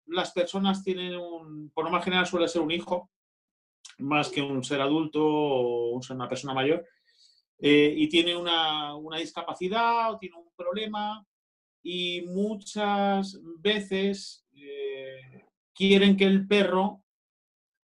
las 0.08 0.32
personas 0.32 0.84
tienen 0.84 1.16
un, 1.16 1.72
por 1.72 1.86
norma 1.86 2.02
general 2.02 2.28
suele 2.28 2.48
ser 2.48 2.62
un 2.62 2.72
hijo, 2.72 3.10
más 4.00 4.30
que 4.30 4.42
un 4.42 4.64
ser 4.64 4.82
adulto 4.82 5.24
o 5.24 6.00
una 6.10 6.28
persona 6.28 6.54
mayor, 6.54 6.86
eh, 7.60 7.94
y 7.96 8.10
tiene 8.10 8.36
una, 8.36 8.96
una, 8.96 9.18
discapacidad 9.18 10.12
o 10.12 10.18
tiene 10.18 10.36
un 10.36 10.50
problema 10.56 11.26
y 11.82 12.22
muchas 12.28 13.40
veces 13.60 14.46
eh, 14.54 15.46
quieren 15.74 16.18
que 16.18 16.26
el 16.26 16.46
perro 16.46 17.04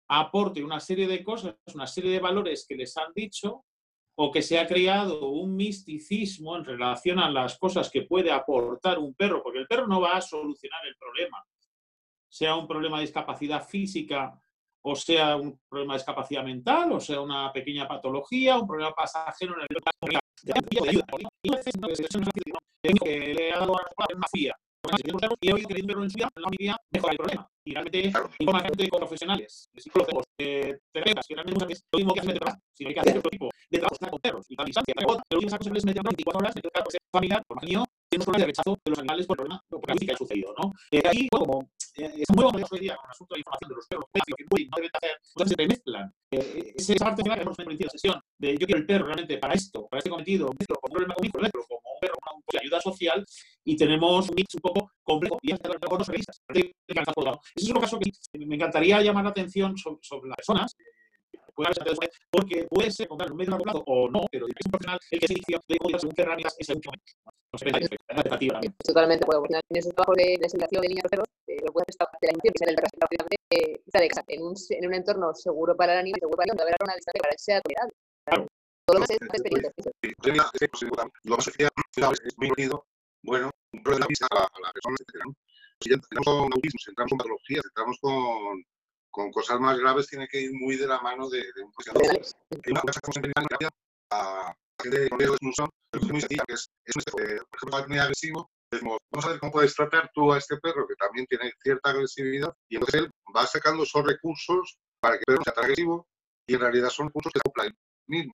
aporte 0.08 0.64
una 0.64 0.80
serie 0.80 1.06
de 1.06 1.22
cosas, 1.22 1.56
una 1.74 1.86
serie 1.86 2.12
de 2.12 2.20
valores 2.20 2.64
que 2.66 2.76
les 2.76 2.96
han 2.96 3.12
dicho 3.14 3.66
o 4.20 4.32
que 4.32 4.42
se 4.42 4.58
ha 4.58 4.66
creado 4.66 5.28
un 5.28 5.54
misticismo 5.54 6.56
en 6.56 6.64
relación 6.64 7.20
a 7.20 7.30
las 7.30 7.56
cosas 7.56 7.88
que 7.88 8.02
puede 8.02 8.32
aportar 8.32 8.98
un 8.98 9.14
perro, 9.14 9.42
porque 9.42 9.60
el 9.60 9.66
perro 9.68 9.86
no 9.86 10.00
va 10.00 10.16
a 10.16 10.20
solucionar 10.20 10.84
el 10.86 10.96
problema, 10.96 11.44
sea 12.28 12.56
un 12.56 12.66
problema 12.66 12.98
de 12.98 13.02
discapacidad 13.02 13.64
física 13.64 14.38
o 14.82 14.96
sea 14.96 15.36
un 15.36 15.60
problema 15.68 15.94
de 15.94 15.98
discapacidad 15.98 16.44
mental, 16.44 16.92
o 16.92 17.00
sea 17.00 17.20
una 17.20 17.52
pequeña 17.52 17.86
patología, 17.86 18.58
un 18.58 18.66
problema 18.66 18.92
pasajero 18.92 19.54
en 19.54 19.60
el 19.60 19.66
una 20.02 20.20
hoy 25.52 25.64
que 25.64 25.74
perro 25.82 26.02
en 26.02 26.10
su 26.10 26.16
vida, 26.16 26.30
la 26.36 26.48
vida 26.50 26.76
mejora 26.90 27.12
el 27.12 27.18
problema. 27.18 27.50
Y 27.64 27.72
realmente 27.72 28.12
informa 28.38 28.60
gente 28.60 28.88
con 28.88 29.00
profesionales, 29.00 29.68
psicólogos, 29.76 30.24
eh, 30.38 30.78
terapeutas, 30.92 31.26
que 31.26 31.34
realmente 31.34 31.64
veces 31.66 31.84
lo 31.92 31.98
mismo 31.98 32.14
que 32.14 32.20
hacer 32.20 32.32
de 32.32 32.40
trabajo, 32.40 32.62
sino 32.72 32.88
hay 32.88 32.94
que 32.94 33.00
hacer 33.00 33.18
otro 33.18 33.30
tipo 33.30 33.50
de 33.70 33.78
trabajo 33.78 34.10
con 34.10 34.20
perros. 34.20 34.46
Y 34.48 34.56
para 34.56 34.66
distancia, 34.66 34.94
para 34.94 35.06
que 35.06 35.12
lo 35.30 35.38
único 35.38 35.58
que 35.58 35.70
les 35.70 35.84
meten 35.84 36.02
24 36.02 36.38
horas, 36.38 36.56
en 36.56 36.62
el 36.64 36.70
caso 36.70 36.98
familiar, 37.12 37.42
por 37.46 37.64
mío, 37.64 37.84
un 38.16 38.24
problema 38.24 38.40
de 38.40 38.46
rechazo 38.46 38.78
de 38.84 38.90
los 38.90 38.98
animales 38.98 39.26
por 39.26 39.34
el 39.34 39.44
problema, 39.44 39.64
por 39.68 39.88
la 39.88 39.94
música 39.94 40.10
que 40.10 40.14
ha 40.14 40.18
sucedido, 40.18 40.54
¿no? 40.56 40.72
Eh, 40.90 41.02
ahí, 41.04 41.28
bueno, 41.30 41.46
como 41.46 41.70
eh, 41.96 42.12
es 42.16 42.26
muy 42.34 42.44
bueno 42.44 42.66
hoy 42.70 42.80
día 42.80 42.96
con 42.96 43.04
el 43.04 43.10
asunto 43.10 43.34
de 43.34 43.40
información 43.40 43.68
de 43.68 43.74
los 43.74 43.86
perros, 43.86 44.06
que 44.12 44.44
no 44.44 44.76
deben 44.76 44.90
hacer, 44.94 45.10
entonces 45.20 45.56
se 45.58 45.66
mezclan. 45.66 46.14
Eh, 46.30 46.74
esa 46.76 47.04
parte 47.04 47.22
final 47.22 47.38
que 47.38 47.42
hemos 47.42 47.56
tenido 47.56 47.72
en 47.72 47.84
la 47.84 47.90
sesión, 47.90 48.20
de 48.38 48.52
yo 48.56 48.66
quiero 48.66 48.80
el 48.80 48.86
perro 48.86 49.04
realmente 49.06 49.38
para 49.38 49.54
esto, 49.54 49.86
para 49.88 49.98
este 49.98 50.10
cometido, 50.10 50.48
mezclo 50.58 50.76
con 50.80 50.90
un 50.90 50.94
problema 50.94 51.14
conmigo, 51.14 51.40
mezclo 51.40 51.62
como 51.68 51.80
un 51.84 52.00
perro 52.00 52.14
con 52.20 52.36
una 52.36 52.60
ayuda 52.60 52.80
social 52.80 53.24
y 53.64 53.76
tenemos 53.76 54.28
un 54.28 54.34
mix 54.34 54.54
un 54.54 54.60
poco 54.60 54.90
complejo 55.02 55.38
y 55.42 55.52
hasta 55.52 55.68
con 55.68 55.98
dos 55.98 56.08
revistas. 56.08 56.40
Ese 56.48 56.72
es 57.56 57.70
un 57.70 57.80
caso 57.80 57.98
que 57.98 58.46
me 58.46 58.54
encantaría 58.54 59.02
llamar 59.02 59.24
la 59.24 59.30
atención 59.30 59.76
sobre, 59.76 59.98
sobre 60.02 60.28
las 60.28 60.36
personas 60.36 60.74
porque 62.30 62.64
puede 62.70 62.90
ser 62.90 63.08
comprar 63.08 63.32
un 63.32 63.38
medio 63.38 63.50
largo 63.50 63.64
plazo 63.64 63.84
o 63.86 64.08
no, 64.08 64.24
pero 64.30 64.46
es 64.46 64.54
un 64.64 64.70
profesional 64.70 64.98
el 65.10 65.20
que 65.20 65.26
se 65.26 65.32
inició 65.32 65.60
de 65.66 65.78
código 65.78 65.98
según 65.98 66.14
qué 66.14 66.22
herramientas 66.22 66.56
es 66.58 66.68
el 66.68 66.76
último 66.76 66.92
No 67.52 67.58
sé, 67.58 67.68
es 67.68 67.88
Totalmente 68.84 69.24
puedo. 69.24 69.42
En 69.48 69.76
ese 69.76 69.90
trabajo 69.90 70.12
de 70.14 70.36
designación 70.40 70.82
de 70.82 70.88
niños 70.88 71.04
perros, 71.10 71.26
eh, 71.46 71.56
lo 71.64 71.72
puedes 71.72 71.88
estar 71.88 72.08
de 72.20 72.26
la 72.26 72.32
inicio, 72.32 72.52
que 72.52 72.64
es 72.64 72.68
el 72.68 72.76
representante 72.76 73.16
de 73.50 74.34
en 74.34 74.42
un, 74.42 74.54
en 74.70 74.86
un 74.86 74.94
entorno 74.94 75.34
seguro 75.34 75.76
para 75.76 75.94
el 75.94 76.00
animal, 76.00 76.20
seguro 76.20 76.36
para 76.36 76.52
el 76.52 76.56
niño, 76.56 76.62
haber 76.62 76.76
una 76.84 76.94
distancia 76.94 77.20
para 77.22 77.32
que 77.32 77.38
sea 77.38 77.60
tolerable. 77.62 77.94
Claro. 78.24 78.46
Todo 78.84 78.94
lo 78.94 79.00
más 79.00 79.10
es 79.10 79.16
experiencia. 79.16 79.72
Lo 81.24 81.36
más 81.36 82.20
es 82.24 82.38
muy 82.38 82.48
bonito, 82.48 82.86
bueno, 83.22 83.50
un 83.72 83.82
problema 83.82 84.06
a 84.06 84.60
la 84.60 84.72
persona, 84.72 84.96
etc. 85.00 85.24
Si 85.80 85.92
entramos 85.92 86.26
con 86.26 86.52
autismo, 86.52 86.78
si 86.84 86.90
entramos 86.90 87.10
con 87.10 87.18
patologías, 87.18 87.64
entramos 87.64 87.98
con 88.00 88.64
con 89.10 89.32
cosas 89.32 89.58
más 89.58 89.78
graves 89.78 90.06
tiene 90.06 90.28
que 90.28 90.42
ir 90.42 90.52
muy 90.52 90.76
de 90.76 90.86
la 90.86 91.00
mano 91.00 91.28
de, 91.28 91.38
de 91.38 91.62
un 91.64 91.72
profesional. 91.72 92.20
Una 92.70 92.80
cosa 92.82 93.00
que 93.00 93.20
hemos 93.20 93.62
en 93.62 93.68
a 94.10 94.54
gente 94.82 95.08
con 95.08 95.18
riesgo 95.18 95.36
de 95.40 95.50
es 95.92 96.02
muy 96.10 96.20
sencilla, 96.20 96.44
que 96.46 96.54
es, 96.54 96.70
es 96.84 96.96
un 96.96 97.02
por 97.02 97.22
ejemplo, 97.22 97.88
muy 97.88 97.98
agresivo, 97.98 98.50
decimos, 98.70 98.98
vamos 99.10 99.26
a 99.26 99.30
ver 99.30 99.40
cómo 99.40 99.52
puedes 99.52 99.74
tratar 99.74 100.10
tú 100.14 100.32
a 100.32 100.38
este 100.38 100.56
perro 100.58 100.86
que 100.86 100.94
también 100.94 101.26
tiene 101.26 101.52
cierta 101.62 101.90
agresividad, 101.90 102.54
y 102.68 102.76
entonces 102.76 103.02
él 103.02 103.10
va 103.34 103.46
sacando 103.46 103.82
esos 103.82 104.04
recursos 104.04 104.78
para 105.00 105.16
que 105.16 105.24
el 105.26 105.34
perro 105.34 105.44
sea 105.44 105.54
tan 105.54 105.64
agresivo, 105.64 106.06
y 106.46 106.54
en 106.54 106.60
realidad 106.60 106.90
son 106.90 107.06
recursos 107.06 107.32
que 107.32 107.40
se 107.40 107.74
mismo. 108.06 108.32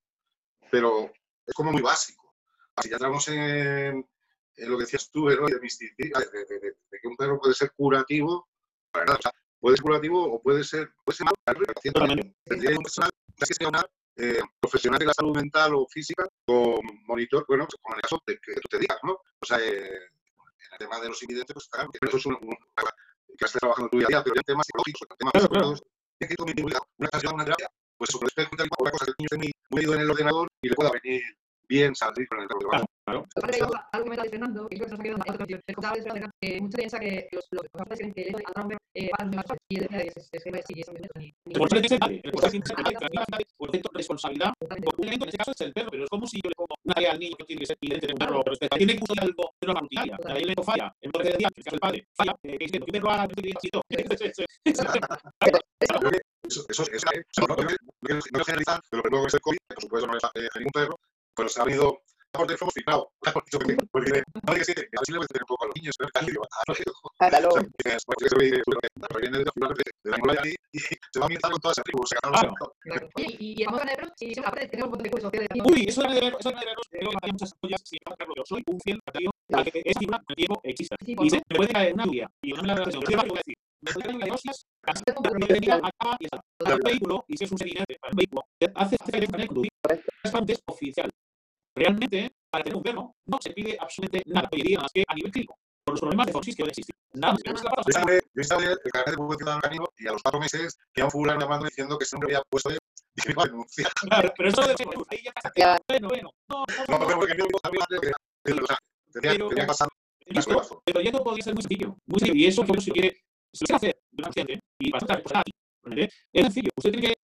Pero 0.71 1.13
es 1.47 1.55
como 1.55 1.73
muy 1.73 1.83
básico. 1.83 2.35
Si 2.81 2.89
ya 2.89 2.97
entramos 2.97 3.29
en, 3.29 4.09
lo 4.57 4.79
que 4.79 4.85
decías 4.85 5.11
tú, 5.11 5.27
de, 5.27 5.37
de, 5.37 5.59
de, 5.59 7.01
que 7.01 7.09
un 7.09 7.17
perro 7.17 7.39
puede 7.41 7.55
ser 7.55 7.73
curativo, 7.73 8.49
para 8.91 9.07
nada, 9.07 9.19
o 9.19 9.23
sea, 9.23 9.33
puede 9.61 9.77
ser 9.77 9.83
curativo 9.83 10.35
o 10.35 10.43
puede 10.43 10.65
ser, 10.65 10.93
puede 11.05 11.17
ser 11.17 11.27
malo. 11.27 11.37
Tendría 12.45 12.77
que 12.77 13.55
eh, 14.17 14.41
profesional 14.61 14.99
de 14.99 15.07
la 15.07 15.13
salud 15.13 15.37
mental 15.37 15.75
o 15.75 15.87
física 15.89 16.27
con 16.47 16.81
monitor, 17.07 17.45
bueno, 17.49 17.67
como 17.83 17.95
en 17.95 17.99
el 17.99 18.03
caso 18.03 18.23
de 18.27 18.39
que 18.39 18.55
tú 18.55 18.69
te 18.71 18.79
digas, 18.79 18.99
¿no? 19.03 19.13
O 19.13 19.47
sea, 19.47 19.59
eh, 19.59 19.89
en 19.89 20.73
el 20.73 20.79
tema 20.79 21.01
de 21.01 21.09
los 21.09 21.23
incidentes, 21.23 21.53
pues 21.53 21.69
claro, 21.69 21.91
eso 22.01 22.17
es 22.17 22.27
un, 22.27 22.35
un, 22.35 22.57
que 23.37 23.45
estás 23.45 23.61
trabajando 23.61 23.91
tu 23.91 23.99
día 23.99 24.07
a 24.07 24.11
día, 24.11 24.23
pero 24.23 24.37
en 24.37 24.43
temas 24.43 24.67
psicológicos, 24.67 25.09
en 25.11 25.17
temas 25.17 25.33
claro, 25.33 25.49
claro. 25.49 25.75
que 26.19 26.63
una 26.63 27.09
ocasión, 27.09 27.35
una 27.35 27.45
terapia, 27.45 27.69
pues 27.97 28.11
sobre 28.11 28.25
el 28.25 28.29
espejo 28.29 28.51
una 28.81 28.91
cosa 28.91 29.05
que 29.05 29.11
el 29.11 29.17
niño 29.19 29.29
esté 29.31 29.37
muy, 29.71 29.85
muy 29.85 29.95
en 29.95 30.01
el 30.01 30.11
ordenador 30.11 30.49
y 30.63 30.69
le 30.69 30.75
pueda 30.75 30.91
venir 30.91 31.23
bien 31.69 31.95
salir 31.95 32.29
con 32.29 32.41
el 32.41 32.49
trabajo. 32.49 32.87
Claro. 33.05 33.27
Algo 33.93 34.05
que 34.05 34.11
me 34.11 34.17
está 34.17 34.31
Fernando, 34.31 34.69
que 34.69 34.77
creo 34.77 34.89
que 34.89 34.97
se 34.97 35.01
ha 35.01 35.05
quedado 35.05 35.17
en 35.17 35.19
la 35.19 35.35
otra 35.35 35.47
cuestión, 35.47 36.33
que 36.41 36.61
mucha 36.61 36.79
piensa 36.79 36.99
que 36.99 37.29
los, 37.33 37.45
los 37.51 37.67
profesores 37.71 37.99
creen 37.99 38.15
que 38.15 38.23
el 38.23 38.29
hecho 38.29 38.39
de 38.39 38.45
agarrar 38.45 38.67
un 38.67 38.79
eh, 38.95 39.11
para 39.11 39.25
los 39.31 39.45
y 39.69 39.77
él 39.77 39.89
decía 39.91 39.99
que 39.99 40.21
es 40.33 40.45
que 40.45 40.63
sí, 40.67 40.81
es 40.81 40.89
un 40.89 40.95
Por 41.53 41.67
eso 41.67 41.71
tiene 41.71 41.83
que 41.83 41.89
ser 41.89 41.99
por 43.59 43.71
cierto, 43.71 43.91
responsabilidad, 43.93 44.53
por 44.59 44.95
un 44.97 45.03
elemento, 45.03 45.25
en 45.25 45.29
este 45.29 45.39
caso 45.39 45.51
es 45.51 45.61
el 45.61 45.73
perro, 45.73 45.91
pero 45.91 46.05
es 46.05 46.11
como 46.11 46.27
si 46.27 46.37
yo 46.37 46.49
le 46.49 46.55
pongo 46.55 46.75
una 46.85 46.95
tarea 46.95 47.13
al 47.13 47.19
niño 47.19 47.37
que 47.37 47.45
tiene 47.45 47.61
que 47.61 47.67
ser 47.67 47.77
evidente 47.83 48.07
de 48.07 48.13
un 48.15 48.19
perro 48.19 48.43
respecto. 48.47 48.77
Tiene 48.77 48.97
que 48.97 49.03
usar 49.03 49.25
algo 49.25 49.51
de 49.61 49.71
una 49.71 49.81
rutinaria, 49.81 50.17
la 50.25 50.35
ley 50.35 50.55
falla, 50.65 50.95
en 51.01 51.11
vez 51.11 51.25
de 51.25 51.31
decir, 51.33 51.49
en 51.57 51.75
el 51.75 51.81
padre, 51.81 52.07
falla, 52.15 52.37
que 52.43 52.57
dice, 52.59 52.81
que 52.81 52.99
haga, 52.99 53.29
que 53.29 53.43
diga 53.43 53.59
así, 53.59 53.69
eso, 56.45 56.65
eso, 56.69 56.85
eso, 56.93 57.47
no, 57.49 57.57
no 57.57 58.45
generalizar, 58.45 58.81
pero 58.91 59.03
luego 59.11 59.27
es 59.27 59.35
el 59.35 59.41
COVID, 59.41 59.59
por 59.67 59.83
supuesto 59.83 60.07
no 60.07 60.17
es 60.17 60.23
ningún 60.57 60.73
perro, 60.73 61.01
pero 61.35 61.49
se 61.49 61.61
ha 61.61 61.65
venido 61.65 62.03
por 62.39 62.47
teléfono. 62.47 62.71
Porque 63.91 64.23
no 64.47 64.55
que 64.55 64.61
así 64.61 65.13
le 65.13 65.19
voy 65.19 65.25
a 65.25 65.29
tener 65.29 65.43
un 65.43 65.47
poco 65.47 65.65
a 65.65 65.67
los 65.69 65.77
niños, 65.77 65.95
pero 65.99 66.11
Hasta 67.19 67.41
luego. 67.41 67.59
De 70.05 70.11
la 70.11 70.19
muralla 70.19 70.41
ahí 70.43 70.55
y 70.73 70.79
se 70.79 70.97
va 71.19 71.23
a 71.23 71.25
ambientar 71.25 71.51
con 71.51 71.61
toda 71.61 71.73
esa 71.73 71.83
tribu. 71.83 72.03
O 72.03 72.07
sea, 72.07 72.19
y 73.17 73.65
vamos 73.65 73.81
a 73.81 73.85
ver, 73.85 74.13
si 74.17 74.33
aparte 74.39 74.69
tenemos 74.69 74.87
un 74.87 74.91
montón 74.91 75.05
de 75.05 75.11
cosas 75.11 75.25
sociales. 75.25 75.49
Uy, 75.65 75.85
eso 75.89 76.05
es 76.05 76.15
de 76.15 76.21
ver, 76.21 76.37
eso 76.39 76.49
es 76.51 76.61
de 76.61 76.67
ver, 76.67 76.77
creo 76.91 77.11
que 77.11 77.17
hay 77.23 77.31
muchas 77.33 77.55
joyas, 77.61 77.83
si 77.85 77.97
yo 78.37 78.43
soy 78.45 78.63
un 78.67 78.81
fiel 78.81 79.01
que 79.65 79.83
figura 79.99 80.23
tiempo 80.35 80.61
existe. 80.65 80.97
Y 81.07 81.31
se 81.31 81.37
me 81.37 81.57
puede 81.57 81.73
caer 81.73 81.95
una 81.95 82.05
y 82.43 82.53
no 82.53 82.63
me 82.63 82.69
la 82.69 82.75
voy 82.75 82.83
a 82.83 82.87
decir, 82.87 83.01
voy 83.05 83.15
a 83.15 83.23
vehículo, 86.85 87.25
y 87.29 87.37
si 87.37 87.45
es 87.45 87.53
un 87.53 87.59
sedimento 87.59 87.95
un 88.11 88.17
vehículo, 88.17 88.43
hace 88.75 88.97
es 90.53 90.63
oficial 90.67 91.11
realmente, 91.75 92.33
para 92.51 92.65
tener 92.65 92.77
un 92.77 92.83
perro, 92.83 93.15
no 93.27 93.39
se 93.41 93.51
pide 93.51 93.77
absolutamente 93.81 94.31
nada 94.31 94.49
hoy 94.53 94.61
en 94.61 94.67
día 94.67 94.81
más 94.81 94.93
que 94.93 95.05
a 95.07 95.15
nivel 95.15 95.33
clínico, 95.33 95.59
por 95.85 95.95
los 95.95 96.01
problemas 96.01 96.27
de 96.27 96.33
fosis 96.33 96.57
que 96.57 96.63
hoy 96.63 96.69
existen. 96.71 96.97
Nada 97.15 97.35
más. 97.35 97.43
Yo 98.35 98.43
estaba 98.43 98.63
el 98.63 98.79
carnet 98.93 99.11
de 99.11 99.17
publicidad 99.17 99.61
canino 99.61 99.87
y 99.99 100.09
a 100.09 100.13
los 100.13 100.23
cuatro 100.23 100.41
meses 100.41 100.77
que 100.93 101.03
a 101.03 101.05
un 101.05 101.11
fulano 101.11 101.41
llamando 101.41 101.67
diciendo 101.67 101.99
que 101.99 102.05
se 102.05 102.19
me 102.19 102.25
había 102.25 102.43
puesto 102.51 102.71
de 102.71 102.79
y 103.17 103.29
me 103.29 103.33
iba 103.33 103.43
a 103.45 103.47
denunciar. 103.47 103.93
Claro, 104.03 104.33
pero 104.37 104.49
eso 104.49 104.63
de 104.63 104.75
ahí 105.11 105.23
ya 105.25 105.33
pasa. 105.33 105.53
Bueno, 105.89 106.09
bueno. 106.09 106.31
No, 106.49 106.65
no, 106.89 106.99
no, 106.99 107.17
porque 107.17 107.37
yo 107.37 107.47
que 107.47 109.21
tenía, 109.21 109.49
que 109.49 109.67
pasar. 109.67 109.89
Pero 110.85 111.01
ya 111.01 111.13
no 111.13 111.23
podría 111.23 111.45
ser 111.45 111.55
muy 111.55 111.63
sencillo, 111.63 111.97
muy 112.07 112.19
sencillo. 112.19 112.41
Y 112.41 112.47
eso, 112.47 112.65
si 112.81 112.91
quiere, 112.91 113.17
si 113.53 113.65
lo 113.65 113.67
quiere 113.67 113.77
hacer 113.77 114.01
de 114.11 114.23
un 114.23 114.27
paciente 114.27 114.61
y 114.81 114.91
bastante 114.91 115.23
pues, 115.23 115.35
¿vale? 115.85 116.05
es 116.05 116.43
sencillo. 116.43 116.71
Usted 116.77 116.91
tiene 116.91 117.09
que 117.09 117.15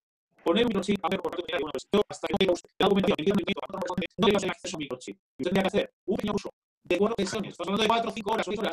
poner 0.45 0.65
un 0.65 0.69
microchip 0.69 1.05
a 1.05 1.09
ver 1.09 1.21
por 1.21 1.37
de 1.37 1.43
bueno, 1.53 1.71
pues 1.73 1.87
yo 1.93 2.03
hasta 2.09 2.27
que 2.27 2.33
no 2.33 2.39
tenga 2.39 2.53
usted 2.53 2.71
la 2.79 2.89
documentación, 2.89 3.37
no 4.19 4.27
tenga 4.27 4.37
usted 4.37 4.51
acceso 4.51 4.77
a 4.77 4.79
un 4.79 4.81
microchip. 4.81 5.17
Usted 5.17 5.45
tendría 5.45 5.63
que 5.63 5.69
hacer 5.69 5.93
un 6.07 6.17
pequeño 6.17 6.35
uso 6.35 6.51
de 6.85 6.99
cuatro 6.99 7.17
sesiones, 7.19 7.51
estamos 7.53 7.69
hablando 7.69 7.83
de 7.83 7.89
cuatro 7.89 8.11
o 8.11 8.15
cinco 8.15 8.33
horas, 8.33 8.47
seis 8.47 8.59
horas, 8.59 8.73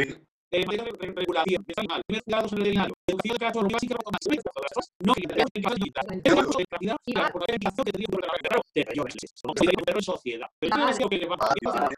eh, 0.52 0.66
mayor 0.66 0.98
regulación 0.98 1.64
de 1.68 1.74
animal, 1.78 2.02
cuidados 2.08 2.54
en 2.54 2.62
el 2.62 2.68
educación 2.68 3.68
de 3.68 3.68
que 3.88 3.94
más, 4.12 4.92
no 5.00 5.14
que 5.14 5.22
tenemos 5.28 5.52
que 5.54 5.62
facilitar, 5.62 6.06
es 6.24 6.34
una 6.34 6.44
cosa 6.46 6.60
de 6.60 6.66
calidad 6.66 6.98
y 7.06 7.14
la 7.14 7.32
organización 7.34 7.86
que 7.86 7.92
tendría 7.92 8.08
que 8.08 8.50
perro, 8.50 8.62
de 8.74 8.86
mayores, 8.86 9.16
no 9.44 9.54
que 9.54 9.60
tiene 9.68 9.84
perro 9.84 10.00
en 10.00 10.04
sociedad. 10.04 10.48
Pero 10.60 10.78
no 10.78 10.90
es 10.90 11.00
lo 11.00 11.10
que 11.10 11.18
le 11.18 11.28
va 11.28 11.36
a 11.36 11.90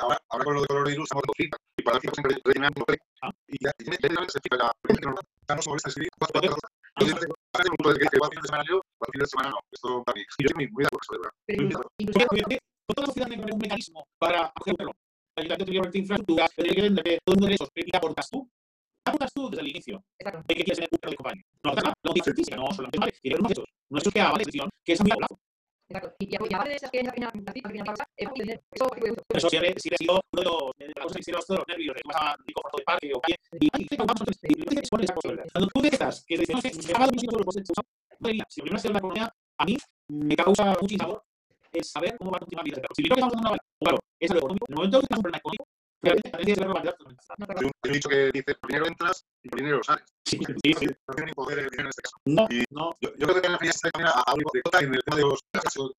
Ahora, 0.00 0.18
ahora 0.30 0.44
con 0.44 0.54
lo 0.54 0.60
de 0.62 0.66
coronavirus 0.66 1.04
estamos 1.04 1.24
y 1.76 1.82
para 1.82 1.96
la 1.96 2.00
siempre 2.00 2.38
rellenando 2.42 2.84
y 3.48 3.62
ya 3.62 3.70
tiene 3.72 3.96
que 3.98 4.56
la 4.56 4.72
primera 4.80 5.14
no 5.54 5.62
se 5.62 5.68
molesta 5.68 5.88
escribir 5.90 6.10
cuatro 6.18 6.40
yo 7.00 7.06
digo 7.06 7.18
que 7.18 7.26
un 7.26 7.76
punto 7.76 7.92
de 7.92 7.98
que 7.98 8.18
va 8.18 8.26
a 8.26 8.30
fin 8.30 8.40
de 8.40 8.46
semana 8.48 8.64
yo, 8.68 8.76
va 8.76 9.06
a 9.08 9.12
fin 9.12 9.20
de 9.20 9.26
semana 9.26 9.50
no. 9.50 9.58
Esto 9.70 10.02
para 10.04 10.16
mí. 10.16 10.24
Yo 10.38 10.48
de 10.48 10.86
acuerdo, 10.86 11.32
de 11.46 11.56
verdad. 11.56 12.58
Toda 12.86 13.00
la 13.00 13.06
sociedad 13.06 13.28
tiene 13.28 13.52
un 13.52 13.58
mecanismo 13.58 14.06
para 14.18 14.52
hacerlo. 14.54 14.92
El 15.36 15.44
ayuntamiento 15.44 15.64
tiene 15.64 15.90
que 15.90 15.98
infraestructuras, 15.98 16.50
tiene 16.54 16.74
que 16.74 16.82
vender 16.82 17.18
todo 17.24 17.34
el 17.34 17.40
mundo 17.40 17.46
de 17.48 17.54
esos. 17.54 17.68
¿Qué 17.74 17.96
aportas 17.96 18.30
tú? 18.30 18.48
¿Qué 19.04 19.10
aportas 19.10 19.32
tú 19.34 19.50
desde 19.50 19.62
el 19.62 19.68
inicio? 19.68 20.04
¿De 20.18 20.54
qué 20.54 20.64
quieres 20.64 20.78
ser 20.78 20.88
un 20.92 20.98
perro 20.98 21.10
de 21.10 21.16
compañía? 21.16 21.44
No, 21.64 21.72
no, 21.72 21.82
no, 21.82 21.92
no 22.04 22.74
solamente 22.74 22.98
vale. 22.98 23.12
Tiene 23.20 23.38
unos 23.38 23.52
hechos. 23.52 23.64
No 23.90 23.98
es 23.98 24.08
que 24.08 24.20
haga 24.20 24.32
la 24.32 24.38
decisión, 24.38 24.70
que 24.84 24.92
es 24.92 25.00
a 25.00 25.04
muy 25.04 25.12
plazo. 25.16 25.38
Exacto. 25.94 26.16
Y, 26.18 26.32
y 26.32 26.54
aparte 26.54 26.70
de 26.70 26.76
esas 26.76 26.90
pequeñas, 26.90 27.14
pequeñas, 27.14 27.32
pequeñas 27.62 27.86
pausas, 27.86 28.06
es 28.16 28.28
muy 28.28 28.40
dinero. 28.40 28.60
Eso, 29.28 29.48
siempre, 29.48 29.70
ha 29.70 29.96
sido 29.96 30.20
uno 30.32 30.42
de 30.42 30.44
los, 30.44 30.70
de 30.78 30.86
las 30.86 31.02
cosas 31.04 31.14
que 31.14 31.20
hicieron 31.20 31.42
los 31.48 31.68
nervios, 31.68 31.94
de 31.94 32.02
que 32.02 32.08
vas 32.08 32.22
a 32.22 32.36
un 32.36 32.52
cuarto 32.52 32.78
de 32.78 32.84
parque 32.84 33.12
o 33.14 33.20
calle, 33.20 33.36
y 33.60 33.68
ahí 33.72 33.86
te 33.86 33.96
vamos 33.96 34.20
a 34.20 34.24
y 34.42 34.54
te 34.54 34.78
expones 34.80 35.04
esa 35.04 35.14
posibilidad. 35.14 35.46
Cuando 35.52 35.70
tú 35.72 35.82
detectas 35.82 36.24
que 36.26 36.36
no 36.36 36.60
sé, 36.60 36.70
si 36.70 36.92
ha 36.92 36.98
dado 36.98 37.12
un 37.12 37.18
sitio, 37.18 37.38
pues, 37.38 37.56
si 38.48 38.60
primero 38.60 38.82
ha 38.82 38.92
la 38.92 39.00
comunidad, 39.00 39.30
a 39.58 39.64
mí 39.64 39.76
me 40.08 40.36
causa 40.36 40.76
mucho 40.80 40.96
sabor 40.96 41.22
el 41.72 41.84
saber 41.84 42.16
cómo 42.18 42.30
va 42.30 42.36
a 42.38 42.40
continuar 42.40 42.64
mi 42.64 42.70
vida. 42.70 42.82
Si 42.94 43.02
primero 43.02 43.14
que 43.14 43.20
estamos 43.20 43.34
dando 43.34 43.50
una 43.50 43.58
claro, 43.80 43.98
es 44.18 44.30
algo 44.30 44.40
económico, 44.40 44.66
en 44.66 44.72
el 44.72 44.76
momento 44.76 44.98
que 44.98 45.04
estás 45.04 45.18
un 45.18 45.22
problema 45.22 45.38
económico, 45.38 45.64
realmente 46.04 46.30
también 46.30 46.56
tienes 46.56 46.58
que 46.58 46.64
verlo 46.64 46.96
Hay 47.56 47.64
un 47.64 47.92
dicho 47.92 48.08
que 48.08 48.30
dice, 48.32 48.54
primero 48.60 48.86
entras 48.86 49.24
y 49.42 49.48
primero 49.48 49.82
sales. 49.82 50.04
Sí, 50.24 50.38
sí, 50.38 50.74
sí. 50.78 50.86
No 50.86 51.14
tiene 51.14 51.30
ni 51.30 51.34
poder 51.34 51.58
el 51.58 51.70
dinero 51.70 51.84
en 51.84 51.90
este 51.90 52.02
caso. 52.02 52.16
No, 52.24 52.48
no. 52.70 52.96
Yo, 53.00 53.10
yo 53.16 53.26
creo 53.26 53.34
que 53.34 53.48
también 53.48 53.72
a 54.06 54.22
algo 54.26 54.50
de 54.52 54.86
en 54.86 54.94
el 54.94 55.02
tema 55.04 55.16
de 55.16 55.22
los 55.22 55.40
casos 55.52 55.92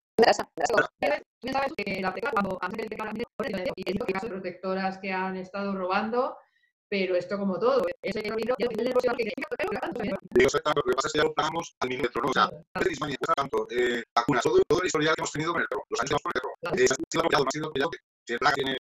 sabes 1.52 1.74
que 1.78 2.02
la 2.02 2.14
cuando 2.32 2.58
antes 2.62 2.78
del 2.78 2.90
teclado 2.90 3.12
y 3.76 3.84
que 3.84 3.94
dijo 3.94 4.06
que 4.06 4.14
casos 4.14 4.30
protectoras 4.30 4.98
que 4.98 5.12
han 5.12 5.36
estado 5.38 5.76
robando, 5.76 6.38
pero 6.90 7.16
esto 7.16 7.38
como 7.38 7.60
todo, 7.60 7.86
ese 8.02 8.22
libro 8.22 8.56
ya 8.60 8.68
tiene 8.68 8.84
el 8.88 9.18
que 9.18 9.26
Digo, 10.32 10.50
lo 10.76 10.84
que 10.84 10.96
pasa 10.96 11.08
es 11.08 11.14
que 11.14 11.18
ya 11.20 11.24
lo 11.24 11.34
pagamos 11.34 11.76
al 11.80 11.90
milímetro, 11.90 12.22
¿no? 12.22 12.30
O 12.30 12.34
sea, 12.34 12.50
cuesta 12.74 13.34
tanto, 13.36 13.68
eh, 13.72 14.04
vacunas, 14.16 14.44
todo, 14.44 14.62
todo 14.68 14.82
el 14.82 14.86
historial 14.86 15.16
que 15.16 15.22
hemos 15.22 15.32
tenido 15.32 15.54
con 15.54 15.62
el 15.62 15.68
perro, 15.68 15.86
los 15.90 16.00
años 16.00 16.22
con 16.22 16.32
el 16.36 16.82
eh, 16.82 16.88
se 16.88 16.94
ha 16.94 16.98
sido 17.12 17.24
apoyado, 17.24 17.46
ha 17.48 17.52
sido 17.52 17.68
apoyado, 17.68 17.92
que 17.92 18.34
el 18.34 18.40
tiene, 18.54 18.78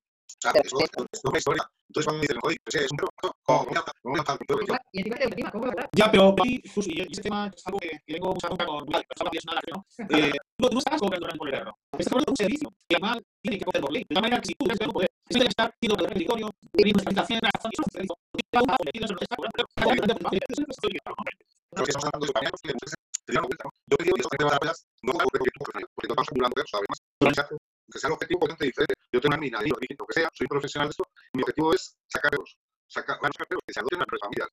sea, 0.51 0.61
es 0.61 1.23
una 1.23 1.37
historia. 1.37 1.69
Entonces 1.87 2.05
cuando 2.05 2.21
dicen, 2.21 2.37
oye, 2.43 2.57
pues 2.63 2.75
es 2.75 2.91
un 2.91 2.97
perro, 2.97 3.09
¿cómo 3.43 3.65
voy 3.65 3.75
a 3.75 4.21
hacer 4.21 4.37
un 4.39 4.45
perro? 4.45 4.77
Y 4.91 4.99
encima 4.99 5.17
te 5.17 5.23
encima, 5.25 5.51
¿cómo 5.51 5.71
Ya, 5.93 6.11
pero 6.11 6.35
para 6.35 6.49
mí, 6.49 6.61
y 6.63 7.01
ese 7.01 7.21
tema 7.21 7.51
es 7.55 7.67
algo 7.67 7.79
que, 7.79 7.89
que 7.89 8.13
tengo 8.13 8.33
mucha 8.33 8.47
bronca 8.47 8.65
con 8.65 8.85
que 8.85 9.37
es 9.37 9.45
una 9.45 9.61
¿no? 9.73 9.85
Eh, 10.17 10.33
no, 10.59 10.69
no 10.69 10.79
estás 10.79 10.99
cobrando 10.99 11.27
por 11.37 11.47
el 11.47 11.53
perro. 11.53 11.77
Estás 11.93 12.09
cobrando 12.09 12.31
un 12.31 12.37
servicio 12.37 12.69
que 12.89 12.95
además 12.95 13.17
tiene 13.41 13.57
que 13.59 13.65
poder 13.65 13.81
por 13.81 13.91
ley. 13.91 14.05
De 14.07 14.13
tal 14.15 14.23
manera 14.23 14.41
que 14.41 14.47
si 14.47 14.53
tú 14.55 14.65
que 14.65 14.73
estar 14.73 14.91
por 14.91 16.01
el 16.01 16.07
territorio, 16.07 16.49
explicación, 16.73 17.39
razón, 17.41 17.71
y 17.71 17.75
es 17.75 17.79
un 17.79 17.91
servicio. 17.91 18.15
Te 18.49 18.57
va 18.57 18.61
a 18.61 18.77
poner, 18.77 18.91
tienes 18.91 19.11
que 19.11 19.23
estar 19.23 19.37
cobrando, 19.37 19.65
pero 19.75 19.89
lo 21.75 21.83
que 21.83 21.91
estamos 21.91 22.05
hablando 22.05 22.25
de 22.25 22.33
compañía, 22.33 22.51
yo 23.27 23.97
digo 23.99 24.15
que 24.15 24.21
eso 24.21 24.29
que 24.29 24.37
te 24.37 24.43
va 24.45 24.51
a 24.51 24.59
dar 24.61 24.75
no 25.01 25.13
porque 25.13 25.39
tú, 25.39 25.65
porque 25.65 26.07
tú 26.07 26.13
estás 26.13 26.27
acumulando 26.27 26.61
eso, 26.61 26.77
además, 26.77 27.49
que 27.91 27.99
sea 27.99 28.07
el 28.07 28.13
objetivo 28.13 28.39
potente 28.39 28.65
diferente. 28.65 28.93
Yo 29.11 29.21
tengo 29.21 29.35
una 29.35 29.41
mina, 29.41 29.59
digo, 29.61 29.77
lo 29.79 30.05
que 30.05 30.13
sea, 30.13 30.29
soy 30.33 30.47
profesional 30.47 30.87
de 30.87 30.91
esto, 30.91 31.05
mi 31.33 31.41
objetivo 31.41 31.73
es 31.73 31.97
sacarlos, 32.07 32.57
sacar 32.87 33.17
varios 33.21 33.37
perros 33.37 33.63
que 33.65 33.73
se 33.73 33.79
adopten 33.79 34.01
a 34.01 34.05
las 34.09 34.19
familias. 34.19 34.49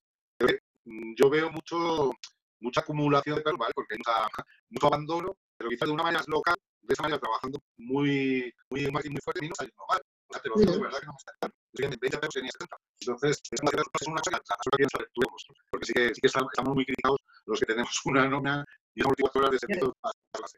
Mm, 0.85 1.15
yo 1.15 1.29
veo 1.29 1.49
mucho, 1.49 2.11
mucha 2.59 2.81
acumulación 2.81 3.37
de 3.37 3.41
perros, 3.41 3.59
¿vale? 3.59 3.73
Porque 3.75 3.95
hay 3.95 3.99
mucha, 3.99 4.45
mucho 4.69 4.87
abandono, 4.87 5.37
pero 5.57 5.69
quizás 5.69 5.87
de 5.87 5.93
una 5.93 6.03
manera 6.03 6.23
local, 6.27 6.55
de 6.81 6.93
esa 6.93 7.03
manera 7.03 7.19
trabajando 7.19 7.59
muy, 7.77 8.53
muy, 8.69 8.91
muy, 8.91 9.09
muy 9.09 9.21
fuerte, 9.23 9.45
y 9.45 9.49
no 9.49 9.55
saliendo 9.55 9.83
mal. 9.87 10.01
O 10.27 10.33
sea, 10.33 10.41
te 10.41 10.49
lo 10.49 10.55
digo 10.55 10.71
de 10.73 10.79
verdad 10.79 10.99
que 10.99 11.05
no 11.05 11.13
me 11.13 11.17
está 11.17 11.31
mal. 11.41 11.53
Estoy 11.73 11.85
en 11.85 11.99
20 11.99 12.17
perros 12.17 12.33
tenía 12.33 12.51
70. 12.51 12.77
Entonces, 13.01 13.41
es 13.51 13.61
una, 13.61 13.71
es 13.71 14.07
una 14.07 14.21
cosa 14.21 14.37
que 14.77 14.85
saber 14.91 15.09
tuvimos, 15.13 15.45
porque 15.69 15.85
sí 15.85 15.93
que, 15.93 16.13
sí 16.13 16.21
que 16.21 16.27
estamos 16.27 16.75
muy 16.75 16.85
criticados 16.85 17.19
los 17.45 17.59
que 17.59 17.65
tenemos 17.65 18.01
una 18.05 18.27
nómina 18.27 18.65
y 18.93 19.01
una 19.01 19.09
24 19.17 19.39
horas 19.39 19.51
de 19.51 19.59
servicio 19.59 19.95
a 20.03 20.11
clase. 20.31 20.57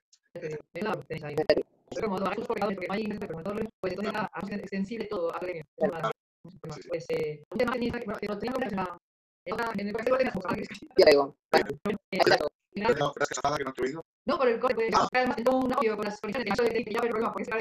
Como 2.02 2.20
no 2.20 2.30
hay 2.30 2.38
porque 2.46 2.62
no 2.62 2.68
hay 2.90 3.08
pues 3.80 3.94
entonces 3.94 4.14
era 4.14 4.30
extensible 4.58 5.06
todo 5.06 5.34
a 5.36 5.40
gremio. 5.40 5.64
Pues 6.90 7.06
eh, 7.10 7.44
un 7.50 7.58
tema 7.58 7.74
que 7.74 8.28
lo 8.28 8.38
tengo 8.38 8.60
que 8.60 8.70
que 12.76 13.64
no 13.64 13.74
te 13.74 13.82
he 13.82 13.86
oído. 13.86 14.06
No, 14.26 14.38
por 14.38 14.48
el 14.48 14.60
corte, 14.60 14.76
pues, 14.76 14.90
además 15.14 15.36
tengo 15.38 15.58
un 15.58 15.74
audio 15.74 15.96
con 15.96 16.06
las 16.06 16.20
condiciones 16.20 16.74
de 16.74 16.84
que 16.84 16.94
ya 16.94 17.00
hay 17.02 17.10
problemas, 17.10 17.34
porque 17.34 17.46
se 17.46 17.54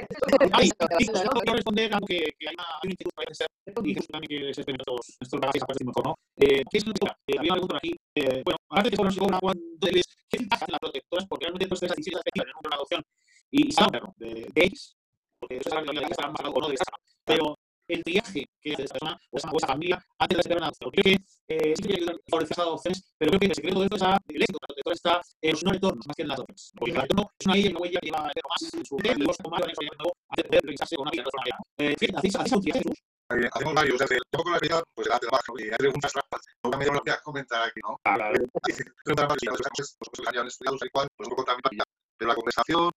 Ay, 0.52 0.70
quiero 0.70 1.54
responder 1.54 1.94
algo 1.94 2.06
que, 2.06 2.32
que 2.38 2.48
hay 2.48 2.54
una 2.54 2.92
inquietud 2.92 3.10
parece 3.14 3.34
ser, 3.34 3.48
y 3.86 3.94
Jesús 3.94 4.08
también 4.08 4.28
que 4.28 4.54
se 4.54 4.60
espera 4.60 4.78
estos, 4.78 5.16
estos 5.20 5.40
bagajes 5.40 5.62
aparte 5.62 5.84
mejor, 5.84 6.06
¿no? 6.06 6.14
Eh, 6.36 6.62
¿Qué 6.70 6.78
es 6.78 6.86
lo 6.86 6.92
que 6.94 7.06
eh, 7.06 7.38
Había 7.38 7.52
una 7.52 7.60
pregunta 7.60 7.76
aquí, 7.76 7.96
eh, 8.16 8.42
bueno, 8.44 8.58
antes 8.70 8.90
de 8.90 8.96
que 8.96 9.04
nos 9.04 9.14
llegó 9.14 9.26
cuando 9.40 9.62
debes, 9.80 10.06
¿qué 10.28 10.38
ventajas 10.38 10.68
las 10.68 10.80
protectoras? 10.80 11.26
Porque 11.28 11.44
realmente 11.44 11.66
tú 11.66 11.74
estás 11.74 11.96
diciendo 11.96 12.20
en 12.34 12.42
una 12.64 12.76
adopción. 12.76 13.02
Y 13.50 13.70
se 13.70 13.84
un 13.84 13.90
perro 13.90 14.14
de, 14.16 14.50
de 14.52 14.64
X, 14.66 14.96
porque 15.38 15.58
eso 15.58 15.68
es 15.68 15.74
la 15.74 15.92
vida 15.92 16.08
está 16.08 16.28
más 16.28 16.40
o 16.40 16.60
no 16.60 16.68
de 16.68 16.74
esa 16.74 16.84
pero 17.24 17.56
el 17.88 18.02
viaje 18.04 18.46
que 18.60 18.72
hace 18.72 18.84
esa 18.84 18.94
persona 18.94 19.20
o 19.30 19.36
esa, 19.36 19.50
o 19.50 19.56
esa 19.56 19.66
familia 19.66 20.06
antes 20.18 20.36
de 20.38 20.42
ser 20.42 20.56
una 20.56 20.66
adopción. 20.66 20.90
Creo 20.90 21.04
que 21.04 21.24
eh, 21.48 21.74
sí 21.76 21.82
que 21.82 21.94
hay 21.94 22.00
que 22.00 22.16
favorecer 22.30 22.52
esas 22.52 22.66
adopciones, 22.66 23.14
pero 23.18 23.30
creo 23.30 23.40
que 23.40 23.46
el 23.46 23.54
secreto 23.54 23.78
de 23.80 23.84
esto 23.86 23.96
está, 23.96 24.18
el 24.28 24.42
éxito 24.42 24.58
de 24.68 24.82
todo 24.82 24.94
está 24.94 25.22
en 25.42 25.50
los 25.52 25.64
no 25.64 25.72
retornos, 25.72 26.06
más 26.06 26.16
que 26.16 26.22
en 26.22 26.28
las 26.28 26.38
adopciones. 26.38 26.72
Porque 26.78 26.90
el 26.92 27.00
retorno 27.00 27.30
es 27.38 27.46
una 27.46 27.54
una 27.54 27.78
huella 27.80 28.00
que 28.00 28.06
lleva 28.06 28.22
más 28.22 28.74
en 28.74 28.84
su 28.84 28.96
vida 28.96 29.12
y 29.12 29.18
luego 29.18 29.34
se 29.34 29.42
toma 29.42 29.58
eso 29.58 29.80
de 29.80 29.96
nuevo 29.98 30.12
a 30.28 30.34
poder 30.36 30.62
revisarse 30.62 30.96
con 30.96 31.02
una 31.02 31.10
vida 31.10 31.22
de 31.22 31.28
otra 31.28 31.40
manera. 31.40 31.58
Eh, 31.78 31.96
fíjate, 31.98 32.18
¿hacéis, 32.18 32.36
¿hacéis 32.36 32.52
audiencias, 32.52 32.84
Jesús? 32.84 33.02
Hacemos 33.26 33.74
varios, 33.74 33.98
desde 33.98 34.16
el 34.16 34.22
poco 34.30 34.50
la 34.50 34.58
realidad, 34.58 34.84
pues 34.94 35.06
delante 35.06 35.26
de 35.26 35.30
abajo, 35.32 35.58
y 35.58 35.62
hay 35.62 35.78
preguntas 35.78 36.12
trampas. 36.12 36.40
No 36.62 36.70
me 36.70 36.86
voy 36.86 37.10
a 37.10 37.20
comentar 37.22 37.68
aquí, 37.68 37.80
¿no? 37.82 37.98
Ah, 38.04 38.14
claro. 38.14 38.34
Preguntas 39.04 39.28
varias, 39.28 39.62
pues, 39.74 39.96
pues, 39.98 40.28
hayan 40.28 40.46
estudiado, 40.46 40.76
tal 40.76 40.88
y 40.88 40.90
cual, 40.90 41.08
pues 41.16 41.28
un 41.28 41.30
poco 41.30 41.44
también, 41.44 41.82
pero 42.18 42.28
la 42.28 42.34
conversación 42.34 42.90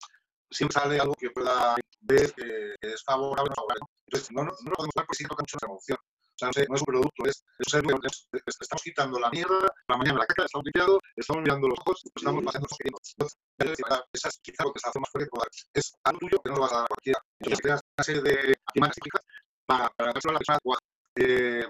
siempre 0.49 0.74
sale 0.74 0.99
algo 0.99 1.14
que 1.15 1.30
pueda 1.32 1.76
ver 2.02 2.34
que 2.34 2.76
es 2.82 3.03
favorable 3.03 3.52
o 3.52 3.56
favorable. 3.56 3.86
Entonces, 4.07 4.32
no, 4.32 4.44
no, 4.44 4.52
no 4.52 4.69
lo 4.69 4.76
podemos 4.76 4.95
dar 4.95 5.06
porque 5.06 5.18
sí 5.18 5.26
toca 5.26 5.41
mucho 5.41 5.57
la 5.61 5.68
emoción. 5.68 5.98
O 5.99 6.38
sea, 6.38 6.48
no, 6.49 6.53
sé, 6.53 6.65
no 6.69 6.76
es 6.76 6.82
un 6.82 6.86
producto, 6.86 7.26
es, 7.26 7.44
es, 7.57 7.74
es, 7.74 8.28
es, 8.45 8.57
estamos 8.61 8.84
quitando 8.84 9.19
la 9.19 9.30
mierda, 9.32 9.74
la 9.88 9.98
mañana 9.98 10.19
la 10.19 10.26
caca, 10.28 10.45
estamos 10.45 10.65
limpiando, 10.65 10.99
estamos 11.15 11.41
mirando 11.41 11.68
los 11.68 11.80
ojos, 11.80 12.03
estamos 12.14 12.44
pasando 12.45 12.68
los. 12.69 13.38
Entonces, 13.57 13.86
esa 14.14 14.28
es 14.30 14.40
quizá 14.44 14.64
lo 14.64 14.72
que 14.72 14.80
se 14.80 14.88
hace 14.88 14.99
más 14.99 15.10
fuerte 15.10 15.30
es 15.74 15.95
algo 16.03 16.19
tuyo 16.19 16.38
que 16.44 16.49
no 16.52 16.56
lo 16.57 16.61
vas 16.61 16.74
a 16.74 16.76
dar 16.76 16.86
a 16.86 16.88
cualquiera. 16.88 17.19
Entonces, 17.40 17.60
creas 17.64 17.82
una 17.98 18.03
serie 18.03 18.22
de 18.22 18.53
imágenes 18.76 18.95
típicas 18.95 19.22
para, 19.65 19.90
para 19.98 20.14
dárselo 20.14 20.32
a 20.32 20.34
la 20.34 20.40
persona. 20.40 20.60
Eh, 21.15 21.65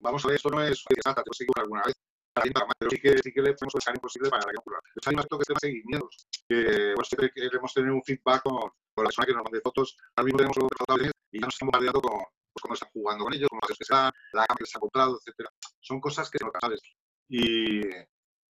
vamos 0.00 0.24
a 0.24 0.28
ver, 0.28 0.36
esto 0.36 0.50
no 0.50 0.62
es 0.62 0.84
que 0.86 0.94
te 0.94 1.10
lo 1.10 1.62
alguna 1.62 1.82
vez, 1.84 1.94
pero 2.42 2.90
sí 2.90 2.98
que, 3.00 3.18
sí 3.18 3.32
que 3.32 3.42
le 3.42 3.54
podemos 3.54 3.74
dejar 3.74 3.94
imposible 3.96 4.30
para 4.30 4.44
que 4.44 4.58
ocurra. 4.58 4.78
Entonces, 4.88 5.08
hay 5.08 5.16
más 5.16 5.26
toques 5.28 5.46
de 5.48 5.54
seguimientos. 5.60 6.28
Que, 6.48 6.92
bueno, 6.94 7.04
siempre 7.04 7.30
queremos 7.34 7.72
tener 7.72 7.90
un 7.90 8.02
feedback 8.02 8.42
con, 8.42 8.58
con 8.94 9.04
la 9.04 9.08
persona 9.08 9.26
que 9.26 9.32
nos 9.32 9.44
mande 9.44 9.60
fotos. 9.60 9.96
Ahora 10.16 10.24
mismo 10.24 10.38
tenemos 10.38 10.56
los 10.56 11.12
y 11.32 11.40
ya 11.40 11.46
nos 11.46 11.54
estamos 11.54 11.72
bombardeando 11.72 12.00
con 12.00 12.18
pues, 12.52 12.62
cómo 12.62 12.74
están 12.74 12.88
jugando 12.92 13.24
con 13.24 13.34
ellos, 13.34 13.48
cómo 13.48 13.60
que 13.60 13.74
se 13.74 13.94
dan, 13.94 14.12
la 14.32 14.46
gama 14.46 14.58
que 14.58 14.66
se 14.66 14.78
ha 14.78 14.80
comprado, 14.80 15.18
etcétera. 15.18 15.50
Son 15.80 16.00
cosas 16.00 16.30
que 16.30 16.38
no 16.44 16.50
sabes. 16.60 16.80
Y, 17.28 17.80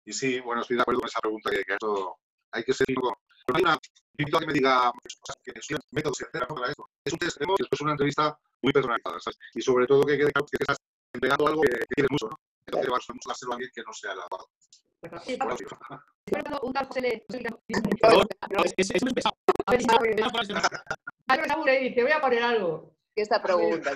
y 0.06 0.14
sí, 0.14 0.40
bueno, 0.42 0.62
estoy 0.62 0.76
de 0.76 0.82
acuerdo 0.82 1.02
con 1.02 1.10
esa 1.10 1.20
pregunta 1.20 1.50
que, 1.50 1.64
que 1.64 1.74
eso 1.80 2.18
hay 2.52 2.64
que 2.64 2.74
ser 2.74 2.88
no 2.90 3.56
hay 3.56 3.62
una 3.62 3.78
invito 4.18 4.38
a 4.38 4.40
que 4.42 4.48
me 4.48 4.54
diga 4.54 4.92
que 5.44 5.62
son 5.62 5.80
métodos, 5.92 6.22
etcétera, 6.22 6.48
para 6.48 6.72
eso. 6.72 6.90
Es 7.06 7.14
un 7.14 7.20
test 7.20 7.38
después 7.40 7.82
una 7.82 7.92
entrevista 7.92 8.38
muy 8.62 8.74
personalizada, 8.74 9.20
¿sabes? 9.20 9.38
Y 9.54 9.62
sobre 9.62 9.86
todo 9.86 10.04
que 10.04 10.18
quede 10.18 10.32
claro 10.32 10.48
que 10.52 10.58
estás 10.60 10.78
entregando 11.14 11.48
algo 11.48 11.62
que, 11.62 11.70
que 11.70 11.86
quieres 11.96 12.12
mucho, 12.12 12.28
¿no? 12.30 12.38
A 12.74 12.80
mucho 12.80 13.30
a 13.30 13.54
alguien 13.54 13.70
que 13.74 13.84
no 13.84 13.94
sea 13.94 14.12
el 14.12 14.20
adecuado. 14.20 14.50
un 16.64 16.74
tal 16.74 16.88
José 16.88 17.26
Es 18.68 19.04
pesado. 19.14 19.38
Te 21.96 22.04
voy 22.04 22.12
a 22.12 22.22
poner 22.22 22.44
algo. 22.44 22.94
¿Qué 23.16 23.24
está 23.24 23.42
pregunta? 23.42 23.92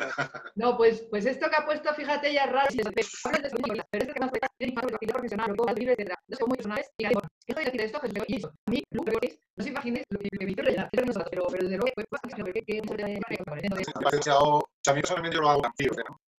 No, 0.55 0.77
pues, 0.77 1.01
pues 1.09 1.25
esto 1.27 1.47
que 1.47 1.55
ha 1.55 1.63
puesto, 1.63 1.93
fíjate, 1.93 2.33
ya 2.33 2.45
es 2.45 2.51
raro. 2.51 2.67
Pero 2.75 2.89
es 2.89 4.13
que 4.13 4.19
más 4.19 4.31
tiene 4.57 4.73
profesional, 5.13 5.53
luego 5.55 5.71
libre, 5.73 5.93
etcétera. 5.93 6.19
No 6.27 6.37
son 6.37 6.49
muy 6.49 6.57
personales. 6.57 6.89
Y 6.97 7.07
digo, 7.07 7.21
¿qué 7.45 7.51
estoy 7.51 7.65
decir 7.65 7.81
esto? 7.81 7.99
Jesús, 7.99 8.23
y 8.27 8.37
eso. 8.37 8.47
A 8.47 8.71
mí, 8.71 8.83
no 8.91 9.63
se 9.63 9.69
imagines 9.69 10.03
lo 10.09 10.19
que 10.19 10.29
me 10.39 10.51
hizo 10.51 10.63
rellenar. 10.63 10.89
Pero 10.91 11.05
desde 11.05 11.77
luego, 11.77 11.91
pues, 11.93 12.07
bastante 12.09 12.51
que 12.51 12.65
que 12.65 12.81
a 14.89 14.93
mí 14.93 15.01
personalmente 15.01 15.35
yo 15.35 15.41
lo 15.41 15.49
hago 15.49 15.61
tranquilo, 15.61 15.93
¿no? 16.09 16.19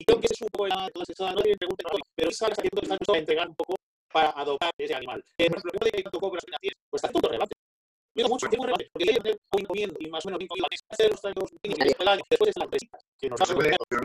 y 0.00 0.04
creo 0.06 0.18
que 0.18 0.28
es 0.30 0.40
un 0.40 0.48
poco 0.48 0.66
la, 0.66 0.88
todas 0.94 1.10
esas, 1.10 1.34
no 1.34 1.42
tienen 1.42 1.58
preguntas 1.58 1.92
hoy, 1.92 2.00
pero 2.16 2.30
esa 2.30 2.46
haciendo 2.46 2.80
están 2.80 2.98
a 2.98 3.18
entregar 3.18 3.48
un 3.48 3.54
poco 3.54 3.74
para 4.10 4.30
adoptar 4.30 4.70
ese 4.78 4.94
animal. 4.94 5.22
Eh, 5.36 5.50
por 5.50 5.58
ejemplo, 5.58 5.80
de 5.84 5.90
que 5.90 6.02
tanto 6.02 6.18
cobras 6.18 6.44
financieras, 6.44 6.78
pues 6.88 7.04
está 7.04 7.12
todo 7.12 7.28
relevante. 7.28 7.54
Mira 8.16 8.28
mucho, 8.28 8.46
es 8.46 8.56
muy 8.56 8.66
relevante, 8.66 8.88
porque 8.92 9.06
que 9.06 9.20
tener 9.20 9.38
un 9.52 9.64
comiendo 9.66 9.96
y 10.00 10.08
más 10.08 10.24
o 10.24 10.28
menos 10.28 10.40
incluido 10.40 10.66
a 10.66 10.94
hacer 10.94 11.10
los 11.10 11.24
año, 11.24 12.22
después 12.30 12.48
de 12.48 12.60
las 12.60 12.64
empresas, 12.64 12.88
que 13.20 13.28
nos 13.28 13.40
hacen 13.42 13.56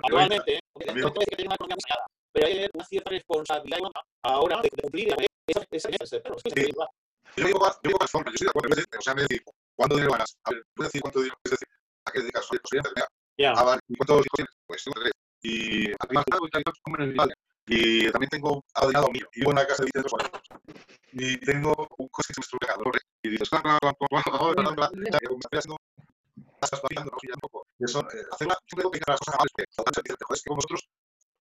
actualmente, 0.04 0.60
porque 0.74 0.92
no 0.92 1.08
es 1.08 1.14
que 1.16 1.36
tenga 1.38 1.48
una 1.48 1.56
economía 1.56 1.78
saneada, 1.80 2.06
pero 2.34 2.46
hay 2.46 2.52
que 2.52 2.58
tener 2.60 2.72
una 2.74 2.86
cierta 2.86 3.10
responsabilidad 3.10 3.80
ahora 4.24 4.62
de 4.62 4.70
cumplir 4.70 5.08
esa 5.48 5.64
esa 5.72 5.90
esa 5.90 6.20
pero 6.20 6.36
es 6.36 6.44
que 6.44 6.62
yo 6.62 6.68
digo 6.68 6.86
yo 7.38 7.48
digo 7.88 8.00
más 8.00 8.12
formas, 8.12 8.32
yo 8.32 8.36
estoy 8.36 8.46
de 8.46 8.50
acuerdo, 8.50 9.00
o 9.00 9.02
sea, 9.02 9.16
me 9.16 9.22
decir, 9.24 9.44
¿cuánto 9.76 9.96
dinero 9.96 10.12
ganas? 10.14 10.38
A 10.44 10.52
ver, 10.52 10.64
¿puedes 10.74 10.92
decir 10.92 11.02
cuánto 11.02 11.20
dinero? 11.20 11.38
Es 11.44 11.52
decir, 11.52 11.68
¿a 12.06 12.12
qué 12.12 12.20
dedicas? 12.20 12.46
Soy 12.46 12.60
enfermera. 12.62 13.08
Ya. 13.38 13.54
¿cuántos 13.54 14.16
hijos 14.16 14.28
tienes? 14.36 14.54
Pues 14.68 14.84
tengo 14.84 15.02
tres 15.02 15.12
y 15.46 15.94
y 17.68 18.12
también 18.12 18.30
tengo 18.30 18.64
mío 19.12 19.28
y 19.34 19.40
vivo 19.40 19.52
en 19.52 19.58
una 19.58 19.66
casa 19.66 19.84
de 19.84 19.90
23 19.94 20.12
cuadros 20.12 20.42
y 21.14 21.38
tengo 21.38 21.88
un 21.98 22.08
coche 22.10 22.34
que 22.34 22.40
me 22.40 22.44
estructura 22.44 22.76
y 23.24 23.30
dices 23.30 23.50
claro 23.50 23.78
estás 26.62 26.80
paseando 26.80 27.12
no 27.12 27.18
un 27.18 27.40
poco 27.42 27.68
y 27.80 27.86
eso 27.86 28.00
hacer 28.32 28.48
que 28.92 29.02
las 29.08 29.20
cosas 29.20 29.36
amables 29.36 29.52
que 29.56 29.64
es 30.34 30.44
que 30.44 30.54
vosotros 30.54 30.88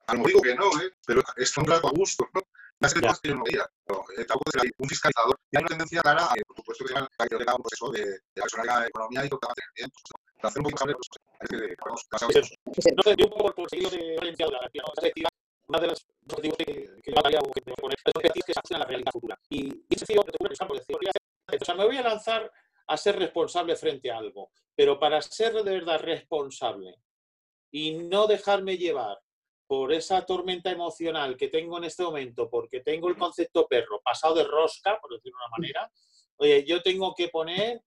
a 0.06 0.12
lo 0.12 0.18
mejor 0.18 0.28
digo 0.28 0.42
que 0.42 0.54
no 0.54 0.66
¿eh? 0.80 0.92
pero 1.06 1.22
es 1.36 1.56
un 1.56 1.66
rato 1.66 1.88
a 1.88 1.90
gusto 1.90 2.26
¿no? 2.32 2.40
me 2.80 2.86
hace 2.86 3.00
cosas 3.00 3.20
que 3.20 3.28
yo 3.28 3.34
no 3.36 3.44
veía 3.44 3.66
pero 3.84 4.04
tampoco 4.26 4.50
un 4.78 4.88
fiscalizador 4.88 5.38
y 5.50 5.56
hay 5.56 5.62
una 5.62 5.68
tendencia 5.68 6.00
clara 6.00 6.28
por 6.46 6.56
supuesto 6.56 6.84
que 6.84 6.88
se 6.88 6.94
llama 6.94 7.08
un 7.56 7.62
proceso 7.62 7.90
de, 7.90 8.04
de 8.04 8.42
la 8.64 8.86
economía 8.86 9.26
y 9.26 9.28
lo 9.28 9.38
que 9.38 9.46
va 9.46 9.52
a 9.52 9.54
tener 9.54 9.70
bien 9.76 9.90
hacer 10.48 10.62
un 10.62 10.70
poco 10.70 10.86
más 10.86 10.96
pues 12.26 12.94
no 12.96 13.02
sé, 13.02 13.14
yo 13.16 13.30
por 13.30 13.70
seguir 13.70 13.90
de 13.90 14.16
Valencia, 14.16 14.46
la 14.46 14.60
perspectiva, 14.60 15.28
una 15.68 15.80
de 15.80 15.86
las 15.88 16.06
objetivos 16.28 16.56
que, 16.58 16.64
que 17.02 17.12
yo 17.12 17.26
haría 17.26 17.40
o 17.40 17.50
que 17.50 17.62
me 17.66 17.74
poner 17.74 17.98
es 18.04 18.12
objetivos 18.14 18.46
que 18.46 18.52
se 18.52 18.58
ajusten 18.58 18.76
a 18.76 18.80
la 18.80 18.86
realidad 18.86 19.12
futura. 19.12 19.38
Y, 19.48 19.84
y 19.88 19.96
sencillo, 19.96 20.22
que 20.22 20.32
te 20.32 20.36
ocurre 20.36 20.66
por 20.66 20.78
decir, 20.78 20.96
o 20.96 21.64
sea, 21.64 21.74
me 21.74 21.84
voy 21.84 21.96
a 21.96 22.02
lanzar 22.02 22.50
a 22.86 22.96
ser 22.96 23.18
responsable 23.18 23.76
frente 23.76 24.10
a 24.10 24.18
algo, 24.18 24.50
pero 24.74 24.98
para 24.98 25.20
ser 25.22 25.52
de 25.52 25.62
verdad 25.62 26.00
responsable 26.00 26.96
y 27.70 27.94
no 27.94 28.26
dejarme 28.26 28.76
llevar 28.76 29.18
por 29.66 29.92
esa 29.92 30.24
tormenta 30.26 30.70
emocional 30.70 31.36
que 31.36 31.48
tengo 31.48 31.78
en 31.78 31.84
este 31.84 32.02
momento, 32.02 32.50
porque 32.50 32.80
tengo 32.80 33.08
el 33.08 33.16
concepto 33.16 33.66
perro 33.66 34.00
pasado 34.02 34.34
de 34.34 34.44
rosca, 34.44 35.00
por 35.00 35.12
decirlo 35.12 35.38
de 35.38 35.44
una 35.44 35.56
manera, 35.56 35.92
oye, 36.36 36.64
yo 36.64 36.82
tengo 36.82 37.14
que 37.14 37.28
poner 37.28 37.82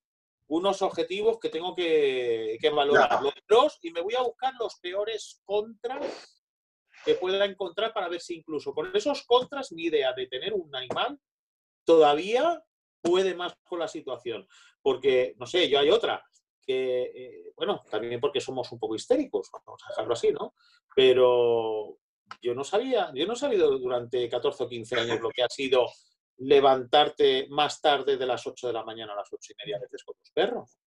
unos 0.48 0.82
objetivos 0.82 1.40
que 1.40 1.50
tengo 1.50 1.76
que, 1.76 2.58
que 2.60 2.70
valorar. 2.70 3.22
Los 3.22 3.34
pros 3.46 3.80
y 3.82 3.92
me 3.92 4.02
voy 4.02 4.16
a 4.16 4.22
buscar 4.22 4.54
los 4.60 4.76
peores 4.76 5.42
contras 5.44 6.44
que 7.06 7.16
pueda 7.16 7.46
encontrar 7.46 7.94
para 7.94 8.10
ver 8.10 8.22
si 8.22 8.36
incluso 8.36 8.74
con 8.74 8.96
esos 8.96 9.24
contras 9.24 9.72
mi 9.72 9.84
idea 9.84 10.14
de 10.14 10.28
tener 10.28 10.54
un 10.54 10.74
animal 10.76 11.20
todavía 11.84 12.64
puede 13.02 13.36
más 13.36 13.54
con 13.64 13.80
la 13.80 13.88
situación. 13.88 14.48
Porque, 14.82 15.36
no 15.38 15.46
sé, 15.46 15.70
yo 15.70 15.80
hay 15.80 15.90
otra, 15.90 16.24
que, 16.62 17.12
eh, 17.16 17.54
bueno, 17.56 17.84
también 17.90 18.20
porque 18.20 18.42
somos 18.42 18.72
un 18.72 18.80
poco 18.80 18.96
histéricos, 18.96 19.50
vamos 19.66 19.82
a 19.86 19.90
dejarlo 19.90 20.14
así, 20.14 20.32
¿no? 20.32 20.54
Pero 20.96 21.98
yo 22.42 22.54
no 22.54 22.64
sabía, 22.64 23.12
yo 23.16 23.26
no 23.26 23.34
he 23.34 23.38
sabido 23.38 23.78
durante 23.80 24.28
14 24.28 24.64
o 24.64 24.70
15 24.70 25.00
años 25.00 25.22
lo 25.22 25.30
que 25.30 25.44
ha 25.44 25.50
sido 25.50 25.86
levantarte 26.38 27.48
más 27.50 27.82
tarde 27.82 28.18
de 28.18 28.26
las 28.26 28.46
8 28.46 28.68
de 28.68 28.74
la 28.74 28.84
mañana 28.84 29.14
a 29.14 29.18
las 29.18 29.32
8 29.32 29.54
y 29.54 29.66
media 29.66 29.80
veces 29.80 30.04
con 30.04 30.16
tus 30.16 30.32
perros. 30.32 30.78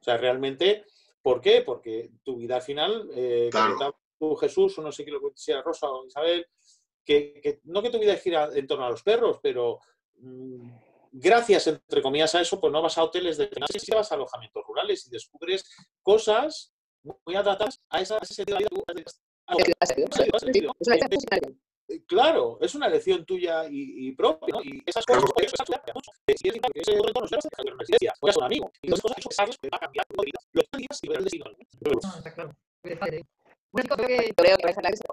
O 0.00 0.04
sea, 0.04 0.16
realmente, 0.16 0.84
¿por 1.22 1.40
qué? 1.40 1.62
Porque 1.62 2.10
tu 2.22 2.36
vida 2.36 2.60
final, 2.60 3.08
eh, 3.14 3.50
tú, 4.18 4.34
Jesús, 4.36 4.78
o 4.78 4.82
no 4.82 4.92
sé 4.92 5.04
qué 5.04 5.10
lo 5.10 5.20
que 5.20 5.30
sea 5.34 5.62
Rosa 5.62 5.88
o 5.90 6.06
Isabel, 6.06 6.46
que, 7.04 7.60
no 7.64 7.82
que 7.82 7.90
tu 7.90 7.98
vida 7.98 8.16
gira 8.16 8.48
en 8.54 8.66
torno 8.66 8.86
a 8.86 8.90
los 8.90 9.02
perros, 9.02 9.38
pero 9.42 9.80
mm, 10.16 10.70
gracias, 11.12 11.66
entre 11.66 12.02
comillas, 12.02 12.34
a 12.34 12.40
eso, 12.40 12.60
pues 12.60 12.72
no 12.72 12.82
vas 12.82 12.98
a 12.98 13.04
hoteles 13.04 13.36
de 13.36 13.48
si 13.78 13.92
vas 13.92 14.10
a 14.12 14.14
alojamientos 14.14 14.64
rurales 14.66 15.06
y 15.06 15.10
descubres 15.10 15.64
cosas 16.02 16.72
muy 17.02 17.34
adaptadas 17.34 17.80
a, 17.88 18.00
esa, 18.00 18.18
ese 18.18 18.34
sentido 18.34 18.58
de 18.58 18.64
vida. 18.64 19.04
Claro, 22.06 22.58
es 22.60 22.74
una 22.74 22.86
elección 22.86 23.24
tuya 23.24 23.66
y, 23.68 24.08
y 24.08 24.12
propia, 24.12 24.54
¿no? 24.54 24.62
Y 24.62 24.82
esas 24.86 25.04
cosas, 25.04 25.24
esas 25.36 25.66
cosas 25.66 25.82
si 26.36 26.48
es 26.48 26.54
que 26.54 26.80
ese 26.80 26.92
retorno 26.92 27.28
se 27.28 27.36
dejar 27.36 27.66
en 27.66 27.72
una 27.72 27.80
residencia, 27.80 28.14
o 28.20 28.28
es 28.28 28.36
un 28.36 28.44
amigo, 28.44 28.70
y 28.82 28.88
esas 28.88 29.00
cosas, 29.00 29.18
eso 29.18 29.30
sabes 29.30 29.56
que 29.58 29.68
va 29.68 29.76
a 29.76 29.80
cambiar 29.80 30.06
tu 30.06 30.22
vida, 30.22 30.38
lo 30.52 30.62
que 30.62 30.78
digas 30.78 30.98
y 31.02 31.08
ver 31.08 31.18
el 31.18 31.24
destino. 31.24 31.44
No, 31.80 32.18
está 32.18 32.34
claro. 32.34 32.52
Bueno, 33.72 33.96
creo 33.96 34.06
que 34.06 34.34
creo 34.34 34.56
que 34.58 34.64
vais 34.64 34.76
a 34.76 34.80
hablar 34.80 34.92
de 34.92 34.96
eso. 34.96 35.06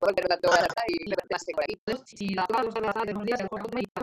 porque 0.00 0.22
no 0.28 0.38
te 0.38 0.48
voy 0.48 0.56
a 0.56 0.60
adaptar 0.60 0.84
y 0.88 1.10
lo 1.10 1.16
que 1.16 1.26
por 1.52 1.64
aquí. 1.64 1.76
Si 2.06 2.34
la 2.34 2.46
todas 2.46 2.64
las 2.64 2.74
horas 2.76 2.94
de 3.04 3.12
unos 3.12 3.26
días, 3.26 3.40
a 3.40 3.42
lo 3.44 3.50
mejor 3.56 3.74
me 3.74 3.82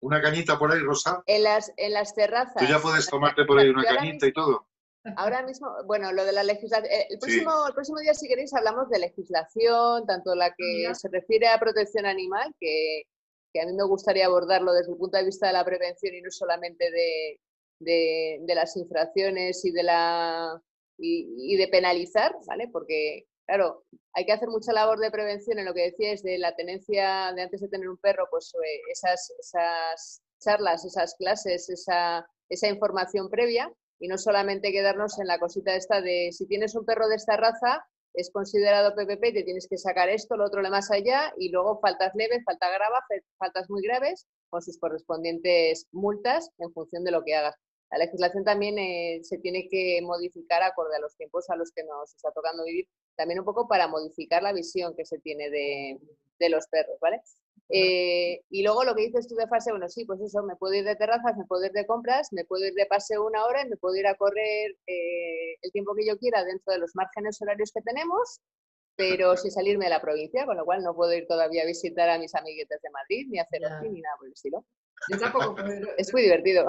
una 0.00 0.22
cañita 0.22 0.58
por 0.58 0.72
ahí, 0.72 0.80
Rosa. 0.80 1.22
En 1.26 1.42
las, 1.42 1.70
en 1.76 1.92
las 1.92 2.14
terrazas. 2.14 2.56
Tú 2.56 2.64
ya 2.66 2.78
puedes 2.78 3.06
tomarte 3.08 3.44
por 3.44 3.58
ahí 3.58 3.68
una 3.70 3.84
cañita 3.84 4.26
y 4.26 4.32
todo. 4.32 4.66
Ahora 5.16 5.42
mismo, 5.42 5.68
bueno, 5.84 6.12
lo 6.12 6.24
de 6.24 6.32
la 6.32 6.42
legislación, 6.42 6.90
eh, 6.90 7.06
el 7.10 7.18
próximo, 7.18 7.50
el 7.68 7.74
próximo 7.74 7.98
día, 8.00 8.14
si 8.14 8.26
queréis, 8.26 8.52
hablamos 8.54 8.88
de 8.88 8.98
legislación, 8.98 10.06
tanto 10.06 10.34
la 10.34 10.54
que 10.56 10.92
se 10.94 11.08
refiere 11.08 11.48
a 11.48 11.60
protección 11.60 12.06
animal, 12.06 12.54
que, 12.58 13.02
que, 13.52 13.60
a 13.60 13.66
mí 13.66 13.72
me 13.72 13.84
gustaría 13.84 14.26
abordarlo 14.26 14.72
desde 14.72 14.92
el 14.92 14.98
punto 14.98 15.16
de 15.18 15.24
vista 15.24 15.46
de 15.46 15.52
la 15.52 15.64
prevención 15.64 16.14
y 16.14 16.22
no 16.22 16.30
solamente 16.30 16.90
de, 16.90 17.40
de, 17.78 18.38
de 18.40 18.54
las 18.54 18.76
infracciones 18.76 19.64
y 19.64 19.70
de 19.70 19.82
la 19.82 20.60
y, 20.98 21.54
y, 21.54 21.56
de 21.56 21.68
penalizar, 21.68 22.34
¿vale? 22.46 22.68
Porque, 22.72 23.26
claro, 23.46 23.84
hay 24.14 24.24
que 24.24 24.32
hacer 24.32 24.48
mucha 24.48 24.72
labor 24.72 24.98
de 24.98 25.10
prevención 25.10 25.58
en 25.58 25.66
lo 25.66 25.74
que 25.74 25.90
decías 25.90 26.22
de 26.22 26.38
la 26.38 26.56
tenencia 26.56 27.32
de 27.34 27.42
antes 27.42 27.60
de 27.60 27.68
tener 27.68 27.88
un 27.88 27.98
perro, 27.98 28.26
pues 28.30 28.52
esas, 28.90 29.30
esas 29.38 30.22
charlas, 30.40 30.84
esas 30.84 31.14
clases, 31.16 31.68
esa, 31.68 32.26
esa 32.48 32.68
información 32.68 33.28
previa 33.28 33.70
y 33.98 34.08
no 34.08 34.18
solamente 34.18 34.72
quedarnos 34.72 35.18
en 35.18 35.26
la 35.26 35.38
cosita 35.38 35.74
esta 35.74 36.00
de 36.00 36.30
si 36.32 36.46
tienes 36.46 36.74
un 36.74 36.84
perro 36.84 37.08
de 37.08 37.16
esta 37.16 37.36
raza, 37.36 37.86
es 38.16 38.30
considerado 38.30 38.94
PPP 38.94 39.24
y 39.26 39.34
te 39.34 39.42
tienes 39.42 39.68
que 39.68 39.76
sacar 39.76 40.08
esto, 40.08 40.36
lo 40.36 40.46
otro, 40.46 40.62
lo 40.62 40.70
más 40.70 40.90
allá, 40.90 41.32
y 41.36 41.50
luego 41.50 41.78
faltas 41.80 42.14
leves, 42.14 42.42
falta 42.44 42.70
grava, 42.70 43.04
faltas 43.38 43.68
muy 43.68 43.82
graves, 43.82 44.26
con 44.48 44.62
sus 44.62 44.78
correspondientes 44.78 45.86
multas 45.92 46.50
en 46.58 46.72
función 46.72 47.04
de 47.04 47.10
lo 47.10 47.22
que 47.24 47.34
hagas. 47.34 47.54
La 47.90 47.98
legislación 47.98 48.42
también 48.42 48.78
eh, 48.78 49.20
se 49.22 49.38
tiene 49.38 49.68
que 49.70 50.00
modificar 50.02 50.62
acorde 50.62 50.96
a 50.96 51.00
los 51.00 51.14
tiempos 51.16 51.48
a 51.50 51.56
los 51.56 51.70
que 51.72 51.84
nos 51.84 52.14
está 52.14 52.32
tocando 52.32 52.64
vivir, 52.64 52.88
también 53.16 53.38
un 53.38 53.44
poco 53.44 53.68
para 53.68 53.86
modificar 53.86 54.42
la 54.42 54.52
visión 54.52 54.94
que 54.96 55.04
se 55.04 55.18
tiene 55.18 55.50
de, 55.50 55.98
de 56.38 56.48
los 56.48 56.66
perros, 56.68 56.98
¿vale? 57.00 57.22
Eh, 57.68 58.42
y 58.48 58.62
luego 58.62 58.84
lo 58.84 58.94
que 58.94 59.06
dices 59.06 59.26
tú 59.26 59.34
de 59.34 59.48
fase, 59.48 59.70
bueno, 59.70 59.88
sí, 59.88 60.04
pues 60.04 60.20
eso, 60.20 60.42
me 60.44 60.54
puedo 60.56 60.74
ir 60.74 60.84
de 60.84 60.94
terrazas, 60.94 61.36
me 61.36 61.44
puedo 61.46 61.64
ir 61.64 61.72
de 61.72 61.86
compras, 61.86 62.28
me 62.32 62.44
puedo 62.44 62.64
ir 62.64 62.74
de 62.74 62.86
paseo 62.86 63.26
una 63.26 63.44
hora 63.44 63.62
y 63.62 63.68
me 63.68 63.76
puedo 63.76 63.96
ir 63.96 64.06
a 64.06 64.14
correr 64.14 64.76
eh, 64.86 65.56
el 65.62 65.72
tiempo 65.72 65.94
que 65.94 66.06
yo 66.06 66.16
quiera 66.18 66.44
dentro 66.44 66.72
de 66.72 66.78
los 66.78 66.94
márgenes 66.94 67.40
horarios 67.42 67.72
que 67.72 67.82
tenemos, 67.82 68.40
pero 68.94 69.36
sin 69.36 69.50
salirme 69.50 69.86
de 69.86 69.90
la 69.90 70.00
provincia, 70.00 70.46
con 70.46 70.56
lo 70.56 70.64
cual 70.64 70.82
no 70.82 70.94
puedo 70.94 71.12
ir 71.12 71.26
todavía 71.26 71.62
a 71.62 71.66
visitar 71.66 72.08
a 72.08 72.18
mis 72.18 72.34
amiguetes 72.34 72.80
de 72.80 72.90
Madrid, 72.90 73.26
ni 73.28 73.38
hacer 73.40 73.64
así, 73.64 73.88
ni 73.88 74.00
nada 74.00 74.16
por 74.16 74.26
el 74.26 74.32
estilo. 74.32 74.64
Es 75.98 76.12
muy 76.12 76.22
divertido. 76.22 76.64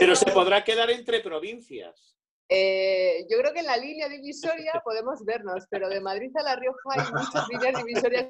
Pero 0.00 0.16
se 0.16 0.30
podrá 0.32 0.64
quedar 0.64 0.90
entre 0.90 1.20
provincias. 1.20 2.16
Eh, 2.48 3.26
yo 3.30 3.38
creo 3.38 3.52
que 3.52 3.60
en 3.60 3.66
la 3.66 3.76
línea 3.76 4.08
divisoria 4.08 4.72
podemos 4.84 5.24
vernos, 5.24 5.64
pero 5.70 5.88
de 5.88 6.00
Madrid 6.00 6.36
a 6.36 6.42
La 6.42 6.56
Rioja 6.56 6.80
hay 6.88 7.12
muchas 7.12 7.48
líneas 7.48 7.84
divisorias 7.84 8.26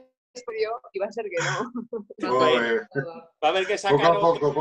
y 0.92 0.98
va 0.98 1.06
a 1.06 1.12
ser 1.12 1.24
que 1.24 1.38
no. 1.38 1.72
va 3.42 3.42
a 3.42 3.48
haber 3.48 3.66
que 3.66 3.78
sacar 3.78 4.16
otro, 4.16 4.52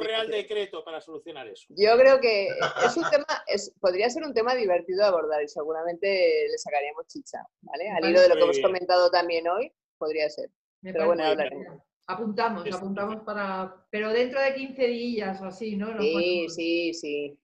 real 0.00 0.28
decreto 0.28 0.84
para 0.84 1.00
solucionar 1.00 1.48
eso. 1.48 1.66
Yo 1.70 1.96
creo 1.98 2.20
que 2.20 2.48
es 2.48 2.96
un 2.96 3.08
tema, 3.10 3.26
es, 3.46 3.74
podría 3.80 4.08
ser 4.08 4.24
un 4.24 4.32
tema 4.32 4.54
divertido 4.54 5.00
de 5.00 5.08
abordar 5.08 5.42
y 5.42 5.48
seguramente 5.48 6.46
le 6.50 6.58
sacaríamos 6.58 7.06
chicha, 7.06 7.44
¿vale? 7.60 7.90
Al 7.90 8.08
hilo 8.08 8.20
de 8.20 8.28
lo 8.28 8.36
que 8.36 8.42
hemos 8.42 8.60
comentado 8.60 9.10
también 9.10 9.48
hoy, 9.48 9.72
podría 9.98 10.30
ser. 10.30 10.50
Pero 10.80 11.06
bueno, 11.06 11.24
hablaremos. 11.24 11.82
Apuntamos, 12.06 12.72
apuntamos 12.72 13.24
para. 13.24 13.86
Pero 13.90 14.10
dentro 14.10 14.40
de 14.40 14.54
15 14.54 14.86
días 14.86 15.40
o 15.40 15.46
así, 15.46 15.76
¿no? 15.76 16.00
sí, 16.00 16.46
sí, 16.48 16.94
sí, 16.94 17.38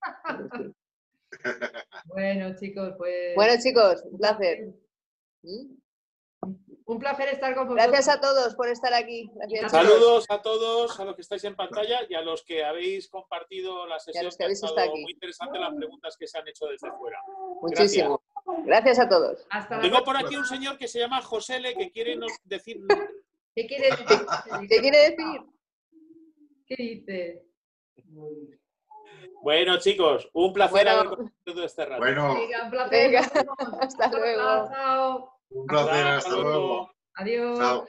bueno, 2.06 2.56
chicos, 2.56 2.94
pues. 2.96 3.34
Bueno, 3.36 3.52
chicos, 3.62 4.02
un 4.10 4.18
placer. 4.18 4.74
¿Mm? 5.42 5.76
Un 6.88 6.98
placer 6.98 7.28
estar 7.28 7.54
con 7.54 7.68
vosotros. 7.68 7.86
Gracias 7.86 8.16
a 8.16 8.18
todos 8.18 8.54
por 8.54 8.66
estar 8.66 8.94
aquí. 8.94 9.30
Saludos 9.68 10.24
a 10.30 10.40
todos, 10.40 10.98
a 10.98 11.04
los 11.04 11.16
que 11.16 11.20
estáis 11.20 11.44
en 11.44 11.54
pantalla 11.54 11.98
y 12.08 12.14
a 12.14 12.22
los 12.22 12.42
que 12.42 12.64
habéis 12.64 13.10
compartido 13.10 13.86
la 13.86 13.98
sesión. 13.98 14.30
Que, 14.38 14.44
ha 14.44 14.48
estado 14.48 14.92
muy 14.92 15.12
interesante 15.12 15.58
las 15.58 15.74
preguntas 15.74 16.16
que 16.18 16.26
se 16.26 16.38
han 16.38 16.48
hecho 16.48 16.64
desde 16.64 16.90
fuera. 16.92 17.18
Muchísimo. 17.60 18.22
Gracias, 18.64 19.00
a 19.00 19.06
todos. 19.06 19.46
Tengo 19.82 20.02
por 20.02 20.16
aquí 20.16 20.34
un 20.34 20.46
señor 20.46 20.78
que 20.78 20.88
se 20.88 20.98
llama 20.98 21.20
José 21.20 21.60
Le 21.60 21.74
que 21.74 21.90
quiere 21.90 22.18
decir. 22.44 22.78
¿Qué 23.54 23.66
quiere 23.66 23.90
decir? 23.90 24.06
¿Qué 24.66 24.80
quiere 24.80 24.98
decir? 25.10 25.42
¿Qué 26.66 26.76
dice? 26.78 27.44
Bueno, 29.42 29.78
chicos, 29.78 30.30
un 30.32 30.54
placer 30.54 30.88
haber 30.88 31.08
conocido 31.10 31.64
este 31.66 31.84
rato. 31.84 32.00
Bueno, 32.00 32.32
un 32.32 32.70
placer. 32.70 33.14
hasta 33.82 34.08
luego. 34.08 34.68
Chao. 34.70 35.37
Un 35.50 35.66
placer, 35.66 36.06
hasta 36.06 36.36
luego. 36.36 36.90
Adiós. 37.14 37.58
Chao. 37.58 37.88